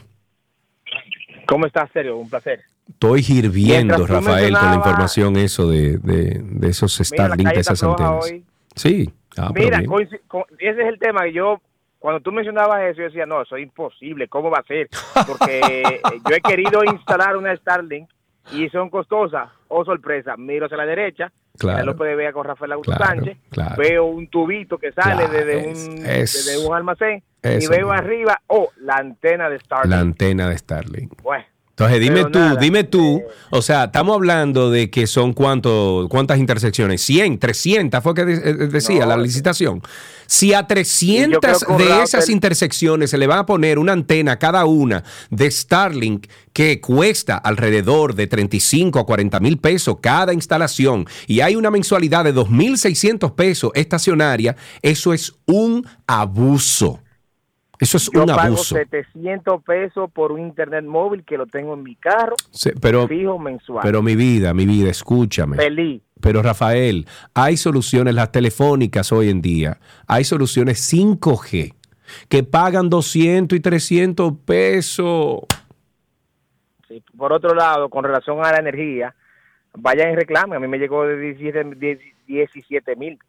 ¿Cómo 1.46 1.66
estás, 1.66 1.90
Sergio? 1.92 2.18
Un 2.18 2.30
placer. 2.30 2.62
Estoy 2.88 3.26
hirviendo, 3.28 4.06
Rafael, 4.08 4.54
con 4.54 4.70
la 4.70 4.76
información 4.76 5.36
eso 5.38 5.68
de, 5.68 5.98
de, 5.98 6.42
de 6.44 6.70
esos 6.70 6.94
Starlink, 6.96 7.54
de 7.54 7.60
esas 7.60 7.82
antenas. 7.84 8.24
hoy. 8.24 8.44
Sí. 8.76 9.10
Ah, 9.38 9.52
Mira, 9.54 9.80
ese 9.80 10.82
es 10.82 10.88
el 10.88 11.00
tema 11.00 11.22
que 11.24 11.34
yo, 11.34 11.62
cuando 12.00 12.20
tú 12.22 12.32
mencionabas 12.32 12.82
eso, 12.84 13.00
yo 13.00 13.04
decía, 13.06 13.26
no, 13.26 13.42
eso 13.42 13.56
es 13.56 13.64
imposible, 13.64 14.28
¿cómo 14.28 14.50
va 14.50 14.60
a 14.60 14.64
ser? 14.64 14.90
Porque 15.28 15.62
eh, 15.70 16.02
yo 16.30 16.36
he 16.36 16.42
querido 16.42 16.84
instalar 16.84 17.36
una 17.38 17.56
Starlink 17.56 18.10
y 18.52 18.68
son 18.70 18.90
costosas. 18.90 19.50
Oh, 19.70 19.84
sorpresa, 19.86 20.36
miro 20.38 20.66
hacia 20.66 20.78
la 20.78 20.86
derecha, 20.86 21.32
Claro. 21.58 21.78
ya 21.80 21.84
lo 21.86 21.96
puede 21.96 22.16
ver 22.16 22.34
con 22.34 22.46
Rafael 22.46 22.72
Augusto 22.74 22.94
Claro, 22.96 23.16
Sánchez, 23.16 23.38
claro. 23.52 23.76
veo 23.78 24.06
un 24.06 24.28
tubito 24.28 24.78
que 24.80 24.92
sale 24.92 25.28
desde, 25.28 25.70
es- 25.72 25.88
un, 25.88 25.98
es- 26.06 26.46
desde 26.46 26.68
un 26.68 26.76
almacén 26.76 27.24
y 27.44 27.68
veo 27.68 27.92
arriba, 27.92 28.42
oh, 28.48 28.70
la 28.78 28.96
antena 28.96 29.50
de 29.50 29.60
Starlink. 29.60 29.92
La 29.92 30.00
antena 30.00 30.50
de 30.50 30.58
Starlink. 30.58 31.22
Bueno, 31.22 31.46
Entonces, 31.76 32.00
dime 32.02 32.16
Pero 32.18 32.30
tú, 32.30 32.38
nada, 32.40 32.56
dime 32.62 32.84
tú, 32.84 33.24
o 33.50 33.62
sea, 33.64 33.86
estamos 33.86 34.14
hablando 34.14 34.70
de 34.70 34.92
que 34.92 35.08
son 35.08 35.34
cuánto, 35.34 36.06
cuántas 36.08 36.38
intersecciones, 36.38 37.02
100, 37.02 37.40
300, 37.40 38.04
fue 38.04 38.14
que 38.14 38.26
de- 38.26 38.34
eh, 38.52 38.54
decía 38.68 39.08
la 39.08 39.18
licitación. 39.18 39.82
Si 40.28 40.54
a 40.54 40.68
300 40.68 41.40
creo 41.42 41.60
que 41.60 41.72
un 41.72 41.78
de 41.80 42.04
esas 42.04 42.30
intersecciones 42.30 43.10
se 43.10 43.18
le 43.18 43.26
van 43.26 43.40
a 43.40 43.46
poner 43.48 43.80
una 43.80 43.92
antena 43.92 44.38
cada 44.38 44.66
una 44.66 45.04
de 45.32 45.50
Starlink 45.50 46.28
que 46.54 46.80
cuesta 46.80 47.38
alrededor 47.38 48.14
de 48.14 48.28
35 48.28 49.00
a 49.00 49.06
40 49.08 49.40
mil 49.40 49.58
pesos 49.58 49.98
cada 50.00 50.32
instalación 50.32 51.08
y 51.26 51.40
hay 51.42 51.56
una 51.56 51.72
mensualidad 51.72 52.24
de 52.24 52.34
2.600 52.34 53.32
pesos 53.34 53.72
estacionaria, 53.74 54.56
eso 54.84 55.12
es 55.12 55.34
un 55.48 55.88
abuso. 56.06 57.00
Eso 57.84 57.98
es 57.98 58.10
yo 58.14 58.22
un 58.22 58.28
pago 58.28 58.42
abuso. 58.42 58.76
700 58.76 59.64
pesos 59.64 60.10
por 60.12 60.32
un 60.32 60.40
internet 60.40 60.84
móvil 60.86 61.24
que 61.24 61.38
lo 61.38 61.46
tengo 61.48 61.74
en 61.74 61.84
mi 61.84 61.96
carro, 61.96 62.36
Sí, 62.52 62.72
pero, 62.82 63.08
fijo 63.08 63.38
mensual. 63.38 63.82
pero 63.84 64.02
mi 64.02 64.16
vida, 64.16 64.54
mi 64.54 64.66
vida, 64.66 64.90
escúchame. 64.90 65.58
Feliz. 65.58 66.02
Pero 66.22 66.42
Rafael, 66.42 67.06
hay 67.34 67.58
soluciones, 67.58 68.14
las 68.16 68.32
telefónicas 68.32 69.12
hoy 69.12 69.30
en 69.30 69.42
día, 69.42 69.78
hay 70.08 70.24
soluciones 70.24 70.80
5G 70.92 71.74
que 72.30 72.44
pagan 72.44 72.90
200 72.90 73.58
y 73.58 73.62
300 73.62 74.34
pesos. 74.46 75.40
Sí, 76.88 77.04
Por 77.18 77.34
otro 77.34 77.54
lado, 77.54 77.90
con 77.90 78.04
relación 78.06 78.40
a 78.46 78.52
la 78.52 78.60
energía, 78.60 79.14
vayan 79.74 80.12
y 80.12 80.16
reclamen. 80.16 80.58
A 80.58 80.60
mí 80.60 80.68
me 80.68 80.78
llegó 80.78 81.06
de 81.06 81.18
17 81.18 82.96
mil. 82.96 83.20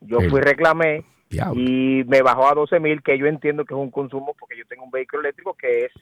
Yo 0.00 0.20
El 0.20 0.30
fui 0.30 0.40
reclamé 0.40 1.04
diablo. 1.30 1.60
y 1.60 2.04
me 2.06 2.22
bajó 2.22 2.48
a 2.48 2.54
12 2.54 2.80
mil, 2.80 3.02
que 3.02 3.18
yo 3.18 3.26
entiendo 3.26 3.64
que 3.64 3.74
es 3.74 3.78
un 3.80 3.90
consumo 3.90 4.34
porque 4.38 4.56
yo 4.56 4.64
tengo 4.68 4.84
un 4.84 4.90
vehículo 4.90 5.20
eléctrico 5.22 5.54
que 5.54 5.86
es 5.86 5.92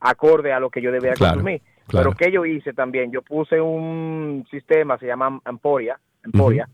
acorde 0.00 0.52
a 0.52 0.60
lo 0.60 0.70
que 0.70 0.80
yo 0.82 0.92
debería 0.92 1.14
Claro, 1.14 1.34
consumir. 1.34 1.62
claro. 1.88 2.10
Pero 2.10 2.16
que 2.16 2.32
yo 2.34 2.44
hice 2.44 2.72
también, 2.72 3.10
yo 3.10 3.22
puse 3.22 3.60
un 3.60 4.46
sistema, 4.50 4.98
se 4.98 5.06
llama 5.06 5.40
Emporia, 5.46 5.98
Emporia 6.24 6.68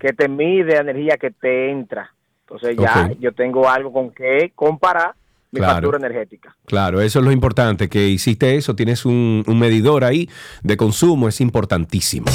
que 0.00 0.12
te 0.12 0.28
mide 0.28 0.74
la 0.76 0.80
energía 0.82 1.16
que 1.16 1.30
te 1.32 1.70
entra. 1.70 2.10
Entonces 2.42 2.76
ya 2.78 3.10
yo 3.18 3.32
tengo 3.32 3.68
algo 3.68 3.92
con 3.92 4.10
que 4.10 4.52
comparar 4.54 5.12
mi 5.50 5.58
Claro. 5.60 5.74
factura 5.74 5.98
energética. 5.98 6.54
Claro, 6.66 7.00
eso 7.00 7.18
es 7.20 7.24
lo 7.24 7.32
importante, 7.32 7.88
que 7.88 8.06
hiciste 8.08 8.56
eso, 8.56 8.74
tienes 8.76 9.04
un, 9.04 9.44
un 9.46 9.58
medidor 9.58 10.04
ahí 10.04 10.28
de 10.62 10.76
consumo, 10.76 11.28
es 11.28 11.40
importantísimo. 11.40 12.26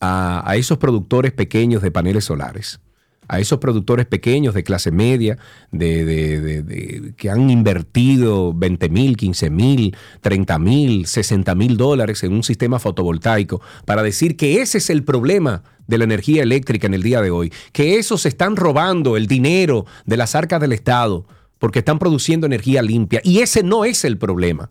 a, 0.00 0.48
a 0.48 0.56
esos 0.56 0.78
productores 0.78 1.32
pequeños 1.32 1.82
de 1.82 1.90
paneles 1.90 2.24
solares, 2.24 2.80
a 3.28 3.40
esos 3.40 3.58
productores 3.58 4.06
pequeños 4.06 4.54
de 4.54 4.64
clase 4.64 4.90
media, 4.90 5.38
de, 5.70 7.14
que 7.16 7.30
han 7.30 7.48
invertido 7.50 8.52
20 8.52 8.88
mil, 8.88 9.16
15 9.16 9.50
mil, 9.50 9.96
30 10.20 10.58
mil, 10.58 11.06
60 11.06 11.54
mil 11.54 11.76
dólares 11.76 12.22
en 12.24 12.32
un 12.32 12.42
sistema 12.42 12.78
fotovoltaico, 12.78 13.60
para 13.84 14.02
decir 14.02 14.36
que 14.36 14.60
ese 14.60 14.78
es 14.78 14.90
el 14.90 15.04
problema 15.04 15.62
de 15.86 15.98
la 15.98 16.04
energía 16.04 16.42
eléctrica 16.42 16.86
en 16.86 16.94
el 16.94 17.02
día 17.02 17.20
de 17.20 17.30
hoy, 17.30 17.52
que 17.72 17.98
esos 17.98 18.26
están 18.26 18.56
robando 18.56 19.16
el 19.16 19.26
dinero 19.26 19.86
de 20.04 20.16
las 20.16 20.34
arcas 20.34 20.60
del 20.60 20.72
Estado 20.72 21.26
porque 21.58 21.78
están 21.78 21.98
produciendo 21.98 22.46
energía 22.46 22.82
limpia. 22.82 23.20
Y 23.22 23.38
ese 23.38 23.62
no 23.62 23.84
es 23.84 24.04
el 24.04 24.18
problema. 24.18 24.68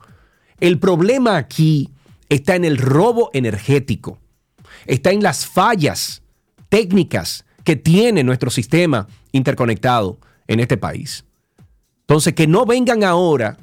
El 0.59 0.77
problema 0.77 1.37
aquí 1.37 1.89
está 2.27 2.55
en 2.55 2.65
el 2.65 2.77
robo 2.77 3.29
energético, 3.33 4.19
está 4.85 5.11
en 5.11 5.23
las 5.23 5.45
fallas 5.45 6.21
técnicas 6.69 7.45
que 7.63 7.75
tiene 7.75 8.23
nuestro 8.23 8.49
sistema 8.49 9.07
interconectado 9.31 10.19
en 10.47 10.59
este 10.59 10.77
país. 10.77 11.25
Entonces, 12.01 12.33
que 12.33 12.47
no 12.47 12.65
vengan 12.65 13.03
ahora 13.03 13.57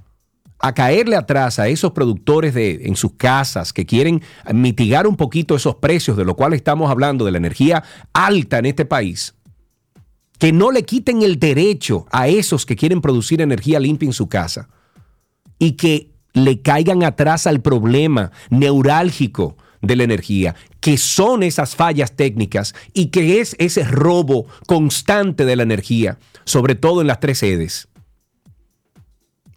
a 0.60 0.74
caerle 0.74 1.16
atrás 1.16 1.58
a 1.58 1.68
esos 1.68 1.92
productores 1.92 2.54
de, 2.54 2.80
en 2.86 2.96
sus 2.96 3.12
casas 3.12 3.72
que 3.72 3.86
quieren 3.86 4.22
mitigar 4.52 5.06
un 5.06 5.16
poquito 5.16 5.54
esos 5.54 5.76
precios 5.76 6.16
de 6.16 6.24
lo 6.24 6.34
cual 6.34 6.52
estamos 6.52 6.90
hablando, 6.90 7.24
de 7.24 7.32
la 7.32 7.38
energía 7.38 7.84
alta 8.12 8.58
en 8.58 8.66
este 8.66 8.84
país, 8.84 9.34
que 10.38 10.52
no 10.52 10.70
le 10.70 10.84
quiten 10.84 11.22
el 11.22 11.38
derecho 11.38 12.06
a 12.10 12.28
esos 12.28 12.66
que 12.66 12.76
quieren 12.76 13.00
producir 13.00 13.40
energía 13.40 13.80
limpia 13.80 14.06
en 14.06 14.12
su 14.12 14.28
casa 14.28 14.68
y 15.58 15.72
que 15.72 16.10
le 16.32 16.60
caigan 16.60 17.04
atrás 17.04 17.46
al 17.46 17.60
problema 17.60 18.30
neurálgico 18.50 19.56
de 19.82 19.96
la 19.96 20.04
energía, 20.04 20.54
que 20.80 20.96
son 20.98 21.42
esas 21.42 21.76
fallas 21.76 22.12
técnicas 22.16 22.74
y 22.92 23.06
que 23.06 23.40
es 23.40 23.54
ese 23.58 23.84
robo 23.84 24.46
constante 24.66 25.44
de 25.44 25.56
la 25.56 25.62
energía, 25.62 26.18
sobre 26.44 26.74
todo 26.74 27.00
en 27.00 27.06
las 27.06 27.20
tres 27.20 27.38
sedes. 27.38 27.88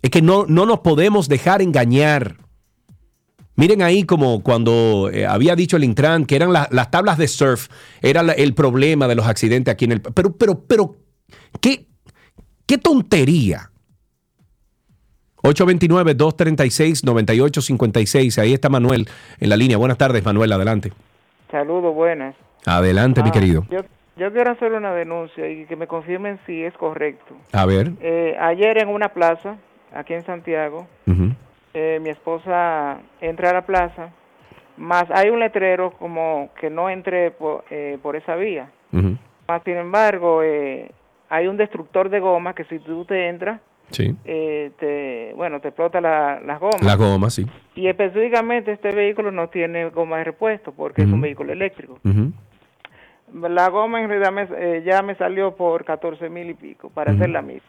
Es 0.02 0.10
que 0.10 0.22
no, 0.22 0.45
no 0.48 0.65
nos 0.65 0.80
podemos 0.80 1.27
dejar 1.30 1.61
engañar. 1.61 2.38
Miren 3.56 3.81
ahí 3.81 4.03
como 4.03 4.41
cuando 4.41 5.10
eh, 5.14 5.26
había 5.26 5.56
dicho 5.56 5.77
el 5.77 5.84
Intran 5.84 6.26
que 6.26 6.35
eran 6.35 6.53
la- 6.53 6.68
las 6.72 6.89
tablas 6.89 7.18
de 7.18 7.27
surf, 7.27 7.68
era 8.02 8.22
el 8.22 8.53
problema 8.53 9.07
de 9.07 9.15
los 9.15 9.27
accidentes 9.27 9.72
aquí 9.72 9.85
en 9.85 9.91
el... 9.93 10.02
Pero, 10.02 10.35
pero, 10.35 10.64
pero, 10.65 10.95
¿qué, 11.60 11.88
qué 12.65 12.77
tontería? 12.77 13.70
829-236-9856. 15.43 18.38
Ahí 18.41 18.53
está 18.53 18.69
Manuel 18.69 19.07
en 19.39 19.49
la 19.49 19.57
línea. 19.57 19.77
Buenas 19.77 19.97
tardes, 19.97 20.23
Manuel. 20.26 20.51
Adelante. 20.51 20.91
Saludos, 21.49 21.93
buenas. 21.93 22.35
Adelante, 22.65 23.23
mi 23.23 23.30
Ah, 23.30 23.34
querido. 23.34 23.65
Yo, 23.69 23.80
yo 24.18 24.31
quiero 24.31 24.51
hacer 24.51 24.72
una 24.73 24.93
denuncia 24.93 25.49
y 25.49 25.65
que 25.65 25.76
me 25.76 25.88
confirmen 25.88 26.39
si 26.45 26.63
es 26.63 26.73
correcto. 26.76 27.35
A 27.51 27.65
ver. 27.65 27.91
Eh, 28.01 28.38
ayer 28.39 28.77
en 28.77 28.89
una 28.89 29.09
plaza, 29.09 29.57
aquí 29.93 30.13
en 30.13 30.23
Santiago, 30.26 30.88
eh, 31.73 31.99
mi 32.01 32.09
esposa 32.09 32.99
entra 33.19 33.49
a 33.49 33.53
la 33.53 33.65
plaza, 33.65 34.09
más 34.77 35.05
hay 35.11 35.30
un 35.30 35.39
letrero 35.39 35.91
como 35.91 36.49
que 36.59 36.69
no 36.69 36.89
entre 36.89 37.31
por, 37.31 37.63
eh, 37.69 37.97
por 38.01 38.15
esa 38.15 38.35
vía. 38.35 38.69
Más 38.91 39.61
sin 39.65 39.77
embargo, 39.77 40.43
eh, 40.43 40.91
hay 41.30 41.47
un 41.47 41.57
destructor 41.57 42.09
de 42.09 42.19
goma 42.19 42.53
que 42.53 42.63
si 42.65 42.80
tú 42.80 43.05
te 43.05 43.27
entras, 43.30 43.59
Sí. 43.91 44.15
eh, 44.26 44.72
te, 44.80 45.34
bueno, 45.35 45.59
te 45.59 45.69
explota 45.69 45.99
la- 46.01 46.39
las 46.39 46.59
gomas. 46.59 46.81
La 46.84 46.95
goma, 46.95 47.30
sí. 47.30 47.45
Y 47.76 47.88
específicamente 47.88 48.72
este 48.72 48.91
vehículo 48.91 49.31
no 49.31 49.49
tiene 49.49 49.89
goma 49.89 50.18
de 50.19 50.26
repuesto 50.26 50.72
porque 50.72 51.03
es 51.03 51.07
un 51.07 51.22
vehículo 51.22 51.53
eléctrico. 51.53 51.99
La 53.34 53.69
goma 53.69 54.01
en 54.01 54.09
realidad 54.09 54.31
me- 54.34 54.47
eh, 54.57 54.84
ya 54.85 55.01
me 55.01 55.15
salió 55.15 55.55
por 55.55 55.85
14 55.85 56.30
mil 56.30 56.49
y 56.49 56.53
pico 56.53 56.89
para 56.89 57.11
Ujú. 57.11 57.22
hacer 57.22 57.30
la 57.30 57.41
misma. 57.41 57.68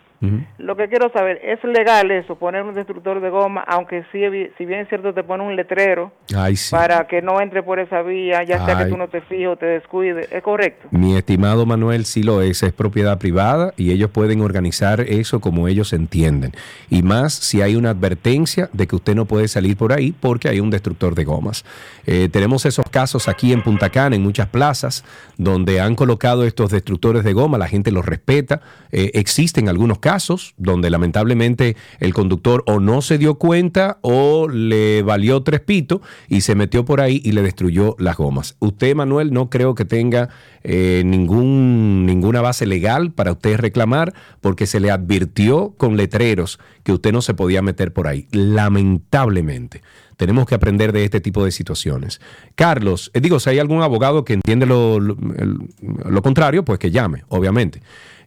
Lo 0.59 0.77
que 0.77 0.89
quiero 0.89 1.11
saber, 1.11 1.41
¿es 1.43 1.63
legal 1.65 2.13
eso, 2.13 2.37
poner 2.37 2.63
un 2.63 2.75
destructor 2.75 3.21
de 3.21 3.29
goma, 3.29 3.65
aunque 3.67 4.05
sí, 4.13 4.21
si 4.57 4.65
bien 4.65 4.81
es 4.81 4.89
cierto 4.89 5.13
te 5.13 5.25
pone 5.25 5.43
un 5.43 5.57
letrero 5.57 6.13
Ay, 6.37 6.55
sí. 6.55 6.71
para 6.71 7.09
que 7.09 7.21
no 7.21 7.41
entre 7.41 7.65
por 7.65 7.81
esa 7.81 8.03
vía, 8.03 8.45
ya 8.45 8.65
sea 8.65 8.79
Ay. 8.79 8.85
que 8.85 8.91
tú 8.93 8.97
no 8.97 9.09
te 9.09 9.21
fijes 9.23 9.49
o 9.49 9.57
te 9.57 9.67
descuides? 9.67 10.31
¿Es 10.31 10.41
correcto? 10.45 10.87
Mi 10.93 11.17
estimado 11.17 11.67
Manuel, 11.67 12.05
sí 12.05 12.23
lo 12.23 12.41
es, 12.41 12.63
es 12.63 12.73
propiedad 12.73 13.19
privada 13.19 13.75
y 13.77 13.91
ellos 13.91 14.11
pueden 14.11 14.43
organizar 14.43 15.01
eso 15.01 15.41
como 15.41 15.67
ellos 15.67 15.93
entienden. 15.93 16.53
Y 16.89 17.03
más 17.03 17.35
si 17.35 17.61
hay 17.61 17.75
una 17.75 17.91
advertencia 17.91 18.71
de 18.73 18.87
que 18.87 18.95
usted 18.95 19.17
no 19.17 19.25
puede 19.25 19.49
salir 19.49 19.77
por 19.77 19.93
ahí 19.93 20.13
porque 20.13 20.49
hay 20.49 20.61
un 20.61 20.71
destructor 20.71 21.17
de 21.17 21.25
gomas. 21.25 21.65
Eh, 22.07 22.29
tenemos 22.31 22.65
esos 22.65 22.89
casos 22.89 23.27
aquí 23.27 23.53
en 23.53 23.63
Punta 23.63 23.91
Cana, 23.91 24.15
en 24.15 24.23
muchas 24.23 24.47
plazas, 24.47 25.05
donde 25.37 25.81
han 25.81 25.97
colocado 25.97 26.45
estos 26.45 26.71
destructores 26.71 27.25
de 27.25 27.33
goma, 27.33 27.59
la 27.59 27.67
gente 27.67 27.91
los 27.91 28.07
respeta. 28.07 28.61
Eh, 28.93 29.11
existen 29.15 29.69
algunos 29.69 29.99
casos 29.99 30.12
donde 30.57 30.91
lamentablemente 30.91 31.77
el 32.01 32.15
conductor 32.15 32.63
o 32.67 32.81
no 32.81 33.03
se 33.03 33.19
dio 33.19 33.37
cuenta 33.37 33.99
o 34.03 34.49
le 34.49 35.03
valió 35.03 35.43
tres 35.43 35.61
pitos 35.61 36.01
y 36.29 36.43
se 36.43 36.55
metió 36.55 36.85
por 36.85 37.01
ahí 37.01 37.21
y 37.25 37.33
le 37.33 37.43
destruyó 37.43 37.97
las 37.99 38.17
gomas. 38.17 38.57
Usted, 38.59 38.95
Manuel, 38.95 39.33
no 39.33 39.51
creo 39.51 39.75
que 39.75 39.85
tenga 39.85 40.29
eh, 40.63 41.03
ningún, 41.05 42.07
ninguna 42.07 42.41
base 42.41 42.67
legal 42.67 43.13
para 43.13 43.33
usted 43.33 43.57
reclamar 43.57 44.15
porque 44.41 44.67
se 44.67 44.81
le 44.81 44.91
advirtió 44.91 45.75
con 45.77 45.97
letreros 45.97 46.59
que 46.83 46.93
usted 46.93 47.13
no 47.13 47.23
se 47.23 47.35
podía 47.35 47.63
meter 47.63 47.93
por 47.93 48.07
ahí. 48.07 48.29
Lamentablemente. 48.33 49.83
Tenemos 50.17 50.47
que 50.47 50.55
aprender 50.55 50.93
de 50.93 51.05
este 51.05 51.21
tipo 51.21 51.45
de 51.45 51.51
situaciones. 51.51 52.21
Carlos, 52.55 53.11
eh, 53.15 53.21
digo, 53.21 53.41
si 53.41 53.51
hay 53.51 53.59
algún 53.59 53.83
abogado 53.83 54.25
que 54.25 54.35
entiende 54.35 54.67
lo, 54.67 55.01
lo 55.01 56.23
contrario, 56.23 56.65
pues 56.65 56.79
que 56.79 56.91
llame, 56.91 57.25
obviamente. 57.29 57.83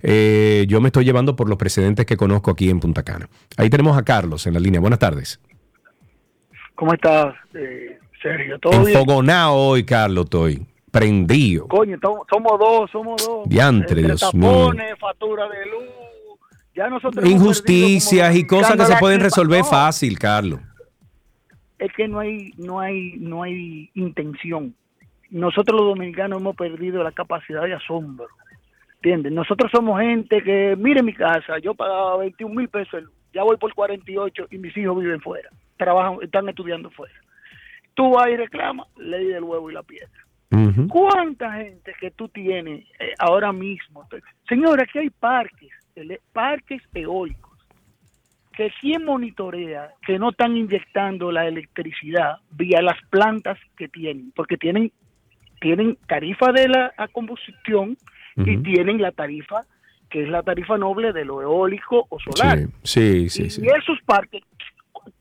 Eh, 0.07 0.65
yo 0.67 0.81
me 0.81 0.89
estoy 0.89 1.03
llevando 1.03 1.35
por 1.35 1.49
los 1.49 1.57
precedentes 1.57 2.05
que 2.05 2.15
conozco 2.15 2.51
aquí 2.51 2.69
en 2.69 2.79
Punta 2.79 3.01
Cana. 3.01 3.27
Ahí 3.57 3.71
tenemos 3.71 3.97
a 3.97 4.03
Carlos 4.03 4.45
en 4.45 4.53
la 4.53 4.59
línea. 4.59 4.79
Buenas 4.79 4.99
tardes. 4.99 5.41
¿Cómo 6.75 6.93
estás, 6.93 7.33
eh, 7.55 7.97
Sergio? 8.21 8.59
¿Todo 8.59 8.83
bien? 8.83 8.95
Enfogonado 8.95 9.55
hoy, 9.55 9.83
Carlos, 9.83 10.25
estoy. 10.25 10.63
Prendido. 10.91 11.67
Coño, 11.67 11.97
somos 12.29 12.59
dos, 12.59 12.91
somos 12.91 13.25
dos. 13.25 13.49
Diantre, 13.49 14.01
Entre 14.01 14.03
Dios 14.03 14.33
mío. 14.35 14.71
factura 14.99 15.49
de 15.49 15.65
luz. 15.71 16.39
Ya 16.75 16.87
nosotros 16.87 17.25
Injusticias 17.25 18.27
perdido 18.27 18.43
y 18.43 18.47
cosas 18.47 18.77
que 18.77 18.85
se 18.85 18.97
pueden 18.97 19.21
resolver. 19.21 19.61
No, 19.61 19.65
fácil, 19.65 20.19
Carlos. 20.19 20.59
Es 21.79 21.91
que 21.93 22.07
no 22.07 22.19
hay, 22.19 22.53
no 22.57 22.79
hay, 22.79 23.15
no 23.17 23.41
hay 23.41 23.89
intención. 23.95 24.75
Nosotros 25.31 25.79
los 25.81 25.89
dominicanos 25.89 26.39
hemos 26.39 26.55
perdido 26.55 27.01
la 27.01 27.11
capacidad 27.11 27.63
de 27.63 27.73
asombro. 27.73 28.27
¿Entiendes? 29.05 29.33
Nosotros 29.33 29.69
somos 29.71 30.01
gente 30.01 30.41
que, 30.41 30.75
mire 30.79 31.03
mi 31.03 31.13
casa, 31.13 31.59
yo 31.59 31.75
pagaba 31.75 32.17
21 32.17 32.55
mil 32.55 32.67
pesos, 32.67 33.03
ya 33.35 33.43
voy 33.43 33.55
por 33.57 33.71
48 33.71 34.47
y 34.49 34.57
mis 34.57 34.75
hijos 34.75 34.97
viven 34.99 35.21
fuera, 35.21 35.47
trabajan, 35.77 36.17
están 36.23 36.49
estudiando 36.49 36.89
fuera. 36.89 37.13
Tú 37.93 38.09
vas 38.13 38.29
y 38.29 38.35
reclamas, 38.35 38.87
ley 38.97 39.27
del 39.27 39.43
huevo 39.43 39.69
y 39.69 39.75
la 39.75 39.83
piedra. 39.83 40.09
¿Cuánta 40.89 41.51
gente 41.53 41.93
que 41.99 42.09
tú 42.09 42.29
tienes 42.29 42.83
eh, 42.99 43.13
ahora 43.19 43.53
mismo? 43.53 44.07
Señora, 44.49 44.85
aquí 44.85 44.97
hay 44.97 45.11
parques, 45.11 45.69
ele- 45.95 46.21
parques 46.33 46.81
eólicos, 46.95 47.59
que 48.53 48.71
quién 48.81 49.05
monitorea 49.05 49.91
que 50.03 50.17
no 50.17 50.29
están 50.31 50.57
inyectando 50.57 51.31
la 51.31 51.45
electricidad 51.47 52.37
vía 52.49 52.81
las 52.81 52.97
plantas 53.11 53.59
que 53.77 53.87
tienen, 53.87 54.31
porque 54.35 54.57
tienen 54.57 54.91
tienen 55.61 55.95
tarifa 56.07 56.51
de 56.51 56.67
la 56.69 56.93
y 58.37 58.57
tienen 58.57 59.01
la 59.01 59.11
tarifa 59.11 59.61
que 60.09 60.23
es 60.23 60.29
la 60.29 60.43
tarifa 60.43 60.77
noble 60.77 61.11
de 61.13 61.25
lo 61.25 61.41
eólico 61.41 62.05
o 62.09 62.19
solar. 62.19 62.59
Sí, 62.83 63.29
sí, 63.29 63.29
sí. 63.29 63.43
y, 63.43 63.49
sí. 63.49 63.61
y 63.63 63.67
esos 63.67 63.99
parques, 64.05 64.43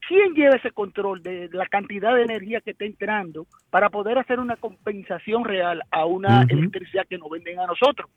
¿quién 0.09 0.35
lleva 0.35 0.57
ese 0.57 0.71
control 0.71 1.23
de 1.23 1.49
la 1.53 1.67
cantidad 1.67 2.15
de 2.15 2.23
energía 2.23 2.61
que 2.61 2.71
está 2.73 2.85
entrando 2.85 3.47
para 3.71 3.91
poder 3.91 4.19
hacer 4.19 4.39
una 4.41 4.57
compensación 4.57 5.45
real 5.45 5.83
a 5.91 6.05
una 6.07 6.43
electricidad 6.49 7.03
que 7.09 7.19
nos 7.19 7.31
venden 7.31 7.59
a 7.61 7.67
nosotros? 7.67 8.09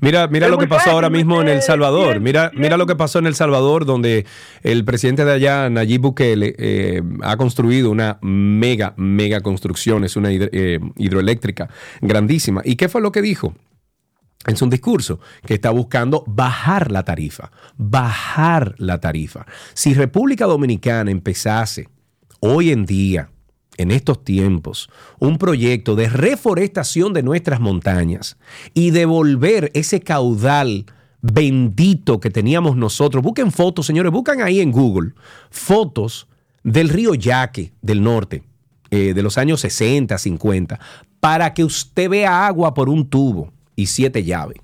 Mira, 0.00 0.26
mira 0.28 0.46
Es 0.46 0.52
lo 0.52 0.58
que 0.58 0.66
pasó 0.66 0.78
fácil, 0.80 0.92
ahora 0.92 1.10
mismo 1.10 1.40
en 1.40 1.48
El 1.48 1.62
Salvador. 1.62 2.10
bien, 2.12 2.22
Mira, 2.22 2.50
mira 2.54 2.76
lo 2.76 2.86
que 2.86 2.96
pasó 2.96 3.18
en 3.18 3.26
El 3.26 3.34
Salvador, 3.34 3.84
donde 3.84 4.26
el 4.62 4.84
presidente 4.84 5.24
de 5.24 5.32
allá, 5.32 5.70
Nayib 5.70 6.00
Bukele, 6.02 6.54
eh, 6.58 7.02
ha 7.22 7.36
construido 7.36 7.90
una 7.90 8.18
mega, 8.22 8.94
mega 8.96 9.40
construcción, 9.40 10.04
es 10.04 10.16
una 10.16 10.30
hidro- 10.30 10.50
eh, 10.52 10.78
hidroeléctrica 10.96 11.68
grandísima. 12.00 12.60
¿Y 12.64 12.76
qué 12.76 12.88
fue 12.88 13.00
lo 13.00 13.12
que 13.12 13.22
dijo? 13.22 13.54
En 14.46 14.56
su 14.56 14.68
discurso, 14.68 15.20
que 15.44 15.54
está 15.54 15.70
buscando 15.70 16.24
bajar 16.26 16.90
la 16.90 17.04
tarifa, 17.04 17.50
bajar 17.76 18.74
la 18.78 18.98
tarifa. 18.98 19.46
Si 19.74 19.94
República 19.94 20.46
Dominicana 20.46 21.10
empezase 21.10 21.88
hoy 22.40 22.70
en 22.70 22.86
día, 22.86 23.30
en 23.76 23.90
estos 23.90 24.24
tiempos, 24.24 24.90
un 25.18 25.38
proyecto 25.38 25.96
de 25.96 26.08
reforestación 26.08 27.12
de 27.12 27.22
nuestras 27.22 27.60
montañas 27.60 28.36
y 28.74 28.90
devolver 28.90 29.70
ese 29.74 30.00
caudal 30.00 30.86
bendito 31.20 32.20
que 32.20 32.30
teníamos 32.30 32.76
nosotros, 32.76 33.22
busquen 33.22 33.52
fotos, 33.52 33.86
señores, 33.86 34.12
buscan 34.12 34.40
ahí 34.42 34.60
en 34.60 34.72
Google 34.72 35.12
fotos 35.50 36.28
del 36.62 36.88
río 36.88 37.14
Yaque 37.14 37.72
del 37.82 38.02
norte, 38.02 38.42
eh, 38.90 39.14
de 39.14 39.22
los 39.22 39.38
años 39.38 39.60
60, 39.60 40.16
50, 40.16 40.80
para 41.20 41.54
que 41.54 41.64
usted 41.64 42.08
vea 42.08 42.46
agua 42.46 42.74
por 42.74 42.88
un 42.88 43.08
tubo 43.08 43.52
y 43.78 43.86
siete 43.86 44.24
llaves. 44.24 44.58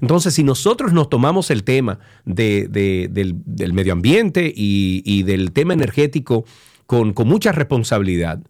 Entonces, 0.00 0.34
si 0.34 0.42
nosotros 0.42 0.92
nos 0.92 1.08
tomamos 1.10 1.50
el 1.50 1.62
tema 1.64 1.98
de- 2.24 2.66
de- 2.68 3.08
del, 3.10 3.72
medio 3.72 3.92
ambiente 3.92 4.52
y, 4.54 5.22
del 5.24 5.52
tema 5.52 5.74
energético 5.74 6.44
con, 6.86 7.12
con 7.12 7.28
mucha 7.28 7.52
responsabilidad, 7.52 8.42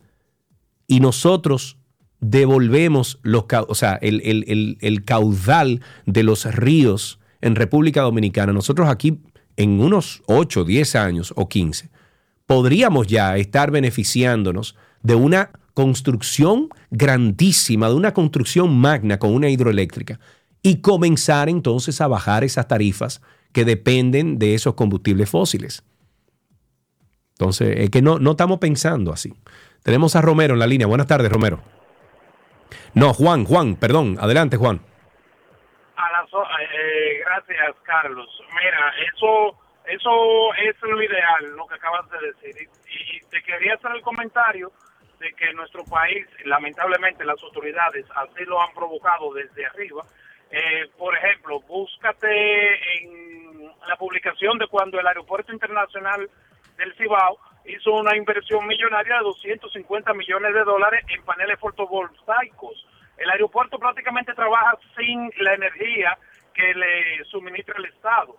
y 0.87 1.01
nosotros 1.01 1.79
devolvemos 2.21 3.19
los, 3.23 3.45
o 3.69 3.75
sea, 3.75 3.95
el, 4.01 4.21
el- 4.25 4.45
el- 4.47 4.79
el 4.81 5.05
caudal 5.05 5.81
de 6.07 6.23
los 6.23 6.45
ríos 6.55 7.19
en 7.41 7.57
República 7.57 8.03
Dominicana, 8.03 8.53
nosotros 8.53 8.89
aquí 8.89 9.19
en 9.57 9.81
unos 9.81 10.23
8, 10.27 10.65
10 10.65 10.95
años 10.97 11.33
o 11.37 11.49
15, 11.49 11.91
podríamos 12.47 13.09
ya 13.09 13.37
estar 13.37 13.71
beneficiándonos 13.73 14.77
de 15.03 15.15
una 15.17 15.51
construcción 15.77 16.71
grandísima, 16.91 17.89
de 17.91 17.95
una 17.97 18.15
construcción 18.15 18.75
magna 18.75 19.19
con 19.19 19.35
una 19.35 19.51
hidroeléctrica 19.51 20.19
y 20.63 20.81
comenzar 20.81 21.51
entonces 21.51 22.01
a 22.01 22.07
bajar 22.07 22.45
esas 22.45 22.67
tarifas 22.67 23.21
que 23.53 23.67
dependen 23.67 24.39
de 24.39 24.55
esos 24.55 24.73
combustibles 24.73 25.29
fósiles. 25.29 25.85
Entonces, 27.33 27.77
es 27.77 27.91
que 27.91 28.01
no, 28.01 28.19
no 28.19 28.31
estamos 28.31 28.59
pensando 28.59 29.13
así. 29.13 29.35
Tenemos 29.83 30.17
a 30.17 30.23
Romero 30.23 30.55
en 30.55 30.61
la 30.61 30.67
línea. 30.67 30.87
Buenas 30.87 31.09
tardes, 31.09 31.31
Romero. 31.31 31.61
No, 32.95 33.13
Juan, 33.13 33.45
Juan, 33.45 33.77
perdón. 33.77 34.17
Adelante, 34.19 34.57
Juan. 34.57 34.81
A 35.99 36.23
eh, 36.23 37.21
gracias, 37.23 37.77
Carlos. 37.85 38.29
Mira, 38.49 38.95
eso 39.13 39.59
eso 39.85 40.55
es 40.55 40.77
lo 40.81 41.03
ideal, 41.03 41.55
lo 41.55 41.67
que 41.67 41.75
acabas 41.75 42.09
de 42.11 42.19
decir. 42.29 42.67
Y, 42.89 43.17
y 43.19 43.21
te 43.29 43.43
quería 43.43 43.75
hacer 43.75 43.93
el 43.95 44.01
comentario 44.01 44.73
de 45.19 45.33
que 45.33 45.53
nuestro 45.55 45.85
país, 45.85 46.27
lamentablemente, 46.45 47.25
las 47.25 47.43
autoridades 47.43 48.05
así 48.15 48.45
lo 48.45 48.61
han 48.61 48.73
provocado 48.75 49.33
desde 49.33 49.67
arriba. 49.67 50.05
Eh, 50.51 50.89
por 50.97 51.17
ejemplo, 51.17 51.61
búscate 51.61 52.99
en 52.99 53.71
la 53.89 53.97
publicación 53.97 54.59
de 54.59 54.67
cuando 54.69 55.01
el 55.01 55.07
Aeropuerto 55.07 55.53
Internacional 55.53 56.29
del 56.77 56.95
Cibao 56.95 57.39
hizo 57.65 57.93
una 57.93 58.17
inversión 58.17 58.67
millonaria 58.67 59.17
de 59.19 59.25
250 59.25 60.13
millones 60.15 60.55
de 60.55 60.65
dólares 60.65 61.05
en 61.09 61.23
paneles 61.23 61.59
fotovoltaicos. 61.59 62.87
El 63.17 63.31
aeropuerto 63.31 63.79
prácticamente 63.79 64.35
trabaja 64.35 64.77
sin 64.97 65.31
la 65.39 65.55
energía 65.55 66.17
que 66.55 66.75
le 66.75 67.25
suministra 67.25 67.75
el 67.79 67.87
Estado. 67.87 68.37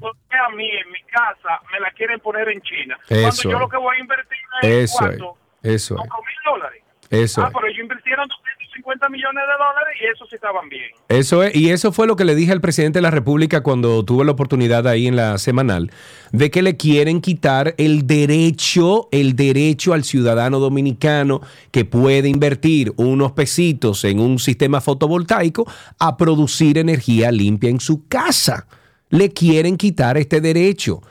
Porque 0.00 0.36
a 0.36 0.48
mí 0.48 0.68
en 0.68 0.90
mi 0.90 1.00
casa 1.04 1.60
me 1.70 1.78
la 1.78 1.92
quieren 1.92 2.18
poner 2.18 2.48
en 2.48 2.60
China. 2.60 2.98
Cuando 3.08 3.42
yo 3.42 3.58
lo 3.58 3.68
que 3.68 3.76
voy 3.76 3.96
a 3.96 4.00
invertir 4.00 4.38
es 4.62 4.92
Eso 4.92 5.06
es. 5.06 5.20
Eso 5.62 5.94
es. 5.94 6.02
5 6.02 6.16
mil 6.18 6.36
dólares. 6.44 6.82
Eso 7.10 7.42
ah, 7.42 7.48
es. 7.48 7.54
pero 7.54 7.66
ellos 7.66 7.80
invirtieron 7.80 8.28
250 8.28 9.08
millones 9.08 9.42
de 9.44 9.52
dólares 9.52 9.96
y 10.00 10.06
eso 10.06 10.26
sí 10.26 10.36
estaban 10.36 10.68
bien. 10.68 10.90
Eso 11.08 11.42
es, 11.42 11.56
y 11.56 11.70
eso 11.70 11.90
fue 11.90 12.06
lo 12.06 12.14
que 12.14 12.24
le 12.24 12.36
dije 12.36 12.52
al 12.52 12.60
presidente 12.60 12.98
de 12.98 13.02
la 13.02 13.10
República 13.10 13.62
cuando 13.62 14.04
tuve 14.04 14.24
la 14.24 14.30
oportunidad 14.30 14.86
ahí 14.86 15.08
en 15.08 15.16
la 15.16 15.36
semanal, 15.38 15.90
de 16.30 16.50
que 16.52 16.62
le 16.62 16.76
quieren 16.76 17.20
quitar 17.20 17.74
el 17.78 18.06
derecho, 18.06 19.08
el 19.10 19.34
derecho 19.34 19.92
al 19.92 20.04
ciudadano 20.04 20.60
dominicano 20.60 21.40
que 21.72 21.84
puede 21.84 22.28
invertir 22.28 22.92
unos 22.96 23.32
pesitos 23.32 24.04
en 24.04 24.20
un 24.20 24.38
sistema 24.38 24.80
fotovoltaico 24.80 25.66
a 25.98 26.16
producir 26.16 26.78
energía 26.78 27.32
limpia 27.32 27.70
en 27.70 27.80
su 27.80 28.06
casa. 28.06 28.68
Le 29.08 29.30
quieren 29.30 29.76
quitar 29.76 30.16
este 30.16 30.40
derecho. 30.40 31.02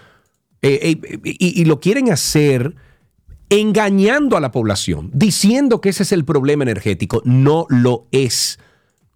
Eh, 0.61 0.97
eh, 1.03 1.19
y, 1.23 1.61
y 1.61 1.65
lo 1.65 1.81
quieren 1.81 2.09
hacer 2.09 2.73
engañando 3.49 4.37
a 4.37 4.39
la 4.39 4.51
población, 4.51 5.09
diciendo 5.13 5.81
que 5.81 5.89
ese 5.89 6.03
es 6.03 6.11
el 6.11 6.25
problema 6.25 6.63
energético. 6.63 7.21
No 7.25 7.65
lo 7.69 8.07
es. 8.11 8.59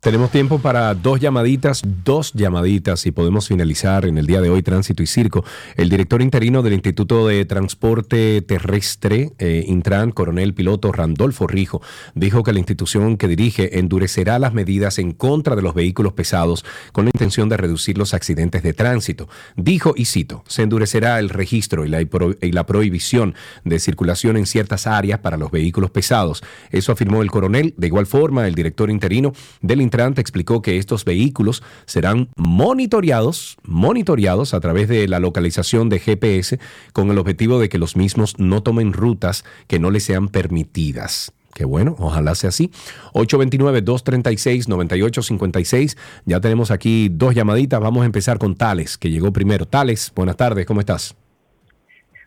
Tenemos 0.04 0.32
tiempo 0.32 0.60
para 0.60 0.94
dos 0.96 1.22
llamaditas, 1.22 1.82
dos 2.04 2.34
llamaditas 2.34 3.06
y 3.06 3.12
podemos 3.12 3.48
finalizar 3.48 4.04
en 4.04 4.18
el 4.18 4.28
día 4.28 4.42
de 4.42 4.50
hoy 4.50 4.62
Tránsito 4.62 5.02
y 5.02 5.08
Circo. 5.08 5.46
El 5.78 5.88
director 5.88 6.22
interino 6.22 6.62
del 6.62 6.74
Instituto 6.74 7.26
de 7.26 7.46
Transporte 7.46 8.42
Terrestre, 8.42 9.32
eh, 9.40 9.64
Intran, 9.66 10.12
coronel 10.12 10.54
piloto 10.54 10.92
Randolfo 10.92 11.48
Rijo, 11.48 11.82
dijo 12.16 12.44
que 12.44 12.52
la 12.52 12.60
institución 12.60 13.16
que 13.16 13.30
dirige 13.30 13.80
endurecerá 13.80 14.40
las 14.40 14.54
medidas 14.54 15.00
en 15.00 15.14
contra 15.14 15.56
de 15.56 15.62
los 15.62 15.74
vehículos 15.74 16.12
pesados 16.12 16.66
con 16.92 17.06
la 17.06 17.12
intención 17.14 17.48
de 17.48 17.56
reducir 17.56 17.98
los 17.98 18.14
accidentes 18.14 18.62
de 18.62 18.74
tránsito. 18.74 19.30
Dijo, 19.56 19.94
y 19.96 20.04
cito, 20.04 20.44
se 20.50 20.64
endurecerá 20.64 21.18
el 21.18 21.30
registro 21.30 21.86
y 21.86 21.88
la, 21.88 22.02
y 22.02 22.52
la 22.52 22.66
prohibición 22.66 23.36
de 23.64 23.80
circulación 23.80 24.36
en 24.36 24.48
ciertas 24.48 24.86
áreas 24.86 25.20
para 25.20 25.38
los 25.38 25.50
vehículos 25.50 25.92
pesados. 25.92 26.44
Eso 26.72 26.92
afirmó 26.92 27.22
el 27.22 27.32
coronel. 27.32 27.74
De 27.78 27.88
igual 27.88 28.06
forma, 28.06 28.46
el 28.50 28.54
director 28.54 28.90
interino 28.92 29.32
del 29.62 29.80
Intran 29.94 30.16
explicó 30.18 30.64
que 30.64 30.78
estos 30.78 31.06
vehículos 31.06 31.62
serán 31.86 32.30
monitoreados, 32.36 33.58
monitoreados 33.64 34.56
a 34.56 34.60
través 34.60 34.88
de 34.88 35.08
la 35.08 35.20
localización 35.20 35.90
de 35.90 36.00
GPS 36.00 36.60
con 36.94 37.12
el 37.12 37.20
objetivo 37.20 37.60
de 37.60 37.70
que 37.70 37.78
los 37.78 37.96
mismos 37.96 38.40
no 38.40 38.64
tomen 38.64 38.92
rutas 38.92 39.46
que 39.68 39.78
no 39.78 39.92
les 39.92 40.04
sean 40.04 40.30
permitidas. 40.30 41.32
Qué 41.54 41.66
bueno, 41.66 41.96
ojalá 42.00 42.34
sea 42.34 42.50
así. 42.50 42.72
829-236-9856. 43.14 45.96
Ya 46.26 46.42
tenemos 46.42 46.72
aquí 46.72 47.10
dos 47.12 47.36
llamaditas. 47.36 47.80
Vamos 47.80 48.02
a 48.02 48.08
empezar 48.08 48.40
con 48.40 48.56
Tales, 48.56 48.98
que 48.98 49.12
llegó 49.12 49.32
primero. 49.32 49.68
Tales, 49.68 50.12
buenas 50.16 50.38
tardes, 50.38 50.66
¿cómo 50.66 50.80
estás? 50.80 51.16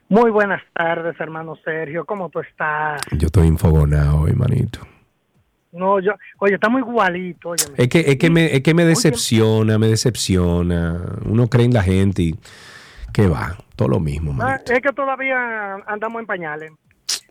Muy 0.08 0.30
buenas 0.30 0.62
tardes, 0.72 1.18
hermano 1.18 1.56
Sergio. 1.64 2.04
¿Cómo 2.04 2.28
tú 2.28 2.38
estás? 2.38 3.00
Yo 3.18 3.26
estoy 3.26 3.48
infogonado 3.48 4.20
hoy, 4.20 4.34
manito. 4.34 4.78
No, 5.76 6.00
yo, 6.00 6.12
oye, 6.38 6.54
estamos 6.54 6.80
igualito, 6.80 7.50
óyeme. 7.50 7.74
Es 7.76 7.88
que, 7.88 8.00
es 8.00 8.16
que, 8.16 8.30
me, 8.30 8.46
es 8.46 8.62
que 8.62 8.74
me 8.74 8.84
decepciona, 8.84 9.78
me 9.78 9.88
decepciona. 9.88 11.00
Uno 11.24 11.48
cree 11.48 11.66
en 11.66 11.74
la 11.74 11.82
gente 11.82 12.22
y 12.22 12.34
que 13.12 13.28
va, 13.28 13.56
todo 13.76 13.88
lo 13.88 14.00
mismo. 14.00 14.34
Ah, 14.40 14.58
es 14.64 14.80
que 14.80 14.92
todavía 14.92 15.74
andamos 15.86 16.20
en 16.20 16.26
pañales. 16.26 16.72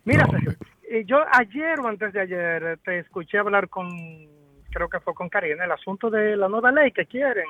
Mira, 0.04 0.26
Sergio, 0.30 0.54
eh, 0.88 1.04
yo 1.04 1.18
ayer 1.32 1.80
o 1.80 1.88
antes 1.88 2.12
de 2.12 2.20
ayer 2.20 2.62
eh, 2.62 2.76
te 2.84 3.00
escuché 3.00 3.38
hablar 3.38 3.68
con, 3.68 3.88
creo 4.70 4.88
que 4.88 5.00
fue 5.00 5.14
con 5.14 5.28
Karina, 5.28 5.64
el 5.64 5.72
asunto 5.72 6.10
de 6.10 6.36
la 6.36 6.48
nueva 6.48 6.70
ley 6.70 6.92
que 6.92 7.06
quieren. 7.06 7.46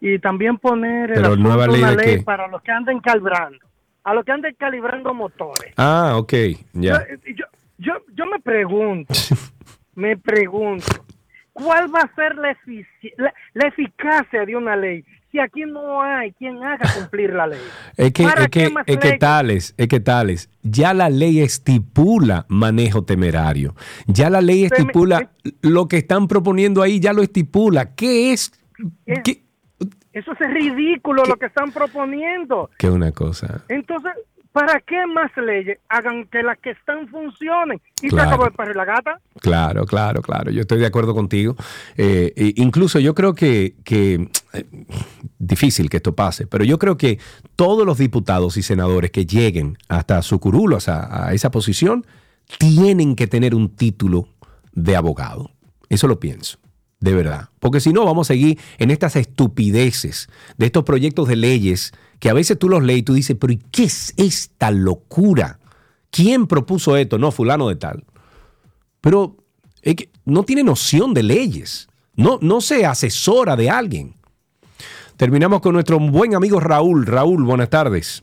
Y 0.00 0.20
también 0.20 0.58
poner 0.58 1.10
el 1.10 1.24
asunto 1.24 1.48
nueva 1.48 1.66
ley 1.66 1.82
una 1.82 1.90
de 1.90 1.96
ley 1.96 2.16
qué? 2.18 2.22
para 2.22 2.46
los 2.46 2.62
que 2.62 2.70
anden 2.70 3.00
calibrando, 3.00 3.58
a 4.04 4.14
los 4.14 4.24
que 4.24 4.32
anden 4.32 4.54
calibrando 4.56 5.12
motores. 5.12 5.74
Ah, 5.76 6.14
ok, 6.16 6.32
ya. 6.74 7.04
Yo, 7.08 7.32
yo, 7.34 7.44
yo, 7.78 7.92
yo 8.14 8.26
me 8.26 8.38
pregunto, 8.38 9.12
me 9.98 10.16
pregunto, 10.16 10.86
¿cuál 11.52 11.92
va 11.94 12.00
a 12.00 12.14
ser 12.14 12.36
la, 12.36 12.52
efici- 12.52 13.12
la, 13.16 13.34
la 13.54 13.68
eficacia 13.68 14.44
de 14.46 14.54
una 14.56 14.76
ley 14.76 15.04
si 15.30 15.38
aquí 15.40 15.62
no 15.66 16.00
hay 16.00 16.32
quien 16.32 16.62
haga 16.62 16.88
cumplir 16.96 17.34
la 17.34 17.46
ley? 17.48 17.58
Es 17.96 18.12
que, 18.12 18.22
¿Para 18.22 18.42
es 18.44 18.48
que, 18.48 18.72
es 18.86 18.96
que 18.98 19.12
tales, 19.18 19.74
es 19.76 19.88
que 19.88 19.98
tales. 20.00 20.48
Ya 20.62 20.94
la 20.94 21.10
ley 21.10 21.40
estipula 21.40 22.46
manejo 22.48 23.02
temerario. 23.04 23.74
Ya 24.06 24.30
la 24.30 24.40
ley 24.40 24.60
me- 24.60 24.66
estipula 24.68 25.30
lo 25.62 25.88
que 25.88 25.96
están 25.98 26.28
proponiendo 26.28 26.80
ahí, 26.82 27.00
ya 27.00 27.12
lo 27.12 27.22
estipula. 27.22 27.94
¿Qué 27.96 28.32
es? 28.32 28.52
Es- 29.04 29.20
¿Qué? 29.24 29.42
Eso 30.12 30.32
es 30.32 30.38
ridículo 30.52 31.24
lo 31.24 31.36
que 31.36 31.46
están 31.46 31.70
proponiendo. 31.72 32.70
Que 32.78 32.88
una 32.88 33.10
cosa. 33.12 33.64
Entonces, 33.68 34.12
¿para 34.58 34.80
qué 34.80 35.06
más 35.06 35.30
leyes 35.36 35.78
hagan 35.88 36.26
que 36.26 36.42
las 36.42 36.58
que 36.58 36.70
están 36.70 37.06
funcionen? 37.08 37.80
Y 38.02 38.08
Claro. 38.08 38.28
se 38.28 38.34
acabó 38.34 38.46
el 38.48 38.52
perro 38.54 38.72
y 38.72 38.74
la 38.74 38.84
gata. 38.84 39.20
Claro, 39.40 39.86
claro, 39.86 40.20
claro. 40.20 40.50
Yo 40.50 40.62
estoy 40.62 40.80
de 40.80 40.86
acuerdo 40.86 41.14
contigo. 41.14 41.54
Eh, 41.96 42.32
e 42.36 42.54
incluso 42.56 42.98
yo 42.98 43.14
creo 43.14 43.34
que, 43.34 43.76
que 43.84 44.28
eh, 44.52 44.64
difícil 45.38 45.88
que 45.88 45.98
esto 45.98 46.14
pase, 46.16 46.48
pero 46.48 46.64
yo 46.64 46.76
creo 46.78 46.96
que 46.96 47.20
todos 47.54 47.86
los 47.86 47.98
diputados 47.98 48.56
y 48.56 48.62
senadores 48.62 49.12
que 49.12 49.26
lleguen 49.26 49.78
hasta 49.88 50.20
su 50.22 50.40
curulo, 50.40 50.78
a 50.88 51.32
esa 51.32 51.50
posición, 51.52 52.04
tienen 52.58 53.14
que 53.14 53.28
tener 53.28 53.54
un 53.54 53.68
título 53.76 54.28
de 54.72 54.96
abogado. 54.96 55.50
Eso 55.88 56.08
lo 56.08 56.18
pienso, 56.18 56.58
de 56.98 57.14
verdad. 57.14 57.50
Porque 57.60 57.78
si 57.78 57.92
no, 57.92 58.04
vamos 58.04 58.26
a 58.28 58.34
seguir 58.34 58.58
en 58.78 58.90
estas 58.90 59.14
estupideces 59.16 60.28
de 60.56 60.66
estos 60.66 60.82
proyectos 60.84 61.28
de 61.28 61.36
leyes 61.36 61.92
que 62.18 62.30
a 62.30 62.34
veces 62.34 62.58
tú 62.58 62.68
los 62.68 62.82
lees 62.82 63.00
y 63.00 63.02
tú 63.02 63.14
dices, 63.14 63.36
pero 63.38 63.52
¿y 63.52 63.58
qué 63.70 63.84
es 63.84 64.14
esta 64.16 64.70
locura? 64.70 65.58
¿Quién 66.10 66.46
propuso 66.46 66.96
esto? 66.96 67.18
No, 67.18 67.30
fulano 67.30 67.68
de 67.68 67.76
tal 67.76 68.04
pero 69.00 69.36
no 70.24 70.42
tiene 70.42 70.62
noción 70.62 71.14
de 71.14 71.22
leyes, 71.22 71.88
no, 72.14 72.38
no 72.42 72.60
se 72.60 72.84
asesora 72.84 73.56
de 73.56 73.70
alguien. 73.70 74.14
Terminamos 75.16 75.60
con 75.60 75.72
nuestro 75.72 75.98
buen 75.98 76.34
amigo 76.34 76.60
Raúl. 76.60 77.06
Raúl, 77.06 77.42
buenas 77.44 77.70
tardes. 77.70 78.22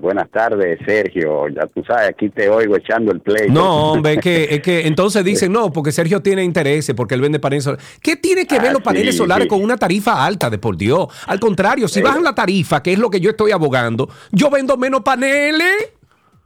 Buenas 0.00 0.30
tardes, 0.30 0.78
Sergio. 0.86 1.48
Ya 1.48 1.66
tú 1.66 1.82
sabes, 1.86 2.10
aquí 2.10 2.28
te 2.30 2.48
oigo 2.48 2.76
echando 2.76 3.12
el 3.12 3.20
play. 3.20 3.48
No, 3.50 3.92
hombre, 3.92 4.14
es 4.14 4.20
que, 4.20 4.44
es 4.50 4.60
que 4.62 4.86
entonces 4.86 5.24
dicen, 5.24 5.52
no, 5.52 5.72
porque 5.72 5.92
Sergio 5.92 6.20
tiene 6.22 6.42
intereses, 6.44 6.94
porque 6.94 7.14
él 7.14 7.20
vende 7.20 7.38
paneles 7.38 7.64
solares. 7.64 7.98
¿Qué 8.02 8.16
tiene 8.16 8.46
que 8.46 8.58
ver 8.58 8.68
Ah, 8.70 8.72
los 8.74 8.82
paneles 8.82 9.14
sí, 9.14 9.18
solares 9.18 9.44
sí. 9.44 9.48
con 9.48 9.62
una 9.62 9.76
tarifa 9.76 10.24
alta, 10.24 10.50
de 10.50 10.58
por 10.58 10.76
Dios? 10.76 11.06
Al 11.26 11.40
contrario, 11.40 11.88
si 11.88 12.00
Eh. 12.00 12.02
bajan 12.02 12.22
la 12.24 12.34
tarifa, 12.34 12.82
que 12.82 12.92
es 12.92 12.98
lo 12.98 13.10
que 13.10 13.20
yo 13.20 13.30
estoy 13.30 13.52
abogando, 13.52 14.08
yo 14.32 14.50
vendo 14.50 14.76
menos 14.76 15.02
paneles. 15.02 15.92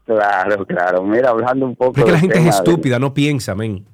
Claro, 0.07 0.67
claro. 0.67 1.03
Mira, 1.05 1.31
hablando 1.31 1.67
un 1.67 1.77
poco 1.77 1.99
Es 1.99 2.05
que 2.05 2.13
la 2.13 2.19
gente 2.19 2.39
es 2.39 2.47
estúpida, 2.47 2.99
no 2.99 3.15
piensa, 3.15 3.55
men. 3.55 3.87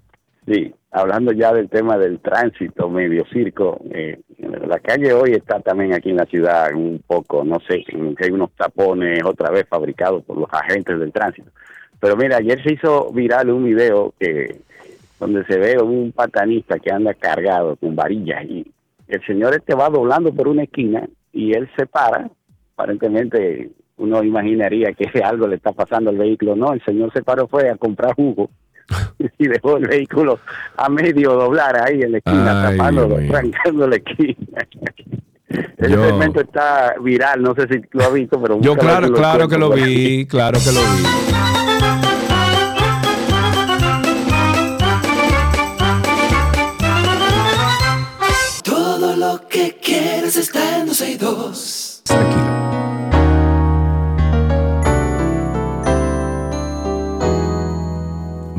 Sí, 0.47 0.73
hablando 0.97 1.33
ya 1.33 1.53
del 1.53 1.69
tema 1.69 1.99
del 1.99 2.21
tránsito 2.21 2.89
medio 2.89 3.27
circo, 3.27 3.79
eh, 3.91 4.19
la 4.67 4.79
calle 4.79 5.13
hoy 5.13 5.33
está 5.33 5.61
también 5.61 5.93
aquí 5.93 6.09
en 6.09 6.17
la 6.17 6.25
ciudad 6.25 6.73
un 6.75 7.03
poco, 7.07 7.45
no 7.45 7.61
sé, 7.69 7.85
hay 8.19 8.31
unos 8.31 8.51
tapones 8.53 9.23
otra 9.23 9.51
vez 9.51 9.67
fabricados 9.69 10.25
por 10.25 10.39
los 10.39 10.49
agentes 10.51 10.99
del 10.99 11.13
tránsito. 11.13 11.51
Pero 12.01 12.17
mira, 12.17 12.39
ayer 12.39 12.63
se 12.63 12.73
hizo 12.73 13.13
viral 13.13 13.51
un 13.51 13.65
video 13.65 14.15
que 14.19 14.63
donde 15.21 15.45
se 15.45 15.59
ve 15.59 15.79
un 15.83 16.13
patanista 16.13 16.79
que 16.79 16.91
anda 16.91 17.13
cargado 17.13 17.77
con 17.77 17.95
varillas 17.95 18.45
y 18.45 18.67
el 19.09 19.25
señor 19.27 19.55
este 19.55 19.75
va 19.75 19.91
doblando 19.91 20.33
por 20.33 20.49
una 20.49 20.63
esquina 20.63 21.07
y 21.31 21.53
él 21.53 21.69
se 21.77 21.87
para, 21.87 22.31
aparentemente 22.73 23.71
uno 23.99 24.23
imaginaría 24.23 24.95
que 24.95 25.11
algo 25.23 25.47
le 25.47 25.57
está 25.57 25.73
pasando 25.73 26.09
al 26.09 26.17
vehículo, 26.17 26.57
no, 26.57 26.73
el 26.73 26.83
señor 26.85 27.13
se 27.13 27.23
paró 27.23 27.49
fue 27.49 27.69
a 27.69 27.77
comprar 27.77 28.15
jugo 28.15 28.49
y 29.39 29.49
dejó 29.49 29.77
el 29.77 29.87
vehículo 29.87 30.39
a 30.77 30.89
medio 30.89 31.33
doblar 31.33 31.81
ahí 31.83 32.03
en 32.03 32.13
la 32.13 32.19
esquina, 32.19 32.69
Ay, 32.69 32.77
tapándolo, 32.77 33.17
arrancando 33.17 33.89
la 33.89 33.97
esquina. 33.97 34.37
El 35.79 35.93
Yo- 35.93 36.05
segmento 36.05 36.41
está 36.41 36.97
viral, 37.01 37.41
no 37.41 37.55
sé 37.55 37.69
si 37.69 37.81
lo 37.93 38.03
has 38.05 38.13
visto, 38.13 38.43
pero 38.43 38.61
Yo 38.61 38.75
claro, 38.77 39.13
claro 39.13 39.49
que 39.49 39.57
lo 39.57 39.71
vi, 39.71 40.27
claro 40.27 40.59
que 40.63 40.73
lo 40.73 40.81
vi. 40.81 42.07
Todo 48.63 49.17
lo 49.17 49.47
que 49.49 49.79
quieres 49.83 50.37
está 50.37 50.79
en 50.79 50.87
12 50.87 51.11
y 51.13 51.17
2. 51.17 52.03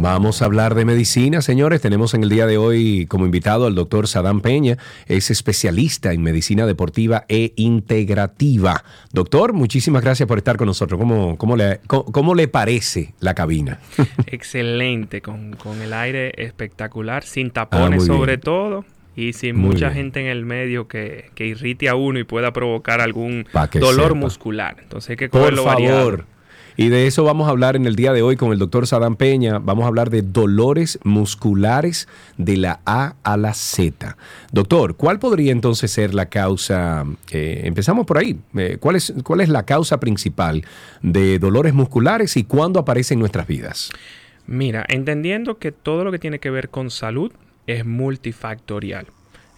Vamos 0.07 0.41
a 0.41 0.45
hablar 0.45 0.73
de 0.73 0.85
medicina, 0.85 1.41
señores. 1.41 1.81
Tenemos 1.81 2.13
en 2.13 2.23
el 2.23 2.29
día 2.29 2.47
de 2.47 2.57
hoy 2.57 3.05
como 3.07 3.25
invitado 3.25 3.65
al 3.65 3.75
doctor 3.75 4.07
Sadam 4.07 4.39
Peña. 4.39 4.77
Es 5.07 5.29
especialista 5.31 6.13
en 6.13 6.21
medicina 6.21 6.65
deportiva 6.65 7.25
e 7.27 7.51
integrativa. 7.57 8.85
Doctor, 9.11 9.51
muchísimas 9.51 10.01
gracias 10.01 10.25
por 10.25 10.37
estar 10.37 10.55
con 10.55 10.67
nosotros. 10.67 10.97
¿Cómo, 10.97 11.37
cómo, 11.37 11.57
le, 11.57 11.81
cómo, 11.87 12.05
cómo 12.05 12.35
le 12.35 12.47
parece 12.47 13.15
la 13.19 13.33
cabina? 13.33 13.81
Excelente, 14.27 15.21
con, 15.21 15.57
con 15.57 15.81
el 15.81 15.91
aire 15.91 16.31
espectacular, 16.37 17.23
sin 17.25 17.47
Ah, 17.47 17.53
tapones 17.67 18.05
bien. 18.05 18.17
sobre 18.17 18.37
todo 18.37 18.85
y 19.13 19.33
sin 19.33 19.57
Muy 19.57 19.71
mucha 19.73 19.89
bien. 19.89 20.05
gente 20.05 20.21
en 20.21 20.27
el 20.27 20.45
medio 20.45 20.87
que, 20.87 21.31
que 21.35 21.47
irrite 21.47 21.89
a 21.89 21.95
uno 21.95 22.17
y 22.17 22.23
pueda 22.23 22.53
provocar 22.53 23.01
algún 23.01 23.45
dolor 23.73 24.03
sepa. 24.07 24.13
muscular. 24.15 24.77
Entonces 24.81 25.09
hay 25.09 25.15
que 25.17 25.27
Por 25.27 25.41
cogerlo 25.41 25.65
variado. 25.65 26.23
Y 26.79 26.89
de 26.89 27.07
eso 27.07 27.23
vamos 27.23 27.47
a 27.47 27.49
hablar 27.49 27.75
en 27.75 27.87
el 27.87 27.95
día 27.95 28.13
de 28.13 28.21
hoy 28.21 28.35
con 28.35 28.51
el 28.51 28.59
doctor 28.59 28.85
Sadam 28.85 29.15
Peña. 29.15 29.57
Vamos 29.57 29.85
a 29.85 29.87
hablar 29.87 30.11
de 30.11 30.21
dolores 30.21 30.99
musculares 31.03 32.07
de 32.37 32.55
la 32.55 32.81
A 32.85 33.15
a 33.23 33.35
la 33.35 33.55
Z. 33.55 34.15
Doctor, 34.51 34.95
¿cuál 34.95 35.17
podría 35.17 35.51
entonces 35.51 35.89
ser 35.89 36.13
la 36.13 36.27
causa? 36.27 37.03
eh, 37.31 37.61
empezamos 37.63 38.05
por 38.05 38.19
ahí. 38.19 38.39
Eh, 38.55 38.77
¿cuál, 38.79 38.95
es, 38.95 39.11
¿Cuál 39.23 39.41
es 39.41 39.49
la 39.49 39.63
causa 39.63 39.99
principal 39.99 40.63
de 41.01 41.39
dolores 41.39 41.73
musculares 41.73 42.37
y 42.37 42.43
cuándo 42.43 42.79
aparece 42.79 43.15
en 43.15 43.21
nuestras 43.21 43.47
vidas? 43.47 43.89
Mira, 44.45 44.85
entendiendo 44.87 45.57
que 45.57 45.71
todo 45.71 46.03
lo 46.03 46.11
que 46.11 46.19
tiene 46.19 46.37
que 46.37 46.51
ver 46.51 46.69
con 46.69 46.91
salud 46.91 47.31
es 47.65 47.87
multifactorial. 47.87 49.07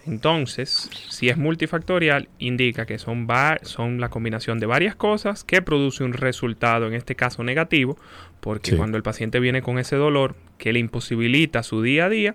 Entonces, 0.06 0.90
si 1.08 1.28
es 1.28 1.36
multifactorial, 1.36 2.28
indica 2.38 2.86
que 2.86 2.98
son, 2.98 3.26
son 3.62 4.00
la 4.00 4.08
combinación 4.08 4.58
de 4.58 4.66
varias 4.66 4.94
cosas 4.96 5.44
que 5.44 5.62
produce 5.62 6.04
un 6.04 6.12
resultado, 6.14 6.86
en 6.86 6.94
este 6.94 7.14
caso 7.16 7.44
negativo, 7.44 7.98
porque 8.40 8.70
Sí. 8.72 8.76
cuando 8.76 8.96
el 8.96 9.02
paciente 9.02 9.40
viene 9.40 9.62
con 9.62 9.78
ese 9.78 9.96
dolor 9.96 10.34
que 10.58 10.72
le 10.72 10.78
imposibilita 10.78 11.62
su 11.62 11.82
día 11.82 12.06
a 12.06 12.08
día, 12.08 12.34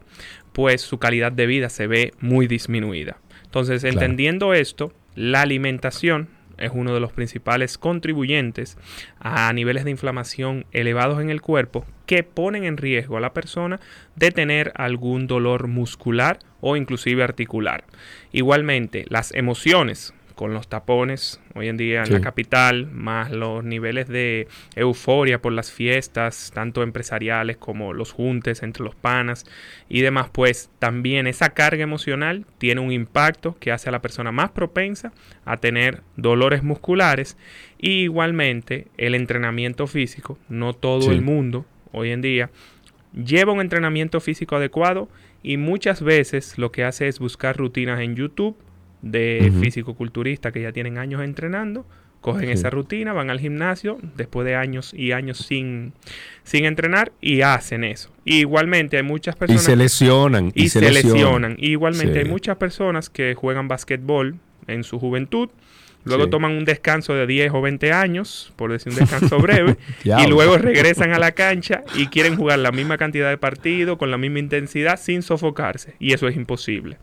pues 0.53 0.81
su 0.81 0.99
calidad 0.99 1.31
de 1.31 1.47
vida 1.47 1.69
se 1.69 1.87
ve 1.87 2.13
muy 2.19 2.47
disminuida. 2.47 3.17
Entonces, 3.43 3.81
Claro. 3.81 3.95
entendiendo 3.95 4.53
esto, 4.53 4.93
la 5.15 5.41
alimentación 5.41 6.29
es 6.57 6.71
uno 6.73 6.93
de 6.93 7.01
los 7.01 7.11
principales 7.11 7.77
contribuyentes 7.77 8.77
a 9.19 9.51
niveles 9.51 9.83
de 9.83 9.91
inflamación 9.91 10.65
elevados 10.71 11.21
en 11.21 11.29
el 11.29 11.41
cuerpo 11.41 11.85
que 12.05 12.23
ponen 12.23 12.63
en 12.63 12.77
riesgo 12.77 13.17
a 13.17 13.19
la 13.19 13.33
persona 13.33 13.79
de 14.15 14.31
tener 14.31 14.71
algún 14.75 15.27
dolor 15.27 15.67
muscular 15.67 16.39
o 16.67 16.75
inclusive 16.75 17.21
articular. 17.23 17.83
Igualmente, 18.31 19.05
las 19.09 19.31
emociones 19.35 20.15
con 20.33 20.53
los 20.53 20.67
tapones 20.67 21.39
hoy 21.53 21.69
en 21.69 21.77
día 21.77 21.99
en 21.99 22.07
Sí. 22.07 22.11
la 22.13 22.19
capital, 22.21 22.87
más 22.91 23.31
los 23.31 23.63
niveles 23.63 24.07
de 24.09 24.47
euforia 24.75 25.41
por 25.41 25.53
las 25.53 25.71
fiestas, 25.71 26.51
tanto 26.53 26.81
empresariales 26.83 27.55
como 27.55 27.93
los 27.93 28.11
juntes 28.11 28.61
entre 28.63 28.83
los 28.83 28.95
panas 28.95 29.45
y 29.87 30.01
demás, 30.01 30.29
pues 30.33 30.69
también 30.79 31.27
esa 31.27 31.51
carga 31.51 31.83
emocional 31.83 32.45
tiene 32.57 32.81
un 32.81 32.91
impacto 32.91 33.55
que 33.59 33.71
hace 33.71 33.87
a 33.87 33.91
la 33.93 34.01
persona 34.01 34.31
más 34.33 34.49
propensa 34.51 35.13
a 35.45 35.55
tener 35.57 36.01
dolores 36.17 36.63
musculares 36.63 37.37
y 37.79 38.01
igualmente 38.03 38.87
el 38.97 39.15
entrenamiento 39.15 39.87
físico, 39.87 40.37
no 40.49 40.73
todo 40.73 41.03
Sí. 41.03 41.11
el 41.11 41.21
mundo 41.21 41.65
hoy 41.93 42.09
en 42.11 42.21
día 42.21 42.49
lleva 43.13 43.53
un 43.53 43.61
entrenamiento 43.61 44.19
físico 44.19 44.57
adecuado 44.57 45.07
y 45.47 45.57
muchas 45.57 46.01
veces 46.01 46.57
lo 46.57 46.71
que 46.71 46.83
hace 46.83 47.07
es 47.07 47.19
buscar 47.19 47.55
rutinas 47.57 47.99
en 48.01 48.15
YouTube 48.15 48.55
de 49.01 49.49
Ujú. 49.51 49.59
fisicoculturistas 49.61 50.51
que 50.51 50.61
ya 50.61 50.71
tienen 50.71 50.97
años 50.97 51.21
entrenando, 51.21 51.85
cogen 52.21 52.47
Sí. 52.47 52.53
esa 52.53 52.71
rutina, 52.71 53.13
van 53.13 53.29
al 53.29 53.39
gimnasio 53.39 53.99
después 54.17 54.45
de 54.47 54.55
años 54.55 54.93
y 54.95 55.11
años 55.11 55.37
sin, 55.37 55.93
sin 56.43 56.65
entrenar 56.65 57.11
y 57.21 57.41
hacen 57.41 57.83
eso. 57.83 58.09
Y 58.25 58.37
igualmente 58.39 58.97
hay 58.97 59.03
muchas 59.03 59.35
Y 59.35 59.39
personas 59.39 59.63
se 59.63 59.75
lesionan. 59.75 60.51
y, 60.55 60.69
se, 60.69 60.81
lesionan. 60.81 61.55
Y 61.59 61.69
igualmente 61.69 62.13
Sí. 62.13 62.19
hay 62.19 62.25
muchas 62.25 62.57
personas 62.57 63.11
que 63.11 63.35
juegan 63.35 63.67
basquetbol 63.67 64.37
en 64.65 64.83
su 64.83 64.97
juventud, 64.97 65.49
luego 66.05 66.23
Sí. 66.25 66.29
toman 66.29 66.51
un 66.53 66.63
descanso 66.65 67.13
de 67.13 67.27
10 67.27 67.51
o 67.53 67.61
20 67.61 67.91
años, 67.91 68.53
por 68.55 68.71
decir 68.71 68.93
un 68.93 68.99
descanso 68.99 69.37
breve, 69.39 69.75
y 70.03 70.27
luego 70.27 70.57
regresan 70.57 71.11
a 71.13 71.19
la 71.19 71.31
cancha 71.33 71.83
y 71.95 72.07
quieren 72.07 72.35
jugar 72.37 72.59
la 72.59 72.71
misma 72.71 72.97
cantidad 72.97 73.29
de 73.29 73.37
partidos 73.37 73.97
con 73.97 74.11
la 74.11 74.17
misma 74.17 74.39
intensidad 74.39 74.99
sin 74.99 75.21
sofocarse. 75.21 75.95
Y 75.99 76.13
eso 76.13 76.27
es 76.27 76.35
imposible. 76.35 76.97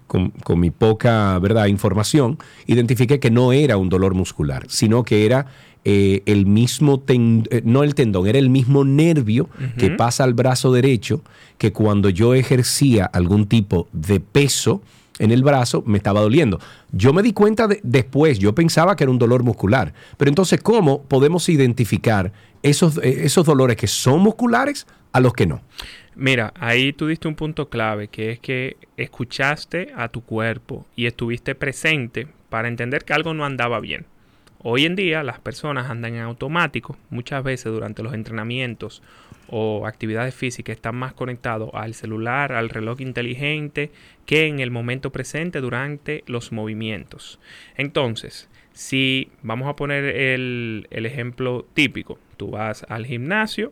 con, 0.08 0.30
con 0.30 0.62
mi 0.62 0.72
poca 0.72 1.38
¿verdad? 1.40 1.66
información, 1.66 2.38
identifiqué 2.66 3.20
que 3.20 3.30
no 3.30 3.52
era 3.52 3.76
un 3.76 3.90
dolor 3.90 4.14
muscular, 4.14 4.64
sino 4.70 5.04
que 5.04 5.26
era 5.26 5.48
eh, 5.84 6.24
el 6.26 6.46
mismo, 6.46 7.02
ten- 7.02 7.46
eh, 7.52 7.62
no 7.66 7.84
el 7.84 7.94
tendón, 7.94 8.26
era 8.26 8.40
el 8.40 8.50
mismo 8.50 8.86
nervio 8.86 9.50
que 9.78 9.90
pasa 9.90 10.24
al 10.24 10.34
brazo 10.34 10.72
derecho, 10.72 11.22
que 11.58 11.74
cuando 11.74 12.08
yo 12.08 12.34
ejercía 12.34 13.04
algún 13.04 13.48
tipo 13.48 13.90
de 13.92 14.22
peso 14.22 14.82
en 15.20 15.32
el 15.32 15.44
brazo 15.44 15.84
me 15.86 15.98
estaba 15.98 16.22
doliendo. 16.22 16.60
Yo 16.92 17.14
me 17.14 17.22
di 17.22 17.34
cuenta 17.34 17.68
de- 17.68 17.80
después, 17.84 18.40
yo 18.40 18.54
pensaba 18.56 18.96
que 18.96 19.04
era 19.04 19.12
un 19.12 19.20
dolor 19.20 19.44
muscular, 19.44 19.94
pero 20.18 20.30
entonces, 20.30 20.60
¿cómo 20.62 21.04
podemos 21.04 21.50
identificar 21.50 22.32
esos, 22.64 22.98
eh, 22.98 23.26
esos 23.26 23.46
dolores 23.46 23.78
que 23.78 23.88
son 23.88 24.22
musculares 24.22 24.88
a 25.12 25.20
los 25.20 25.34
que 25.34 25.46
no? 25.46 25.62
Mira, 26.16 26.54
ahí 26.60 26.94
tú 26.94 27.08
diste 27.08 27.28
un 27.28 27.36
punto 27.36 27.70
clave, 27.70 28.08
que 28.08 28.32
es 28.32 28.40
que 28.40 28.78
escuchaste 28.98 29.92
a 29.96 30.10
tu 30.10 30.22
cuerpo 30.22 30.86
y 30.96 31.06
estuviste 31.06 31.56
presente 31.56 32.28
para 32.50 32.68
entender 32.68 33.04
que 33.04 33.14
algo 33.14 33.34
no 33.34 33.46
andaba 33.46 33.80
bien. 33.80 34.06
Hoy 34.66 34.86
en 34.86 34.96
día 34.96 35.24
las 35.24 35.40
personas 35.40 35.90
andan 35.90 36.16
en 36.16 36.22
automático, 36.22 36.98
muchas 37.10 37.44
veces 37.44 37.72
durante 37.72 38.02
los 38.04 38.14
entrenamientos 38.14 39.02
o 39.56 39.86
actividades 39.86 40.34
físicas 40.34 40.78
están 40.78 40.96
más 40.96 41.14
conectados 41.14 41.70
al 41.74 41.94
celular, 41.94 42.54
al 42.54 42.70
reloj 42.70 43.02
inteligente, 43.02 43.92
que 44.26 44.48
en 44.48 44.60
el 44.60 44.72
momento 44.72 45.12
presente 45.12 45.62
durante 45.62 46.24
los 46.26 46.52
movimientos. 46.52 47.40
Entonces, 47.78 48.50
si 48.72 49.30
vamos 49.44 49.68
a 49.68 49.76
poner 49.76 50.06
el, 50.06 50.88
ejemplo 50.90 51.68
típico, 51.76 52.18
tú 52.36 52.50
vas 52.50 52.84
al 52.90 53.06
gimnasio, 53.06 53.72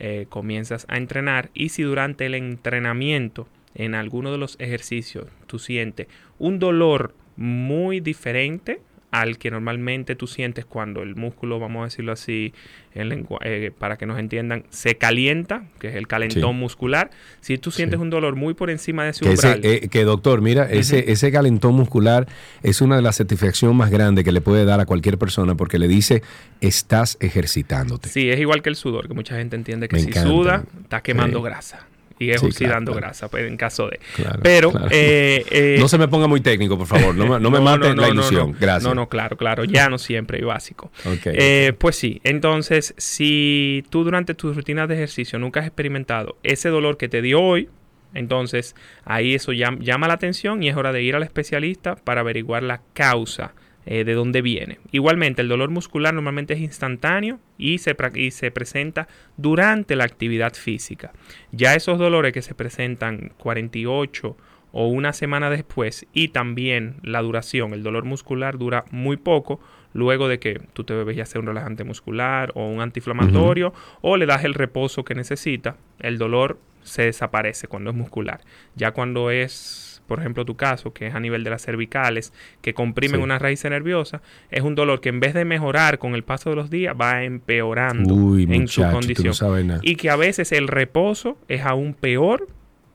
eh, 0.00 0.26
comienzas 0.28 0.84
a 0.88 0.96
entrenar 0.96 1.50
y 1.54 1.68
si 1.68 1.84
durante 1.84 2.26
el 2.26 2.34
entrenamiento 2.34 3.46
en 3.76 3.94
alguno 3.94 4.32
de 4.32 4.38
los 4.38 4.56
ejercicios 4.58 5.28
tú 5.46 5.60
sientes 5.60 6.08
un 6.40 6.58
dolor 6.58 7.14
muy 7.36 8.00
diferente 8.00 8.80
al 9.10 9.38
que 9.38 9.50
normalmente 9.50 10.14
tú 10.14 10.26
sientes 10.26 10.64
cuando 10.64 11.02
el 11.02 11.16
músculo, 11.16 11.58
vamos 11.58 11.80
a 11.82 11.84
decirlo 11.86 12.12
así, 12.12 12.52
en 12.94 13.08
lengua- 13.08 13.40
eh, 13.44 13.72
para 13.76 13.96
que 13.96 14.06
nos 14.06 14.18
entiendan, 14.18 14.64
se 14.70 14.96
calienta, 14.96 15.64
que 15.80 15.88
es 15.88 15.94
el 15.96 16.06
calentón 16.06 16.52
Sí. 16.52 16.58
muscular. 16.58 17.10
Si 17.40 17.58
tú 17.58 17.70
sientes 17.72 17.98
un 17.98 18.10
dolor 18.10 18.36
muy 18.36 18.54
por 18.54 18.70
encima 18.70 19.04
de 19.04 19.10
ese 19.10 19.24
Que, 19.24 19.32
ese, 19.32 19.60
eh, 19.62 19.88
que, 19.88 20.04
doctor, 20.04 20.40
mira, 20.42 20.70
ese, 20.70 21.10
ese 21.10 21.32
calentón 21.32 21.74
muscular 21.74 22.28
es 22.62 22.80
una 22.80 22.96
de 22.96 23.02
las 23.02 23.16
satisfacciones 23.16 23.76
más 23.76 23.90
grandes 23.90 24.24
que 24.24 24.32
le 24.32 24.40
puede 24.40 24.64
dar 24.64 24.80
a 24.80 24.86
cualquier 24.86 25.18
persona 25.18 25.54
porque 25.56 25.78
le 25.78 25.88
dice, 25.88 26.22
estás 26.60 27.16
ejercitándote. 27.20 28.08
Sí, 28.08 28.30
es 28.30 28.38
igual 28.38 28.62
que 28.62 28.68
el 28.68 28.76
sudor, 28.76 29.08
que 29.08 29.14
mucha 29.14 29.36
gente 29.36 29.56
entiende 29.56 29.88
que 29.88 29.96
Me 29.96 30.02
si 30.02 30.08
encanta. 30.08 30.28
suda, 30.28 30.64
está 30.82 31.00
quemando 31.02 31.38
Sí. 31.40 31.44
grasa. 31.44 31.86
Y 32.20 32.30
es 32.30 32.40
Sí, 32.40 32.46
oxidando 32.46 32.92
claro, 32.92 33.06
grasa, 33.06 33.28
pues, 33.28 33.48
en 33.48 33.56
caso 33.56 33.88
de. 33.88 33.98
Claro, 34.14 34.40
Pero, 34.42 34.72
eh, 34.90 35.44
eh, 35.50 35.76
no 35.80 35.88
se 35.88 35.96
me 35.98 36.06
ponga 36.06 36.26
muy 36.28 36.40
técnico, 36.42 36.76
por 36.78 36.86
favor. 36.86 37.14
No, 37.16 37.26
me- 37.26 37.40
no 37.40 37.50
me 37.50 37.58
mate 37.60 37.96
la 37.96 38.08
ilusión. 38.10 38.52
no. 38.52 38.56
Gracias. 38.60 38.84
No, 38.84 38.94
no, 38.94 39.08
claro, 39.08 39.36
claro. 39.38 39.64
Ya 39.64 39.88
no 39.88 39.96
siempre 39.98 40.38
y 40.38 40.42
básico. 40.42 40.92
Eh, 41.24 41.72
pues 41.78 41.96
sí, 41.96 42.20
entonces, 42.22 42.94
si 42.98 43.84
tú 43.90 44.04
durante 44.04 44.34
tus 44.34 44.54
rutinas 44.54 44.86
de 44.88 44.94
ejercicio 44.96 45.38
nunca 45.38 45.60
has 45.60 45.66
experimentado 45.66 46.36
ese 46.42 46.68
dolor 46.68 46.98
que 46.98 47.08
te 47.08 47.22
dio 47.22 47.40
hoy, 47.40 47.70
entonces 48.12 48.74
ahí 49.04 49.34
eso 49.34 49.52
llam- 49.52 49.80
llama 49.80 50.06
la 50.08 50.14
atención 50.14 50.62
y 50.62 50.68
es 50.68 50.76
hora 50.76 50.92
de 50.92 51.02
ir 51.02 51.14
al 51.16 51.22
especialista 51.22 51.96
para 51.96 52.20
averiguar 52.20 52.62
la 52.62 52.82
causa 52.92 53.54
eh, 53.86 54.04
de 54.04 54.14
dónde 54.14 54.42
viene. 54.42 54.78
Igualmente, 54.92 55.42
el 55.42 55.48
dolor 55.48 55.70
muscular 55.70 56.14
normalmente 56.14 56.54
es 56.54 56.60
instantáneo 56.60 57.40
y 57.58 57.78
se, 57.78 57.96
y 58.14 58.30
se 58.30 58.50
presenta 58.50 59.08
durante 59.36 59.96
la 59.96 60.04
actividad 60.04 60.54
física. 60.54 61.12
Ya 61.52 61.74
esos 61.74 61.98
dolores 61.98 62.32
que 62.32 62.42
se 62.42 62.54
presentan 62.54 63.32
48 63.38 64.36
o 64.72 64.86
una 64.86 65.12
semana 65.12 65.50
después 65.50 66.06
y 66.12 66.28
también 66.28 66.96
la 67.02 67.22
duración, 67.22 67.72
el 67.72 67.82
dolor 67.82 68.04
muscular 68.04 68.58
dura 68.58 68.84
muy 68.90 69.16
poco 69.16 69.60
luego 69.92 70.28
de 70.28 70.38
que 70.38 70.60
tú 70.72 70.84
te 70.84 70.94
bebes 70.94 71.16
ya 71.16 71.26
sea 71.26 71.40
un 71.40 71.46
relajante 71.46 71.84
muscular 71.84 72.52
o 72.54 72.66
un 72.68 72.80
antiinflamatorio 72.80 73.72
o 74.00 74.16
le 74.16 74.26
das 74.26 74.44
el 74.44 74.54
reposo 74.54 75.04
que 75.04 75.14
necesita, 75.14 75.76
el 75.98 76.18
dolor 76.18 76.58
se 76.82 77.02
desaparece 77.02 77.68
cuando 77.68 77.90
es 77.90 77.96
muscular. 77.96 78.40
Ya 78.74 78.92
cuando 78.92 79.30
es, 79.30 79.89
por 80.10 80.18
ejemplo, 80.18 80.44
tu 80.44 80.56
caso, 80.56 80.92
que 80.92 81.06
es 81.06 81.14
a 81.14 81.20
nivel 81.20 81.44
de 81.44 81.50
las 81.50 81.62
cervicales, 81.64 82.32
que 82.62 82.74
comprimen 82.74 83.20
Sí. 83.20 83.22
una 83.22 83.38
raíz 83.38 83.62
nerviosa, 83.64 84.22
es 84.50 84.62
un 84.62 84.74
dolor 84.74 85.00
que 85.00 85.08
en 85.08 85.20
vez 85.20 85.34
de 85.34 85.44
mejorar 85.44 86.00
con 86.00 86.16
el 86.16 86.24
paso 86.24 86.50
de 86.50 86.56
los 86.56 86.68
días, 86.68 86.96
va 87.00 87.22
empeorando 87.22 88.12
Uy, 88.12 88.42
en 88.42 88.66
su 88.66 88.80
muchacho, 88.80 88.92
condición. 88.92 89.78
Y 89.82 89.94
que 89.94 90.10
a 90.10 90.16
veces 90.16 90.50
el 90.50 90.66
reposo 90.66 91.38
es 91.46 91.62
aún 91.62 91.94
peor 91.94 92.48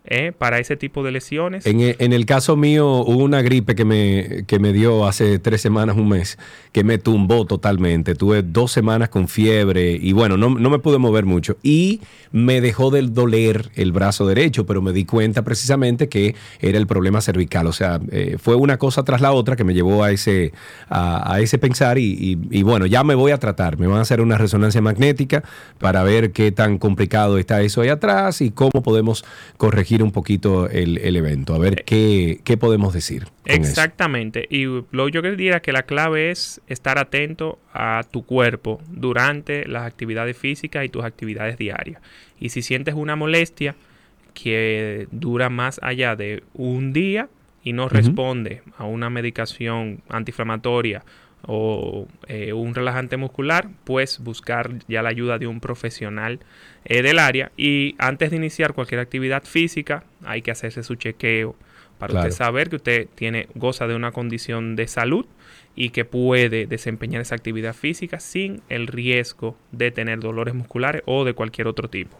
¿eh? 0.07 0.31
para 0.37 0.59
ese 0.59 0.75
tipo 0.77 1.03
de 1.03 1.11
lesiones. 1.11 1.65
En, 1.65 1.81
e- 1.81 1.95
en 1.99 2.13
el 2.13 2.25
caso 2.25 2.55
mío 2.55 2.87
hubo 3.01 3.23
una 3.23 3.41
gripe 3.41 3.75
que 3.75 3.85
me, 3.85 4.43
que 4.47 4.59
me 4.59 4.73
dio 4.73 5.05
hace 5.07 5.39
tres 5.39 5.61
semanas, 5.61 5.95
un 5.97 6.09
mes, 6.09 6.37
que 6.71 6.83
me 6.83 6.97
tumbó 6.97 7.45
totalmente. 7.45 8.15
Tuve 8.15 8.43
dos 8.43 8.71
semanas 8.71 9.09
con 9.09 9.27
fiebre 9.27 9.97
y 10.01 10.11
bueno, 10.13 10.37
no, 10.37 10.49
no 10.49 10.69
me 10.69 10.79
pude 10.79 10.97
mover 10.97 11.25
mucho. 11.25 11.57
Y 11.63 12.01
me 12.31 12.61
dejó 12.61 12.91
del 12.91 13.13
doler 13.13 13.69
el 13.75 13.91
brazo 13.91 14.27
derecho, 14.27 14.65
pero 14.65 14.81
me 14.81 14.91
di 14.91 15.05
cuenta 15.05 15.43
precisamente 15.43 16.09
que 16.09 16.35
era 16.59 16.77
el 16.77 16.87
problema 16.87 17.21
cervical. 17.21 17.67
O 17.67 17.73
sea, 17.73 17.99
eh, 18.11 18.37
fue 18.39 18.55
una 18.55 18.77
cosa 18.77 19.03
tras 19.03 19.21
la 19.21 19.31
otra 19.31 19.55
que 19.55 19.63
me 19.63 19.73
llevó 19.73 20.03
a 20.03 20.11
ese, 20.11 20.53
a, 20.89 21.33
a 21.33 21.39
ese 21.39 21.57
pensar 21.57 21.97
y, 21.97 22.03
y- 22.13 22.37
y 22.59 22.63
bueno, 22.63 22.85
ya 22.85 23.03
me 23.03 23.15
voy 23.15 23.31
a 23.31 23.37
tratar. 23.37 23.77
Me 23.77 23.87
van 23.87 23.99
a 23.99 24.01
hacer 24.01 24.21
una 24.21 24.37
resonancia 24.37 24.81
magnética 24.81 25.43
para 25.79 26.03
ver 26.03 26.31
qué 26.31 26.51
tan 26.51 26.77
complicado 26.77 27.37
está 27.37 27.61
eso 27.61 27.81
ahí 27.81 27.89
atrás 27.89 28.41
y 28.41 28.51
cómo 28.51 28.83
podemos 28.83 29.23
corregir 29.57 29.94
un 30.03 30.11
poquito 30.11 30.69
el, 30.69 30.97
el 30.99 31.15
evento. 31.15 31.53
A 31.53 31.59
ver 31.59 31.83
qué, 31.85 32.39
qué 32.43 32.57
podemos 32.57 32.93
decir. 32.93 33.23
eso. 33.45 33.61
Exactamente. 33.61 34.47
Y 34.49 34.65
lo 34.91 35.09
yo 35.09 35.21
que 35.21 35.31
diría 35.31 35.61
que 35.61 35.71
la 35.71 35.83
clave 35.83 36.31
es 36.31 36.61
estar 36.67 36.97
atento 36.97 37.59
a 37.73 38.03
tu 38.09 38.25
cuerpo 38.25 38.81
durante 38.89 39.67
las 39.67 39.83
actividades 39.83 40.37
físicas 40.37 40.85
y 40.85 40.89
tus 40.89 41.03
actividades 41.03 41.57
diarias. 41.57 42.01
Y 42.39 42.49
si 42.49 42.61
sientes 42.61 42.95
una 42.95 43.15
molestia 43.15 43.75
que 44.33 45.07
dura 45.11 45.49
más 45.49 45.79
allá 45.81 46.15
de 46.15 46.43
un 46.53 46.93
día 46.93 47.29
y 47.63 47.73
no 47.73 47.89
responde 47.89 48.61
a 48.77 48.85
una 48.85 49.09
medicación 49.09 50.01
antiinflamatoria 50.09 51.03
o 51.47 52.07
eh, 52.27 52.53
un 52.53 52.73
relajante 52.75 53.17
muscular, 53.17 53.69
pues 53.83 54.19
buscar 54.19 54.71
ya 54.87 55.01
la 55.01 55.09
ayuda 55.09 55.37
de 55.37 55.47
un 55.47 55.59
profesional 55.59 56.39
eh, 56.85 57.01
del 57.01 57.19
área. 57.19 57.51
Y 57.57 57.95
antes 57.97 58.31
de 58.31 58.37
iniciar 58.37 58.73
cualquier 58.73 58.99
actividad 58.99 59.43
física, 59.43 60.03
hay 60.23 60.41
que 60.41 60.51
hacerse 60.51 60.83
su 60.83 60.95
chequeo 60.95 61.55
para 61.97 62.11
Claro. 62.11 62.27
usted 62.27 62.37
saber 62.37 62.69
que 62.69 62.75
usted 62.75 63.07
tiene, 63.15 63.47
goza 63.55 63.87
de 63.87 63.95
una 63.95 64.11
condición 64.11 64.75
de 64.75 64.87
salud 64.87 65.25
y 65.75 65.89
que 65.89 66.05
puede 66.05 66.65
desempeñar 66.67 67.21
esa 67.21 67.35
actividad 67.35 67.73
física 67.73 68.19
sin 68.19 68.61
el 68.69 68.87
riesgo 68.87 69.57
de 69.71 69.91
tener 69.91 70.19
dolores 70.19 70.53
musculares 70.53 71.03
o 71.05 71.25
de 71.25 71.33
cualquier 71.33 71.67
otro 71.67 71.89
tipo. 71.89 72.17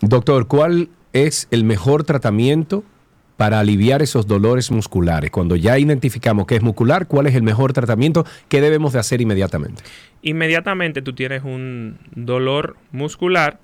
Doctor, 0.00 0.46
¿cuál 0.46 0.88
es 1.12 1.48
el 1.50 1.64
mejor 1.64 2.04
tratamiento 2.04 2.84
para 3.38 3.60
aliviar 3.60 4.02
esos 4.02 4.26
dolores 4.26 4.70
musculares? 4.72 5.30
Cuando 5.30 5.54
ya 5.56 5.78
identificamos 5.78 6.44
que 6.46 6.56
es 6.56 6.62
muscular, 6.62 7.06
¿cuál 7.06 7.28
es 7.28 7.34
el 7.36 7.42
mejor 7.42 7.72
tratamiento 7.72 8.26
que 8.48 8.60
debemos 8.60 8.92
de 8.92 8.98
hacer 8.98 9.20
inmediatamente? 9.20 9.82
Inmediatamente 10.22 11.00
tú 11.02 11.12
tienes 11.14 11.44
un 11.44 11.98
dolor 12.16 12.76
muscular, 12.90 13.60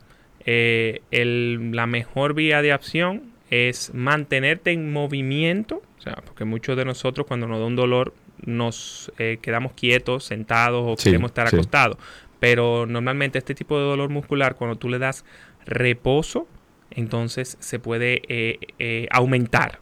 eh, 0.46 1.02
el- 1.10 1.72
la 1.72 1.86
mejor 1.86 2.34
vía 2.34 2.62
de 2.62 2.72
acción 2.72 3.22
es 3.50 3.92
mantenerte 3.92 4.70
en 4.70 4.92
movimiento, 4.92 5.82
o 5.98 6.02
sea, 6.02 6.14
porque 6.24 6.44
muchos 6.44 6.76
de 6.76 6.84
nosotros 6.84 7.26
cuando 7.26 7.48
nos 7.48 7.58
da 7.58 7.66
un 7.66 7.76
dolor 7.76 8.14
nos 8.46 9.10
eh, 9.18 9.38
quedamos 9.42 9.72
quietos, 9.72 10.24
sentados 10.24 10.84
o 10.86 10.94
Sí, 10.96 11.10
queremos 11.10 11.30
estar 11.30 11.48
sí. 11.48 11.56
acostados. 11.56 11.96
Pero 12.38 12.86
normalmente 12.86 13.38
este 13.38 13.54
tipo 13.56 13.76
de 13.78 13.84
dolor 13.86 14.10
muscular, 14.10 14.54
cuando 14.54 14.76
tú 14.76 14.88
le 14.88 14.98
das 14.98 15.24
reposo, 15.66 16.46
entonces 16.90 17.56
se 17.60 17.78
puede 17.78 18.22
eh, 18.28 18.58
eh, 18.78 19.08
aumentar. 19.10 19.80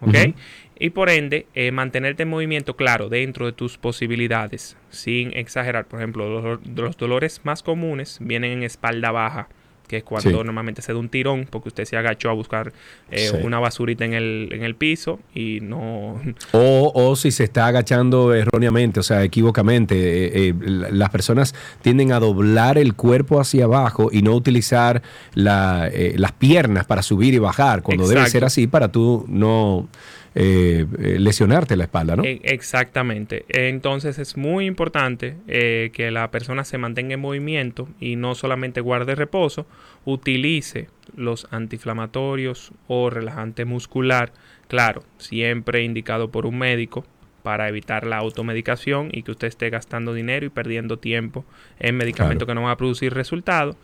¿Ok? 0.00 0.14
Y 0.78 0.90
por 0.90 1.10
ende, 1.10 1.46
eh, 1.54 1.72
mantenerte 1.72 2.22
en 2.22 2.28
movimiento, 2.28 2.76
claro, 2.76 3.08
dentro 3.08 3.46
de 3.46 3.52
tus 3.52 3.78
posibilidades, 3.78 4.76
sin 4.90 5.36
exagerar. 5.36 5.86
Por 5.86 5.98
ejemplo, 5.98 6.40
los, 6.40 6.60
los 6.64 6.96
dolores 6.96 7.40
más 7.42 7.64
comunes 7.64 8.18
vienen 8.20 8.52
en 8.52 8.62
espalda 8.62 9.10
baja, 9.10 9.48
que 9.88 9.96
es 9.98 10.04
cuando 10.04 10.30
Sí. 10.30 10.36
normalmente 10.36 10.82
se 10.82 10.92
da 10.92 10.98
un 10.98 11.08
tirón 11.08 11.46
porque 11.50 11.68
usted 11.70 11.84
se 11.86 11.96
agachó 11.96 12.30
a 12.30 12.34
buscar 12.34 12.72
eh, 13.10 13.30
Sí. 13.32 13.36
una 13.42 13.58
basurita 13.58 14.04
en 14.04 14.12
el, 14.12 14.50
en 14.52 14.62
el 14.62 14.74
piso 14.76 15.18
y 15.34 15.58
no... 15.62 16.20
O, 16.52 16.92
o 16.94 17.16
si 17.16 17.30
se 17.32 17.44
está 17.44 17.66
agachando 17.66 18.34
erróneamente, 18.34 19.00
o 19.00 19.02
sea, 19.02 19.24
equivocamente. 19.24 19.96
eh, 19.98 20.48
eh, 20.50 20.54
la- 20.60 20.90
las 20.90 21.10
personas 21.10 21.54
tienden 21.82 22.12
a 22.12 22.20
doblar 22.20 22.76
el 22.78 22.94
cuerpo 22.94 23.40
hacia 23.40 23.64
abajo 23.64 24.10
y 24.12 24.22
no 24.22 24.34
utilizar 24.34 25.02
la, 25.34 25.90
las 26.16 26.32
piernas 26.32 26.84
para 26.84 27.02
subir 27.02 27.32
y 27.34 27.38
bajar, 27.38 27.82
cuando 27.82 28.06
debe 28.06 28.28
ser 28.28 28.44
así 28.44 28.66
para 28.66 28.92
tú 28.92 29.24
no 29.28 29.88
eh, 30.40 30.86
eh, 31.00 31.18
lesionarte 31.18 31.74
la 31.74 31.82
espalda, 31.84 32.14
¿no? 32.14 32.22
E- 32.22 32.40
Exactamente. 32.44 33.44
Entonces 33.48 34.20
es 34.20 34.36
muy 34.36 34.66
importante 34.66 35.34
eh, 35.48 35.90
que 35.92 36.12
la 36.12 36.30
persona 36.30 36.62
se 36.62 36.78
mantenga 36.78 37.14
en 37.14 37.20
movimiento 37.20 37.88
y 37.98 38.14
no 38.14 38.36
solamente 38.36 38.80
guarde 38.80 39.16
reposo, 39.16 39.66
utilice 40.04 40.86
los 41.16 41.48
antiinflamatorios 41.50 42.70
o 42.86 43.10
relajante 43.10 43.64
muscular, 43.64 44.32
claro, 44.68 45.02
siempre 45.16 45.82
indicado 45.82 46.30
por 46.30 46.46
un 46.46 46.56
médico 46.56 47.04
para 47.42 47.68
evitar 47.68 48.06
la 48.06 48.18
automedicación 48.18 49.08
y 49.12 49.24
que 49.24 49.32
usted 49.32 49.48
esté 49.48 49.70
gastando 49.70 50.14
dinero 50.14 50.46
y 50.46 50.50
perdiendo 50.50 51.00
tiempo 51.00 51.44
en 51.80 51.96
medicamentos 51.96 52.46
que 52.46 52.54
no 52.54 52.62
van 52.62 52.70
a 52.70 52.76
producir 52.76 53.12
resultados. 53.12 53.74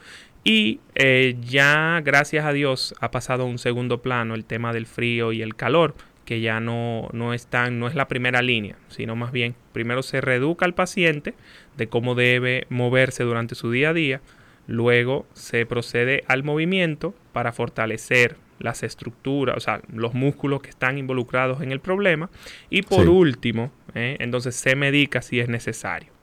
Y 0.45 0.79
eh, 0.95 1.35
ya, 1.41 2.01
gracias 2.05 2.45
a 2.45 2.53
Dios, 2.53 2.95
ha 3.01 3.11
pasado 3.11 3.43
a 3.43 3.47
un 3.47 3.59
segundo 3.59 4.03
plano 4.03 4.37
el 4.37 4.45
tema 4.45 4.73
del 4.73 4.87
frío 4.87 5.33
y 5.33 5.43
el 5.43 5.57
calor, 5.57 5.97
que 6.25 6.41
ya 6.41 6.61
no, 6.61 7.09
no, 7.13 7.35
están, 7.35 7.79
no 7.79 7.87
es 7.87 7.95
la 7.95 8.09
primera 8.09 8.43
línea, 8.43 8.77
sino 8.89 9.15
más 9.17 9.31
bien 9.33 9.55
primero 9.73 10.03
se 10.03 10.21
reeduca 10.21 10.65
al 10.65 10.75
paciente 10.75 11.35
de 11.77 11.89
cómo 11.89 12.15
debe 12.15 12.67
moverse 12.71 13.25
durante 13.25 13.55
su 13.55 13.71
día 13.71 13.91
a 13.91 13.95
día, 13.95 14.21
luego 14.67 15.27
se 15.35 15.67
procede 15.67 16.25
al 16.27 16.43
movimiento 16.43 17.15
para 17.33 17.53
fortalecer 17.53 18.37
las 18.59 18.83
estructuras, 18.83 19.57
o 19.57 19.61
sea, 19.61 19.83
los 19.93 20.15
músculos 20.15 20.63
que 20.63 20.71
están 20.71 20.97
involucrados 20.97 21.61
en 21.61 21.73
el 21.73 21.81
problema, 21.81 22.31
y 22.71 22.83
por 22.83 23.03
Sí. 23.03 23.09
último, 23.09 23.73
eh, 23.95 24.17
entonces 24.21 24.55
se 24.57 24.77
medica 24.77 25.21
si 25.23 25.41
es 25.41 25.49
necesario. 25.49 26.14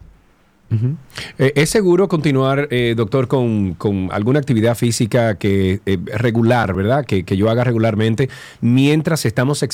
Eh, 1.37 1.53
¿Es 1.55 1.69
seguro 1.69 2.07
continuar, 2.07 2.67
eh, 2.71 2.93
doctor, 2.95 3.27
con, 3.27 3.75
alguna 4.11 4.39
actividad 4.39 4.75
física 4.75 5.37
que 5.37 5.81
eh, 5.85 5.97
regular, 6.17 6.73
verdad? 6.73 7.05
Que, 7.05 7.23
yo 7.23 7.49
haga 7.49 7.63
regularmente 7.63 8.29
mientras 8.61 9.25
estamos 9.25 9.63
eh, 9.63 9.67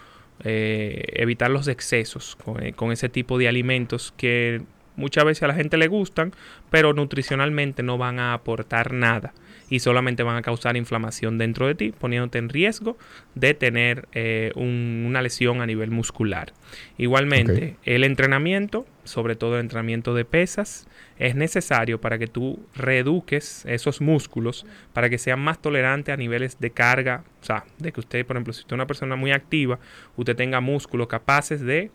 evitar 0.44 1.50
los 1.50 1.68
excesos 1.70 2.36
con 2.76 2.92
ese 2.92 3.08
tipo 3.08 3.38
de 3.38 3.48
alimentos 3.48 4.14
que 4.18 4.62
muchas 4.98 5.24
veces 5.24 5.44
a 5.44 5.48
la 5.48 5.54
gente 5.54 5.78
le 5.78 5.88
gustan, 5.88 6.34
pero 6.70 6.94
nutricionalmente 6.94 7.84
no 7.84 7.98
van 7.98 8.20
a 8.20 8.34
aportar 8.34 8.92
nada 8.94 9.34
y 9.70 9.80
solamente 9.80 10.24
van 10.24 10.36
a 10.38 10.42
causar 10.42 10.78
inflamación 10.78 11.38
dentro 11.38 11.68
de 11.68 11.76
ti, 11.76 11.92
poniéndote 11.92 12.38
en 12.38 12.50
riesgo 12.50 12.98
de 13.34 13.54
tener 13.54 14.08
eh, 14.14 14.52
un- 14.56 15.04
una 15.08 15.22
lesión 15.22 15.62
a 15.62 15.66
nivel 15.66 15.92
muscular. 15.92 16.54
Igualmente, 16.98 17.76
el 17.84 18.04
entrenamiento, 18.04 18.86
sobre 19.04 19.36
todo 19.36 19.56
el 19.56 19.62
entrenamiento 19.62 20.14
de 20.14 20.26
pesas, 20.26 20.88
es 21.18 21.36
necesario 21.36 22.00
para 22.02 22.18
que 22.18 22.28
tú 22.28 22.60
reeduques 22.76 23.66
esos 23.66 24.02
músculos 24.02 24.66
para 24.94 25.10
que 25.10 25.18
sean 25.18 25.40
más 25.40 25.62
tolerantes 25.62 26.14
a 26.14 26.18
niveles 26.18 26.60
de 26.60 26.72
carga, 26.72 27.24
o 27.42 27.46
sea, 27.46 27.64
de 27.80 27.92
que 27.92 28.00
usted, 28.00 28.26
por 28.26 28.36
ejemplo, 28.36 28.54
si 28.54 28.60
usted 28.62 28.74
es 28.74 28.76
una 28.78 28.88
persona 28.88 29.16
muy 29.16 29.32
activa, 29.32 29.80
usted 30.18 30.36
tenga 30.36 30.60
músculos 30.62 31.08
capaces 31.08 31.62
de 31.62 31.90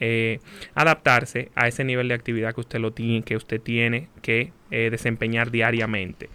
eh, 0.00 0.40
adaptarse 0.74 1.50
a 1.54 1.68
ese 1.68 1.84
nivel 1.84 2.08
de 2.08 2.14
actividad 2.14 2.54
que 2.54 2.60
usted 2.60 2.80
lo 2.80 2.92
tiene, 2.92 3.22
que 3.22 3.36
usted 3.36 3.60
tiene 3.60 4.08
que 4.22 4.52
eh, 4.72 4.88
desempeñar 4.90 5.50
diariamente. 5.52 6.28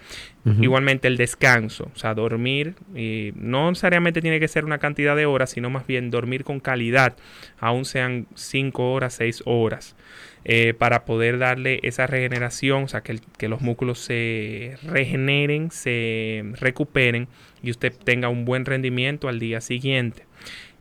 Igualmente 0.62 1.10
el 1.10 1.18
descanso, 1.18 1.92
o 1.94 1.98
sea, 2.00 2.14
dormir, 2.14 2.76
y 2.96 3.34
no 3.36 3.70
necesariamente 3.70 4.22
tiene 4.22 4.40
que 4.40 4.48
ser 4.48 4.64
una 4.64 4.78
cantidad 4.78 5.14
de 5.18 5.26
horas, 5.26 5.50
sino 5.50 5.70
más 5.70 5.86
bien 5.86 6.10
dormir 6.10 6.46
con 6.46 6.62
calidad, 6.62 7.18
aun 7.60 7.84
sean 7.84 8.28
5 8.36 8.94
horas, 8.94 9.16
6 9.16 9.44
horas, 9.46 9.98
eh, 10.46 10.74
para 10.74 11.04
poder 11.04 11.38
darle 11.38 11.82
esa 11.84 12.08
regeneración, 12.08 12.84
o 12.86 12.88
sea, 12.88 13.02
que, 13.02 13.12
el- 13.12 13.22
que 13.38 13.50
los 13.50 13.60
músculos 13.60 14.00
se 14.00 14.78
regeneren, 14.84 15.70
se 15.70 16.46
recuperen 16.62 17.28
y 17.62 17.70
usted 17.72 17.92
tenga 17.92 18.30
un 18.30 18.46
buen 18.46 18.64
rendimiento 18.64 19.28
al 19.28 19.40
día 19.40 19.60
siguiente. 19.60 20.24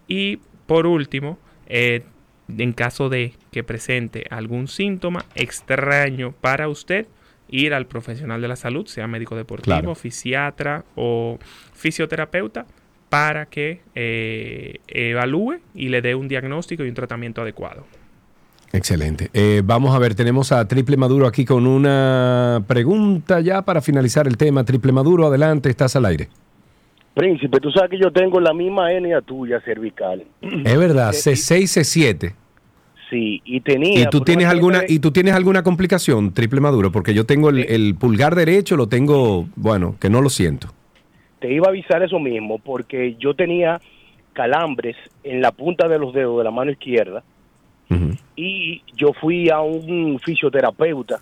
Y 0.07 0.39
por 0.67 0.87
último, 0.87 1.41
eh, 1.69 2.03
en 2.57 2.73
caso 2.73 3.09
de 3.09 3.33
que 3.51 3.65
presente 3.65 4.27
algún 4.31 4.69
síntoma 4.69 5.25
extraño 5.35 6.33
para 6.41 6.69
usted, 6.69 7.09
ir 7.49 7.75
al 7.75 7.87
profesional 7.87 8.41
de 8.41 8.49
la 8.49 8.57
salud, 8.57 8.87
sea 8.87 9.07
médico 9.07 9.37
deportivo, 9.37 9.65
Claro. 9.77 9.95
fisiatra 9.95 10.85
o 10.95 11.39
fisioterapeuta, 11.75 12.67
para 13.09 13.47
que 13.47 13.81
eh, 13.95 14.81
evalúe 14.89 15.59
y 15.75 15.89
le 15.89 16.03
dé 16.03 16.15
un 16.15 16.27
diagnóstico 16.29 16.85
y 16.85 16.89
un 16.89 16.95
tratamiento 16.95 17.41
adecuado. 17.43 17.85
Excelente. 18.73 19.31
Eh, 19.33 19.63
vamos 19.65 19.95
a 19.95 19.99
ver, 19.99 20.15
tenemos 20.15 20.51
a 20.53 20.67
Triple 20.67 20.97
Maduro 20.97 21.27
aquí 21.27 21.45
con 21.45 21.67
una 21.67 22.63
pregunta 22.67 23.41
ya 23.41 23.63
para 23.63 23.81
finalizar 23.81 24.27
el 24.27 24.37
tema. 24.37 24.65
Triple 24.65 24.93
Maduro, 24.93 25.27
adelante, 25.29 25.71
estás 25.71 25.95
al 25.97 26.05
aire. 26.05 26.29
Príncipe, 27.15 27.59
tú 27.61 27.71
sabes 27.71 27.91
que 27.91 27.99
yo 27.99 28.11
tengo 28.13 28.41
la 28.41 28.53
misma 28.53 28.93
hernia 28.93 29.23
tuya 29.23 29.61
cervical. 29.65 30.25
Es 30.43 30.79
verdad, 30.79 31.13
C6, 31.13 31.63
C7. 31.81 32.35
Sí, 33.11 33.41
y 33.45 33.61
tenía... 33.61 34.01
¿Y 34.03 34.07
tú 34.11 34.21
tienes 34.21 34.47
alguna 34.49 34.83
y 34.89 34.99
tú 34.99 35.13
tienes 35.13 35.35
alguna 35.35 35.63
complicación, 35.63 36.33
Triple 36.35 36.61
Maduro? 36.61 36.91
Porque 36.91 37.15
yo 37.15 37.25
tengo 37.25 37.51
el, 37.51 37.61
el 37.61 37.95
pulgar 37.95 38.35
derecho, 38.35 38.77
lo 38.77 38.89
tengo, 38.89 39.47
bueno, 39.55 39.97
que 40.01 40.11
no 40.11 40.21
lo 40.21 40.29
siento. 40.29 40.69
Te 41.39 41.53
iba 41.53 41.67
a 41.67 41.71
avisar 41.71 42.03
eso 42.03 42.19
mismo, 42.19 42.59
porque 42.59 43.15
yo 43.21 43.35
tenía 43.35 43.81
calambres 44.33 44.97
en 45.23 45.41
la 45.41 45.53
punta 45.53 45.87
de 45.89 45.99
los 45.99 46.13
dedos 46.13 46.37
de 46.39 46.45
la 46.45 46.51
mano 46.51 46.71
izquierda 46.71 47.23
y 48.35 48.83
yo 48.97 49.13
fui 49.15 49.49
a 49.49 49.61
un 49.61 50.19
fisioterapeuta 50.19 51.21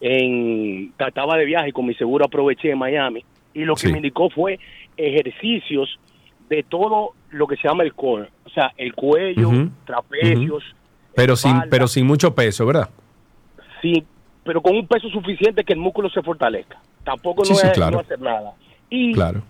en 0.00 0.92
estaba 0.98 1.36
de 1.36 1.44
viaje 1.44 1.72
con 1.72 1.86
mi 1.86 1.94
seguro 1.94 2.26
aproveché 2.26 2.70
en 2.70 2.78
Miami 2.78 3.24
y 3.54 3.64
lo 3.64 3.74
que 3.74 3.86
Sí. 3.86 3.92
me 3.92 3.98
indicó 3.98 4.30
fue 4.30 4.58
ejercicios 4.96 5.98
de 6.48 6.62
todo 6.62 7.14
lo 7.30 7.46
que 7.46 7.56
se 7.56 7.66
llama 7.66 7.82
el 7.82 7.94
core, 7.94 8.28
o 8.44 8.50
sea, 8.50 8.72
el 8.76 8.94
cuello, 8.94 9.50
trapecios, 9.84 10.62
Pero 11.18 11.36
sin, 11.36 11.54
pero 11.70 11.86
sin 11.88 12.06
mucho 12.06 12.34
peso, 12.34 12.64
¿verdad? 12.66 12.88
sí, 13.82 14.04
pero 14.44 14.62
con 14.62 14.74
un 14.74 14.86
peso 14.86 15.08
suficiente 15.10 15.62
que 15.62 15.74
el 15.74 15.78
músculo 15.78 16.08
se 16.10 16.22
fortalezca. 16.22 16.78
Tampoco 17.04 17.44
Sí, 17.44 17.52
no 17.52 17.58
sí, 17.58 17.66
es 17.66 17.72
claro. 17.74 17.96
no 17.96 18.00
hacer 18.00 18.18
nada. 18.20 18.52
Y 18.88 19.12
Claro. 19.12 19.42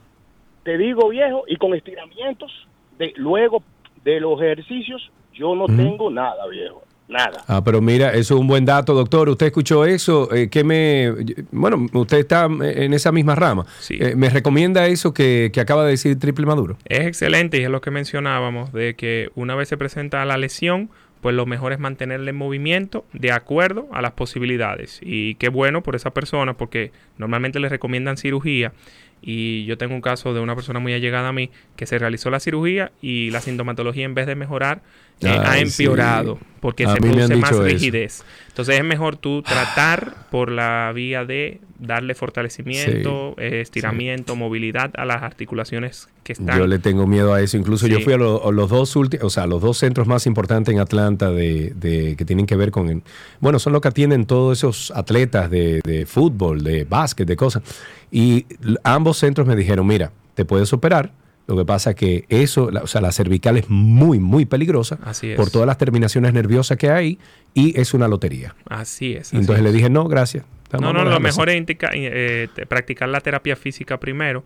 te 0.64 0.76
digo, 0.76 1.08
viejo, 1.08 1.44
y 1.46 1.56
con 1.56 1.72
estiramientos 1.74 2.50
de, 2.98 3.12
luego 3.16 3.62
de 4.04 4.18
los 4.20 4.40
ejercicios, 4.42 5.10
yo 5.32 5.54
no 5.54 5.66
tengo 5.66 6.10
nada, 6.10 6.46
viejo. 6.50 6.82
Nada. 7.08 7.42
Ah, 7.46 7.62
pero 7.64 7.80
mira, 7.80 8.10
eso 8.10 8.34
es 8.34 8.40
un 8.40 8.46
buen 8.48 8.66
dato, 8.66 8.92
doctor. 8.92 9.30
Usted 9.30 9.46
escuchó 9.46 9.84
eso. 9.86 10.30
eh, 10.34 10.50
¿qué 10.50 10.62
me, 10.62 11.10
bueno, 11.52 11.86
usted 11.94 12.18
está 12.18 12.44
en 12.46 12.92
esa 12.92 13.12
misma 13.12 13.34
rama. 13.34 13.64
Eh, 13.88 14.14
¿Me 14.14 14.28
recomienda 14.28 14.86
eso 14.88 15.14
que, 15.14 15.50
que 15.54 15.60
acaba 15.60 15.84
de 15.84 15.92
decir 15.92 16.18
Triple 16.18 16.44
Maduro? 16.44 16.76
Es 16.84 17.06
excelente 17.06 17.58
y 17.58 17.62
es 17.62 17.70
lo 17.70 17.80
que 17.80 17.90
mencionábamos, 17.90 18.72
de 18.74 18.94
que 18.94 19.30
una 19.36 19.54
vez 19.54 19.68
se 19.68 19.78
presenta 19.78 20.22
la 20.26 20.36
lesión, 20.36 20.90
pues 21.20 21.34
lo 21.34 21.46
mejor 21.46 21.72
es 21.72 21.78
mantenerle 21.78 22.30
en 22.30 22.36
movimiento 22.36 23.04
de 23.12 23.32
acuerdo 23.32 23.88
a 23.92 24.02
las 24.02 24.12
posibilidades. 24.12 25.00
Y 25.02 25.34
qué 25.36 25.48
bueno 25.48 25.82
por 25.82 25.96
esa 25.96 26.10
persona, 26.10 26.54
porque 26.54 26.92
normalmente 27.16 27.60
le 27.60 27.68
recomiendan 27.68 28.16
cirugía. 28.16 28.72
Y 29.20 29.64
yo 29.64 29.76
tengo 29.78 29.94
un 29.94 30.00
caso 30.00 30.32
de 30.32 30.40
una 30.40 30.54
persona 30.54 30.78
muy 30.78 30.92
allegada 30.92 31.28
a 31.28 31.32
mí 31.32 31.50
que 31.76 31.86
se 31.86 31.98
realizó 31.98 32.30
la 32.30 32.40
cirugía 32.40 32.92
y 33.02 33.30
la 33.30 33.40
sintomatología 33.40 34.04
en 34.04 34.14
vez 34.14 34.26
de 34.26 34.36
mejorar 34.36 34.80
eh, 35.22 35.28
ha 35.28 35.52
Ay, 35.52 35.62
empeorado 35.62 36.36
sí. 36.40 36.46
porque 36.60 36.84
A 36.86 36.92
se 36.94 37.00
produce 37.00 37.36
más 37.36 37.50
eso. 37.52 37.62
rigidez. 37.62 38.24
Entonces 38.48 38.76
es 38.78 38.84
mejor 38.84 39.16
tú 39.16 39.42
tratar 39.42 40.14
por 40.30 40.50
la 40.50 40.90
vía 40.94 41.24
de 41.24 41.60
darle 41.78 42.14
fortalecimiento, 42.16 43.34
eh, 43.38 43.60
estiramiento, 43.60 44.34
movilidad 44.34 44.90
a 44.96 45.04
las 45.04 45.22
articulaciones 45.22 46.08
que 46.24 46.32
están. 46.32 46.58
Yo 46.58 46.66
le 46.66 46.80
tengo 46.80 47.06
miedo 47.06 47.32
a 47.34 47.40
eso. 47.40 47.56
Incluso 47.56 47.86
yo 47.86 47.98
Sí. 47.98 48.04
fui 48.04 48.12
a, 48.14 48.16
lo- 48.16 48.48
a 48.48 48.52
los 48.52 48.68
dos 48.68 48.96
últimos, 48.96 49.24
o 49.26 49.30
sea, 49.30 49.46
los 49.46 49.62
dos 49.62 49.78
centros 49.78 50.08
más 50.08 50.26
importantes 50.26 50.74
en 50.74 50.80
Atlanta 50.80 51.30
de, 51.30 51.72
de- 51.76 52.16
que 52.16 52.24
tienen 52.24 52.46
que 52.46 52.56
ver 52.56 52.72
con, 52.72 52.88
el- 52.88 53.02
bueno, 53.40 53.58
son 53.60 53.72
los 53.72 53.80
que 53.82 53.88
atienden 53.88 54.26
todos 54.26 54.58
esos 54.58 54.90
atletas 54.90 55.50
de, 55.50 55.80
de 55.84 56.04
fútbol, 56.06 56.64
de 56.64 56.82
básquet, 56.84 57.28
de 57.28 57.36
cosas. 57.36 57.62
Y 58.10 58.46
ambos 58.82 59.18
centros 59.18 59.46
me 59.46 59.54
dijeron, 59.54 59.86
mira, 59.86 60.10
te 60.34 60.44
puedes 60.44 60.72
operar. 60.72 61.12
Lo 61.48 61.56
que 61.56 61.64
pasa 61.64 61.94
que 61.94 62.24
eso, 62.28 62.70
la- 62.70 62.82
o 62.82 62.86
sea, 62.86 63.00
la 63.00 63.10
cervical 63.10 63.56
es 63.56 63.68
muy, 63.68 64.20
muy 64.20 64.44
peligrosa 64.44 64.98
Así 65.02 65.30
es. 65.30 65.36
por 65.36 65.50
todas 65.50 65.66
las 65.66 65.78
terminaciones 65.78 66.32
nerviosas 66.34 66.76
que 66.76 66.90
hay 66.90 67.18
y 67.54 67.78
es 67.80 67.94
una 67.94 68.06
lotería. 68.06 68.54
Así 68.68 69.14
es. 69.14 69.32
Entonces 69.32 69.62
le 69.64 69.70
es. 69.70 69.74
dije, 69.74 69.88
no, 69.90 70.06
gracias. 70.08 70.44
No, 70.72 70.92
no, 70.92 71.04
lo 71.04 71.18
mejor 71.20 71.48
así". 71.48 71.58
es 71.58 71.66
eh, 71.94 72.48
te- 72.54 72.66
practicar 72.66 73.08
la 73.08 73.20
terapia 73.22 73.56
física 73.56 73.98
primero. 73.98 74.44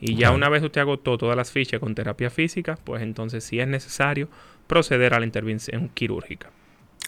Y 0.00 0.16
ya 0.16 0.30
una 0.32 0.48
vez 0.48 0.62
usted 0.62 0.80
agotó 0.80 1.18
todas 1.18 1.36
las 1.36 1.50
fichas 1.50 1.80
con 1.80 1.94
terapia 1.94 2.30
física, 2.30 2.78
pues 2.84 3.02
entonces 3.02 3.42
si 3.42 3.58
es 3.60 3.66
necesario 3.66 4.28
proceder 4.66 5.14
a 5.14 5.18
la 5.20 5.26
intervención 5.26 5.88
quirúrgica. 5.94 6.50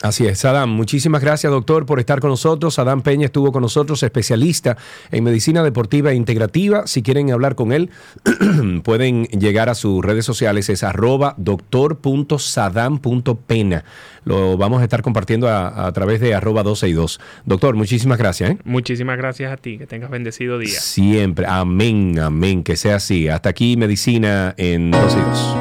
Así 0.06 0.24
es, 0.24 0.38
Sadam. 0.38 0.70
Muchísimas 0.70 1.20
gracias, 1.20 1.50
doctor, 1.50 1.84
por 1.84 1.98
estar 1.98 2.20
con 2.20 2.30
nosotros. 2.30 2.74
Sadam 2.74 3.02
Peña 3.02 3.26
estuvo 3.26 3.50
con 3.50 3.62
nosotros, 3.62 4.04
especialista 4.04 4.76
en 5.10 5.24
medicina 5.24 5.64
deportiva 5.64 6.12
e 6.12 6.14
integrativa. 6.14 6.86
Si 6.86 7.02
quieren 7.02 7.32
hablar 7.32 7.56
con 7.56 7.72
él, 7.72 7.90
pueden 8.84 9.24
llegar 9.24 9.68
a 9.68 9.74
sus 9.74 10.04
redes 10.04 10.24
sociales, 10.24 10.68
es 10.68 10.84
arroba 10.84 11.34
doctor.sadam.pena. 11.38 13.82
Lo 14.24 14.56
vamos 14.56 14.80
a 14.80 14.84
estar 14.84 15.02
compartiendo 15.02 15.48
a, 15.48 15.88
a 15.88 15.92
través 15.92 16.20
de 16.20 16.36
arroba 16.36 16.62
12 16.62 16.88
y 16.88 16.92
2. 16.92 17.20
Doctor, 17.44 17.74
muchísimas 17.74 18.18
gracias. 18.18 18.50
¿eh? 18.50 18.58
Muchísimas 18.64 19.16
gracias 19.16 19.52
a 19.52 19.56
ti, 19.56 19.76
que 19.76 19.88
tengas 19.88 20.10
bendecido 20.10 20.60
día. 20.60 20.78
Siempre, 20.78 21.46
amén, 21.48 22.20
amén, 22.20 22.62
que 22.62 22.76
sea 22.76 22.94
así. 22.96 23.26
Hasta 23.26 23.48
aquí, 23.48 23.76
medicina 23.76 24.54
en 24.56 24.92
12 24.92 25.18
y 25.18 25.22
2. 25.22 25.56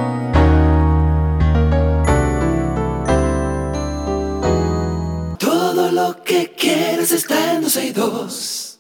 12 7.76 7.88
y 7.88 7.92
2. 7.92 8.80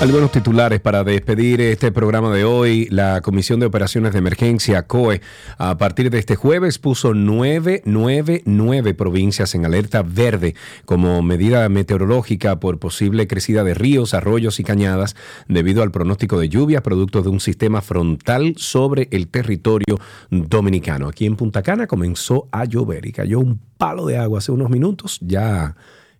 Algunos 0.00 0.30
titulares 0.30 0.78
para 0.78 1.02
despedir 1.02 1.60
este 1.60 1.90
programa 1.90 2.32
de 2.32 2.44
hoy. 2.44 2.86
La 2.88 3.20
Comisión 3.20 3.58
de 3.58 3.66
Operaciones 3.66 4.12
de 4.12 4.20
Emergencia, 4.20 4.86
COE, 4.86 5.20
a 5.58 5.76
partir 5.76 6.10
de 6.10 6.20
este 6.20 6.36
jueves 6.36 6.78
puso 6.78 7.14
nueve, 7.14 7.82
nueve, 7.84 8.42
nueve 8.44 8.94
provincias 8.94 9.56
en 9.56 9.66
alerta 9.66 10.02
verde 10.02 10.54
como 10.84 11.20
medida 11.22 11.68
meteorológica 11.68 12.60
por 12.60 12.78
posible 12.78 13.26
crecida 13.26 13.64
de 13.64 13.74
ríos, 13.74 14.14
arroyos 14.14 14.60
y 14.60 14.64
cañadas 14.64 15.16
debido 15.48 15.82
al 15.82 15.90
pronóstico 15.90 16.38
de 16.38 16.48
lluvia 16.48 16.80
producto 16.80 17.22
de 17.22 17.30
un 17.30 17.40
sistema 17.40 17.82
frontal 17.82 18.54
sobre 18.56 19.08
el 19.10 19.26
territorio 19.26 19.98
dominicano. 20.30 21.08
Aquí 21.08 21.26
en 21.26 21.34
Punta 21.34 21.64
Cana 21.64 21.88
comenzó 21.88 22.46
a 22.52 22.66
llover 22.66 23.04
y 23.04 23.10
cayó 23.10 23.40
un 23.40 23.60
palo 23.76 24.06
de 24.06 24.16
agua 24.16 24.38
hace 24.38 24.52
unos 24.52 24.70
minutos. 24.70 25.18
Ya 25.20 25.74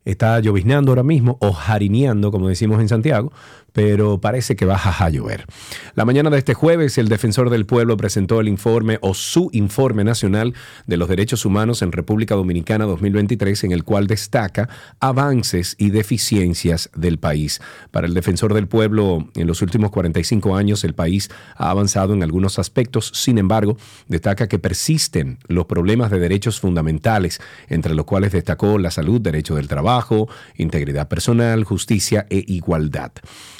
Está 0.08 0.40
lloviznando 0.40 0.90
ahora 0.90 1.02
mismo, 1.02 1.36
o 1.42 1.52
jarineando, 1.52 2.30
como 2.32 2.48
decimos 2.48 2.80
en 2.80 2.88
Santiago, 2.88 3.30
pero 3.78 4.20
parece 4.20 4.56
que 4.56 4.66
va 4.66 4.74
a 4.74 5.08
llover. 5.08 5.46
La 5.94 6.04
mañana 6.04 6.30
de 6.30 6.38
este 6.38 6.52
jueves, 6.52 6.98
el 6.98 7.06
defensor 7.06 7.48
del 7.48 7.64
pueblo 7.64 7.96
presentó 7.96 8.40
el 8.40 8.48
informe 8.48 8.98
o 9.02 9.14
su 9.14 9.50
informe 9.52 10.02
nacional 10.02 10.52
de 10.88 10.96
los 10.96 11.08
derechos 11.08 11.44
humanos 11.44 11.80
en 11.82 11.92
República 11.92 12.34
Dominicana 12.34 12.86
2023, 12.86 13.62
en 13.62 13.70
el 13.70 13.84
cual 13.84 14.08
destaca 14.08 14.68
avances 14.98 15.76
y 15.78 15.90
deficiencias 15.90 16.90
del 16.96 17.20
país. 17.20 17.60
Para 17.92 18.08
el 18.08 18.14
defensor 18.14 18.52
del 18.52 18.66
pueblo, 18.66 19.28
en 19.36 19.46
los 19.46 19.62
últimos 19.62 19.92
45 19.92 20.56
años, 20.56 20.82
el 20.82 20.94
país 20.94 21.30
ha 21.54 21.70
avanzado 21.70 22.14
en 22.14 22.24
algunos 22.24 22.58
aspectos, 22.58 23.12
sin 23.14 23.38
embargo, 23.38 23.76
destaca 24.08 24.48
que 24.48 24.58
persisten 24.58 25.38
los 25.46 25.66
problemas 25.66 26.10
de 26.10 26.18
derechos 26.18 26.58
fundamentales, 26.58 27.40
entre 27.68 27.94
los 27.94 28.06
cuales 28.06 28.32
destacó 28.32 28.76
la 28.76 28.90
salud, 28.90 29.20
derecho 29.20 29.54
del 29.54 29.68
trabajo, 29.68 30.28
integridad 30.56 31.06
personal, 31.06 31.62
justicia 31.62 32.26
e 32.28 32.42
igualdad. 32.48 33.12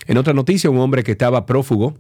En 0.09 0.17
otra 0.17 0.33
noticia, 0.33 0.71
un 0.71 0.79
hombre 0.79 1.05
que 1.05 1.13
estaba 1.13 1.45
prófugo 1.45 1.99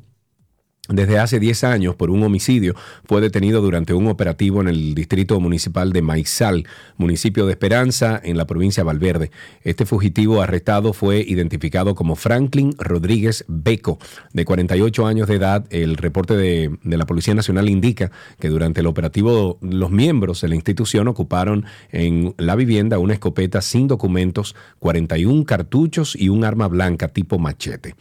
desde 0.88 1.18
hace 1.18 1.38
10 1.38 1.64
años 1.64 1.94
por 1.94 2.10
un 2.10 2.22
homicidio 2.22 2.74
fue 3.04 3.20
detenido 3.20 3.60
durante 3.60 3.92
un 3.92 4.08
operativo 4.08 4.60
en 4.60 4.68
el 4.68 4.94
distrito 4.94 5.38
municipal 5.38 5.92
de 5.92 6.02
Maizal, 6.02 6.66
municipio 6.96 7.46
de 7.46 7.52
Esperanza, 7.52 8.20
en 8.22 8.36
la 8.36 8.46
provincia 8.46 8.82
de 8.82 8.86
Valverde. 8.86 9.30
Este 9.62 9.84
fugitivo 9.84 10.40
arrestado 10.40 10.92
fue 10.92 11.20
identificado 11.20 11.94
como 11.94 12.16
Franklin 12.16 12.74
Rodríguez 12.78 13.44
Beco, 13.48 13.98
de 14.32 14.44
48 14.44 15.06
años 15.06 15.28
de 15.28 15.34
edad. 15.34 15.66
El 15.70 15.96
reporte 15.96 16.36
de, 16.36 16.76
de 16.82 16.96
la 16.96 17.06
Policía 17.06 17.34
Nacional 17.34 17.68
indica 17.68 18.10
que 18.40 18.48
durante 18.48 18.80
el 18.80 18.86
operativo 18.86 19.58
los 19.60 19.90
miembros 19.90 20.40
de 20.40 20.48
la 20.48 20.54
institución 20.54 21.08
ocuparon 21.08 21.66
en 21.92 22.34
la 22.38 22.56
vivienda 22.56 22.98
una 22.98 23.12
escopeta 23.12 23.60
sin 23.60 23.88
documentos, 23.88 24.56
41 24.78 25.44
cartuchos 25.44 26.16
y 26.16 26.30
un 26.30 26.44
arma 26.44 26.68
blanca 26.68 27.08
tipo 27.08 27.38
machete. 27.38 27.94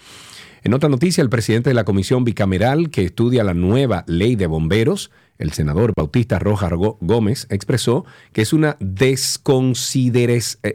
En 0.63 0.73
otra 0.73 0.89
noticia, 0.89 1.21
el 1.21 1.29
presidente 1.29 1.69
de 1.69 1.73
la 1.73 1.83
comisión 1.83 2.23
bicameral 2.23 2.89
que 2.89 3.03
estudia 3.05 3.43
la 3.43 3.53
nueva 3.53 4.03
ley 4.07 4.35
de 4.35 4.47
bomberos, 4.47 5.11
el 5.37 5.53
senador 5.53 5.93
Bautista 5.95 6.39
Rojas 6.39 6.71
Gómez, 6.99 7.47
expresó 7.49 8.05
que 8.33 8.41
es 8.41 8.53
una 8.53 8.77
eh, 8.79 9.15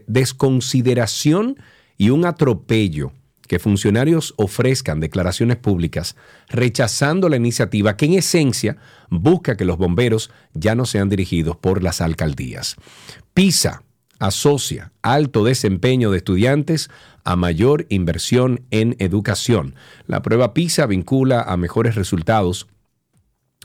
desconsideración 0.06 1.56
y 1.98 2.10
un 2.10 2.24
atropello 2.24 3.12
que 3.48 3.58
funcionarios 3.58 4.34
ofrezcan 4.38 5.00
declaraciones 5.00 5.56
públicas 5.58 6.16
rechazando 6.48 7.28
la 7.28 7.36
iniciativa 7.36 7.96
que 7.96 8.06
en 8.06 8.14
esencia 8.14 8.78
busca 9.10 9.56
que 9.56 9.64
los 9.64 9.76
bomberos 9.76 10.30
ya 10.54 10.74
no 10.74 10.86
sean 10.86 11.08
dirigidos 11.08 11.56
por 11.56 11.82
las 11.82 12.00
alcaldías. 12.00 12.76
PISA 13.34 13.82
asocia 14.22 14.92
alto 15.02 15.44
desempeño 15.44 16.12
de 16.12 16.18
estudiantes 16.18 16.90
a 17.24 17.34
mayor 17.34 17.86
inversión 17.88 18.62
en 18.70 18.94
educación. 19.00 19.74
La 20.06 20.22
prueba 20.22 20.54
PISA 20.54 20.86
vincula 20.86 21.42
a 21.42 21.56
mejores 21.56 21.96
resultados 21.96 22.68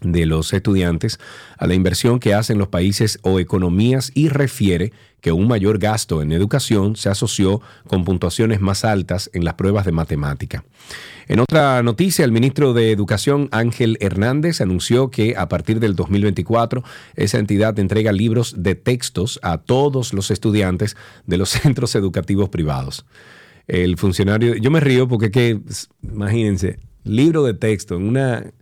de 0.02 0.26
los 0.26 0.54
estudiantes 0.54 1.20
a 1.58 1.68
la 1.68 1.74
inversión 1.74 2.20
que 2.20 2.34
hacen 2.34 2.58
los 2.58 2.68
países 2.68 3.20
o 3.24 3.40
economías 3.40 4.12
y 4.14 4.30
refiere 4.30 4.94
que 5.22 5.32
un 5.32 5.48
mayor 5.48 5.80
gasto 5.80 6.22
en 6.22 6.32
educación 6.32 6.96
se 6.96 7.10
asoció 7.10 7.62
con 7.88 8.06
puntuaciones 8.06 8.62
más 8.62 8.86
altas 8.86 9.30
en 9.34 9.44
las 9.44 9.56
pruebas 9.56 9.86
de 9.86 9.92
matemática. 9.92 10.64
En 11.28 11.40
otra 11.40 11.84
noticia, 11.84 12.24
el 12.24 12.32
ministro 12.32 12.74
de 12.74 12.92
Educación 12.92 13.50
Ángel 13.52 13.98
Hernández 14.00 14.62
anunció 14.62 15.10
que 15.10 15.36
a 15.36 15.50
partir 15.50 15.80
del 15.80 15.96
2024 15.96 16.84
esa 17.16 17.40
entidad 17.40 17.78
entrega 17.80 18.14
libros 18.14 18.56
de 18.58 18.76
textos 18.76 19.40
a 19.42 19.58
todos 19.58 20.14
los 20.14 20.32
estudiantes 20.32 20.96
de 21.26 21.38
los 21.38 21.50
centros 21.62 21.96
educativos 21.96 22.50
privados. 22.50 23.06
El 23.68 23.98
funcionario, 23.98 24.56
yo 24.56 24.72
me 24.72 24.80
río 24.80 25.10
porque 25.10 25.30
que, 25.30 25.60
imagínense, 26.02 26.80
libro 27.04 27.44
de 27.44 27.54
texto 27.54 27.96
en 27.96 28.04
una 28.04 28.54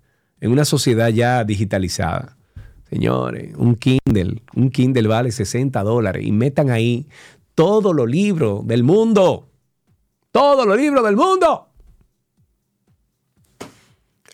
en 0.46 0.52
una 0.52 0.64
sociedad 0.64 1.10
ya 1.10 1.44
digitalizada. 1.44 2.38
Señores, 2.88 3.56
un 3.58 3.76
Kindle, 3.78 4.44
un 4.56 4.70
Kindle 4.70 5.08
vale 5.08 5.32
60 5.32 5.82
dólares 5.82 6.24
y 6.24 6.32
metan 6.32 6.70
ahí 6.70 7.08
todos 7.56 7.96
los 7.96 8.08
libros 8.08 8.66
del 8.68 8.84
mundo. 8.84 9.50
Todos 10.32 10.68
los 10.68 10.78
libros 10.78 11.04
del 11.04 11.16
mundo. 11.16 11.70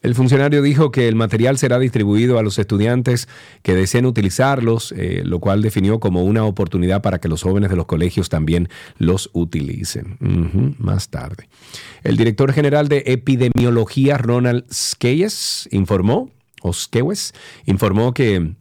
El 0.01 0.15
funcionario 0.15 0.61
dijo 0.61 0.91
que 0.91 1.07
el 1.07 1.15
material 1.15 1.57
será 1.57 1.77
distribuido 1.77 2.39
a 2.39 2.43
los 2.43 2.57
estudiantes 2.57 3.27
que 3.61 3.75
deseen 3.75 4.05
utilizarlos, 4.05 4.93
eh, 4.97 5.21
lo 5.23 5.39
cual 5.39 5.61
definió 5.61 5.99
como 5.99 6.23
una 6.23 6.43
oportunidad 6.43 7.01
para 7.01 7.19
que 7.19 7.27
los 7.27 7.43
jóvenes 7.43 7.69
de 7.69 7.75
los 7.75 7.85
colegios 7.85 8.29
también 8.29 8.67
los 8.97 9.29
utilicen. 9.33 10.17
Más 10.79 11.09
tarde. 11.09 11.47
El 12.03 12.17
director 12.17 12.51
general 12.51 12.87
de 12.87 13.03
epidemiología, 13.05 14.17
Ronald 14.17 14.65
Skeyes, 14.71 15.69
informó, 15.71 16.31
o 16.61 16.73
Skewes, 16.73 17.33
informó 17.65 18.13
que 18.13 18.55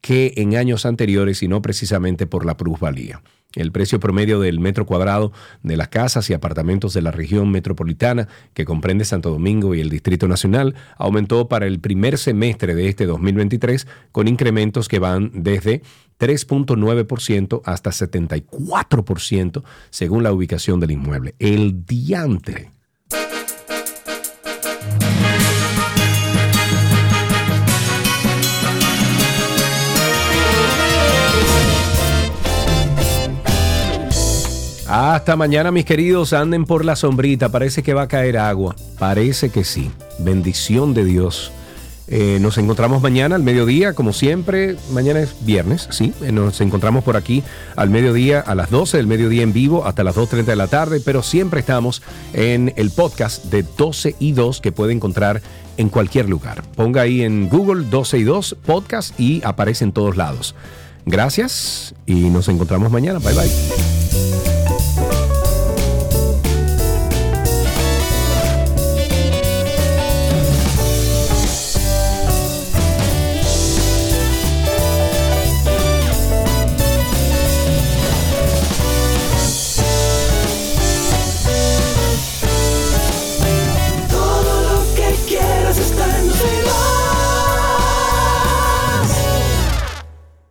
que 0.00 0.34
en 0.36 0.56
años 0.56 0.86
anteriores 0.86 1.42
y 1.42 1.48
no 1.48 1.60
precisamente 1.62 2.26
por 2.26 2.46
la 2.46 2.56
plusvalía. 2.56 3.22
El 3.54 3.72
precio 3.72 3.98
promedio 3.98 4.38
del 4.38 4.60
metro 4.60 4.84
cuadrado 4.84 5.32
de 5.62 5.78
las 5.78 5.88
casas 5.88 6.28
y 6.28 6.34
apartamentos 6.34 6.92
de 6.92 7.00
la 7.00 7.10
región 7.10 7.50
metropolitana, 7.50 8.28
que 8.52 8.66
comprende 8.66 9.06
Santo 9.06 9.30
Domingo 9.30 9.74
y 9.74 9.80
el 9.80 9.88
Distrito 9.88 10.28
Nacional, 10.28 10.74
aumentó 10.98 11.48
para 11.48 11.66
el 11.66 11.80
primer 11.80 12.18
semestre 12.18 12.74
de 12.74 12.90
este 12.90 13.06
2023 13.06 13.86
con 14.12 14.28
incrementos 14.28 14.88
que 14.88 14.98
van 14.98 15.30
desde 15.32 15.80
3.9% 16.18 17.62
hasta 17.64 17.90
74% 17.90 19.62
según 19.90 20.22
la 20.22 20.32
ubicación 20.32 20.80
del 20.80 20.92
inmueble. 20.92 21.34
El 21.38 21.84
diantre. 21.84 22.70
Hasta 34.88 35.34
mañana, 35.34 35.72
mis 35.72 35.84
queridos. 35.84 36.32
Anden 36.32 36.64
por 36.64 36.84
la 36.84 36.94
sombrita. 36.94 37.48
Parece 37.48 37.82
que 37.82 37.92
va 37.92 38.02
a 38.02 38.08
caer 38.08 38.38
agua. 38.38 38.76
Parece 38.98 39.50
que 39.50 39.64
sí. 39.64 39.90
Bendición 40.18 40.94
de 40.94 41.04
Dios. 41.04 41.52
Eh, 42.08 42.38
nos 42.40 42.56
encontramos 42.58 43.02
mañana 43.02 43.34
al 43.34 43.42
mediodía, 43.42 43.92
como 43.92 44.12
siempre. 44.12 44.76
Mañana 44.92 45.20
es 45.20 45.34
viernes, 45.44 45.88
sí. 45.90 46.12
Eh, 46.22 46.30
Nos 46.32 46.60
encontramos 46.60 47.02
por 47.02 47.16
aquí 47.16 47.42
al 47.74 47.90
mediodía, 47.90 48.40
a 48.40 48.54
las 48.54 48.70
12 48.70 48.96
del 48.96 49.06
mediodía 49.06 49.42
en 49.42 49.52
vivo, 49.52 49.86
hasta 49.86 50.04
las 50.04 50.14
2.30 50.14 50.44
de 50.44 50.56
la 50.56 50.68
tarde. 50.68 51.00
Pero 51.04 51.22
siempre 51.22 51.60
estamos 51.60 52.02
en 52.32 52.72
el 52.76 52.90
podcast 52.90 53.44
de 53.46 53.64
12 53.76 54.14
y 54.20 54.32
2 54.32 54.60
que 54.60 54.72
puede 54.72 54.92
encontrar 54.92 55.42
en 55.76 55.88
cualquier 55.88 56.28
lugar. 56.28 56.62
Ponga 56.76 57.02
ahí 57.02 57.22
en 57.22 57.48
Google 57.48 57.86
12 57.90 58.18
y 58.18 58.24
2 58.24 58.56
podcast 58.64 59.18
y 59.18 59.42
aparece 59.44 59.84
en 59.84 59.92
todos 59.92 60.16
lados. 60.16 60.54
Gracias 61.06 61.94
y 62.06 62.14
nos 62.30 62.48
encontramos 62.48 62.90
mañana. 62.90 63.18
Bye 63.18 63.34
bye. 63.34 64.35